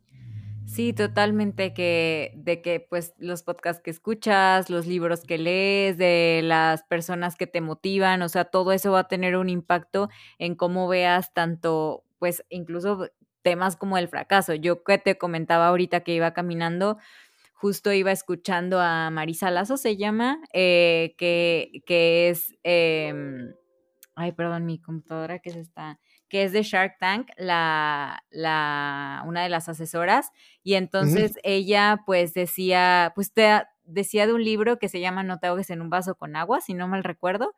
Sí, 0.68 0.92
totalmente 0.92 1.72
que 1.72 2.32
de 2.36 2.60
que 2.60 2.78
pues 2.78 3.14
los 3.18 3.42
podcasts 3.42 3.82
que 3.82 3.90
escuchas, 3.90 4.68
los 4.68 4.86
libros 4.86 5.22
que 5.22 5.38
lees, 5.38 5.96
de 5.96 6.42
las 6.44 6.82
personas 6.82 7.36
que 7.36 7.46
te 7.46 7.62
motivan, 7.62 8.20
o 8.20 8.28
sea, 8.28 8.44
todo 8.44 8.72
eso 8.72 8.92
va 8.92 9.00
a 9.00 9.08
tener 9.08 9.36
un 9.38 9.48
impacto 9.48 10.10
en 10.38 10.54
cómo 10.56 10.86
veas 10.86 11.32
tanto 11.32 12.04
pues 12.18 12.44
incluso 12.50 13.08
temas 13.40 13.76
como 13.76 13.96
el 13.96 14.08
fracaso. 14.08 14.52
Yo 14.54 14.84
que 14.84 14.98
te 14.98 15.16
comentaba 15.16 15.68
ahorita 15.68 16.00
que 16.00 16.12
iba 16.14 16.34
caminando, 16.34 16.98
justo 17.54 17.92
iba 17.92 18.12
escuchando 18.12 18.80
a 18.80 19.10
Marisa 19.10 19.50
Lazo, 19.50 19.76
se 19.78 19.96
llama, 19.96 20.40
eh, 20.52 21.14
que, 21.18 21.82
que 21.86 22.30
es, 22.30 22.54
eh, 22.64 23.14
ay, 24.16 24.32
perdón, 24.32 24.66
mi 24.66 24.80
computadora 24.80 25.38
que 25.38 25.50
se 25.50 25.60
está 25.60 25.98
que 26.28 26.44
es 26.44 26.52
de 26.52 26.62
Shark 26.62 26.98
Tank, 26.98 27.30
la, 27.36 28.22
la, 28.30 29.22
una 29.26 29.42
de 29.42 29.48
las 29.48 29.68
asesoras, 29.68 30.30
y 30.62 30.74
entonces 30.74 31.38
ella 31.42 32.02
pues 32.06 32.34
decía, 32.34 33.12
pues 33.14 33.32
te, 33.32 33.62
decía 33.84 34.26
de 34.26 34.34
un 34.34 34.44
libro 34.44 34.78
que 34.78 34.88
se 34.88 35.00
llama 35.00 35.22
No 35.22 35.38
te 35.38 35.46
ahogues 35.46 35.70
en 35.70 35.82
un 35.82 35.90
vaso 35.90 36.14
con 36.14 36.36
agua, 36.36 36.60
si 36.60 36.74
no 36.74 36.88
mal 36.88 37.04
recuerdo, 37.04 37.54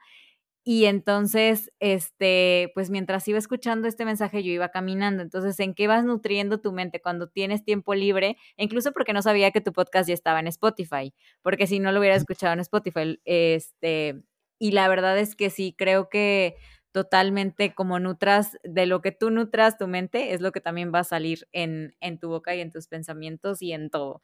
y 0.62 0.84
entonces, 0.84 1.72
este, 1.80 2.70
pues 2.74 2.90
mientras 2.90 3.26
iba 3.28 3.38
escuchando 3.38 3.88
este 3.88 4.05
mensaje, 4.05 4.42
yo 4.42 4.52
iba 4.52 4.68
caminando. 4.68 5.22
Entonces, 5.22 5.59
¿en 5.60 5.74
qué 5.74 5.86
vas 5.86 6.05
nutriendo 6.05 6.60
tu 6.60 6.72
mente 6.72 7.01
cuando 7.01 7.28
tienes 7.28 7.64
tiempo 7.64 7.94
libre? 7.94 8.36
E 8.56 8.64
incluso 8.64 8.92
porque 8.92 9.14
no 9.14 9.22
sabía 9.22 9.52
que 9.52 9.62
tu 9.62 9.72
podcast 9.72 10.09
ya 10.09 10.14
estaba 10.14 10.38
en 10.38 10.48
Spotify, 10.48 11.14
porque 11.42 11.66
si 11.66 11.80
no 11.80 11.92
lo 11.92 12.01
hubiera 12.01 12.16
escuchado 12.16 12.52
en 12.52 12.60
Spotify, 12.60 13.18
este, 13.24 14.22
y 14.59 14.72
la 14.72 14.88
verdad 14.88 15.18
es 15.18 15.34
que 15.34 15.48
sí, 15.48 15.74
creo 15.76 16.10
que 16.10 16.56
totalmente 16.92 17.74
como 17.74 17.98
nutras, 17.98 18.58
de 18.64 18.86
lo 18.86 19.00
que 19.00 19.12
tú 19.12 19.30
nutras 19.30 19.78
tu 19.78 19.86
mente, 19.86 20.32
es 20.32 20.40
lo 20.40 20.52
que 20.52 20.60
también 20.60 20.92
va 20.94 21.00
a 21.00 21.04
salir 21.04 21.48
en, 21.52 21.94
en 22.00 22.18
tu 22.18 22.28
boca 22.28 22.54
y 22.54 22.60
en 22.60 22.70
tus 22.70 22.88
pensamientos 22.88 23.62
y 23.62 23.72
en 23.72 23.90
todo. 23.90 24.22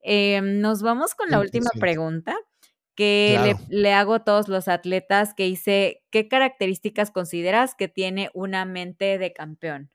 Em, 0.00 0.60
nos 0.60 0.82
vamos 0.82 1.14
con 1.14 1.30
la 1.30 1.40
última 1.40 1.70
pregunta 1.78 2.36
que 2.94 3.38
le, 3.42 3.80
le, 3.80 3.92
hago 3.92 4.14
a 4.14 4.24
todos 4.24 4.48
los 4.48 4.66
atletas 4.66 5.34
que 5.34 5.46
hice, 5.46 6.02
¿qué 6.10 6.26
características 6.26 7.12
consideras 7.12 7.76
que 7.76 7.86
tiene 7.86 8.30
una 8.34 8.64
mente 8.64 9.18
de 9.18 9.32
campeón? 9.32 9.90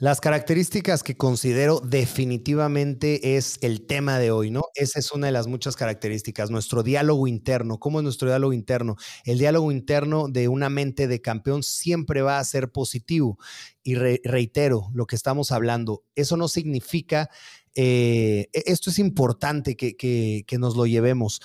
Las 0.00 0.20
características 0.20 1.04
que 1.04 1.16
considero 1.16 1.78
definitivamente 1.78 3.36
es 3.36 3.58
el 3.60 3.86
tema 3.86 4.18
de 4.18 4.32
hoy, 4.32 4.50
¿no? 4.50 4.64
Esa 4.74 4.98
es 4.98 5.12
una 5.12 5.26
de 5.26 5.32
las 5.32 5.46
muchas 5.46 5.76
características, 5.76 6.50
nuestro 6.50 6.82
diálogo 6.82 7.28
interno. 7.28 7.78
¿Cómo 7.78 8.00
es 8.00 8.02
nuestro 8.02 8.26
diálogo 8.26 8.52
interno? 8.52 8.96
El 9.24 9.38
diálogo 9.38 9.70
interno 9.70 10.26
de 10.26 10.48
una 10.48 10.68
mente 10.68 11.06
de 11.06 11.20
campeón 11.20 11.62
siempre 11.62 12.22
va 12.22 12.40
a 12.40 12.44
ser 12.44 12.72
positivo. 12.72 13.38
Y 13.84 13.94
reitero 13.94 14.88
lo 14.94 15.06
que 15.06 15.14
estamos 15.14 15.52
hablando, 15.52 16.02
eso 16.16 16.36
no 16.36 16.48
significa, 16.48 17.30
eh, 17.76 18.48
e-, 18.52 18.64
esto 18.66 18.90
es 18.90 18.98
importante 18.98 19.76
que, 19.76 19.94
que 19.94 20.58
nos 20.58 20.74
lo 20.74 20.86
llevemos 20.86 21.40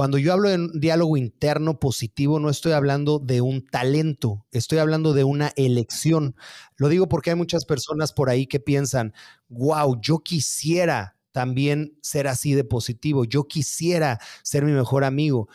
cuando 0.00 0.16
yo 0.16 0.32
hablo 0.32 0.48
de 0.48 0.54
un 0.54 0.80
diálogo 0.80 1.18
interno 1.18 1.78
positivo, 1.78 2.40
no 2.40 2.48
estoy 2.48 2.72
hablando 2.72 3.18
de 3.18 3.42
un 3.42 3.66
talento, 3.66 4.46
estoy 4.50 4.78
hablando 4.78 5.12
de 5.12 5.24
una 5.24 5.52
elección. 5.56 6.36
Lo 6.78 6.88
digo 6.88 7.06
porque 7.06 7.28
hay 7.28 7.36
muchas 7.36 7.66
personas 7.66 8.14
por 8.14 8.30
ahí 8.30 8.46
que 8.46 8.60
piensan, 8.60 9.12
wow, 9.50 10.00
yo 10.00 10.20
quisiera 10.20 11.18
también 11.32 11.98
ser 12.00 12.28
así 12.28 12.54
de 12.54 12.64
positivo, 12.64 13.26
yo 13.26 13.44
quisiera 13.44 14.18
ser 14.42 14.64
mi 14.64 14.72
mejor 14.72 15.04
amigo. 15.04 15.50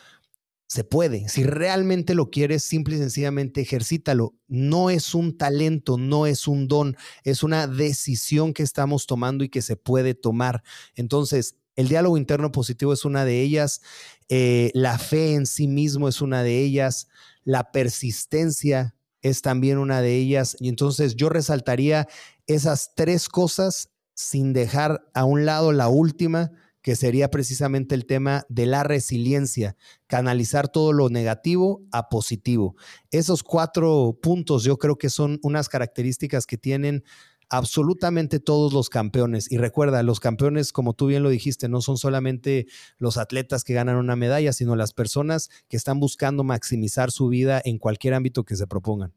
Se 0.68 0.84
puede, 0.84 1.28
si 1.28 1.42
realmente 1.42 2.14
lo 2.14 2.30
quieres, 2.30 2.62
simple 2.62 2.94
y 2.94 2.98
sencillamente 2.98 3.62
ejercítalo. 3.62 4.36
No 4.46 4.90
es 4.90 5.12
un 5.16 5.36
talento, 5.36 5.98
no 5.98 6.24
es 6.24 6.46
un 6.46 6.68
don, 6.68 6.96
es 7.24 7.42
una 7.42 7.66
decisión 7.66 8.52
que 8.52 8.62
estamos 8.62 9.08
tomando 9.08 9.42
y 9.42 9.48
que 9.48 9.60
se 9.60 9.74
puede 9.74 10.14
tomar. 10.14 10.62
Entonces, 10.94 11.56
el 11.76 11.88
diálogo 11.88 12.16
interno 12.16 12.50
positivo 12.50 12.92
es 12.92 13.04
una 13.04 13.24
de 13.24 13.42
ellas, 13.42 13.82
eh, 14.28 14.70
la 14.74 14.98
fe 14.98 15.34
en 15.34 15.46
sí 15.46 15.68
mismo 15.68 16.08
es 16.08 16.20
una 16.20 16.42
de 16.42 16.60
ellas, 16.60 17.08
la 17.44 17.70
persistencia 17.70 18.94
es 19.22 19.42
también 19.42 19.78
una 19.78 20.00
de 20.00 20.16
ellas. 20.16 20.56
Y 20.58 20.68
entonces 20.68 21.16
yo 21.16 21.28
resaltaría 21.28 22.08
esas 22.46 22.92
tres 22.94 23.28
cosas 23.28 23.90
sin 24.14 24.52
dejar 24.52 25.06
a 25.14 25.24
un 25.24 25.44
lado 25.44 25.72
la 25.72 25.88
última, 25.88 26.50
que 26.80 26.96
sería 26.96 27.30
precisamente 27.30 27.94
el 27.96 28.06
tema 28.06 28.46
de 28.48 28.64
la 28.64 28.84
resiliencia, 28.84 29.76
canalizar 30.06 30.68
todo 30.68 30.92
lo 30.92 31.08
negativo 31.08 31.82
a 31.90 32.08
positivo. 32.08 32.76
Esos 33.10 33.42
cuatro 33.42 34.18
puntos 34.22 34.62
yo 34.62 34.78
creo 34.78 34.96
que 34.96 35.10
son 35.10 35.40
unas 35.42 35.68
características 35.68 36.46
que 36.46 36.56
tienen 36.56 37.02
absolutamente 37.48 38.40
todos 38.40 38.72
los 38.72 38.88
campeones. 38.90 39.50
Y 39.50 39.58
recuerda, 39.58 40.02
los 40.02 40.20
campeones, 40.20 40.72
como 40.72 40.94
tú 40.94 41.06
bien 41.06 41.22
lo 41.22 41.28
dijiste, 41.28 41.68
no 41.68 41.80
son 41.80 41.96
solamente 41.96 42.66
los 42.98 43.18
atletas 43.18 43.64
que 43.64 43.74
ganan 43.74 43.96
una 43.96 44.16
medalla, 44.16 44.52
sino 44.52 44.76
las 44.76 44.92
personas 44.92 45.50
que 45.68 45.76
están 45.76 46.00
buscando 46.00 46.44
maximizar 46.44 47.10
su 47.10 47.28
vida 47.28 47.60
en 47.64 47.78
cualquier 47.78 48.14
ámbito 48.14 48.44
que 48.44 48.56
se 48.56 48.66
propongan. 48.66 49.14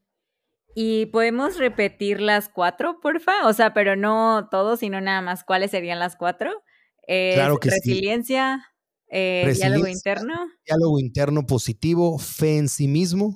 ¿Y 0.75 1.07
podemos 1.07 1.57
repetir 1.57 2.21
las 2.21 2.47
cuatro, 2.47 2.99
porfa? 3.01 3.47
O 3.47 3.53
sea, 3.53 3.73
pero 3.73 3.95
no 3.95 4.47
todos, 4.51 4.79
sino 4.79 5.01
nada 5.01 5.21
más. 5.21 5.43
¿Cuáles 5.43 5.71
serían 5.71 5.99
las 5.99 6.15
cuatro? 6.15 6.51
claro 7.33 7.57
que 7.57 7.71
resiliencia, 7.71 8.67
eh, 9.07 9.41
resiliencia, 9.43 9.69
diálogo 9.69 9.87
interno. 9.87 10.33
Diálogo 10.63 10.99
interno 10.99 11.45
positivo, 11.47 12.19
fe 12.19 12.57
en 12.57 12.69
sí 12.69 12.87
mismo 12.87 13.35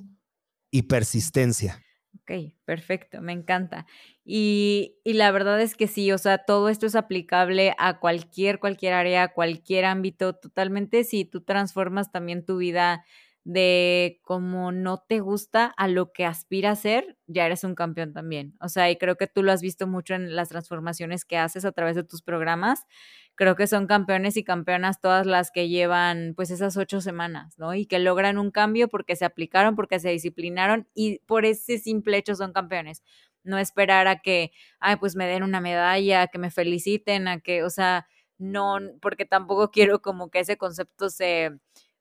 y 0.70 0.82
persistencia. 0.82 1.82
Ok, 2.20 2.54
perfecto, 2.64 3.20
me 3.20 3.32
encanta. 3.32 3.86
Y, 4.26 4.96
y, 5.04 5.12
la 5.14 5.30
verdad 5.32 5.60
es 5.60 5.74
que 5.76 5.86
sí, 5.86 6.10
o 6.10 6.16
sea, 6.18 6.38
todo 6.38 6.70
esto 6.70 6.86
es 6.86 6.94
aplicable 6.96 7.74
a 7.78 8.00
cualquier, 8.00 8.58
cualquier 8.58 8.94
área, 8.94 9.24
a 9.24 9.32
cualquier 9.34 9.84
ámbito, 9.84 10.34
totalmente. 10.34 11.04
Si 11.04 11.26
tú 11.26 11.42
transformas 11.42 12.10
también 12.10 12.44
tu 12.46 12.56
vida 12.56 13.04
de 13.44 14.20
como 14.22 14.72
no 14.72 14.98
te 15.06 15.20
gusta 15.20 15.66
a 15.76 15.86
lo 15.88 16.12
que 16.12 16.24
aspira 16.24 16.70
a 16.70 16.76
ser, 16.76 17.18
ya 17.26 17.44
eres 17.44 17.62
un 17.64 17.74
campeón 17.74 18.14
también. 18.14 18.54
O 18.60 18.68
sea, 18.70 18.90
y 18.90 18.96
creo 18.96 19.16
que 19.16 19.26
tú 19.26 19.42
lo 19.42 19.52
has 19.52 19.60
visto 19.60 19.86
mucho 19.86 20.14
en 20.14 20.34
las 20.34 20.48
transformaciones 20.48 21.26
que 21.26 21.36
haces 21.36 21.66
a 21.66 21.72
través 21.72 21.94
de 21.94 22.04
tus 22.04 22.22
programas. 22.22 22.86
Creo 23.34 23.56
que 23.56 23.66
son 23.66 23.86
campeones 23.86 24.36
y 24.38 24.44
campeonas 24.44 25.00
todas 25.00 25.26
las 25.26 25.50
que 25.50 25.68
llevan 25.68 26.32
pues 26.36 26.50
esas 26.50 26.76
ocho 26.78 27.00
semanas, 27.02 27.58
¿no? 27.58 27.74
Y 27.74 27.84
que 27.86 27.98
logran 27.98 28.38
un 28.38 28.50
cambio 28.50 28.88
porque 28.88 29.16
se 29.16 29.24
aplicaron, 29.26 29.76
porque 29.76 29.98
se 30.00 30.08
disciplinaron 30.10 30.88
y 30.94 31.18
por 31.26 31.44
ese 31.44 31.78
simple 31.78 32.16
hecho 32.16 32.34
son 32.36 32.52
campeones. 32.54 33.02
No 33.44 33.58
esperar 33.58 34.08
a 34.08 34.20
que, 34.20 34.52
ay, 34.80 34.96
pues 34.96 35.16
me 35.16 35.26
den 35.26 35.42
una 35.42 35.60
medalla, 35.60 36.26
que 36.28 36.38
me 36.38 36.50
feliciten, 36.50 37.28
a 37.28 37.40
que, 37.40 37.62
o 37.62 37.70
sea, 37.70 38.08
no, 38.38 38.78
porque 39.00 39.24
tampoco 39.24 39.70
quiero 39.72 40.02
como 40.02 40.30
que 40.30 40.40
ese 40.40 40.56
concepto 40.56 41.10
se 41.10 41.52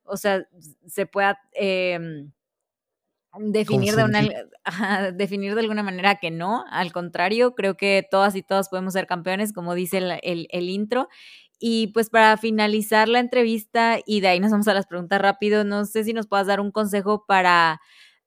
o 0.06 0.18
sea, 0.18 0.48
se 0.88 1.06
pueda, 1.06 1.40
em, 1.54 2.32
definir 3.40 3.96
de, 3.96 4.04
una, 4.04 4.22
definir 5.14 5.56
de 5.56 5.62
alguna 5.62 5.84
manera 5.84 6.16
que 6.16 6.32
no, 6.32 6.66
al 6.70 6.92
contrario, 6.92 7.56
creo 7.56 7.76
que 7.76 8.06
todas 8.10 8.36
y 8.36 8.44
todos 8.44 8.70
podemos 8.70 8.94
ser 8.94 9.08
campeones, 9.08 9.54
como 9.54 9.74
dice 9.74 9.98
el, 9.98 10.48
el, 10.50 10.70
intro. 10.70 11.10
Y 11.60 11.88
pues 11.88 12.10
para 12.10 12.38
finalizar 12.38 13.08
la 13.08 13.20
entrevista 13.20 14.00
y 14.06 14.20
de 14.22 14.28
ahí 14.28 14.40
nos 14.40 14.52
vamos 14.52 14.68
a 14.68 14.74
las 14.74 14.86
preguntas 14.86 15.22
rápido, 15.22 15.64
no 15.64 15.86
sé 15.86 16.04
si 16.04 16.14
nos 16.14 16.28
puedas 16.28 16.48
dar 16.48 16.60
un 16.60 16.72
consejo 16.72 17.26
para 17.26 17.80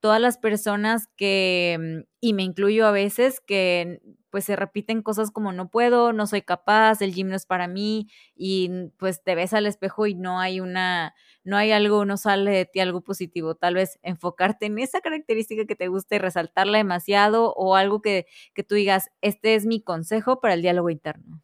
todas 0.07 0.20
las 0.20 0.39
personas 0.39 1.09
que, 1.16 1.77
mm, 1.81 2.09
y 2.20 2.33
me 2.33 2.45
incluyo 2.45 2.87
a 2.87 2.93
veces, 2.93 3.41
que 3.45 4.01
pues 4.31 4.45
se 4.45 4.55
repiten 4.55 5.03
cosas 5.03 5.33
como 5.33 5.51
no 5.51 5.69
puedo, 5.69 6.12
no 6.12 6.28
soy 6.28 6.43
capaz, 6.43 7.03
el 7.03 7.12
gym 7.12 7.27
no 7.27 7.35
es 7.35 7.45
para 7.45 7.66
mí 7.66 8.07
y 8.37 8.70
pues 8.99 9.24
te 9.24 9.35
ves 9.35 9.53
al 9.53 9.66
espejo 9.66 10.07
y 10.07 10.15
no 10.15 10.39
hay 10.39 10.61
una, 10.61 11.12
no 11.43 11.57
hay 11.57 11.73
algo, 11.73 12.05
no 12.05 12.16
sale 12.19 12.53
de 12.53 12.66
ti 12.66 12.78
algo 12.78 13.01
positivo. 13.01 13.57
Tal 13.57 13.74
vez 13.74 13.99
enfocarte 14.03 14.66
en 14.66 14.78
esa 14.78 15.01
característica 15.01 15.65
que 15.65 15.74
te 15.74 15.89
guste 15.89 16.15
y 16.15 16.19
resaltarla 16.19 16.78
demasiado 16.78 17.53
o 17.55 17.74
algo 17.74 18.01
que, 18.01 18.27
que 18.55 18.62
tú 18.62 18.77
digas, 18.77 19.09
este 19.23 19.57
es 19.57 19.66
mi 19.66 19.83
consejo 19.83 20.39
para 20.39 20.55
el 20.55 20.62
diálogo 20.62 20.89
interno. 20.91 21.43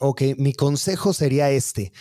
Ok, 0.00 0.22
mi 0.38 0.54
consejo 0.54 1.12
sería 1.12 1.50
este. 1.52 1.92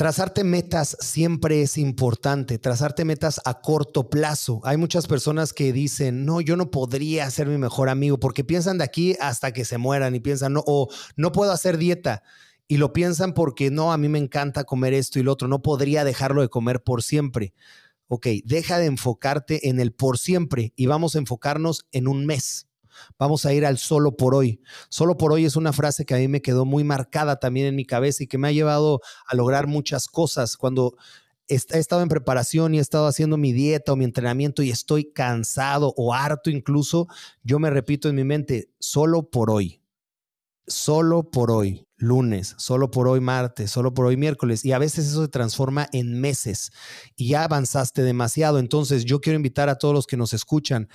Trazarte 0.00 0.44
metas 0.44 0.96
siempre 1.00 1.60
es 1.60 1.76
importante, 1.76 2.58
trazarte 2.58 3.04
metas 3.04 3.38
a 3.44 3.60
corto 3.60 4.08
plazo. 4.08 4.62
Hay 4.64 4.78
muchas 4.78 5.06
personas 5.06 5.52
que 5.52 5.74
dicen, 5.74 6.24
no, 6.24 6.40
yo 6.40 6.56
no 6.56 6.70
podría 6.70 7.30
ser 7.30 7.48
mi 7.48 7.58
mejor 7.58 7.90
amigo 7.90 8.18
porque 8.18 8.42
piensan 8.42 8.78
de 8.78 8.84
aquí 8.84 9.14
hasta 9.20 9.52
que 9.52 9.66
se 9.66 9.76
mueran 9.76 10.14
y 10.14 10.20
piensan, 10.20 10.54
no, 10.54 10.64
o 10.66 10.88
no 11.16 11.32
puedo 11.32 11.52
hacer 11.52 11.76
dieta. 11.76 12.22
Y 12.66 12.78
lo 12.78 12.94
piensan 12.94 13.34
porque 13.34 13.70
no, 13.70 13.92
a 13.92 13.98
mí 13.98 14.08
me 14.08 14.18
encanta 14.18 14.64
comer 14.64 14.94
esto 14.94 15.18
y 15.18 15.22
lo 15.22 15.32
otro, 15.32 15.48
no 15.48 15.60
podría 15.60 16.02
dejarlo 16.02 16.40
de 16.40 16.48
comer 16.48 16.82
por 16.82 17.02
siempre. 17.02 17.52
Ok, 18.08 18.26
deja 18.46 18.78
de 18.78 18.86
enfocarte 18.86 19.68
en 19.68 19.80
el 19.80 19.92
por 19.92 20.16
siempre 20.16 20.72
y 20.76 20.86
vamos 20.86 21.14
a 21.14 21.18
enfocarnos 21.18 21.84
en 21.92 22.08
un 22.08 22.24
mes. 22.24 22.69
Vamos 23.18 23.46
a 23.46 23.52
ir 23.52 23.66
al 23.66 23.78
solo 23.78 24.16
por 24.16 24.34
hoy. 24.34 24.60
Solo 24.88 25.16
por 25.16 25.32
hoy 25.32 25.44
es 25.44 25.56
una 25.56 25.72
frase 25.72 26.04
que 26.04 26.14
a 26.14 26.18
mí 26.18 26.28
me 26.28 26.42
quedó 26.42 26.64
muy 26.64 26.84
marcada 26.84 27.36
también 27.38 27.66
en 27.66 27.76
mi 27.76 27.84
cabeza 27.84 28.24
y 28.24 28.26
que 28.26 28.38
me 28.38 28.48
ha 28.48 28.52
llevado 28.52 29.00
a 29.26 29.36
lograr 29.36 29.66
muchas 29.66 30.06
cosas. 30.08 30.56
Cuando 30.56 30.96
he 31.48 31.78
estado 31.78 32.02
en 32.02 32.08
preparación 32.08 32.74
y 32.74 32.78
he 32.78 32.80
estado 32.80 33.06
haciendo 33.06 33.36
mi 33.36 33.52
dieta 33.52 33.92
o 33.92 33.96
mi 33.96 34.04
entrenamiento 34.04 34.62
y 34.62 34.70
estoy 34.70 35.12
cansado 35.12 35.92
o 35.96 36.14
harto 36.14 36.48
incluso, 36.48 37.08
yo 37.42 37.58
me 37.58 37.70
repito 37.70 38.08
en 38.08 38.16
mi 38.16 38.24
mente, 38.24 38.70
solo 38.78 39.30
por 39.30 39.50
hoy. 39.50 39.80
Solo 40.66 41.28
por 41.32 41.50
hoy, 41.50 41.88
lunes, 41.96 42.54
solo 42.56 42.92
por 42.92 43.08
hoy 43.08 43.20
martes, 43.20 43.72
solo 43.72 43.92
por 43.92 44.06
hoy 44.06 44.16
miércoles. 44.16 44.64
Y 44.64 44.70
a 44.70 44.78
veces 44.78 45.08
eso 45.08 45.22
se 45.22 45.28
transforma 45.28 45.88
en 45.92 46.20
meses 46.20 46.70
y 47.16 47.30
ya 47.30 47.42
avanzaste 47.42 48.02
demasiado. 48.04 48.60
Entonces 48.60 49.04
yo 49.04 49.20
quiero 49.20 49.36
invitar 49.36 49.68
a 49.68 49.78
todos 49.78 49.92
los 49.92 50.06
que 50.06 50.16
nos 50.16 50.32
escuchan 50.32 50.88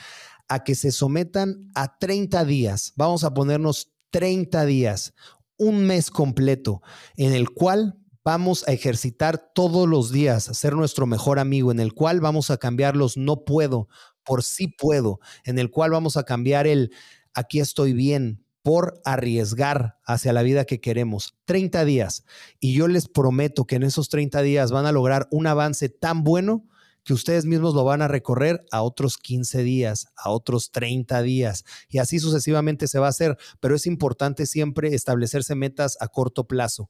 a 0.48 0.64
que 0.64 0.76
se 0.76 0.92
sometan 0.92 1.70
a 1.76 1.98
30 1.98 2.46
días. 2.46 2.94
Vamos 2.96 3.24
a 3.24 3.34
ponernos 3.34 3.94
30 4.12 4.66
días, 4.66 5.14
un 5.58 5.86
mes 5.86 6.10
completo, 6.10 6.82
en 7.18 7.34
el 7.34 7.50
cual 7.50 7.98
vamos 8.24 8.68
a 8.68 8.72
ejercitar 8.72 9.52
todos 9.54 9.88
los 9.88 10.12
días, 10.12 10.50
a 10.50 10.54
ser 10.54 10.74
nuestro 10.74 11.06
mejor 11.06 11.40
amigo, 11.40 11.72
en 11.72 11.80
el 11.80 11.94
cual 11.94 12.22
vamos 12.22 12.50
a 12.50 12.58
cambiar 12.58 12.96
los 12.96 13.18
no 13.18 13.46
puedo 13.46 13.88
por 14.24 14.44
sí 14.44 14.68
puedo, 14.68 15.20
en 15.44 15.60
el 15.60 15.70
cual 15.70 15.92
vamos 15.92 16.18
a 16.18 16.24
cambiar 16.24 16.68
el 16.68 16.92
aquí 17.34 17.60
estoy 17.60 17.94
bien 17.94 18.44
por 18.64 19.00
arriesgar 19.06 20.00
hacia 20.04 20.34
la 20.34 20.42
vida 20.42 20.66
que 20.66 20.82
queremos. 20.82 21.36
30 21.46 21.86
días. 21.86 22.26
Y 22.60 22.74
yo 22.74 22.88
les 22.88 23.08
prometo 23.08 23.66
que 23.66 23.76
en 23.76 23.84
esos 23.84 24.10
30 24.10 24.42
días 24.42 24.72
van 24.72 24.88
a 24.88 24.92
lograr 24.92 25.28
un 25.30 25.46
avance 25.46 25.88
tan 25.88 26.24
bueno 26.24 26.66
que 27.06 27.14
ustedes 27.14 27.46
mismos 27.46 27.74
lo 27.74 27.86
van 27.86 28.02
a 28.02 28.08
recorrer 28.08 28.66
a 28.72 28.82
otros 28.82 29.18
15 29.18 29.64
días, 29.64 30.12
a 30.18 30.32
otros 30.32 30.72
30 30.72 31.22
días 31.22 31.64
y 31.88 32.00
así 32.00 32.20
sucesivamente 32.20 32.88
se 32.88 33.00
va 33.00 33.06
a 33.06 33.10
hacer, 33.10 33.38
pero 33.62 33.76
es 33.76 33.86
importante 33.88 34.46
siempre 34.46 34.94
establecerse 34.94 35.56
metas 35.56 35.98
a 36.02 36.08
corto 36.08 36.48
plazo. 36.48 36.90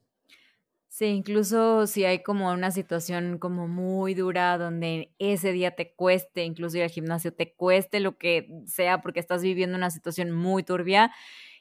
Sí, 0.87 1.07
incluso 1.07 1.87
si 1.87 2.05
hay 2.05 2.23
como 2.23 2.49
una 2.49 2.71
situación 2.71 3.37
como 3.37 3.67
muy 3.67 4.13
dura 4.13 4.57
donde 4.57 5.13
ese 5.19 5.51
día 5.51 5.75
te 5.75 5.93
cueste, 5.93 6.45
incluso 6.45 6.77
ir 6.77 6.83
al 6.83 6.89
gimnasio 6.89 7.33
te 7.33 7.53
cueste 7.53 7.99
lo 7.99 8.17
que 8.17 8.47
sea 8.65 9.01
porque 9.01 9.19
estás 9.19 9.43
viviendo 9.43 9.75
una 9.75 9.91
situación 9.91 10.31
muy 10.31 10.63
turbia 10.63 11.11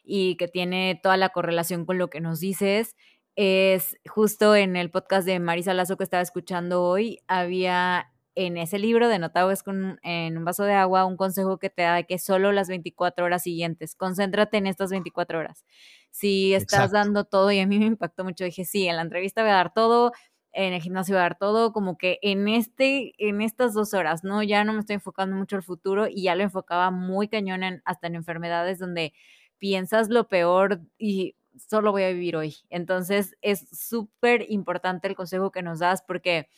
y 0.05 0.37
que 0.37 0.47
tiene 0.47 1.01
toda 1.03 1.17
la 1.17 1.31
correlación 1.31 1.85
con 1.85 1.99
lo 1.99 2.11
que 2.11 2.21
nos 2.21 2.39
dices, 2.39 2.95
es 3.35 3.97
justo 4.07 4.55
en 4.55 4.77
el 4.77 4.93
podcast 4.93 5.27
de 5.27 5.41
Marisa 5.41 5.75
Lazo 5.75 5.97
que 5.97 6.05
estaba 6.05 6.23
escuchando 6.23 6.85
hoy, 6.85 7.19
había 7.27 8.14
en 8.35 8.57
ese 8.57 8.79
libro 8.79 9.09
de 9.09 9.19
Notado 9.19 9.51
es 9.51 9.63
con, 9.63 9.99
en 10.03 10.37
un 10.37 10.45
vaso 10.45 10.65
de 10.65 10.75
agua 10.75 11.05
un 11.05 11.17
consejo 11.17 11.59
que 11.59 11.71
te 11.71 11.83
da 11.83 11.97
de 11.97 12.05
que 12.07 12.19
solo 12.19 12.53
las 12.53 12.69
24 12.69 13.25
horas 13.25 13.43
siguientes, 13.43 13.95
concéntrate 13.95 14.57
en 14.57 14.67
estas 14.67 14.91
24 14.91 15.39
horas. 15.39 15.65
Si 16.11 16.55
estás 16.55 16.91
dando 16.93 17.25
todo, 17.25 17.51
y 17.53 17.61
a 17.61 17.67
mí 17.67 17.79
me 17.79 17.87
impactó 17.87 18.25
mucho, 18.25 18.45
dije, 18.45 18.65
sí, 18.65 18.87
en 18.89 18.97
la 18.97 19.03
entrevista 19.03 19.43
voy 19.43 19.51
a 19.51 19.55
dar 19.55 19.73
todo, 19.73 20.13
en 20.53 20.73
el 20.73 20.81
gimnasio 20.81 21.15
voy 21.15 21.21
a 21.21 21.23
dar 21.23 21.39
todo, 21.39 21.73
como 21.73 21.99
que 21.99 22.19
en, 22.23 22.49
este, 22.49 23.13
en 23.19 23.41
estas 23.41 23.75
dos 23.75 23.95
horas, 23.95 24.25
¿no? 24.25 24.43
Ya 24.43 24.65
no 24.65 24.73
me 24.73 24.81
estoy 24.81 24.95
enfocando 24.95 25.37
mucho 25.37 25.57
al 25.57 25.63
futuro 25.63 26.07
y 26.09 26.23
ya 26.25 26.35
lo 26.35 26.43
enfocaba 26.43 26.91
muy 26.91 27.29
cañón 27.29 27.63
en, 27.63 27.83
hasta 27.85 28.07
en 28.07 28.15
enfermedades 28.15 28.79
donde 28.79 29.13
piensas 29.59 30.09
lo 30.09 30.29
peor 30.29 30.81
y 30.99 31.37
solo 31.57 31.93
voy 31.93 32.05
a 32.05 32.09
vivir 32.11 32.37
hoy. 32.37 32.57
Entonces 32.71 33.37
es 33.43 33.69
súper 33.71 34.47
importante 34.49 35.09
el 35.09 35.17
consejo 35.17 35.51
que 35.51 35.63
nos 35.63 35.79
das 35.79 36.03
porque 36.07 36.49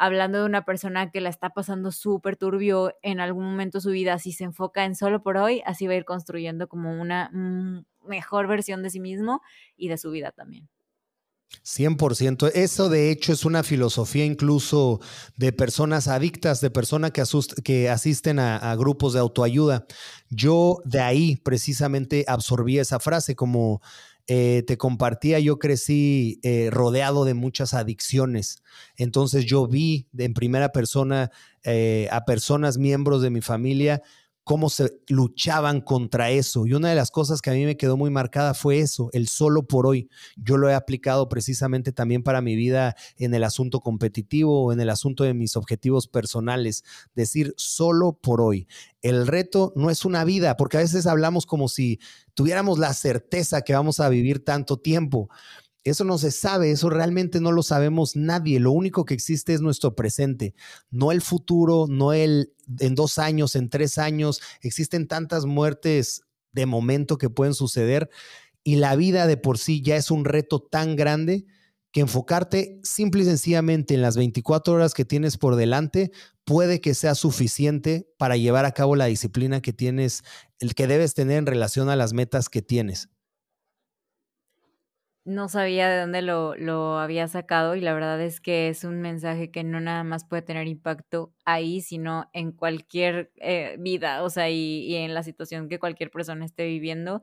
hablando 0.00 0.38
de 0.38 0.46
una 0.46 0.64
persona 0.64 1.10
que 1.10 1.20
la 1.20 1.28
está 1.28 1.50
pasando 1.50 1.92
súper 1.92 2.38
turbio 2.38 2.94
en 3.02 3.20
algún 3.20 3.44
momento 3.44 3.78
de 3.78 3.82
su 3.82 3.90
vida, 3.90 4.18
si 4.18 4.32
se 4.32 4.44
enfoca 4.44 4.86
en 4.86 4.94
solo 4.94 5.22
por 5.22 5.36
hoy, 5.36 5.62
así 5.66 5.86
va 5.86 5.92
a 5.92 5.96
ir 5.96 6.06
construyendo 6.06 6.68
como 6.68 6.98
una 6.98 7.28
mm, 7.34 7.84
mejor 8.08 8.46
versión 8.46 8.82
de 8.82 8.88
sí 8.88 8.98
mismo 8.98 9.42
y 9.76 9.88
de 9.88 9.98
su 9.98 10.10
vida 10.10 10.32
también. 10.32 10.70
100%. 11.64 12.50
Eso 12.54 12.88
de 12.88 13.10
hecho 13.10 13.34
es 13.34 13.44
una 13.44 13.62
filosofía 13.62 14.24
incluso 14.24 15.00
de 15.36 15.52
personas 15.52 16.08
adictas, 16.08 16.62
de 16.62 16.70
personas 16.70 17.10
que, 17.10 17.22
que 17.62 17.90
asisten 17.90 18.38
a, 18.38 18.56
a, 18.56 18.76
grupos 18.76 19.12
de 19.12 19.20
autoayuda. 19.20 19.84
Yo 20.30 20.78
de 20.86 21.00
ahí 21.00 21.36
precisamente 21.36 22.24
absorbí 22.26 22.78
esa 22.78 23.00
frase 23.00 23.36
como 23.36 23.82
eh, 24.26 24.62
te 24.66 24.76
compartía, 24.78 25.38
yo 25.40 25.58
crecí 25.58 26.40
eh, 26.42 26.68
rodeado 26.70 27.24
de 27.24 27.34
muchas 27.34 27.74
adicciones. 27.74 28.62
Entonces 28.96 29.44
yo 29.44 29.66
vi 29.66 30.06
en 30.16 30.34
primera 30.34 30.70
persona 30.70 31.30
eh, 31.62 32.08
a 32.10 32.24
personas, 32.24 32.78
miembros 32.78 33.22
de 33.22 33.30
mi 33.30 33.40
familia, 33.40 34.02
cómo 34.50 34.68
se 34.68 35.00
luchaban 35.06 35.80
contra 35.80 36.30
eso. 36.30 36.66
Y 36.66 36.74
una 36.74 36.88
de 36.88 36.96
las 36.96 37.12
cosas 37.12 37.40
que 37.40 37.50
a 37.50 37.52
mí 37.52 37.64
me 37.64 37.76
quedó 37.76 37.96
muy 37.96 38.10
marcada 38.10 38.52
fue 38.52 38.80
eso, 38.80 39.08
el 39.12 39.28
solo 39.28 39.68
por 39.68 39.86
hoy. 39.86 40.10
Yo 40.34 40.56
lo 40.56 40.68
he 40.68 40.74
aplicado 40.74 41.28
precisamente 41.28 41.92
también 41.92 42.24
para 42.24 42.40
mi 42.40 42.56
vida 42.56 42.96
en 43.16 43.32
el 43.32 43.44
asunto 43.44 43.78
competitivo 43.78 44.64
o 44.64 44.72
en 44.72 44.80
el 44.80 44.90
asunto 44.90 45.22
de 45.22 45.34
mis 45.34 45.54
objetivos 45.54 46.08
personales. 46.08 46.82
Decir 47.14 47.54
solo 47.56 48.18
por 48.20 48.40
hoy. 48.40 48.66
El 49.02 49.28
reto 49.28 49.72
no 49.76 49.88
es 49.88 50.04
una 50.04 50.24
vida, 50.24 50.56
porque 50.56 50.78
a 50.78 50.80
veces 50.80 51.06
hablamos 51.06 51.46
como 51.46 51.68
si 51.68 52.00
tuviéramos 52.34 52.80
la 52.80 52.92
certeza 52.92 53.62
que 53.62 53.74
vamos 53.74 54.00
a 54.00 54.08
vivir 54.08 54.44
tanto 54.44 54.78
tiempo. 54.78 55.30
Eso 55.82 56.04
no 56.04 56.18
se 56.18 56.30
sabe, 56.30 56.70
eso 56.70 56.90
realmente 56.90 57.40
no 57.40 57.52
lo 57.52 57.62
sabemos 57.62 58.14
nadie. 58.14 58.60
Lo 58.60 58.70
único 58.70 59.06
que 59.06 59.14
existe 59.14 59.54
es 59.54 59.62
nuestro 59.62 59.94
presente, 59.94 60.54
no 60.90 61.10
el 61.10 61.22
futuro, 61.22 61.86
no 61.88 62.12
el 62.12 62.52
en 62.78 62.94
dos 62.94 63.18
años, 63.18 63.56
en 63.56 63.70
tres 63.70 63.96
años. 63.96 64.42
Existen 64.60 65.08
tantas 65.08 65.46
muertes 65.46 66.22
de 66.52 66.66
momento 66.66 67.16
que 67.16 67.30
pueden 67.30 67.54
suceder 67.54 68.10
y 68.62 68.76
la 68.76 68.94
vida 68.94 69.26
de 69.26 69.38
por 69.38 69.56
sí 69.56 69.80
ya 69.80 69.96
es 69.96 70.10
un 70.10 70.24
reto 70.26 70.60
tan 70.60 70.96
grande 70.96 71.46
que 71.92 72.00
enfocarte 72.00 72.78
simple 72.82 73.22
y 73.22 73.24
sencillamente 73.24 73.94
en 73.94 74.02
las 74.02 74.16
24 74.16 74.74
horas 74.74 74.94
que 74.94 75.04
tienes 75.04 75.38
por 75.38 75.56
delante 75.56 76.12
puede 76.44 76.80
que 76.80 76.94
sea 76.94 77.14
suficiente 77.14 78.08
para 78.18 78.36
llevar 78.36 78.64
a 78.64 78.72
cabo 78.72 78.96
la 78.96 79.06
disciplina 79.06 79.60
que 79.60 79.72
tienes, 79.72 80.22
el 80.58 80.74
que 80.74 80.86
debes 80.86 81.14
tener 81.14 81.38
en 81.38 81.46
relación 81.46 81.88
a 81.88 81.96
las 81.96 82.12
metas 82.12 82.48
que 82.48 82.62
tienes 82.62 83.08
no 85.24 85.48
sabía 85.48 85.88
de 85.88 86.00
dónde 86.00 86.22
lo, 86.22 86.56
lo, 86.56 86.98
había 86.98 87.28
sacado 87.28 87.74
y 87.74 87.80
la 87.80 87.92
verdad 87.92 88.20
es 88.20 88.40
que 88.40 88.68
es 88.68 88.84
un 88.84 89.00
mensaje 89.00 89.50
que 89.50 89.64
no 89.64 89.80
nada 89.80 90.02
más 90.04 90.24
puede 90.24 90.42
tener 90.42 90.66
impacto 90.66 91.34
ahí, 91.44 91.80
sino 91.82 92.30
en 92.32 92.52
cualquier 92.52 93.32
eh, 93.36 93.76
vida, 93.78 94.22
o 94.22 94.30
sea, 94.30 94.50
y, 94.50 94.94
en 94.96 95.14
la 95.14 95.22
situación 95.22 95.68
que 95.68 95.78
cualquier 95.78 96.10
persona 96.10 96.44
esté 96.44 96.66
viviendo. 96.66 97.22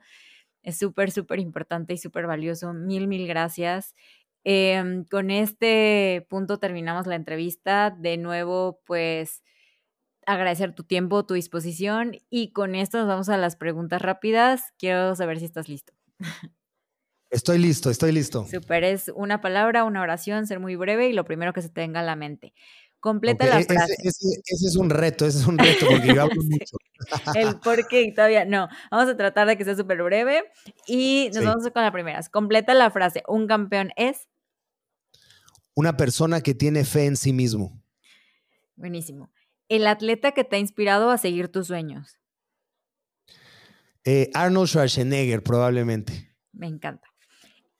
Es 0.63 0.77
súper, 0.79 1.11
súper 1.11 1.39
importante 1.39 1.93
y 1.93 1.97
súper 1.97 2.27
valioso. 2.27 2.73
Mil, 2.73 3.07
mil 3.07 3.27
gracias. 3.27 3.95
Em, 4.43 5.05
con 5.05 5.31
este 5.31 6.25
punto 6.29 6.59
terminamos 6.59 7.07
la 7.07 7.15
entrevista. 7.15 7.91
De 7.91 8.17
nuevo, 8.17 8.81
pues 8.85 9.43
agradecer 10.25 10.73
tu 10.75 10.83
tiempo, 10.83 11.25
tu 11.25 11.35
disposición 11.35 12.17
y 12.29 12.51
con 12.53 12.75
esto 12.75 12.99
nos 12.99 13.07
vamos 13.07 13.29
a 13.29 13.37
las 13.37 13.55
preguntas 13.57 14.01
rápidas. 14.01 14.73
Quiero 14.77 15.15
saber 15.15 15.39
si 15.39 15.45
estás 15.45 15.69
listo. 15.69 15.93
Estoy 17.29 17.57
listo, 17.57 17.89
estoy 17.89 18.11
listo. 18.13 18.45
Super, 18.49 18.83
es 18.83 19.11
una 19.13 19.41
palabra, 19.41 19.83
una 19.83 20.01
oración, 20.01 20.47
ser 20.47 20.59
muy 20.59 20.75
breve 20.75 21.09
y 21.09 21.13
lo 21.13 21.25
primero 21.25 21.51
que 21.53 21.61
se 21.61 21.69
tenga 21.69 21.99
a 21.99 22.03
la 22.03 22.15
mente. 22.15 22.53
Completa 22.99 23.45
la 23.45 23.61
frase. 23.61 23.95
Ese, 24.03 24.41
es 24.45 24.75
un 24.75 24.89
reto, 24.89 25.25
ese 25.25 25.39
es 25.39 25.47
un 25.47 25.57
reto 25.57 25.85
porque 25.87 26.07
yo 26.07 26.21
hablo 26.21 26.41
mucho. 26.49 26.77
El 27.35 27.59
por 27.63 27.87
qué 27.87 28.11
todavía 28.13 28.45
no. 28.45 28.69
Vamos 28.89 29.09
a 29.09 29.17
tratar 29.17 29.47
de 29.47 29.57
que 29.57 29.65
sea 29.65 29.75
súper 29.75 30.01
breve 30.01 30.43
y 30.87 31.29
nos 31.33 31.43
vamos 31.43 31.69
con 31.71 31.83
la 31.83 31.91
primera. 31.91 32.21
Completa 32.31 32.73
la 32.73 32.89
frase. 32.89 33.23
Un 33.27 33.47
campeón 33.47 33.91
es. 33.97 34.27
Una 35.75 35.95
persona 35.95 36.41
que 36.41 36.55
tiene 36.55 36.85
fe 36.85 37.05
en 37.05 37.17
sí 37.17 37.33
mismo. 37.33 37.79
Buenísimo. 38.75 39.29
El 39.69 39.85
atleta 39.85 40.31
que 40.31 40.43
te 40.43 40.55
ha 40.55 40.59
inspirado 40.59 41.11
a 41.11 41.17
seguir 41.17 41.49
tus 41.49 41.67
sueños. 41.67 42.17
Eh, 44.05 44.29
Arnold 44.33 44.69
Schwarzenegger, 44.69 45.43
probablemente. 45.43 46.33
Me 46.53 46.67
encanta. 46.67 47.07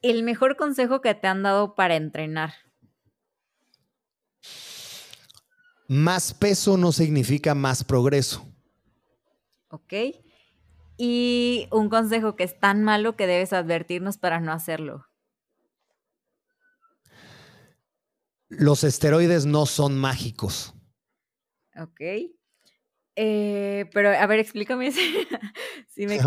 El 0.02 0.24
mejor 0.24 0.58
consejo 0.58 1.02
que 1.02 1.16
te 1.16 1.28
han 1.28 1.44
dado 1.44 1.76
para 1.76 1.96
entrenar. 1.96 2.54
Más 5.88 6.34
peso 6.34 6.78
no 6.78 6.92
significa 6.92 7.56
más 7.56 7.84
progreso. 7.84 8.46
Ok. 9.70 9.94
Y 10.98 11.68
un 11.72 11.90
consejo 11.90 12.36
que 12.36 12.44
es 12.44 12.60
tan 12.60 12.84
malo 12.84 13.16
que 13.16 13.28
debes 13.28 13.54
advertirnos 13.54 14.18
para 14.18 14.40
no 14.40 14.52
hacerlo. 14.52 15.06
Los 18.50 18.84
esteroides 18.84 19.46
no 19.46 19.66
son 19.66 19.98
mágicos. 19.98 20.74
Ok. 21.76 22.02
Eh, 23.16 23.90
pero, 23.94 24.10
a 24.10 24.26
ver, 24.28 24.40
explícame 24.40 24.92
si 25.88 26.06
me 26.06 26.20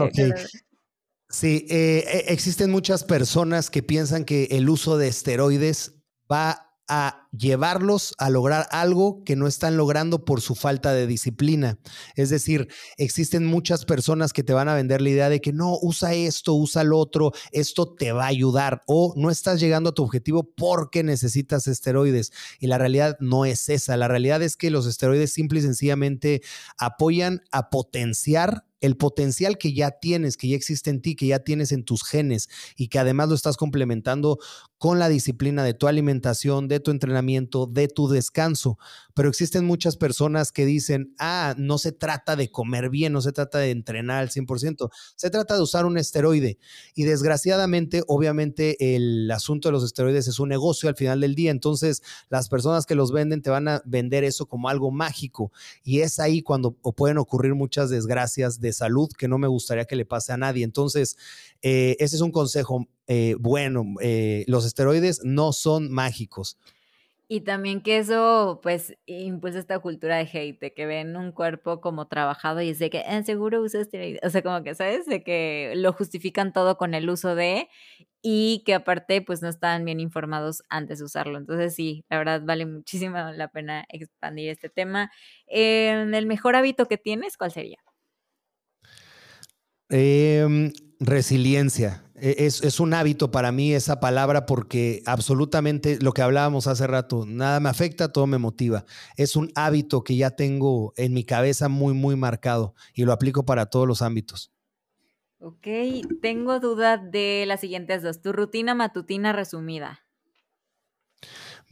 Sí, 1.30 1.66
eh, 1.70 2.04
e, 2.06 2.32
existen 2.32 2.72
muchas 2.72 3.04
personas 3.04 3.70
que 3.70 3.84
piensan 3.84 4.24
que 4.24 4.48
el 4.50 4.68
uso 4.68 4.98
de 4.98 5.06
esteroides 5.08 5.94
va 6.30 6.66
a 6.88 7.28
llevarlos 7.30 8.14
a 8.18 8.30
lograr 8.30 8.66
algo 8.72 9.22
que 9.22 9.36
no 9.36 9.46
están 9.46 9.76
logrando 9.76 10.24
por 10.24 10.40
su 10.40 10.56
falta 10.56 10.92
de 10.92 11.06
disciplina. 11.06 11.78
Es 12.16 12.30
decir, 12.30 12.66
existen 12.96 13.46
muchas 13.46 13.84
personas 13.84 14.32
que 14.32 14.42
te 14.42 14.52
van 14.52 14.68
a 14.68 14.74
vender 14.74 15.00
la 15.00 15.10
idea 15.10 15.28
de 15.28 15.40
que 15.40 15.52
no, 15.52 15.78
usa 15.80 16.14
esto, 16.14 16.54
usa 16.54 16.82
lo 16.82 16.98
otro, 16.98 17.30
esto 17.52 17.94
te 17.94 18.10
va 18.10 18.24
a 18.24 18.28
ayudar 18.28 18.82
o 18.88 19.14
no 19.16 19.30
estás 19.30 19.60
llegando 19.60 19.90
a 19.90 19.94
tu 19.94 20.02
objetivo 20.02 20.52
porque 20.56 21.04
necesitas 21.04 21.68
esteroides. 21.68 22.32
Y 22.58 22.66
la 22.66 22.76
realidad 22.76 23.16
no 23.20 23.44
es 23.44 23.68
esa. 23.68 23.96
La 23.96 24.08
realidad 24.08 24.42
es 24.42 24.56
que 24.56 24.70
los 24.70 24.86
esteroides 24.86 25.32
simple 25.32 25.60
y 25.60 25.62
sencillamente 25.62 26.42
apoyan 26.76 27.42
a 27.52 27.70
potenciar 27.70 28.64
el 28.80 28.96
potencial 28.96 29.58
que 29.58 29.72
ya 29.72 29.90
tienes, 29.90 30.36
que 30.36 30.48
ya 30.48 30.56
existe 30.56 30.90
en 30.90 31.02
ti, 31.02 31.14
que 31.14 31.26
ya 31.26 31.40
tienes 31.40 31.72
en 31.72 31.84
tus 31.84 32.02
genes 32.04 32.48
y 32.76 32.88
que 32.88 32.98
además 32.98 33.28
lo 33.28 33.34
estás 33.34 33.56
complementando 33.56 34.38
con 34.78 34.98
la 34.98 35.10
disciplina 35.10 35.62
de 35.62 35.74
tu 35.74 35.88
alimentación, 35.88 36.66
de 36.66 36.80
tu 36.80 36.90
entrenamiento, 36.90 37.66
de 37.66 37.86
tu 37.86 38.08
descanso. 38.08 38.78
Pero 39.14 39.28
existen 39.28 39.66
muchas 39.66 39.98
personas 39.98 40.52
que 40.52 40.64
dicen, 40.64 41.14
ah, 41.18 41.54
no 41.58 41.76
se 41.76 41.92
trata 41.92 42.34
de 42.34 42.50
comer 42.50 42.88
bien, 42.88 43.12
no 43.12 43.20
se 43.20 43.32
trata 43.32 43.58
de 43.58 43.72
entrenar 43.72 44.20
al 44.20 44.30
100%, 44.30 44.88
se 45.16 45.28
trata 45.28 45.54
de 45.54 45.60
usar 45.60 45.84
un 45.84 45.98
esteroide. 45.98 46.58
Y 46.94 47.04
desgraciadamente, 47.04 48.02
obviamente, 48.06 48.96
el 48.96 49.30
asunto 49.30 49.68
de 49.68 49.72
los 49.72 49.84
esteroides 49.84 50.28
es 50.28 50.40
un 50.40 50.48
negocio 50.48 50.88
al 50.88 50.96
final 50.96 51.20
del 51.20 51.34
día. 51.34 51.50
Entonces, 51.50 52.02
las 52.30 52.48
personas 52.48 52.86
que 52.86 52.94
los 52.94 53.12
venden 53.12 53.42
te 53.42 53.50
van 53.50 53.68
a 53.68 53.82
vender 53.84 54.24
eso 54.24 54.46
como 54.46 54.70
algo 54.70 54.90
mágico. 54.90 55.52
Y 55.82 56.00
es 56.00 56.18
ahí 56.18 56.40
cuando 56.40 56.72
pueden 56.72 57.18
ocurrir 57.18 57.54
muchas 57.54 57.90
desgracias 57.90 58.60
de 58.60 58.69
salud 58.72 59.10
que 59.16 59.28
no 59.28 59.38
me 59.38 59.48
gustaría 59.48 59.84
que 59.84 59.96
le 59.96 60.04
pase 60.04 60.32
a 60.32 60.36
nadie. 60.36 60.64
Entonces, 60.64 61.16
eh, 61.62 61.96
ese 61.98 62.16
es 62.16 62.22
un 62.22 62.32
consejo 62.32 62.86
eh, 63.06 63.34
bueno. 63.40 63.84
Eh, 64.00 64.44
los 64.48 64.64
esteroides 64.64 65.22
no 65.24 65.52
son 65.52 65.90
mágicos. 65.90 66.56
Y 67.32 67.42
también 67.42 67.80
que 67.80 67.98
eso, 67.98 68.58
pues, 68.60 68.96
impulsa 69.06 69.60
esta 69.60 69.78
cultura 69.78 70.16
de 70.16 70.28
hate, 70.32 70.74
que 70.74 70.86
ven 70.86 71.16
un 71.16 71.30
cuerpo 71.30 71.80
como 71.80 72.08
trabajado 72.08 72.60
y 72.60 72.70
es 72.70 72.80
de 72.80 72.90
que, 72.90 73.02
en 73.02 73.24
seguro 73.24 73.62
usa 73.62 73.80
esteroides. 73.82 74.20
O 74.24 74.30
sea, 74.30 74.42
como 74.42 74.64
que, 74.64 74.74
¿sabes? 74.74 75.06
De 75.06 75.22
que 75.22 75.72
lo 75.76 75.92
justifican 75.92 76.52
todo 76.52 76.76
con 76.76 76.92
el 76.92 77.08
uso 77.08 77.36
de 77.36 77.68
y 78.22 78.62
que 78.66 78.74
aparte, 78.74 79.22
pues, 79.22 79.42
no 79.42 79.48
están 79.48 79.84
bien 79.84 80.00
informados 80.00 80.64
antes 80.68 80.98
de 80.98 81.04
usarlo. 81.04 81.38
Entonces, 81.38 81.74
sí, 81.74 82.04
la 82.10 82.18
verdad, 82.18 82.42
vale 82.44 82.66
muchísimo 82.66 83.16
la 83.16 83.48
pena 83.48 83.84
expandir 83.90 84.48
este 84.50 84.68
tema. 84.68 85.10
¿El 85.46 86.26
mejor 86.26 86.56
hábito 86.56 86.86
que 86.86 86.98
tienes, 86.98 87.36
cuál 87.36 87.52
sería? 87.52 87.78
Em, 89.90 90.72
resiliencia. 91.00 92.04
E, 92.14 92.46
es, 92.46 92.80
un 92.80 92.94
hábito 92.94 93.30
para 93.30 93.50
mí 93.50 93.72
esa 93.72 93.98
palabra 93.98 94.46
porque 94.46 95.02
absolutamente 95.06 95.98
lo 96.00 96.12
que 96.12 96.22
hablábamos 96.22 96.66
hace 96.66 96.86
rato, 96.86 97.24
nada 97.26 97.60
me 97.60 97.68
afecta, 97.68 98.12
todo 98.12 98.26
me 98.26 98.38
motiva. 98.38 98.84
Es 99.16 99.36
un 99.36 99.50
hábito 99.54 100.04
que 100.04 100.16
ya 100.16 100.30
tengo 100.30 100.92
en 100.96 101.12
mi 101.12 101.24
cabeza 101.24 101.68
muy, 101.68 101.94
muy 101.94 102.16
marcado 102.16 102.74
y 102.94 103.04
lo 103.04 103.12
aplico 103.12 103.44
para 103.44 103.66
todos 103.66 103.88
los 103.88 104.02
ámbitos. 104.02 104.52
Ok, 105.40 105.66
tengo 106.20 106.60
duda 106.60 106.98
de 106.98 107.44
las 107.46 107.60
siguientes 107.60 108.02
dos. 108.02 108.20
Tu 108.20 108.32
rutina 108.32 108.74
matutina 108.74 109.32
resumida. 109.32 110.00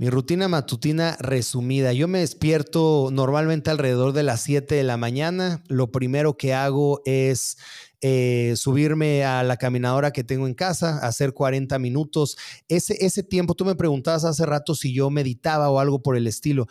Mi 0.01 0.11
rutina 0.11 0.47
matutina 0.47 1.16
resumida. 1.19 1.93
Yo 1.93 2.07
me 2.07 2.20
despierto 2.20 3.09
normalmente 3.11 3.70
alrededor 3.70 4.12
de 4.12 4.23
las 4.23 4.43
7 4.43 4.77
de 4.77 4.85
la 4.85 4.97
mañana. 4.97 5.61
Lo 5.66 5.90
primero 5.90 6.36
que 6.36 6.55
hago 6.55 7.03
es 7.05 7.59
eh, 8.00 8.54
subirme 8.56 9.24
a 9.24 9.42
la 9.42 9.56
caminadora 9.56 10.12
que 10.12 10.22
tengo 10.22 10.46
en 10.46 10.54
casa, 10.54 10.98
hacer 10.98 11.32
40 11.32 11.78
minutos. 11.78 12.36
Ese, 12.68 12.96
ese 13.04 13.22
tiempo, 13.22 13.54
tú 13.54 13.64
me 13.64 13.74
preguntabas 13.74 14.24
hace 14.24 14.46
rato 14.46 14.74
si 14.74 14.92
yo 14.94 15.10
meditaba 15.10 15.70
o 15.70 15.80
algo 15.80 16.00
por 16.02 16.16
el 16.16 16.26
estilo. 16.26 16.66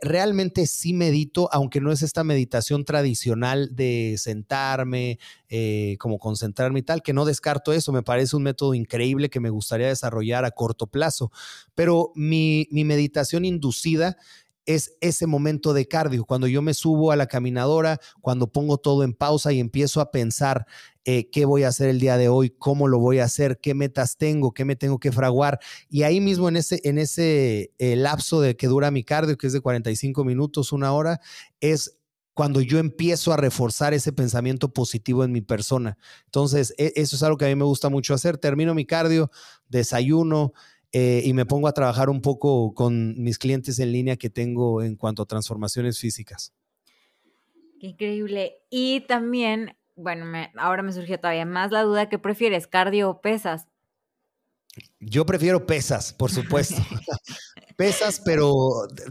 realmente 0.00 0.66
sí 0.66 0.92
medito, 0.92 1.48
aunque 1.52 1.80
no 1.80 1.90
es 1.90 2.02
esta 2.02 2.22
meditación 2.22 2.84
tradicional 2.84 3.70
de 3.74 4.14
sentarme, 4.18 5.18
eh, 5.48 5.96
como 5.98 6.18
concentrarme 6.18 6.80
y 6.80 6.82
tal, 6.82 7.02
que 7.02 7.12
no 7.12 7.24
descarto 7.24 7.72
eso, 7.72 7.90
me 7.90 8.02
parece 8.02 8.36
un 8.36 8.44
método 8.44 8.74
increíble 8.74 9.30
que 9.30 9.40
me 9.40 9.50
gustaría 9.50 9.88
desarrollar 9.88 10.44
a 10.44 10.52
corto 10.52 10.86
plazo, 10.86 11.32
pero 11.74 12.12
mi, 12.14 12.68
mi 12.70 12.84
meditación 12.84 13.44
inducida 13.44 14.16
es 14.66 14.96
ese 15.00 15.26
momento 15.26 15.74
de 15.74 15.86
cardio, 15.86 16.24
cuando 16.24 16.46
yo 16.46 16.62
me 16.62 16.74
subo 16.74 17.12
a 17.12 17.16
la 17.16 17.26
caminadora, 17.26 18.00
cuando 18.20 18.50
pongo 18.50 18.78
todo 18.78 19.04
en 19.04 19.12
pausa 19.12 19.52
y 19.52 19.60
empiezo 19.60 20.00
a 20.00 20.10
pensar 20.10 20.66
eh, 21.04 21.28
qué 21.30 21.44
voy 21.44 21.64
a 21.64 21.68
hacer 21.68 21.90
el 21.90 22.00
día 22.00 22.16
de 22.16 22.28
hoy, 22.28 22.50
cómo 22.50 22.88
lo 22.88 22.98
voy 22.98 23.18
a 23.18 23.24
hacer, 23.24 23.58
qué 23.60 23.74
metas 23.74 24.16
tengo, 24.16 24.52
qué 24.52 24.64
me 24.64 24.74
tengo 24.74 24.98
que 24.98 25.12
fraguar. 25.12 25.60
Y 25.90 26.02
ahí 26.02 26.20
mismo 26.20 26.48
en 26.48 26.56
ese, 26.56 26.80
en 26.84 26.98
ese 26.98 27.72
eh, 27.78 27.96
lapso 27.96 28.40
de 28.40 28.56
que 28.56 28.68
dura 28.68 28.90
mi 28.90 29.04
cardio, 29.04 29.36
que 29.36 29.46
es 29.46 29.52
de 29.52 29.60
45 29.60 30.24
minutos, 30.24 30.72
una 30.72 30.92
hora, 30.92 31.20
es 31.60 31.98
cuando 32.32 32.60
yo 32.60 32.78
empiezo 32.78 33.32
a 33.32 33.36
reforzar 33.36 33.94
ese 33.94 34.12
pensamiento 34.12 34.72
positivo 34.72 35.24
en 35.24 35.32
mi 35.32 35.40
persona. 35.40 35.98
Entonces, 36.24 36.74
e, 36.78 36.92
eso 36.96 37.16
es 37.16 37.22
algo 37.22 37.36
que 37.36 37.44
a 37.44 37.48
mí 37.48 37.54
me 37.54 37.64
gusta 37.64 37.90
mucho 37.90 38.14
hacer. 38.14 38.38
Termino 38.38 38.74
mi 38.74 38.86
cardio, 38.86 39.30
desayuno, 39.68 40.52
eh, 40.96 41.22
y 41.24 41.32
me 41.32 41.44
pongo 41.44 41.66
a 41.66 41.72
trabajar 41.72 42.08
un 42.08 42.20
poco 42.20 42.72
con 42.72 43.20
mis 43.20 43.36
clientes 43.36 43.80
en 43.80 43.90
línea 43.90 44.16
que 44.16 44.30
tengo 44.30 44.80
en 44.80 44.94
cuanto 44.94 45.24
a 45.24 45.26
transformaciones 45.26 45.98
físicas. 45.98 46.54
Qué 47.80 47.88
increíble. 47.88 48.58
Y 48.70 49.00
también, 49.08 49.76
bueno, 49.96 50.24
ahora 50.56 50.84
me 50.84 50.92
surgió 50.92 51.18
todavía 51.18 51.46
más 51.46 51.72
la 51.72 51.82
duda, 51.82 52.08
¿qué 52.08 52.20
prefieres, 52.20 52.68
cardio 52.68 53.10
o 53.10 53.20
pesas? 53.20 53.66
Yo 55.00 55.26
prefiero 55.26 55.66
pesas, 55.66 56.12
por 56.12 56.30
supuesto. 56.30 56.76
pesas, 57.76 58.22
pero 58.24 58.62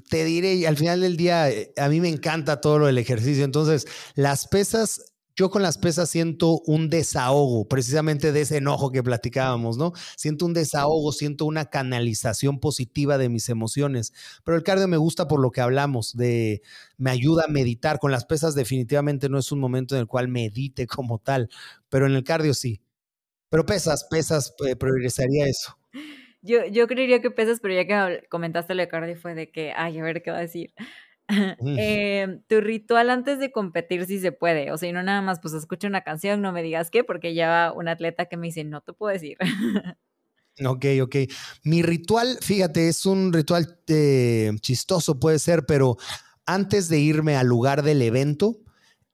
te 0.10 0.24
diré, 0.24 0.66
al 0.66 0.78
final 0.78 1.02
del 1.02 1.18
día, 1.18 1.50
eh, 1.50 1.74
a 1.76 1.90
mí 1.90 2.00
me 2.00 2.08
encanta 2.08 2.62
todo 2.62 2.80
lo 2.80 2.86
del 2.86 2.98
ejercicio. 2.98 3.44
Entonces, 3.44 3.88
las 4.16 4.48
pesas 4.48 5.13
yo 5.36 5.50
con 5.50 5.62
las 5.62 5.78
pesas 5.78 6.10
siento 6.10 6.62
un 6.66 6.90
desahogo, 6.90 7.68
precisamente 7.68 8.32
de 8.32 8.42
ese 8.42 8.58
enojo 8.58 8.92
que 8.92 9.02
platicábamos, 9.02 9.78
¿no? 9.78 9.94
Siento 10.16 10.46
un 10.46 10.54
desahogo, 10.54 11.12
siento 11.12 11.46
una 11.46 11.66
canalización 11.66 12.60
positiva 12.60 13.18
de 13.18 13.30
mis 13.30 13.50
emociones. 13.50 14.14
Pero 14.44 14.58
el 14.58 14.64
cardio 14.64 14.88
me 14.88 14.98
gusta 14.98 15.28
por 15.28 15.42
lo 15.42 15.52
que 15.52 15.62
hablamos, 15.62 16.16
de 16.16 16.62
me 16.98 17.10
ayuda 17.10 17.46
a 17.48 17.52
meditar. 17.52 18.00
Con 18.00 18.12
las 18.12 18.26
pesas 18.26 18.54
definitivamente 18.54 19.28
no 19.30 19.40
es 19.40 19.52
un 19.52 19.60
momento 19.60 19.96
en 19.96 20.02
el 20.02 20.08
cual 20.08 20.28
medite 20.28 20.86
como 20.88 21.18
tal, 21.20 21.50
pero 21.90 22.06
en 22.06 22.14
el 22.14 22.24
cardio 22.24 22.54
sí. 22.54 22.82
Pero 23.50 23.66
pesas, 23.66 24.06
pesas, 24.10 24.54
eh, 24.68 24.76
eso. 25.48 25.78
Yo, 26.42 26.66
yo 26.66 26.88
creería 26.88 27.22
que 27.22 27.32
pesas, 27.32 27.60
pero 27.60 27.74
ya 27.74 27.86
que 27.86 28.28
comentaste 28.28 28.76
lo 28.76 28.82
de 28.82 28.88
cardio 28.88 29.16
fue 29.16 29.34
de 29.34 29.52
que, 29.52 29.74
ay, 29.76 29.98
a 29.98 30.04
ver 30.04 30.22
qué 30.22 30.32
va 30.32 30.38
a 30.38 30.42
decir. 30.42 30.74
Em, 31.60 32.42
tu 32.48 32.62
ritual 32.62 33.10
antes 33.10 33.40
de 33.40 33.52
competir 33.52 34.06
si 34.06 34.20
se 34.20 34.32
puede, 34.32 34.72
o 34.72 34.78
sea, 34.78 34.90
y 34.90 34.94
no 34.94 35.04
nada 35.04 35.22
más, 35.22 35.40
pues 35.40 35.54
escucha 35.54 35.88
una 35.88 36.02
canción, 36.02 36.42
no 36.42 36.52
me 36.52 36.64
digas 36.64 36.90
qué, 36.90 37.04
porque 37.04 37.34
ya 37.34 37.50
va 37.50 37.74
un 37.74 37.88
atleta 37.88 38.26
que 38.26 38.38
me 38.38 38.48
dice, 38.48 38.64
no 38.64 38.82
te 38.82 38.94
puedo 38.94 39.12
decir. 39.12 39.38
Ok, 40.64 40.86
ok. 41.02 41.16
Mi 41.64 41.82
ritual, 41.82 42.38
fíjate, 42.40 42.88
es 42.88 43.08
un 43.08 43.34
ritual 43.34 43.80
eh, 43.88 44.52
chistoso, 44.62 45.20
puede 45.20 45.40
ser, 45.40 45.66
pero 45.66 45.98
antes 46.46 46.90
de 46.90 47.00
irme 47.00 47.36
al 47.36 47.48
lugar 47.48 47.82
del 47.82 48.04
evento, 48.04 48.58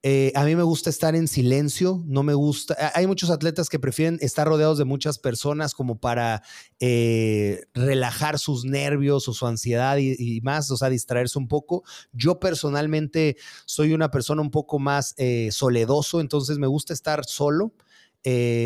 Eh, 0.02 0.32
a 0.34 0.44
mí 0.44 0.56
me 0.56 0.62
gusta 0.62 0.88
estar 0.88 1.14
en 1.14 1.28
silencio, 1.28 2.02
no 2.06 2.22
me 2.22 2.32
gusta. 2.32 2.92
Hay 2.94 3.06
muchos 3.06 3.28
atletas 3.28 3.68
que 3.68 3.78
prefieren 3.78 4.18
estar 4.22 4.46
rodeados 4.46 4.78
de 4.78 4.86
muchas 4.86 5.18
personas 5.18 5.74
como 5.74 6.00
para 6.00 6.42
eh, 6.78 7.64
relajar 7.74 8.38
sus 8.38 8.64
nervios 8.64 9.28
o 9.28 9.34
su 9.34 9.46
ansiedad 9.46 9.98
y, 9.98 10.40
más, 10.40 10.70
o 10.70 10.78
sea, 10.78 10.88
distraerse 10.88 11.38
un 11.38 11.48
poco. 11.48 11.82
Yo 12.12 12.40
personalmente 12.40 13.36
soy 13.66 13.92
una 13.92 14.10
persona 14.10 14.40
un 14.40 14.50
poco 14.50 14.78
más 14.78 15.14
eh, 15.18 15.50
soledoso, 15.52 16.20
entonces 16.20 16.56
me 16.58 16.66
gusta 16.66 16.94
estar 16.94 17.24
solo 17.26 17.74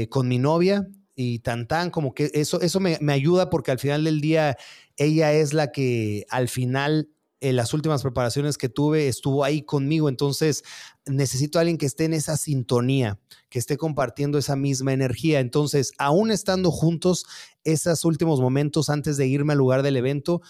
con 0.08 0.26
mi 0.26 0.38
novia 0.38 0.88
y 1.14 1.38
tan 1.38 1.68
tan, 1.68 1.90
como 1.90 2.12
que 2.12 2.28
eso, 2.34 2.60
eso 2.60 2.80
me, 2.80 2.98
me 3.00 3.12
ayuda 3.12 3.48
porque 3.48 3.70
al 3.70 3.78
final 3.78 4.02
del 4.02 4.20
día 4.20 4.56
ella 4.96 5.32
es 5.32 5.52
la 5.52 5.70
que 5.70 6.26
al 6.28 6.48
final 6.48 7.08
en 7.40 7.56
las 7.56 7.74
últimas 7.74 8.02
preparaciones 8.02 8.56
que 8.56 8.68
tuve 8.68 9.08
estuvo 9.08 9.44
ahí 9.44 9.62
conmigo, 9.62 10.08
entonces 10.08 10.64
necesito 11.06 11.58
a 11.58 11.60
alguien 11.60 11.78
que 11.78 11.86
esté 11.86 12.04
en 12.04 12.14
esa 12.14 12.36
sintonía, 12.36 13.20
que 13.50 13.58
esté 13.58 13.76
compartiendo 13.76 14.38
esa 14.38 14.56
misma 14.56 14.92
energía. 14.92 15.40
Entonces, 15.40 15.92
aún 15.98 16.30
estando 16.30 16.70
juntos, 16.70 17.26
esos 17.64 18.04
últimos 18.04 18.40
momentos 18.40 18.88
antes 18.88 19.16
de 19.16 19.26
irme 19.26 19.52
al 19.52 19.58
lugar 19.58 19.82
del 19.82 19.96
evento, 19.96 20.40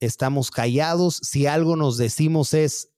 estamos 0.00 0.50
callados. 0.50 1.20
Si 1.22 1.46
algo 1.46 1.76
nos 1.76 1.96
decimos 1.96 2.54
es, 2.54 2.90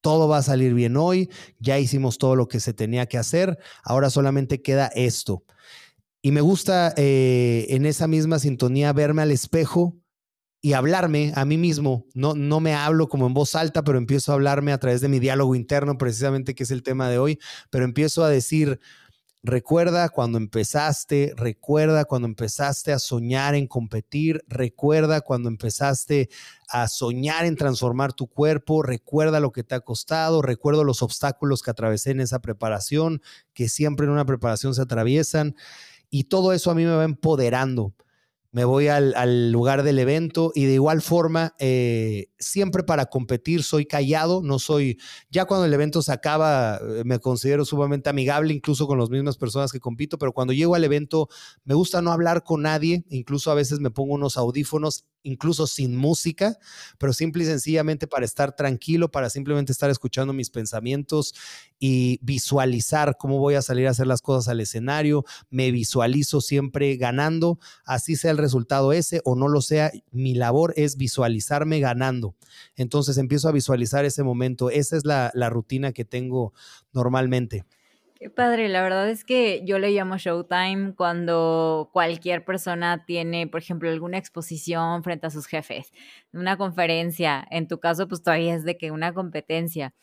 todo 0.00 0.28
va 0.28 0.38
a 0.38 0.42
salir 0.42 0.74
bien 0.74 0.96
hoy, 0.96 1.30
ya 1.58 1.78
hicimos 1.78 2.18
todo 2.18 2.36
lo 2.36 2.48
que 2.48 2.60
se 2.60 2.72
tenía 2.72 3.06
que 3.06 3.18
hacer, 3.18 3.58
ahora 3.82 4.10
solamente 4.10 4.62
queda 4.62 4.86
esto. 4.94 5.44
Y 6.22 6.32
me 6.32 6.40
gusta 6.40 6.94
eh, 6.96 7.66
en 7.70 7.86
esa 7.86 8.08
misma 8.08 8.38
sintonía 8.38 8.92
verme 8.92 9.22
al 9.22 9.30
espejo 9.30 9.96
y 10.60 10.72
hablarme 10.72 11.32
a 11.36 11.44
mí 11.44 11.56
mismo. 11.56 12.06
No, 12.14 12.34
no 12.34 12.60
me 12.60 12.74
hablo 12.74 13.08
como 13.08 13.26
en 13.26 13.34
voz 13.34 13.54
alta, 13.54 13.82
pero 13.84 13.98
empiezo 13.98 14.32
a 14.32 14.34
hablarme 14.34 14.72
a 14.72 14.78
través 14.78 15.00
de 15.00 15.08
mi 15.08 15.18
diálogo 15.18 15.54
interno, 15.54 15.98
precisamente 15.98 16.54
que 16.54 16.64
es 16.64 16.70
el 16.70 16.82
tema 16.82 17.08
de 17.08 17.18
hoy, 17.18 17.38
pero 17.70 17.84
empiezo 17.84 18.24
a 18.24 18.28
decir, 18.28 18.80
recuerda 19.42 20.08
cuando 20.08 20.36
empezaste, 20.36 21.32
recuerda 21.36 22.04
cuando 22.04 22.26
empezaste 22.26 22.92
a 22.92 22.98
soñar 22.98 23.54
en 23.54 23.68
competir, 23.68 24.42
recuerda 24.48 25.20
cuando 25.20 25.48
empezaste 25.48 26.28
a 26.68 26.88
soñar 26.88 27.44
en 27.46 27.56
transformar 27.56 28.12
tu 28.12 28.26
cuerpo, 28.26 28.82
recuerda 28.82 29.38
lo 29.38 29.52
que 29.52 29.62
te 29.62 29.76
ha 29.76 29.80
costado, 29.80 30.42
recuerdo 30.42 30.82
los 30.82 31.02
obstáculos 31.02 31.62
que 31.62 31.70
atravesé 31.70 32.10
en 32.10 32.20
esa 32.20 32.40
preparación, 32.40 33.22
que 33.54 33.68
siempre 33.68 34.06
en 34.06 34.12
una 34.12 34.26
preparación 34.26 34.74
se 34.74 34.82
atraviesan, 34.82 35.54
y 36.10 36.24
todo 36.24 36.52
eso 36.52 36.70
a 36.70 36.74
mí 36.74 36.84
me 36.84 36.96
va 36.96 37.04
empoderando 37.04 37.94
me 38.50 38.64
voy 38.64 38.88
al, 38.88 39.52
lugar 39.52 39.82
del 39.82 39.98
evento 39.98 40.52
y 40.54 40.64
de 40.64 40.74
igual 40.74 41.02
forma, 41.02 41.54
eh, 41.58 42.28
siempre 42.38 42.82
para 42.82 43.06
competir 43.06 43.62
soy 43.62 43.84
callado, 43.84 44.42
no 44.42 44.58
soy, 44.58 44.98
ya 45.30 45.44
cuando 45.44 45.66
el 45.66 45.74
evento 45.74 46.00
se 46.00 46.12
acaba, 46.12 46.76
eh, 46.76 47.02
me 47.04 47.18
considero 47.18 47.64
sumamente 47.64 48.08
amigable, 48.08 48.54
incluso 48.54 48.86
con 48.86 48.98
las 48.98 49.10
mismas 49.10 49.36
personas 49.36 49.70
que 49.70 49.80
compito, 49.80 50.18
pero 50.18 50.32
cuando 50.32 50.52
llego 50.54 50.74
al 50.74 50.84
evento 50.84 51.28
me 51.64 51.74
gusta 51.74 52.00
no 52.00 52.10
hablar 52.10 52.42
con 52.42 52.62
nadie, 52.62 53.04
incluso 53.10 53.50
a 53.50 53.54
veces 53.54 53.80
me 53.80 53.90
pongo 53.90 54.14
unos 54.14 54.36
audífonos 54.38 55.04
incluso 55.22 55.66
sin 55.66 55.96
música, 55.96 56.58
pero 56.98 57.12
simple 57.12 57.44
y 57.44 57.46
sencillamente 57.46 58.06
para 58.06 58.24
estar 58.24 58.54
tranquilo, 58.54 59.10
para 59.10 59.30
simplemente 59.30 59.72
estar 59.72 59.90
escuchando 59.90 60.32
mis 60.32 60.50
pensamientos 60.50 61.34
y 61.78 62.18
visualizar 62.22 63.16
cómo 63.18 63.38
voy 63.38 63.54
a 63.54 63.62
salir 63.62 63.86
a 63.86 63.90
hacer 63.90 64.06
las 64.06 64.22
cosas 64.22 64.48
al 64.48 64.60
escenario. 64.60 65.24
Me 65.50 65.70
visualizo 65.70 66.40
siempre 66.40 66.96
ganando, 66.96 67.58
así 67.84 68.16
sea 68.16 68.30
el 68.30 68.38
resultado 68.38 68.92
ese 68.92 69.20
o 69.24 69.36
no 69.36 69.48
lo 69.48 69.60
sea, 69.60 69.92
mi 70.10 70.34
labor 70.34 70.72
es 70.76 70.96
visualizarme 70.96 71.80
ganando. 71.80 72.34
Entonces 72.76 73.18
empiezo 73.18 73.48
a 73.48 73.52
visualizar 73.52 74.04
ese 74.04 74.22
momento. 74.22 74.70
Esa 74.70 74.96
es 74.96 75.04
la, 75.04 75.30
rutina 75.50 75.92
que 75.92 76.04
tengo 76.04 76.52
normalmente. 76.92 77.64
Qué 78.20 78.30
padre, 78.30 78.68
la 78.68 78.82
verdad 78.82 79.08
es 79.08 79.24
que 79.24 79.62
yo 79.64 79.78
le 79.78 79.92
llamo 79.92 80.16
Showtime 80.16 80.94
cuando 80.96 81.88
cualquier 81.92 82.44
persona 82.44 83.04
tiene, 83.06 83.46
por 83.46 83.60
ejemplo, 83.60 83.88
alguna 83.88 84.18
exposición 84.18 85.04
frente 85.04 85.28
a 85.28 85.30
sus 85.30 85.46
jefes, 85.46 85.92
una 86.32 86.56
conferencia, 86.56 87.46
en 87.48 87.68
tu 87.68 87.78
caso, 87.78 88.08
pues 88.08 88.20
todavía 88.24 88.56
es 88.56 88.64
de 88.64 88.76
que 88.76 88.90
una 88.90 89.14
competencia 89.14 89.94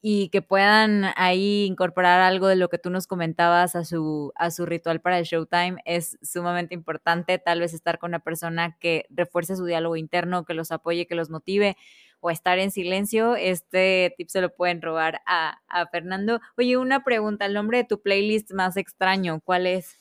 y 0.00 0.28
que 0.28 0.40
puedan 0.42 1.06
ahí 1.16 1.64
incorporar 1.64 2.20
algo 2.20 2.46
de 2.46 2.56
lo 2.56 2.68
que 2.68 2.78
tú 2.78 2.90
nos 2.90 3.08
comentabas 3.08 3.74
a 3.74 3.84
su, 3.84 4.32
a 4.36 4.50
su 4.52 4.66
ritual 4.66 5.00
para 5.00 5.18
el 5.18 5.24
Showtime 5.24 5.78
es 5.84 6.16
sumamente 6.22 6.74
importante, 6.74 7.38
tal 7.40 7.58
vez 7.58 7.74
estar 7.74 7.98
con 7.98 8.10
una 8.10 8.20
persona 8.20 8.76
que 8.78 9.06
refuerce 9.10 9.56
su 9.56 9.64
diálogo 9.64 9.96
interno, 9.96 10.44
que 10.44 10.54
los 10.54 10.70
apoye, 10.70 11.06
que 11.08 11.16
los 11.16 11.30
motive 11.30 11.76
o 12.24 12.30
estar 12.30 12.58
en 12.58 12.70
silencio, 12.70 13.36
este 13.36 14.14
tip 14.16 14.30
se 14.30 14.40
lo 14.40 14.54
pueden 14.54 14.80
robar 14.80 15.20
a, 15.26 15.58
Fernando. 15.92 16.40
Oye, 16.56 16.78
una 16.78 17.04
pregunta, 17.04 17.44
el 17.44 17.52
nombre 17.52 17.76
de 17.76 17.84
tu 17.84 18.00
playlist 18.00 18.50
más 18.52 18.78
extraño, 18.78 19.42
¿cuál 19.44 19.66
es? 19.66 19.98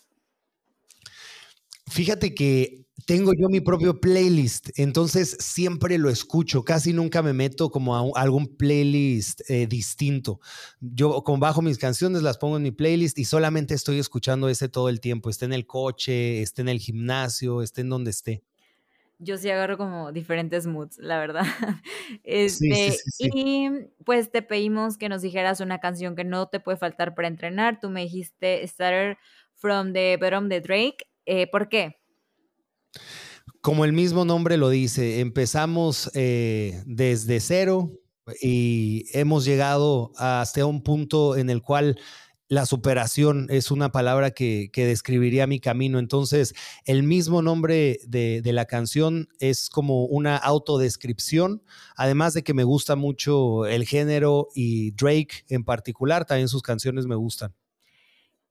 Fíjate 1.92 2.34
que 2.34 2.86
tengo 3.06 3.34
yo 3.38 3.50
mi 3.50 3.60
propio 3.60 4.00
playlist, 4.00 4.70
entonces 4.80 5.36
siempre 5.42 5.98
lo 5.98 6.10
escucho, 6.10 6.64
casi 6.64 6.94
nunca 6.94 7.22
me 7.22 7.34
meto 7.34 7.70
como 7.70 7.94
a, 7.94 8.22
algún 8.22 8.56
playlist 8.56 9.42
eh, 9.50 9.68
distinto. 9.68 10.40
Yo 10.80 11.22
bajo 11.40 11.62
mis 11.62 11.78
canciones, 11.78 12.22
las 12.22 12.38
pongo 12.38 12.56
en 12.56 12.64
mi 12.64 12.72
playlist 12.72 13.20
y 13.20 13.26
solamente 13.26 13.74
estoy 13.74 14.00
escuchando 14.00 14.48
ese 14.48 14.70
todo 14.70 14.88
el 14.88 15.02
tiempo, 15.02 15.30
esté 15.30 15.44
en 15.44 15.52
el 15.52 15.68
coche, 15.68 16.42
esté 16.42 16.62
en 16.62 16.70
el 16.70 16.80
gimnasio, 16.80 17.62
esté 17.62 17.82
en 17.82 17.90
donde 17.90 18.12
esté 18.12 18.44
yo 19.24 19.38
sí 19.38 19.50
agarro 19.50 19.78
como 19.78 20.12
diferentes 20.12 20.68
moods, 20.68 20.98
la 21.00 21.20
verdad. 21.20 21.44
Este, 22.24 22.96
y 23.20 23.70
pues 24.06 24.32
te 24.32 24.42
pedimos 24.42 24.98
que 24.98 25.10
nos 25.10 25.22
dijeras 25.22 25.60
una 25.62 25.80
canción 25.80 26.16
que 26.16 26.24
no 26.24 26.48
te 26.48 26.60
puede 26.60 26.78
faltar 26.78 27.16
para 27.16 27.28
entrenar. 27.28 27.80
Tú 27.80 27.90
me 27.90 28.02
dijiste 28.02 28.66
Starter 28.68 29.18
from 29.56 29.94
the 29.94 30.18
Bottom 30.18 30.50
de 30.50 30.62
Drake. 30.62 30.98
Eh, 31.26 31.48
¿Por 31.48 31.70
qué? 31.70 31.98
Como 33.62 33.86
el 33.86 33.94
mismo 33.94 34.26
nombre 34.26 34.58
lo 34.58 34.70
dice, 34.70 35.22
empezamos 35.22 36.12
eh, 36.14 36.84
desde 36.86 37.40
cero 37.40 37.92
y 38.42 39.06
hemos 39.14 39.46
llegado 39.46 40.12
hasta 40.18 40.66
un 40.66 40.84
punto 40.84 41.36
en 41.36 41.50
el 41.50 41.62
cual 41.62 41.98
la 42.54 42.66
superación 42.66 43.48
es 43.50 43.72
una 43.72 43.92
palabra 43.92 44.32
que, 44.32 44.70
describiría 44.74 45.48
mi 45.48 45.60
camino. 45.60 46.00
Entonces, 46.00 46.54
el 46.86 47.04
mismo 47.04 47.42
nombre 47.42 48.00
de, 48.08 48.42
la 48.54 48.66
canción 48.66 49.28
es 49.40 49.70
como 49.70 50.06
una 50.06 50.38
autodescripción, 50.38 51.64
además 51.96 52.34
de 52.34 52.44
que 52.44 52.54
me 52.54 52.64
gusta 52.64 52.96
mucho 52.96 53.66
el 53.66 53.86
género 53.86 54.50
y 54.54 54.92
Drake 54.92 55.46
en 55.50 55.64
particular, 55.64 56.26
también 56.26 56.48
sus 56.48 56.62
canciones 56.62 57.08
me 57.08 57.16
gustan. 57.16 57.54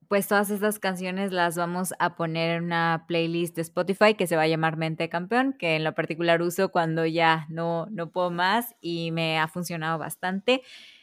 Pues 0.09 0.29
todas 0.29 0.51
estas 0.51 0.79
canciones 0.79 1.33
las 1.33 1.57
vamos 1.57 1.95
a 1.99 2.17
poner 2.17 2.59
en 2.59 2.65
una 2.65 3.05
playlist 3.09 3.57
de 3.57 3.63
Spotify 3.63 4.15
que 4.15 4.27
se 4.27 4.37
va 4.37 4.43
a 4.43 4.49
llamar 4.49 4.77
Mente 4.77 5.09
Campeón, 5.09 5.55
que 5.59 5.77
en 5.77 5.85
lo 5.85 5.95
particular 5.95 6.43
uso 6.43 6.71
cuando 6.71 7.07
ya 7.07 7.47
no, 7.49 7.87
no 7.91 8.11
puedo 8.11 8.31
más 8.31 8.75
y 8.83 9.11
me 9.13 9.39
ha 9.39 9.49
funcionado 9.49 9.99
bastante 9.99 10.63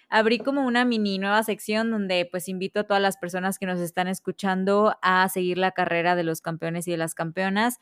abrí 0.09 0.39
como 0.39 0.65
una 0.65 0.85
mini 0.85 1.19
nueva 1.19 1.43
sección 1.43 1.91
donde 1.91 2.27
pues 2.29 2.49
invito 2.49 2.81
a 2.81 2.83
todas 2.83 3.01
las 3.01 3.17
personas 3.17 3.59
que 3.59 3.65
nos 3.65 3.79
están 3.79 4.07
escuchando 4.07 4.95
a 5.01 5.27
seguir 5.29 5.57
la 5.57 5.71
carrera 5.71 6.15
de 6.15 6.23
los 6.23 6.41
campeones 6.41 6.87
y 6.87 6.91
de 6.91 6.97
las 6.97 7.15
campeonas 7.15 7.79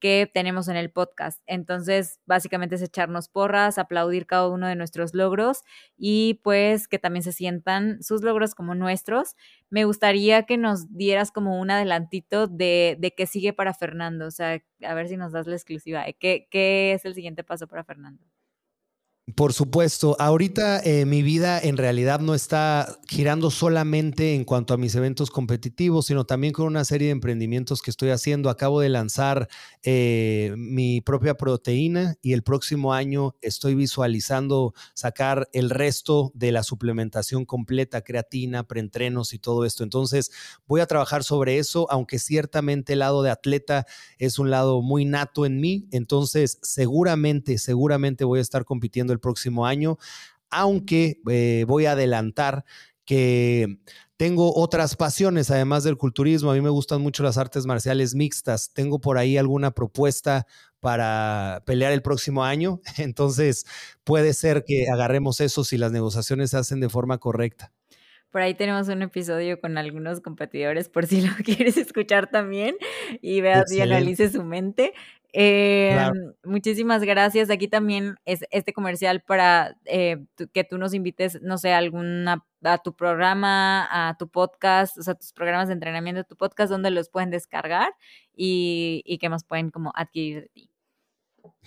que 0.00 0.28
tenemos 0.32 0.66
en 0.68 0.76
el 0.76 0.90
podcast. 0.90 1.42
Entonces, 1.46 2.18
básicamente 2.26 2.74
es 2.74 2.82
echarnos 2.82 3.28
porras, 3.28 3.78
aplaudir 3.78 4.26
cada 4.26 4.48
uno 4.48 4.66
de 4.66 4.74
nuestros 4.74 5.14
logros 5.14 5.62
y 5.96 6.40
pues 6.42 6.88
que 6.88 6.98
también 6.98 7.22
se 7.22 7.32
sientan 7.32 8.02
sus 8.02 8.22
logros 8.22 8.54
como 8.54 8.74
nuestros. 8.74 9.36
Me 9.68 9.84
gustaría 9.84 10.44
que 10.44 10.56
nos 10.56 10.96
dieras 10.96 11.30
como 11.30 11.60
un 11.60 11.70
adelantito 11.70 12.46
de, 12.48 12.96
de 12.98 13.14
qué 13.14 13.26
sigue 13.26 13.52
para 13.52 13.74
Fernando, 13.74 14.26
o 14.26 14.30
sea, 14.30 14.62
a 14.82 14.94
ver 14.94 15.08
si 15.08 15.16
nos 15.16 15.32
das 15.32 15.46
la 15.46 15.54
exclusiva, 15.54 16.04
qué, 16.18 16.48
qué 16.50 16.94
es 16.94 17.04
el 17.04 17.14
siguiente 17.14 17.44
paso 17.44 17.68
para 17.68 17.84
Fernando. 17.84 18.24
Por 19.36 19.52
supuesto, 19.52 20.16
ahorita 20.18 20.80
eh, 20.80 21.04
mi 21.04 21.22
vida 21.22 21.60
en 21.60 21.76
realidad 21.76 22.20
no 22.20 22.34
está 22.34 22.98
girando 23.06 23.50
solamente 23.50 24.34
en 24.34 24.44
cuanto 24.44 24.72
a 24.72 24.78
mis 24.78 24.94
eventos 24.94 25.30
competitivos, 25.30 26.06
sino 26.06 26.24
también 26.24 26.54
con 26.54 26.66
una 26.66 26.84
serie 26.84 27.08
de 27.08 27.12
emprendimientos 27.12 27.82
que 27.82 27.90
estoy 27.90 28.10
haciendo. 28.10 28.48
Acabo 28.48 28.80
de 28.80 28.88
lanzar 28.88 29.48
eh, 29.82 30.54
mi 30.56 31.02
propia 31.02 31.34
proteína 31.34 32.16
y 32.22 32.32
el 32.32 32.42
próximo 32.42 32.94
año 32.94 33.34
estoy 33.42 33.74
visualizando 33.74 34.72
sacar 34.94 35.48
el 35.52 35.68
resto 35.68 36.32
de 36.34 36.52
la 36.52 36.62
suplementación 36.62 37.44
completa, 37.44 38.00
creatina, 38.00 38.66
preentrenos 38.66 39.34
y 39.34 39.38
todo 39.38 39.66
esto. 39.66 39.84
Entonces 39.84 40.30
voy 40.66 40.80
a 40.80 40.86
trabajar 40.86 41.24
sobre 41.24 41.58
eso, 41.58 41.86
aunque 41.90 42.18
ciertamente 42.18 42.94
el 42.94 43.00
lado 43.00 43.22
de 43.22 43.30
atleta 43.30 43.86
es 44.18 44.38
un 44.38 44.50
lado 44.50 44.80
muy 44.80 45.04
nato 45.04 45.44
en 45.44 45.60
mí. 45.60 45.86
Entonces 45.90 46.58
seguramente, 46.62 47.58
seguramente 47.58 48.24
voy 48.24 48.38
a 48.38 48.42
estar 48.42 48.64
compitiendo 48.64 49.12
el 49.12 49.19
próximo 49.20 49.66
año, 49.66 49.98
aunque 50.50 51.20
eh, 51.30 51.64
voy 51.68 51.86
a 51.86 51.92
adelantar 51.92 52.64
que 53.04 53.78
tengo 54.16 54.54
otras 54.54 54.96
pasiones, 54.96 55.50
además 55.50 55.82
del 55.82 55.96
culturismo. 55.96 56.50
A 56.50 56.54
mí 56.54 56.60
me 56.60 56.68
gustan 56.68 57.00
mucho 57.00 57.22
las 57.22 57.38
artes 57.38 57.64
marciales 57.64 58.14
mixtas. 58.14 58.70
Tengo 58.74 59.00
por 59.00 59.16
ahí 59.16 59.38
alguna 59.38 59.70
propuesta 59.70 60.46
para 60.78 61.62
pelear 61.64 61.92
el 61.92 62.02
próximo 62.02 62.44
año. 62.44 62.80
Entonces, 62.98 63.64
puede 64.04 64.34
ser 64.34 64.64
que 64.66 64.88
agarremos 64.92 65.40
eso 65.40 65.64
si 65.64 65.78
las 65.78 65.90
negociaciones 65.90 66.50
se 66.50 66.58
hacen 66.58 66.80
de 66.80 66.88
forma 66.88 67.18
correcta. 67.18 67.72
Por 68.30 68.42
ahí 68.42 68.54
tenemos 68.54 68.88
un 68.88 69.02
episodio 69.02 69.60
con 69.60 69.76
algunos 69.76 70.20
competidores, 70.20 70.88
por 70.88 71.06
si 71.06 71.20
lo 71.20 71.32
quieres 71.44 71.76
escuchar 71.76 72.30
también 72.30 72.76
y 73.20 73.40
veas 73.40 73.72
y 73.72 73.80
analices 73.80 74.32
su 74.32 74.44
mente. 74.44 74.92
Em, 75.32 76.32
muchísimas 76.44 77.02
gracias. 77.02 77.50
Aquí 77.50 77.68
también 77.68 78.16
es 78.24 78.44
este 78.50 78.72
comercial 78.72 79.22
para 79.22 79.76
eh, 79.84 80.18
que 80.52 80.64
tú 80.64 80.78
nos 80.78 80.94
invites, 80.94 81.40
no 81.42 81.58
sé, 81.58 81.72
alguna 81.72 82.44
a 82.62 82.78
tu 82.78 82.94
programa, 82.94 83.88
a 84.08 84.16
tu 84.18 84.28
podcast, 84.28 84.98
o 84.98 85.02
sea, 85.02 85.14
tus 85.14 85.32
programas 85.32 85.68
de 85.68 85.74
entrenamiento, 85.74 86.24
tu 86.24 86.36
podcast, 86.36 86.70
donde 86.70 86.90
los 86.90 87.08
pueden 87.08 87.30
descargar 87.30 87.92
y, 88.34 89.02
y 89.06 89.18
que 89.18 89.28
más 89.28 89.44
pueden 89.44 89.70
como 89.70 89.92
adquirir 89.94 90.42
de 90.42 90.48
ti. 90.48 90.69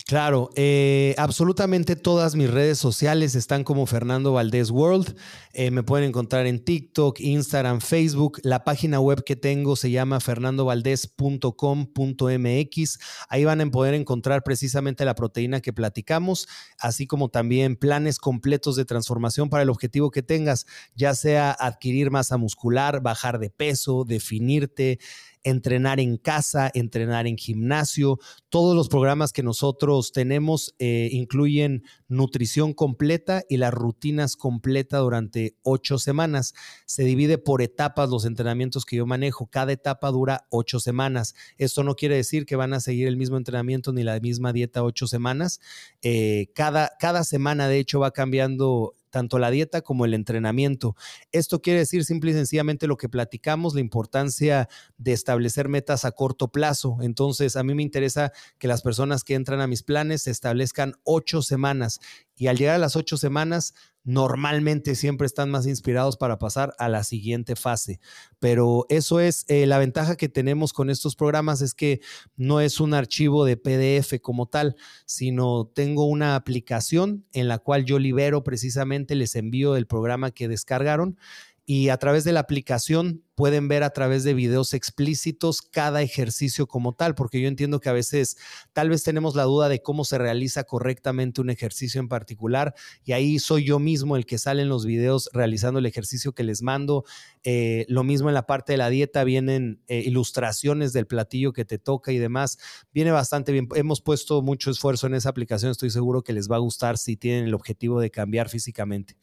Claro, 0.08 0.50
eh, 0.56 1.14
absolutamente 1.20 1.96
todas 1.96 2.36
mis 2.36 2.50
redes 2.50 2.80
sociales 2.80 3.36
están 3.36 3.64
como 3.64 3.86
Fernando 3.86 4.34
Valdés 4.34 4.72
World. 4.72 5.16
Eh, 5.54 5.70
me 5.70 5.84
pueden 5.84 6.10
encontrar 6.10 6.48
en 6.48 6.66
TikTok, 6.66 7.20
Instagram, 7.20 7.80
Facebook. 7.80 8.40
La 8.44 8.64
página 8.64 9.00
web 9.00 9.24
que 9.24 9.36
tengo 9.36 9.76
se 9.76 9.92
llama 9.92 10.20
fernandovaldez.com.mx. 10.20 13.00
Ahí 13.30 13.46
van 13.46 13.62
a 13.62 13.70
poder 13.70 13.94
encontrar 13.94 14.42
precisamente 14.44 15.06
la 15.06 15.14
proteína 15.14 15.62
que 15.62 15.74
platicamos, 15.74 16.48
así 16.80 17.06
como 17.06 17.30
también 17.30 17.76
planes 17.76 18.18
completos 18.18 18.76
de 18.76 18.86
transformación 18.86 19.50
para 19.50 19.62
el 19.62 19.70
objetivo 19.70 20.10
que 20.10 20.24
tengas, 20.24 20.66
ya 20.96 21.14
sea 21.14 21.52
adquirir 21.52 22.10
masa 22.10 22.38
muscular, 22.38 23.00
bajar 23.02 23.38
de 23.38 23.52
peso, 23.52 24.06
definirte 24.06 24.98
entrenar 25.44 26.00
en 26.00 26.18
casa, 26.18 26.72
entrenar 26.74 27.28
en 27.28 27.38
gimnasio. 27.38 28.20
Todos 28.50 28.76
los 28.76 28.90
programas 28.90 29.34
que 29.34 29.44
nosotros 29.44 30.12
tenemos 30.12 30.74
eh, 30.80 31.10
incluyen 31.12 31.84
nutrición 32.08 32.74
completa 32.74 33.44
y 33.50 33.58
las 33.58 33.74
rutinas 33.74 34.36
completas 34.36 35.02
durante 35.02 35.56
ocho 35.64 35.98
semanas. 35.98 36.54
Se 36.86 37.04
divide 37.04 37.38
por 37.38 37.62
etapas 37.62 38.10
los 38.10 38.26
entrenamientos 38.26 38.86
que 38.86 38.98
yo 38.98 39.06
manejo. 39.06 39.48
Cada 39.48 39.74
etapa 39.74 40.12
dura 40.12 40.46
ocho 40.50 40.80
semanas. 40.80 41.36
Esto 41.58 41.84
no 41.84 41.96
quiere 41.96 42.16
decir 42.16 42.46
que 42.46 42.56
van 42.56 42.74
a 42.74 42.80
seguir 42.80 43.08
el 43.08 43.18
mismo 43.18 43.38
entrenamiento 43.38 43.94
ni 43.94 44.04
la 44.04 44.20
misma 44.20 44.54
dieta 44.54 44.84
ocho 44.84 45.08
semanas. 45.08 45.60
Eh, 46.02 46.48
cada, 46.56 46.92
cada 47.00 47.24
semana, 47.24 47.68
de 47.68 47.80
hecho, 47.80 48.00
va 48.00 48.12
cambiando 48.12 48.96
tanto 49.14 49.38
la 49.38 49.52
dieta 49.52 49.84
como 49.84 50.06
el 50.06 50.16
entrenamiento. 50.16 50.96
Esto 51.32 51.62
quiere 51.62 51.78
decir 51.78 52.04
simple 52.04 52.32
y 52.32 52.34
sencillamente 52.34 52.88
lo 52.88 52.98
que 52.98 53.10
platicamos, 53.10 53.76
la 53.76 53.80
importancia 53.80 54.68
de 54.98 55.14
establecer 55.14 55.70
metas 55.70 56.04
a 56.04 56.14
corto 56.14 56.52
plazo. 56.52 56.98
Entonces, 57.00 57.56
a 57.56 57.62
mí 57.62 57.76
me 57.76 57.84
interesa 57.84 58.32
que 58.58 58.68
las 58.68 58.82
personas 58.82 59.24
que 59.24 59.36
entran 59.36 59.62
a 59.62 59.68
mis 59.68 59.84
planes 59.84 60.26
establezcan 60.26 60.96
ocho 61.04 61.44
semanas 61.44 62.00
y 62.36 62.48
al 62.48 62.58
llegar 62.58 62.74
a 62.74 62.80
las 62.80 62.96
ocho 62.96 63.18
semanas, 63.18 63.76
normalmente 64.04 64.96
siempre 64.96 65.26
están 65.26 65.50
más 65.50 65.66
inspirados 65.66 66.18
para 66.18 66.38
pasar 66.38 66.74
a 66.78 66.90
la 66.90 67.04
siguiente 67.04 67.56
fase. 67.56 68.00
Pero 68.40 68.86
eso 68.90 69.20
es 69.20 69.46
eh, 69.48 69.66
la 69.66 69.78
ventaja 69.78 70.16
que 70.16 70.30
tenemos 70.30 70.74
con 70.74 70.90
estos 70.90 71.16
programas, 71.16 71.62
es 71.62 71.74
que 71.74 72.02
no 72.36 72.60
es 72.60 72.80
un 72.80 72.94
archivo 72.94 73.46
de 73.46 73.58
PDF 73.58 74.20
como 74.22 74.48
tal, 74.48 74.76
sino 75.06 75.72
tengo 75.74 76.06
una 76.06 76.36
aplicación 76.36 77.26
en 77.32 77.48
la 77.48 77.60
cual 77.60 77.86
yo 77.86 78.00
libero 78.00 78.44
precisamente, 78.44 79.16
les 79.16 79.36
envío 79.36 79.76
el 79.76 79.88
programa 79.88 80.32
que 80.32 80.48
descargaron 80.48 81.18
y 81.66 81.90
a 81.90 81.98
través 81.98 82.26
de 82.26 82.34
la 82.34 82.42
aplicación 82.42 83.24
pueden 83.36 83.68
ver 83.68 83.84
a 83.84 83.92
través 83.92 84.24
de 84.24 84.34
videos 84.34 84.74
explícitos 84.74 85.62
cada 85.62 86.02
ejercicio 86.02 86.68
como 86.68 86.94
tal, 86.94 87.16
porque 87.16 87.42
yo 87.42 87.48
entiendo 87.48 87.80
que 87.80 87.90
a 87.90 87.94
veces 87.94 88.38
tal 88.74 88.90
vez 88.90 89.04
tenemos 89.04 89.36
la 89.36 89.44
duda 89.44 89.70
de 89.70 89.82
cómo 89.82 90.04
se 90.04 90.18
realiza 90.18 90.66
correctamente 90.66 91.42
un 91.42 91.50
ejercicio 91.50 92.00
en 92.00 92.10
particular 92.10 92.76
y 93.04 93.14
ahí 93.14 93.40
soy 93.40 93.66
yo 93.66 93.80
mismo 93.80 94.18
el 94.18 94.26
que 94.26 94.38
sale 94.38 94.62
en 94.62 94.70
los 94.70 94.86
videos 94.86 95.30
realizando 95.34 95.80
el 95.80 95.86
ejercicio 95.86 96.34
que 96.34 96.44
les 96.44 96.62
mando. 96.62 97.06
Eh, 97.44 97.86
lo 97.88 98.04
mismo 98.04 98.30
en 98.30 98.36
la 98.36 98.46
parte 98.46 98.74
de 98.74 98.78
la 98.78 98.90
dieta, 98.90 99.24
vienen 99.24 99.82
eh, 99.88 100.00
ilustraciones 100.06 100.92
del 100.94 101.08
platillo 101.08 101.54
que 101.54 101.66
te 101.66 101.80
toca 101.80 102.12
y 102.12 102.18
demás. 102.18 102.60
Viene 102.94 103.12
bastante 103.12 103.52
bien. 103.52 103.68
Hemos 103.76 104.02
puesto 104.02 104.42
mucho 104.42 104.70
esfuerzo 104.70 105.08
en 105.08 105.16
esa 105.16 105.30
aplicación, 105.30 105.72
estoy 105.72 105.90
seguro 105.90 106.24
que 106.24 106.34
les 106.34 106.52
va 106.52 106.58
a 106.58 106.60
gustar 106.60 106.98
si 106.98 107.16
tienen 107.16 107.46
el 107.46 107.54
objetivo 107.54 108.00
de 108.00 108.12
cambiar 108.12 108.50
físicamente. 108.50 109.18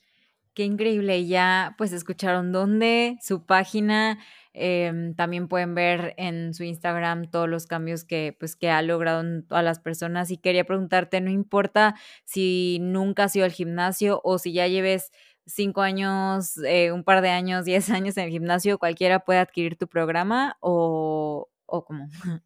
Qué 0.54 0.64
increíble. 0.64 1.26
Ya 1.26 1.74
pues 1.78 1.92
escucharon 1.92 2.52
dónde, 2.52 3.18
su 3.22 3.44
página. 3.46 4.18
Em, 4.52 5.14
también 5.14 5.46
pueden 5.46 5.74
ver 5.76 6.14
en 6.16 6.54
su 6.54 6.64
Instagram 6.64 7.30
todos 7.30 7.48
los 7.48 7.66
cambios 7.66 8.04
que, 8.04 8.36
pues, 8.38 8.56
que 8.56 8.68
ha 8.68 8.82
logrado 8.82 9.20
en 9.20 9.46
todas 9.46 9.62
las 9.64 9.78
personas. 9.78 10.30
Y 10.30 10.38
quería 10.38 10.64
preguntarte, 10.64 11.20
no 11.20 11.30
importa 11.30 11.94
si 12.24 12.78
nunca 12.80 13.24
has 13.24 13.36
ido 13.36 13.44
al 13.44 13.52
gimnasio 13.52 14.20
o 14.24 14.38
si 14.38 14.52
ya 14.52 14.66
lleves 14.66 15.12
cinco 15.46 15.82
años, 15.82 16.58
eh, 16.66 16.92
un 16.92 17.04
par 17.04 17.22
de 17.22 17.30
años, 17.30 17.64
diez 17.64 17.88
años 17.90 18.16
en 18.16 18.24
el 18.24 18.30
gimnasio, 18.30 18.78
cualquiera 18.78 19.20
puede 19.20 19.38
adquirir 19.38 19.76
tu 19.76 19.88
programa 19.88 20.56
o, 20.60 21.48
o 21.66 21.84
cómo. 21.84 22.08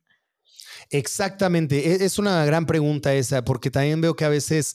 Exactamente, 0.90 1.90
e, 1.90 2.05
es 2.05 2.18
una 2.18 2.44
gran 2.44 2.66
pregunta 2.66 3.14
esa, 3.14 3.44
porque 3.44 3.70
también 3.70 4.01
veo 4.01 4.14
que 4.14 4.24
a 4.24 4.28
veces 4.28 4.74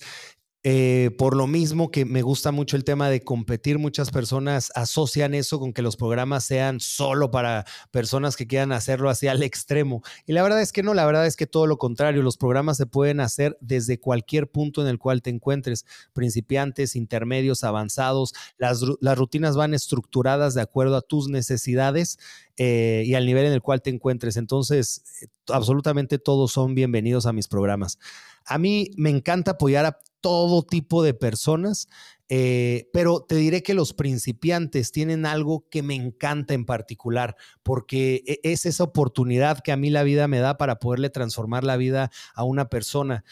eh, 0.63 1.11
por 1.17 1.37
lo 1.37 1.47
mismo 1.47 1.89
que 1.89 2.03
me 2.03 2.21
gusta 2.21 2.51
mucho 2.51 2.75
el 2.75 2.83
tema 2.83 3.09
de 3.09 3.21
competir, 3.21 3.79
muchas 3.79 4.11
personas 4.11 4.73
asocian 4.75 5.33
eso 5.33 5.57
con 5.57 5.71
que 5.71 5.81
los 5.81 5.95
programas 5.95 6.43
sean 6.43 6.81
solo 6.81 7.31
para 7.31 7.65
personas 7.91 8.35
que 8.35 8.45
quieran 8.45 8.73
hacerlo 8.73 9.09
hacia 9.09 9.31
el 9.31 9.41
extremo. 9.43 10.03
Y 10.25 10.33
la 10.33 10.43
verdad 10.43 10.61
es 10.61 10.73
que 10.73 10.83
no, 10.83 10.93
la 10.93 11.05
verdad 11.05 11.25
es 11.25 11.37
que 11.37 11.47
todo 11.47 11.65
lo 11.65 11.77
contrario, 11.77 12.23
los 12.23 12.35
programas 12.35 12.75
se 12.75 12.85
pueden 12.85 13.21
hacer 13.21 13.57
desde 13.61 14.01
cualquier 14.01 14.51
punto 14.51 14.81
en 14.81 14.89
el 14.89 14.99
cual 14.99 15.21
te 15.21 15.29
encuentres, 15.29 15.85
principiantes, 16.11 16.97
intermedios, 16.97 17.63
avanzados. 17.63 18.33
Las, 18.57 18.83
las 18.99 19.17
rutinas 19.17 19.55
van 19.55 19.73
estructuradas 19.73 20.55
de 20.55 20.61
acuerdo 20.61 20.97
a 20.97 21.01
tus 21.01 21.29
necesidades 21.29 22.19
eh, 22.57 23.03
y 23.05 23.13
al 23.13 23.25
nivel 23.25 23.45
en 23.45 23.53
el 23.53 23.61
cual 23.61 23.81
te 23.81 23.91
encuentres. 23.91 24.35
Entonces, 24.35 25.03
eh, 25.21 25.27
absolutamente 25.47 26.19
todos 26.19 26.51
son 26.51 26.75
bienvenidos 26.75 27.25
a 27.25 27.31
mis 27.31 27.47
programas. 27.47 27.97
A 28.45 28.57
mí 28.57 28.91
me 28.97 29.09
encanta 29.09 29.51
apoyar 29.51 29.85
a 29.85 29.99
todo 30.21 30.63
tipo 30.63 31.03
de 31.03 31.13
personas, 31.13 31.87
eh, 32.31 32.89
pero 32.93 33.21
te 33.21 33.35
diré 33.35 33.63
que 33.63 33.73
los 33.73 33.93
principiantes 33.93 34.91
tienen 34.91 35.25
algo 35.25 35.67
que 35.69 35.81
me 35.81 35.95
encanta 35.95 36.53
en 36.53 36.65
particular, 36.65 37.35
porque 37.63 38.23
e, 38.27 38.39
es 38.43 38.65
esa 38.67 38.83
oportunidad 38.83 39.61
que 39.61 39.71
a 39.71 39.77
mí 39.77 39.89
la 39.89 40.03
vida 40.03 40.27
me 40.27 40.39
da 40.39 40.57
para 40.57 40.77
poderle 40.77 41.09
transformar 41.09 41.63
la 41.63 41.75
vida 41.75 42.11
a 42.35 42.43
una 42.43 42.69
persona. 42.69 43.23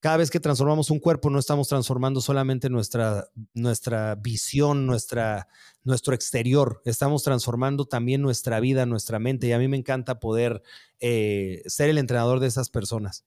Cada 0.00 0.16
vez 0.16 0.30
que 0.30 0.40
transformamos 0.40 0.90
un 0.90 1.00
cuerpo, 1.00 1.28
no 1.28 1.40
estamos 1.40 1.68
transformando 1.68 2.20
solamente 2.20 2.70
nuestra, 2.70 3.28
nuestra 3.52 4.14
visión, 4.14 4.86
nuestra, 4.86 5.48
nuestro 5.82 6.14
exterior, 6.14 6.80
estamos 6.84 7.24
transformando 7.24 7.84
también 7.84 8.22
nuestra 8.22 8.60
vida, 8.60 8.86
nuestra 8.86 9.18
mente. 9.18 9.48
Y 9.48 9.52
a 9.52 9.58
mí 9.58 9.66
me 9.66 9.76
encanta 9.76 10.20
poder 10.20 10.62
eh, 11.00 11.62
ser 11.66 11.90
el 11.90 11.98
entrenador 11.98 12.38
de 12.38 12.46
esas 12.46 12.70
personas. 12.70 13.24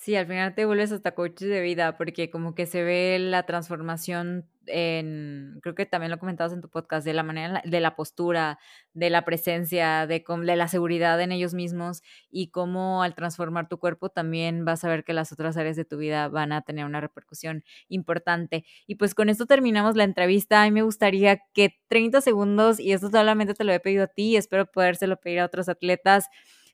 Sí, 0.00 0.14
al 0.14 0.28
final 0.28 0.54
te 0.54 0.64
vuelves 0.64 0.92
hasta 0.92 1.12
coach 1.12 1.40
de 1.40 1.60
vida 1.60 1.96
porque 1.96 2.30
como 2.30 2.54
que 2.54 2.66
se 2.66 2.84
ve 2.84 3.18
la 3.18 3.42
transformación 3.46 4.48
en, 4.66 5.58
creo 5.60 5.74
que 5.74 5.86
también 5.86 6.12
lo 6.12 6.20
comentabas 6.20 6.52
en 6.52 6.60
tu 6.60 6.68
podcast, 6.70 7.04
de 7.04 7.14
la 7.14 7.24
manera, 7.24 7.60
de 7.64 7.80
la 7.80 7.96
postura, 7.96 8.60
de 8.94 9.10
la 9.10 9.24
presencia, 9.24 10.06
de, 10.06 10.22
de 10.44 10.56
la 10.56 10.68
seguridad 10.68 11.20
en 11.20 11.32
ellos 11.32 11.52
mismos 11.52 12.02
y 12.30 12.50
cómo 12.52 13.02
al 13.02 13.16
transformar 13.16 13.68
tu 13.68 13.78
cuerpo 13.78 14.08
también 14.08 14.64
vas 14.64 14.84
a 14.84 14.88
ver 14.88 15.02
que 15.02 15.12
las 15.14 15.32
otras 15.32 15.56
áreas 15.56 15.74
de 15.74 15.84
tu 15.84 15.96
vida 15.96 16.28
van 16.28 16.52
a 16.52 16.62
tener 16.62 16.84
una 16.84 17.00
repercusión 17.00 17.64
importante. 17.88 18.64
Y 18.86 18.94
pues 18.94 19.16
con 19.16 19.28
esto 19.28 19.46
terminamos 19.46 19.96
la 19.96 20.04
entrevista. 20.04 20.62
A 20.62 20.66
mí 20.66 20.70
me 20.70 20.82
gustaría 20.82 21.40
que 21.54 21.74
30 21.88 22.20
segundos, 22.20 22.78
y 22.78 22.92
esto 22.92 23.10
solamente 23.10 23.52
te 23.54 23.64
lo 23.64 23.72
he 23.72 23.80
pedido 23.80 24.04
a 24.04 24.06
ti, 24.06 24.36
espero 24.36 24.66
podérselo 24.70 25.16
pedir 25.18 25.40
a 25.40 25.46
otros 25.46 25.68
atletas, 25.68 26.26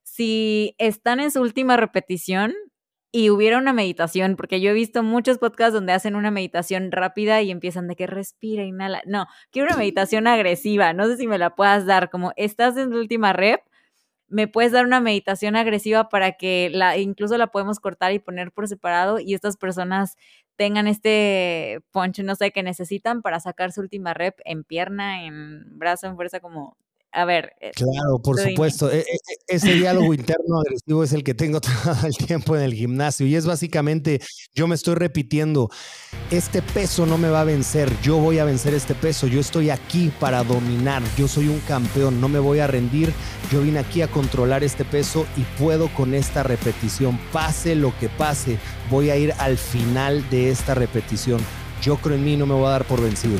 si 0.02 0.74
están 0.76 1.20
en 1.20 1.30
su 1.30 1.40
última 1.40 1.78
repetición, 1.78 2.52
y 3.16 3.30
hubiera 3.30 3.58
una 3.58 3.72
meditación, 3.72 4.34
porque 4.34 4.60
yo 4.60 4.70
he 4.70 4.72
visto 4.72 5.04
muchos 5.04 5.38
podcasts 5.38 5.72
donde 5.72 5.92
hacen 5.92 6.16
una 6.16 6.32
meditación 6.32 6.90
rápida 6.90 7.42
y 7.42 7.52
empiezan 7.52 7.86
de 7.86 7.94
que 7.94 8.08
respira, 8.08 8.64
inhala. 8.64 9.02
No, 9.06 9.28
quiero 9.52 9.68
una 9.68 9.76
meditación 9.78 10.26
agresiva. 10.26 10.92
No 10.94 11.06
sé 11.06 11.16
si 11.16 11.28
me 11.28 11.38
la 11.38 11.54
puedas 11.54 11.86
dar. 11.86 12.10
Como 12.10 12.32
estás 12.34 12.76
en 12.76 12.90
la 12.90 12.96
última 12.96 13.32
rep, 13.32 13.60
me 14.26 14.48
puedes 14.48 14.72
dar 14.72 14.84
una 14.84 15.00
meditación 15.00 15.54
agresiva 15.54 16.08
para 16.08 16.32
que 16.32 16.70
la, 16.72 16.98
incluso 16.98 17.38
la 17.38 17.48
podemos 17.48 17.78
cortar 17.78 18.12
y 18.12 18.18
poner 18.18 18.50
por 18.50 18.66
separado 18.66 19.20
y 19.20 19.34
estas 19.34 19.56
personas 19.56 20.16
tengan 20.56 20.88
este 20.88 21.82
punch, 21.92 22.18
no 22.24 22.34
sé, 22.34 22.50
que 22.50 22.64
necesitan 22.64 23.22
para 23.22 23.38
sacar 23.38 23.70
su 23.70 23.80
última 23.80 24.12
rep 24.14 24.40
en 24.44 24.64
pierna, 24.64 25.24
en 25.24 25.78
brazo, 25.78 26.08
en 26.08 26.16
fuerza, 26.16 26.40
como 26.40 26.76
a 27.14 27.24
ver. 27.24 27.52
Eh, 27.60 27.70
claro, 27.74 28.18
por 28.22 28.38
supuesto. 28.40 28.90
E, 28.90 28.98
e, 28.98 29.02
e, 29.02 29.54
ese 29.54 29.72
diálogo 29.74 30.12
interno 30.12 30.58
agresivo 30.60 31.04
es 31.04 31.12
el 31.12 31.22
que 31.22 31.32
tengo 31.32 31.60
todo 31.60 32.06
el 32.06 32.16
tiempo 32.16 32.56
en 32.56 32.62
el 32.62 32.74
gimnasio 32.74 33.26
y 33.26 33.36
es 33.36 33.46
básicamente, 33.46 34.20
yo 34.54 34.66
me 34.66 34.74
estoy 34.74 34.96
repitiendo, 34.96 35.70
este 36.30 36.60
peso 36.60 37.06
no 37.06 37.16
me 37.16 37.30
va 37.30 37.42
a 37.42 37.44
vencer, 37.44 37.90
yo 38.02 38.16
voy 38.16 38.40
a 38.40 38.44
vencer 38.44 38.74
este 38.74 38.94
peso, 38.94 39.28
yo 39.28 39.40
estoy 39.40 39.70
aquí 39.70 40.12
para 40.18 40.42
dominar, 40.42 41.02
yo 41.16 41.28
soy 41.28 41.48
un 41.48 41.60
campeón, 41.60 42.20
no 42.20 42.28
me 42.28 42.40
voy 42.40 42.58
a 42.58 42.66
rendir, 42.66 43.12
yo 43.50 43.62
vine 43.62 43.78
aquí 43.78 44.02
a 44.02 44.08
controlar 44.08 44.64
este 44.64 44.84
peso 44.84 45.24
y 45.36 45.42
puedo 45.62 45.88
con 45.94 46.14
esta 46.14 46.42
repetición, 46.42 47.18
pase 47.32 47.76
lo 47.76 47.96
que 48.00 48.08
pase, 48.08 48.58
voy 48.90 49.10
a 49.10 49.16
ir 49.16 49.32
al 49.38 49.56
final 49.56 50.28
de 50.30 50.50
esta 50.50 50.74
repetición. 50.74 51.40
Yo 51.80 51.96
creo 51.96 52.16
en 52.16 52.24
mí, 52.24 52.36
no 52.36 52.46
me 52.46 52.54
voy 52.54 52.66
a 52.66 52.70
dar 52.70 52.84
por 52.86 53.00
vencido. 53.00 53.38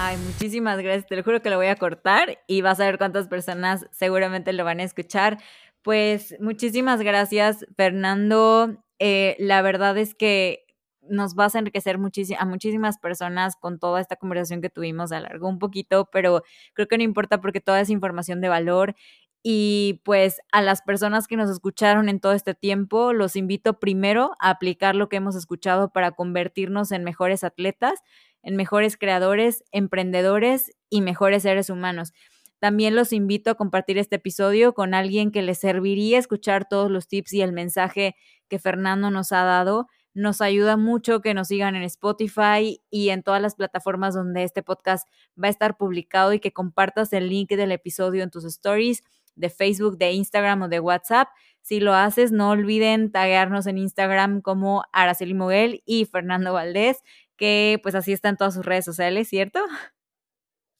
Ay, 0.00 0.16
muchísimas 0.18 0.78
gracias. 0.78 1.08
Te 1.08 1.16
lo 1.16 1.24
juro 1.24 1.42
que 1.42 1.50
lo 1.50 1.56
voy 1.56 1.66
a 1.66 1.74
cortar 1.74 2.38
y 2.46 2.62
vas 2.62 2.78
a 2.78 2.84
ver 2.84 2.98
cuántas 2.98 3.26
personas 3.26 3.84
seguramente 3.90 4.52
lo 4.52 4.64
van 4.64 4.78
a 4.78 4.84
escuchar. 4.84 5.38
Pues 5.82 6.36
muchísimas 6.38 7.02
gracias, 7.02 7.66
Fernando. 7.76 8.84
Eh, 9.00 9.34
la 9.40 9.60
verdad 9.60 9.98
es 9.98 10.14
que 10.14 10.66
nos 11.02 11.34
vas 11.34 11.56
a 11.56 11.58
enriquecer 11.58 11.96
a 11.96 12.44
muchísimas 12.44 12.98
personas 12.98 13.56
con 13.56 13.80
toda 13.80 14.00
esta 14.00 14.14
conversación 14.14 14.60
que 14.60 14.70
tuvimos. 14.70 15.10
Alargó 15.10 15.48
un 15.48 15.58
poquito, 15.58 16.08
pero 16.12 16.44
creo 16.74 16.86
que 16.86 16.96
no 16.96 17.02
importa 17.02 17.40
porque 17.40 17.60
toda 17.60 17.80
es 17.80 17.90
información 17.90 18.40
de 18.40 18.48
valor. 18.48 18.94
Y 19.42 20.00
pues 20.04 20.40
a 20.52 20.62
las 20.62 20.80
personas 20.82 21.26
que 21.26 21.36
nos 21.36 21.50
escucharon 21.50 22.08
en 22.08 22.20
todo 22.20 22.34
este 22.34 22.54
tiempo, 22.54 23.12
los 23.12 23.34
invito 23.34 23.80
primero 23.80 24.32
a 24.38 24.50
aplicar 24.50 24.94
lo 24.94 25.08
que 25.08 25.16
hemos 25.16 25.34
escuchado 25.34 25.90
para 25.90 26.12
convertirnos 26.12 26.92
en 26.92 27.02
mejores 27.02 27.42
atletas 27.42 28.00
en 28.48 28.56
mejores 28.56 28.96
creadores, 28.96 29.62
emprendedores 29.72 30.72
y 30.88 31.02
mejores 31.02 31.42
seres 31.42 31.68
humanos. 31.68 32.14
También 32.58 32.96
los 32.96 33.12
invito 33.12 33.50
a 33.50 33.56
compartir 33.56 33.98
este 33.98 34.16
episodio 34.16 34.72
con 34.72 34.94
alguien 34.94 35.32
que 35.32 35.42
les 35.42 35.58
serviría 35.58 36.18
escuchar 36.18 36.66
todos 36.66 36.90
los 36.90 37.08
tips 37.08 37.34
y 37.34 37.42
el 37.42 37.52
mensaje 37.52 38.16
que 38.48 38.58
Fernando 38.58 39.10
nos 39.10 39.32
ha 39.32 39.42
dado. 39.42 39.86
Nos 40.14 40.40
ayuda 40.40 40.78
mucho 40.78 41.20
que 41.20 41.34
nos 41.34 41.48
sigan 41.48 41.76
en 41.76 41.82
Spotify 41.82 42.80
y 42.88 43.10
en 43.10 43.22
todas 43.22 43.42
las 43.42 43.54
plataformas 43.54 44.14
donde 44.14 44.44
este 44.44 44.62
podcast 44.62 45.06
va 45.36 45.48
a 45.48 45.50
estar 45.50 45.76
publicado 45.76 46.32
y 46.32 46.40
que 46.40 46.54
compartas 46.54 47.12
el 47.12 47.28
link 47.28 47.50
del 47.50 47.70
episodio 47.70 48.22
en 48.22 48.30
tus 48.30 48.46
stories 48.46 49.04
de 49.36 49.50
Facebook, 49.50 49.98
de 49.98 50.12
Instagram 50.12 50.62
o 50.62 50.68
de 50.68 50.80
WhatsApp. 50.80 51.28
Si 51.60 51.80
lo 51.80 51.92
haces, 51.92 52.32
no 52.32 52.48
olviden 52.48 53.12
taguearnos 53.12 53.66
en 53.66 53.76
Instagram 53.76 54.40
como 54.40 54.84
Araceli 54.90 55.34
Moguel 55.34 55.82
y 55.84 56.06
Fernando 56.06 56.54
Valdés 56.54 57.02
que 57.38 57.80
pues 57.82 57.94
así 57.94 58.12
está 58.12 58.28
en 58.28 58.36
todas 58.36 58.54
sus 58.54 58.66
redes 58.66 58.84
sociales, 58.84 59.28
¿cierto? 59.28 59.60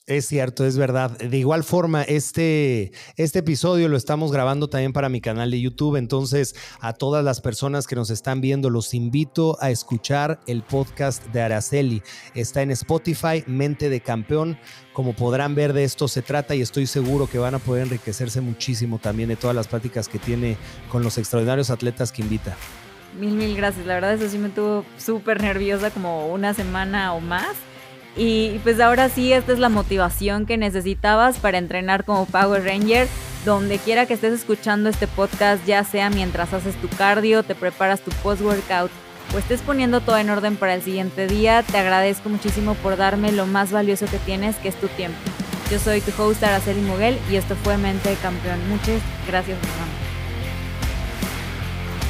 Es 0.08 0.26
cierto, 0.26 0.64
es 0.64 0.78
verdad. 0.78 1.18
De 1.18 1.36
igual 1.36 1.64
forma, 1.64 2.02
este, 2.02 2.92
este 3.16 3.40
episodio 3.40 3.88
lo 3.88 3.96
estamos 3.98 4.32
grabando 4.32 4.70
también 4.70 4.94
para 4.94 5.10
mi 5.10 5.20
canal 5.20 5.50
de 5.50 5.60
YouTube, 5.60 5.96
entonces 5.96 6.54
a 6.80 6.94
todas 6.94 7.22
las 7.22 7.42
personas 7.42 7.86
que 7.86 7.94
nos 7.94 8.08
están 8.08 8.40
viendo 8.40 8.70
los 8.70 8.94
invito 8.94 9.58
a 9.60 9.70
escuchar 9.70 10.40
el 10.46 10.62
podcast 10.62 11.26
de 11.26 11.42
Araceli. 11.42 12.02
Está 12.34 12.62
en 12.62 12.70
Spotify, 12.70 13.44
Mente 13.46 13.90
de 13.90 14.00
Campeón. 14.00 14.58
Como 14.94 15.14
podrán 15.14 15.54
ver, 15.54 15.74
de 15.74 15.84
esto 15.84 16.08
se 16.08 16.22
trata 16.22 16.54
y 16.54 16.62
estoy 16.62 16.86
seguro 16.86 17.28
que 17.28 17.36
van 17.36 17.56
a 17.56 17.58
poder 17.58 17.82
enriquecerse 17.82 18.40
muchísimo 18.40 18.98
también 18.98 19.28
de 19.28 19.36
todas 19.36 19.54
las 19.54 19.68
prácticas 19.68 20.08
que 20.08 20.18
tiene 20.18 20.56
con 20.90 21.02
los 21.02 21.18
extraordinarios 21.18 21.68
atletas 21.68 22.12
que 22.12 22.22
invita. 22.22 22.56
Mil, 23.18 23.34
mil 23.34 23.56
gracias. 23.56 23.86
La 23.86 23.94
verdad, 23.94 24.14
eso 24.14 24.28
sí 24.28 24.38
me 24.38 24.48
tuvo 24.48 24.84
súper 24.98 25.42
nerviosa 25.42 25.90
como 25.90 26.28
una 26.28 26.54
semana 26.54 27.14
o 27.14 27.20
más. 27.20 27.56
Y 28.16 28.58
pues 28.64 28.80
ahora 28.80 29.08
sí, 29.08 29.32
esta 29.32 29.52
es 29.52 29.58
la 29.58 29.68
motivación 29.68 30.46
que 30.46 30.56
necesitabas 30.56 31.38
para 31.38 31.58
entrenar 31.58 32.04
como 32.04 32.26
Power 32.26 32.64
Ranger. 32.64 33.08
Donde 33.44 33.78
quiera 33.78 34.06
que 34.06 34.14
estés 34.14 34.32
escuchando 34.32 34.88
este 34.88 35.06
podcast, 35.06 35.64
ya 35.64 35.84
sea 35.84 36.10
mientras 36.10 36.52
haces 36.52 36.74
tu 36.76 36.88
cardio, 36.88 37.44
te 37.44 37.54
preparas 37.54 38.00
tu 38.00 38.10
post-workout 38.22 38.90
o 39.34 39.38
estés 39.38 39.60
poniendo 39.62 40.00
todo 40.00 40.18
en 40.18 40.30
orden 40.30 40.56
para 40.56 40.74
el 40.74 40.82
siguiente 40.82 41.26
día, 41.26 41.62
te 41.62 41.78
agradezco 41.78 42.28
muchísimo 42.28 42.74
por 42.74 42.96
darme 42.96 43.32
lo 43.32 43.46
más 43.46 43.70
valioso 43.70 44.06
que 44.06 44.18
tienes, 44.18 44.56
que 44.56 44.68
es 44.68 44.76
tu 44.76 44.88
tiempo. 44.88 45.18
Yo 45.70 45.78
soy 45.78 46.00
tu 46.00 46.10
host 46.20 46.42
Araceli 46.42 46.80
Muguel 46.80 47.18
y 47.30 47.36
esto 47.36 47.54
fue 47.56 47.76
Mente 47.76 48.08
de 48.08 48.16
Campeón. 48.16 48.58
Muchas 48.68 49.02
gracias, 49.26 49.58
mamá. 49.58 49.97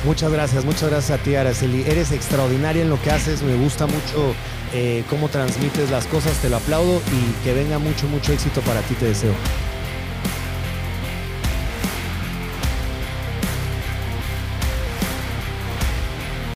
Muchas 0.04 0.30
gracias, 0.32 0.64
muchas 0.64 0.90
gracias 0.90 1.18
a 1.18 1.22
ti, 1.22 1.34
Araceli. 1.34 1.82
Eres 1.82 2.12
extraordinaria 2.12 2.82
en 2.82 2.88
lo 2.88 3.00
que 3.02 3.10
haces, 3.10 3.42
me 3.42 3.56
gusta 3.56 3.86
mucho 3.86 4.32
eh, 4.72 5.02
cómo 5.10 5.28
transmites 5.28 5.90
las 5.90 6.06
cosas, 6.06 6.36
te 6.38 6.48
lo 6.48 6.56
aplaudo 6.56 7.00
y 7.12 7.44
que 7.44 7.52
venga 7.52 7.78
mucho, 7.78 8.06
mucho 8.06 8.32
éxito 8.32 8.60
para 8.60 8.80
ti, 8.82 8.94
te 8.94 9.06
deseo. 9.06 9.32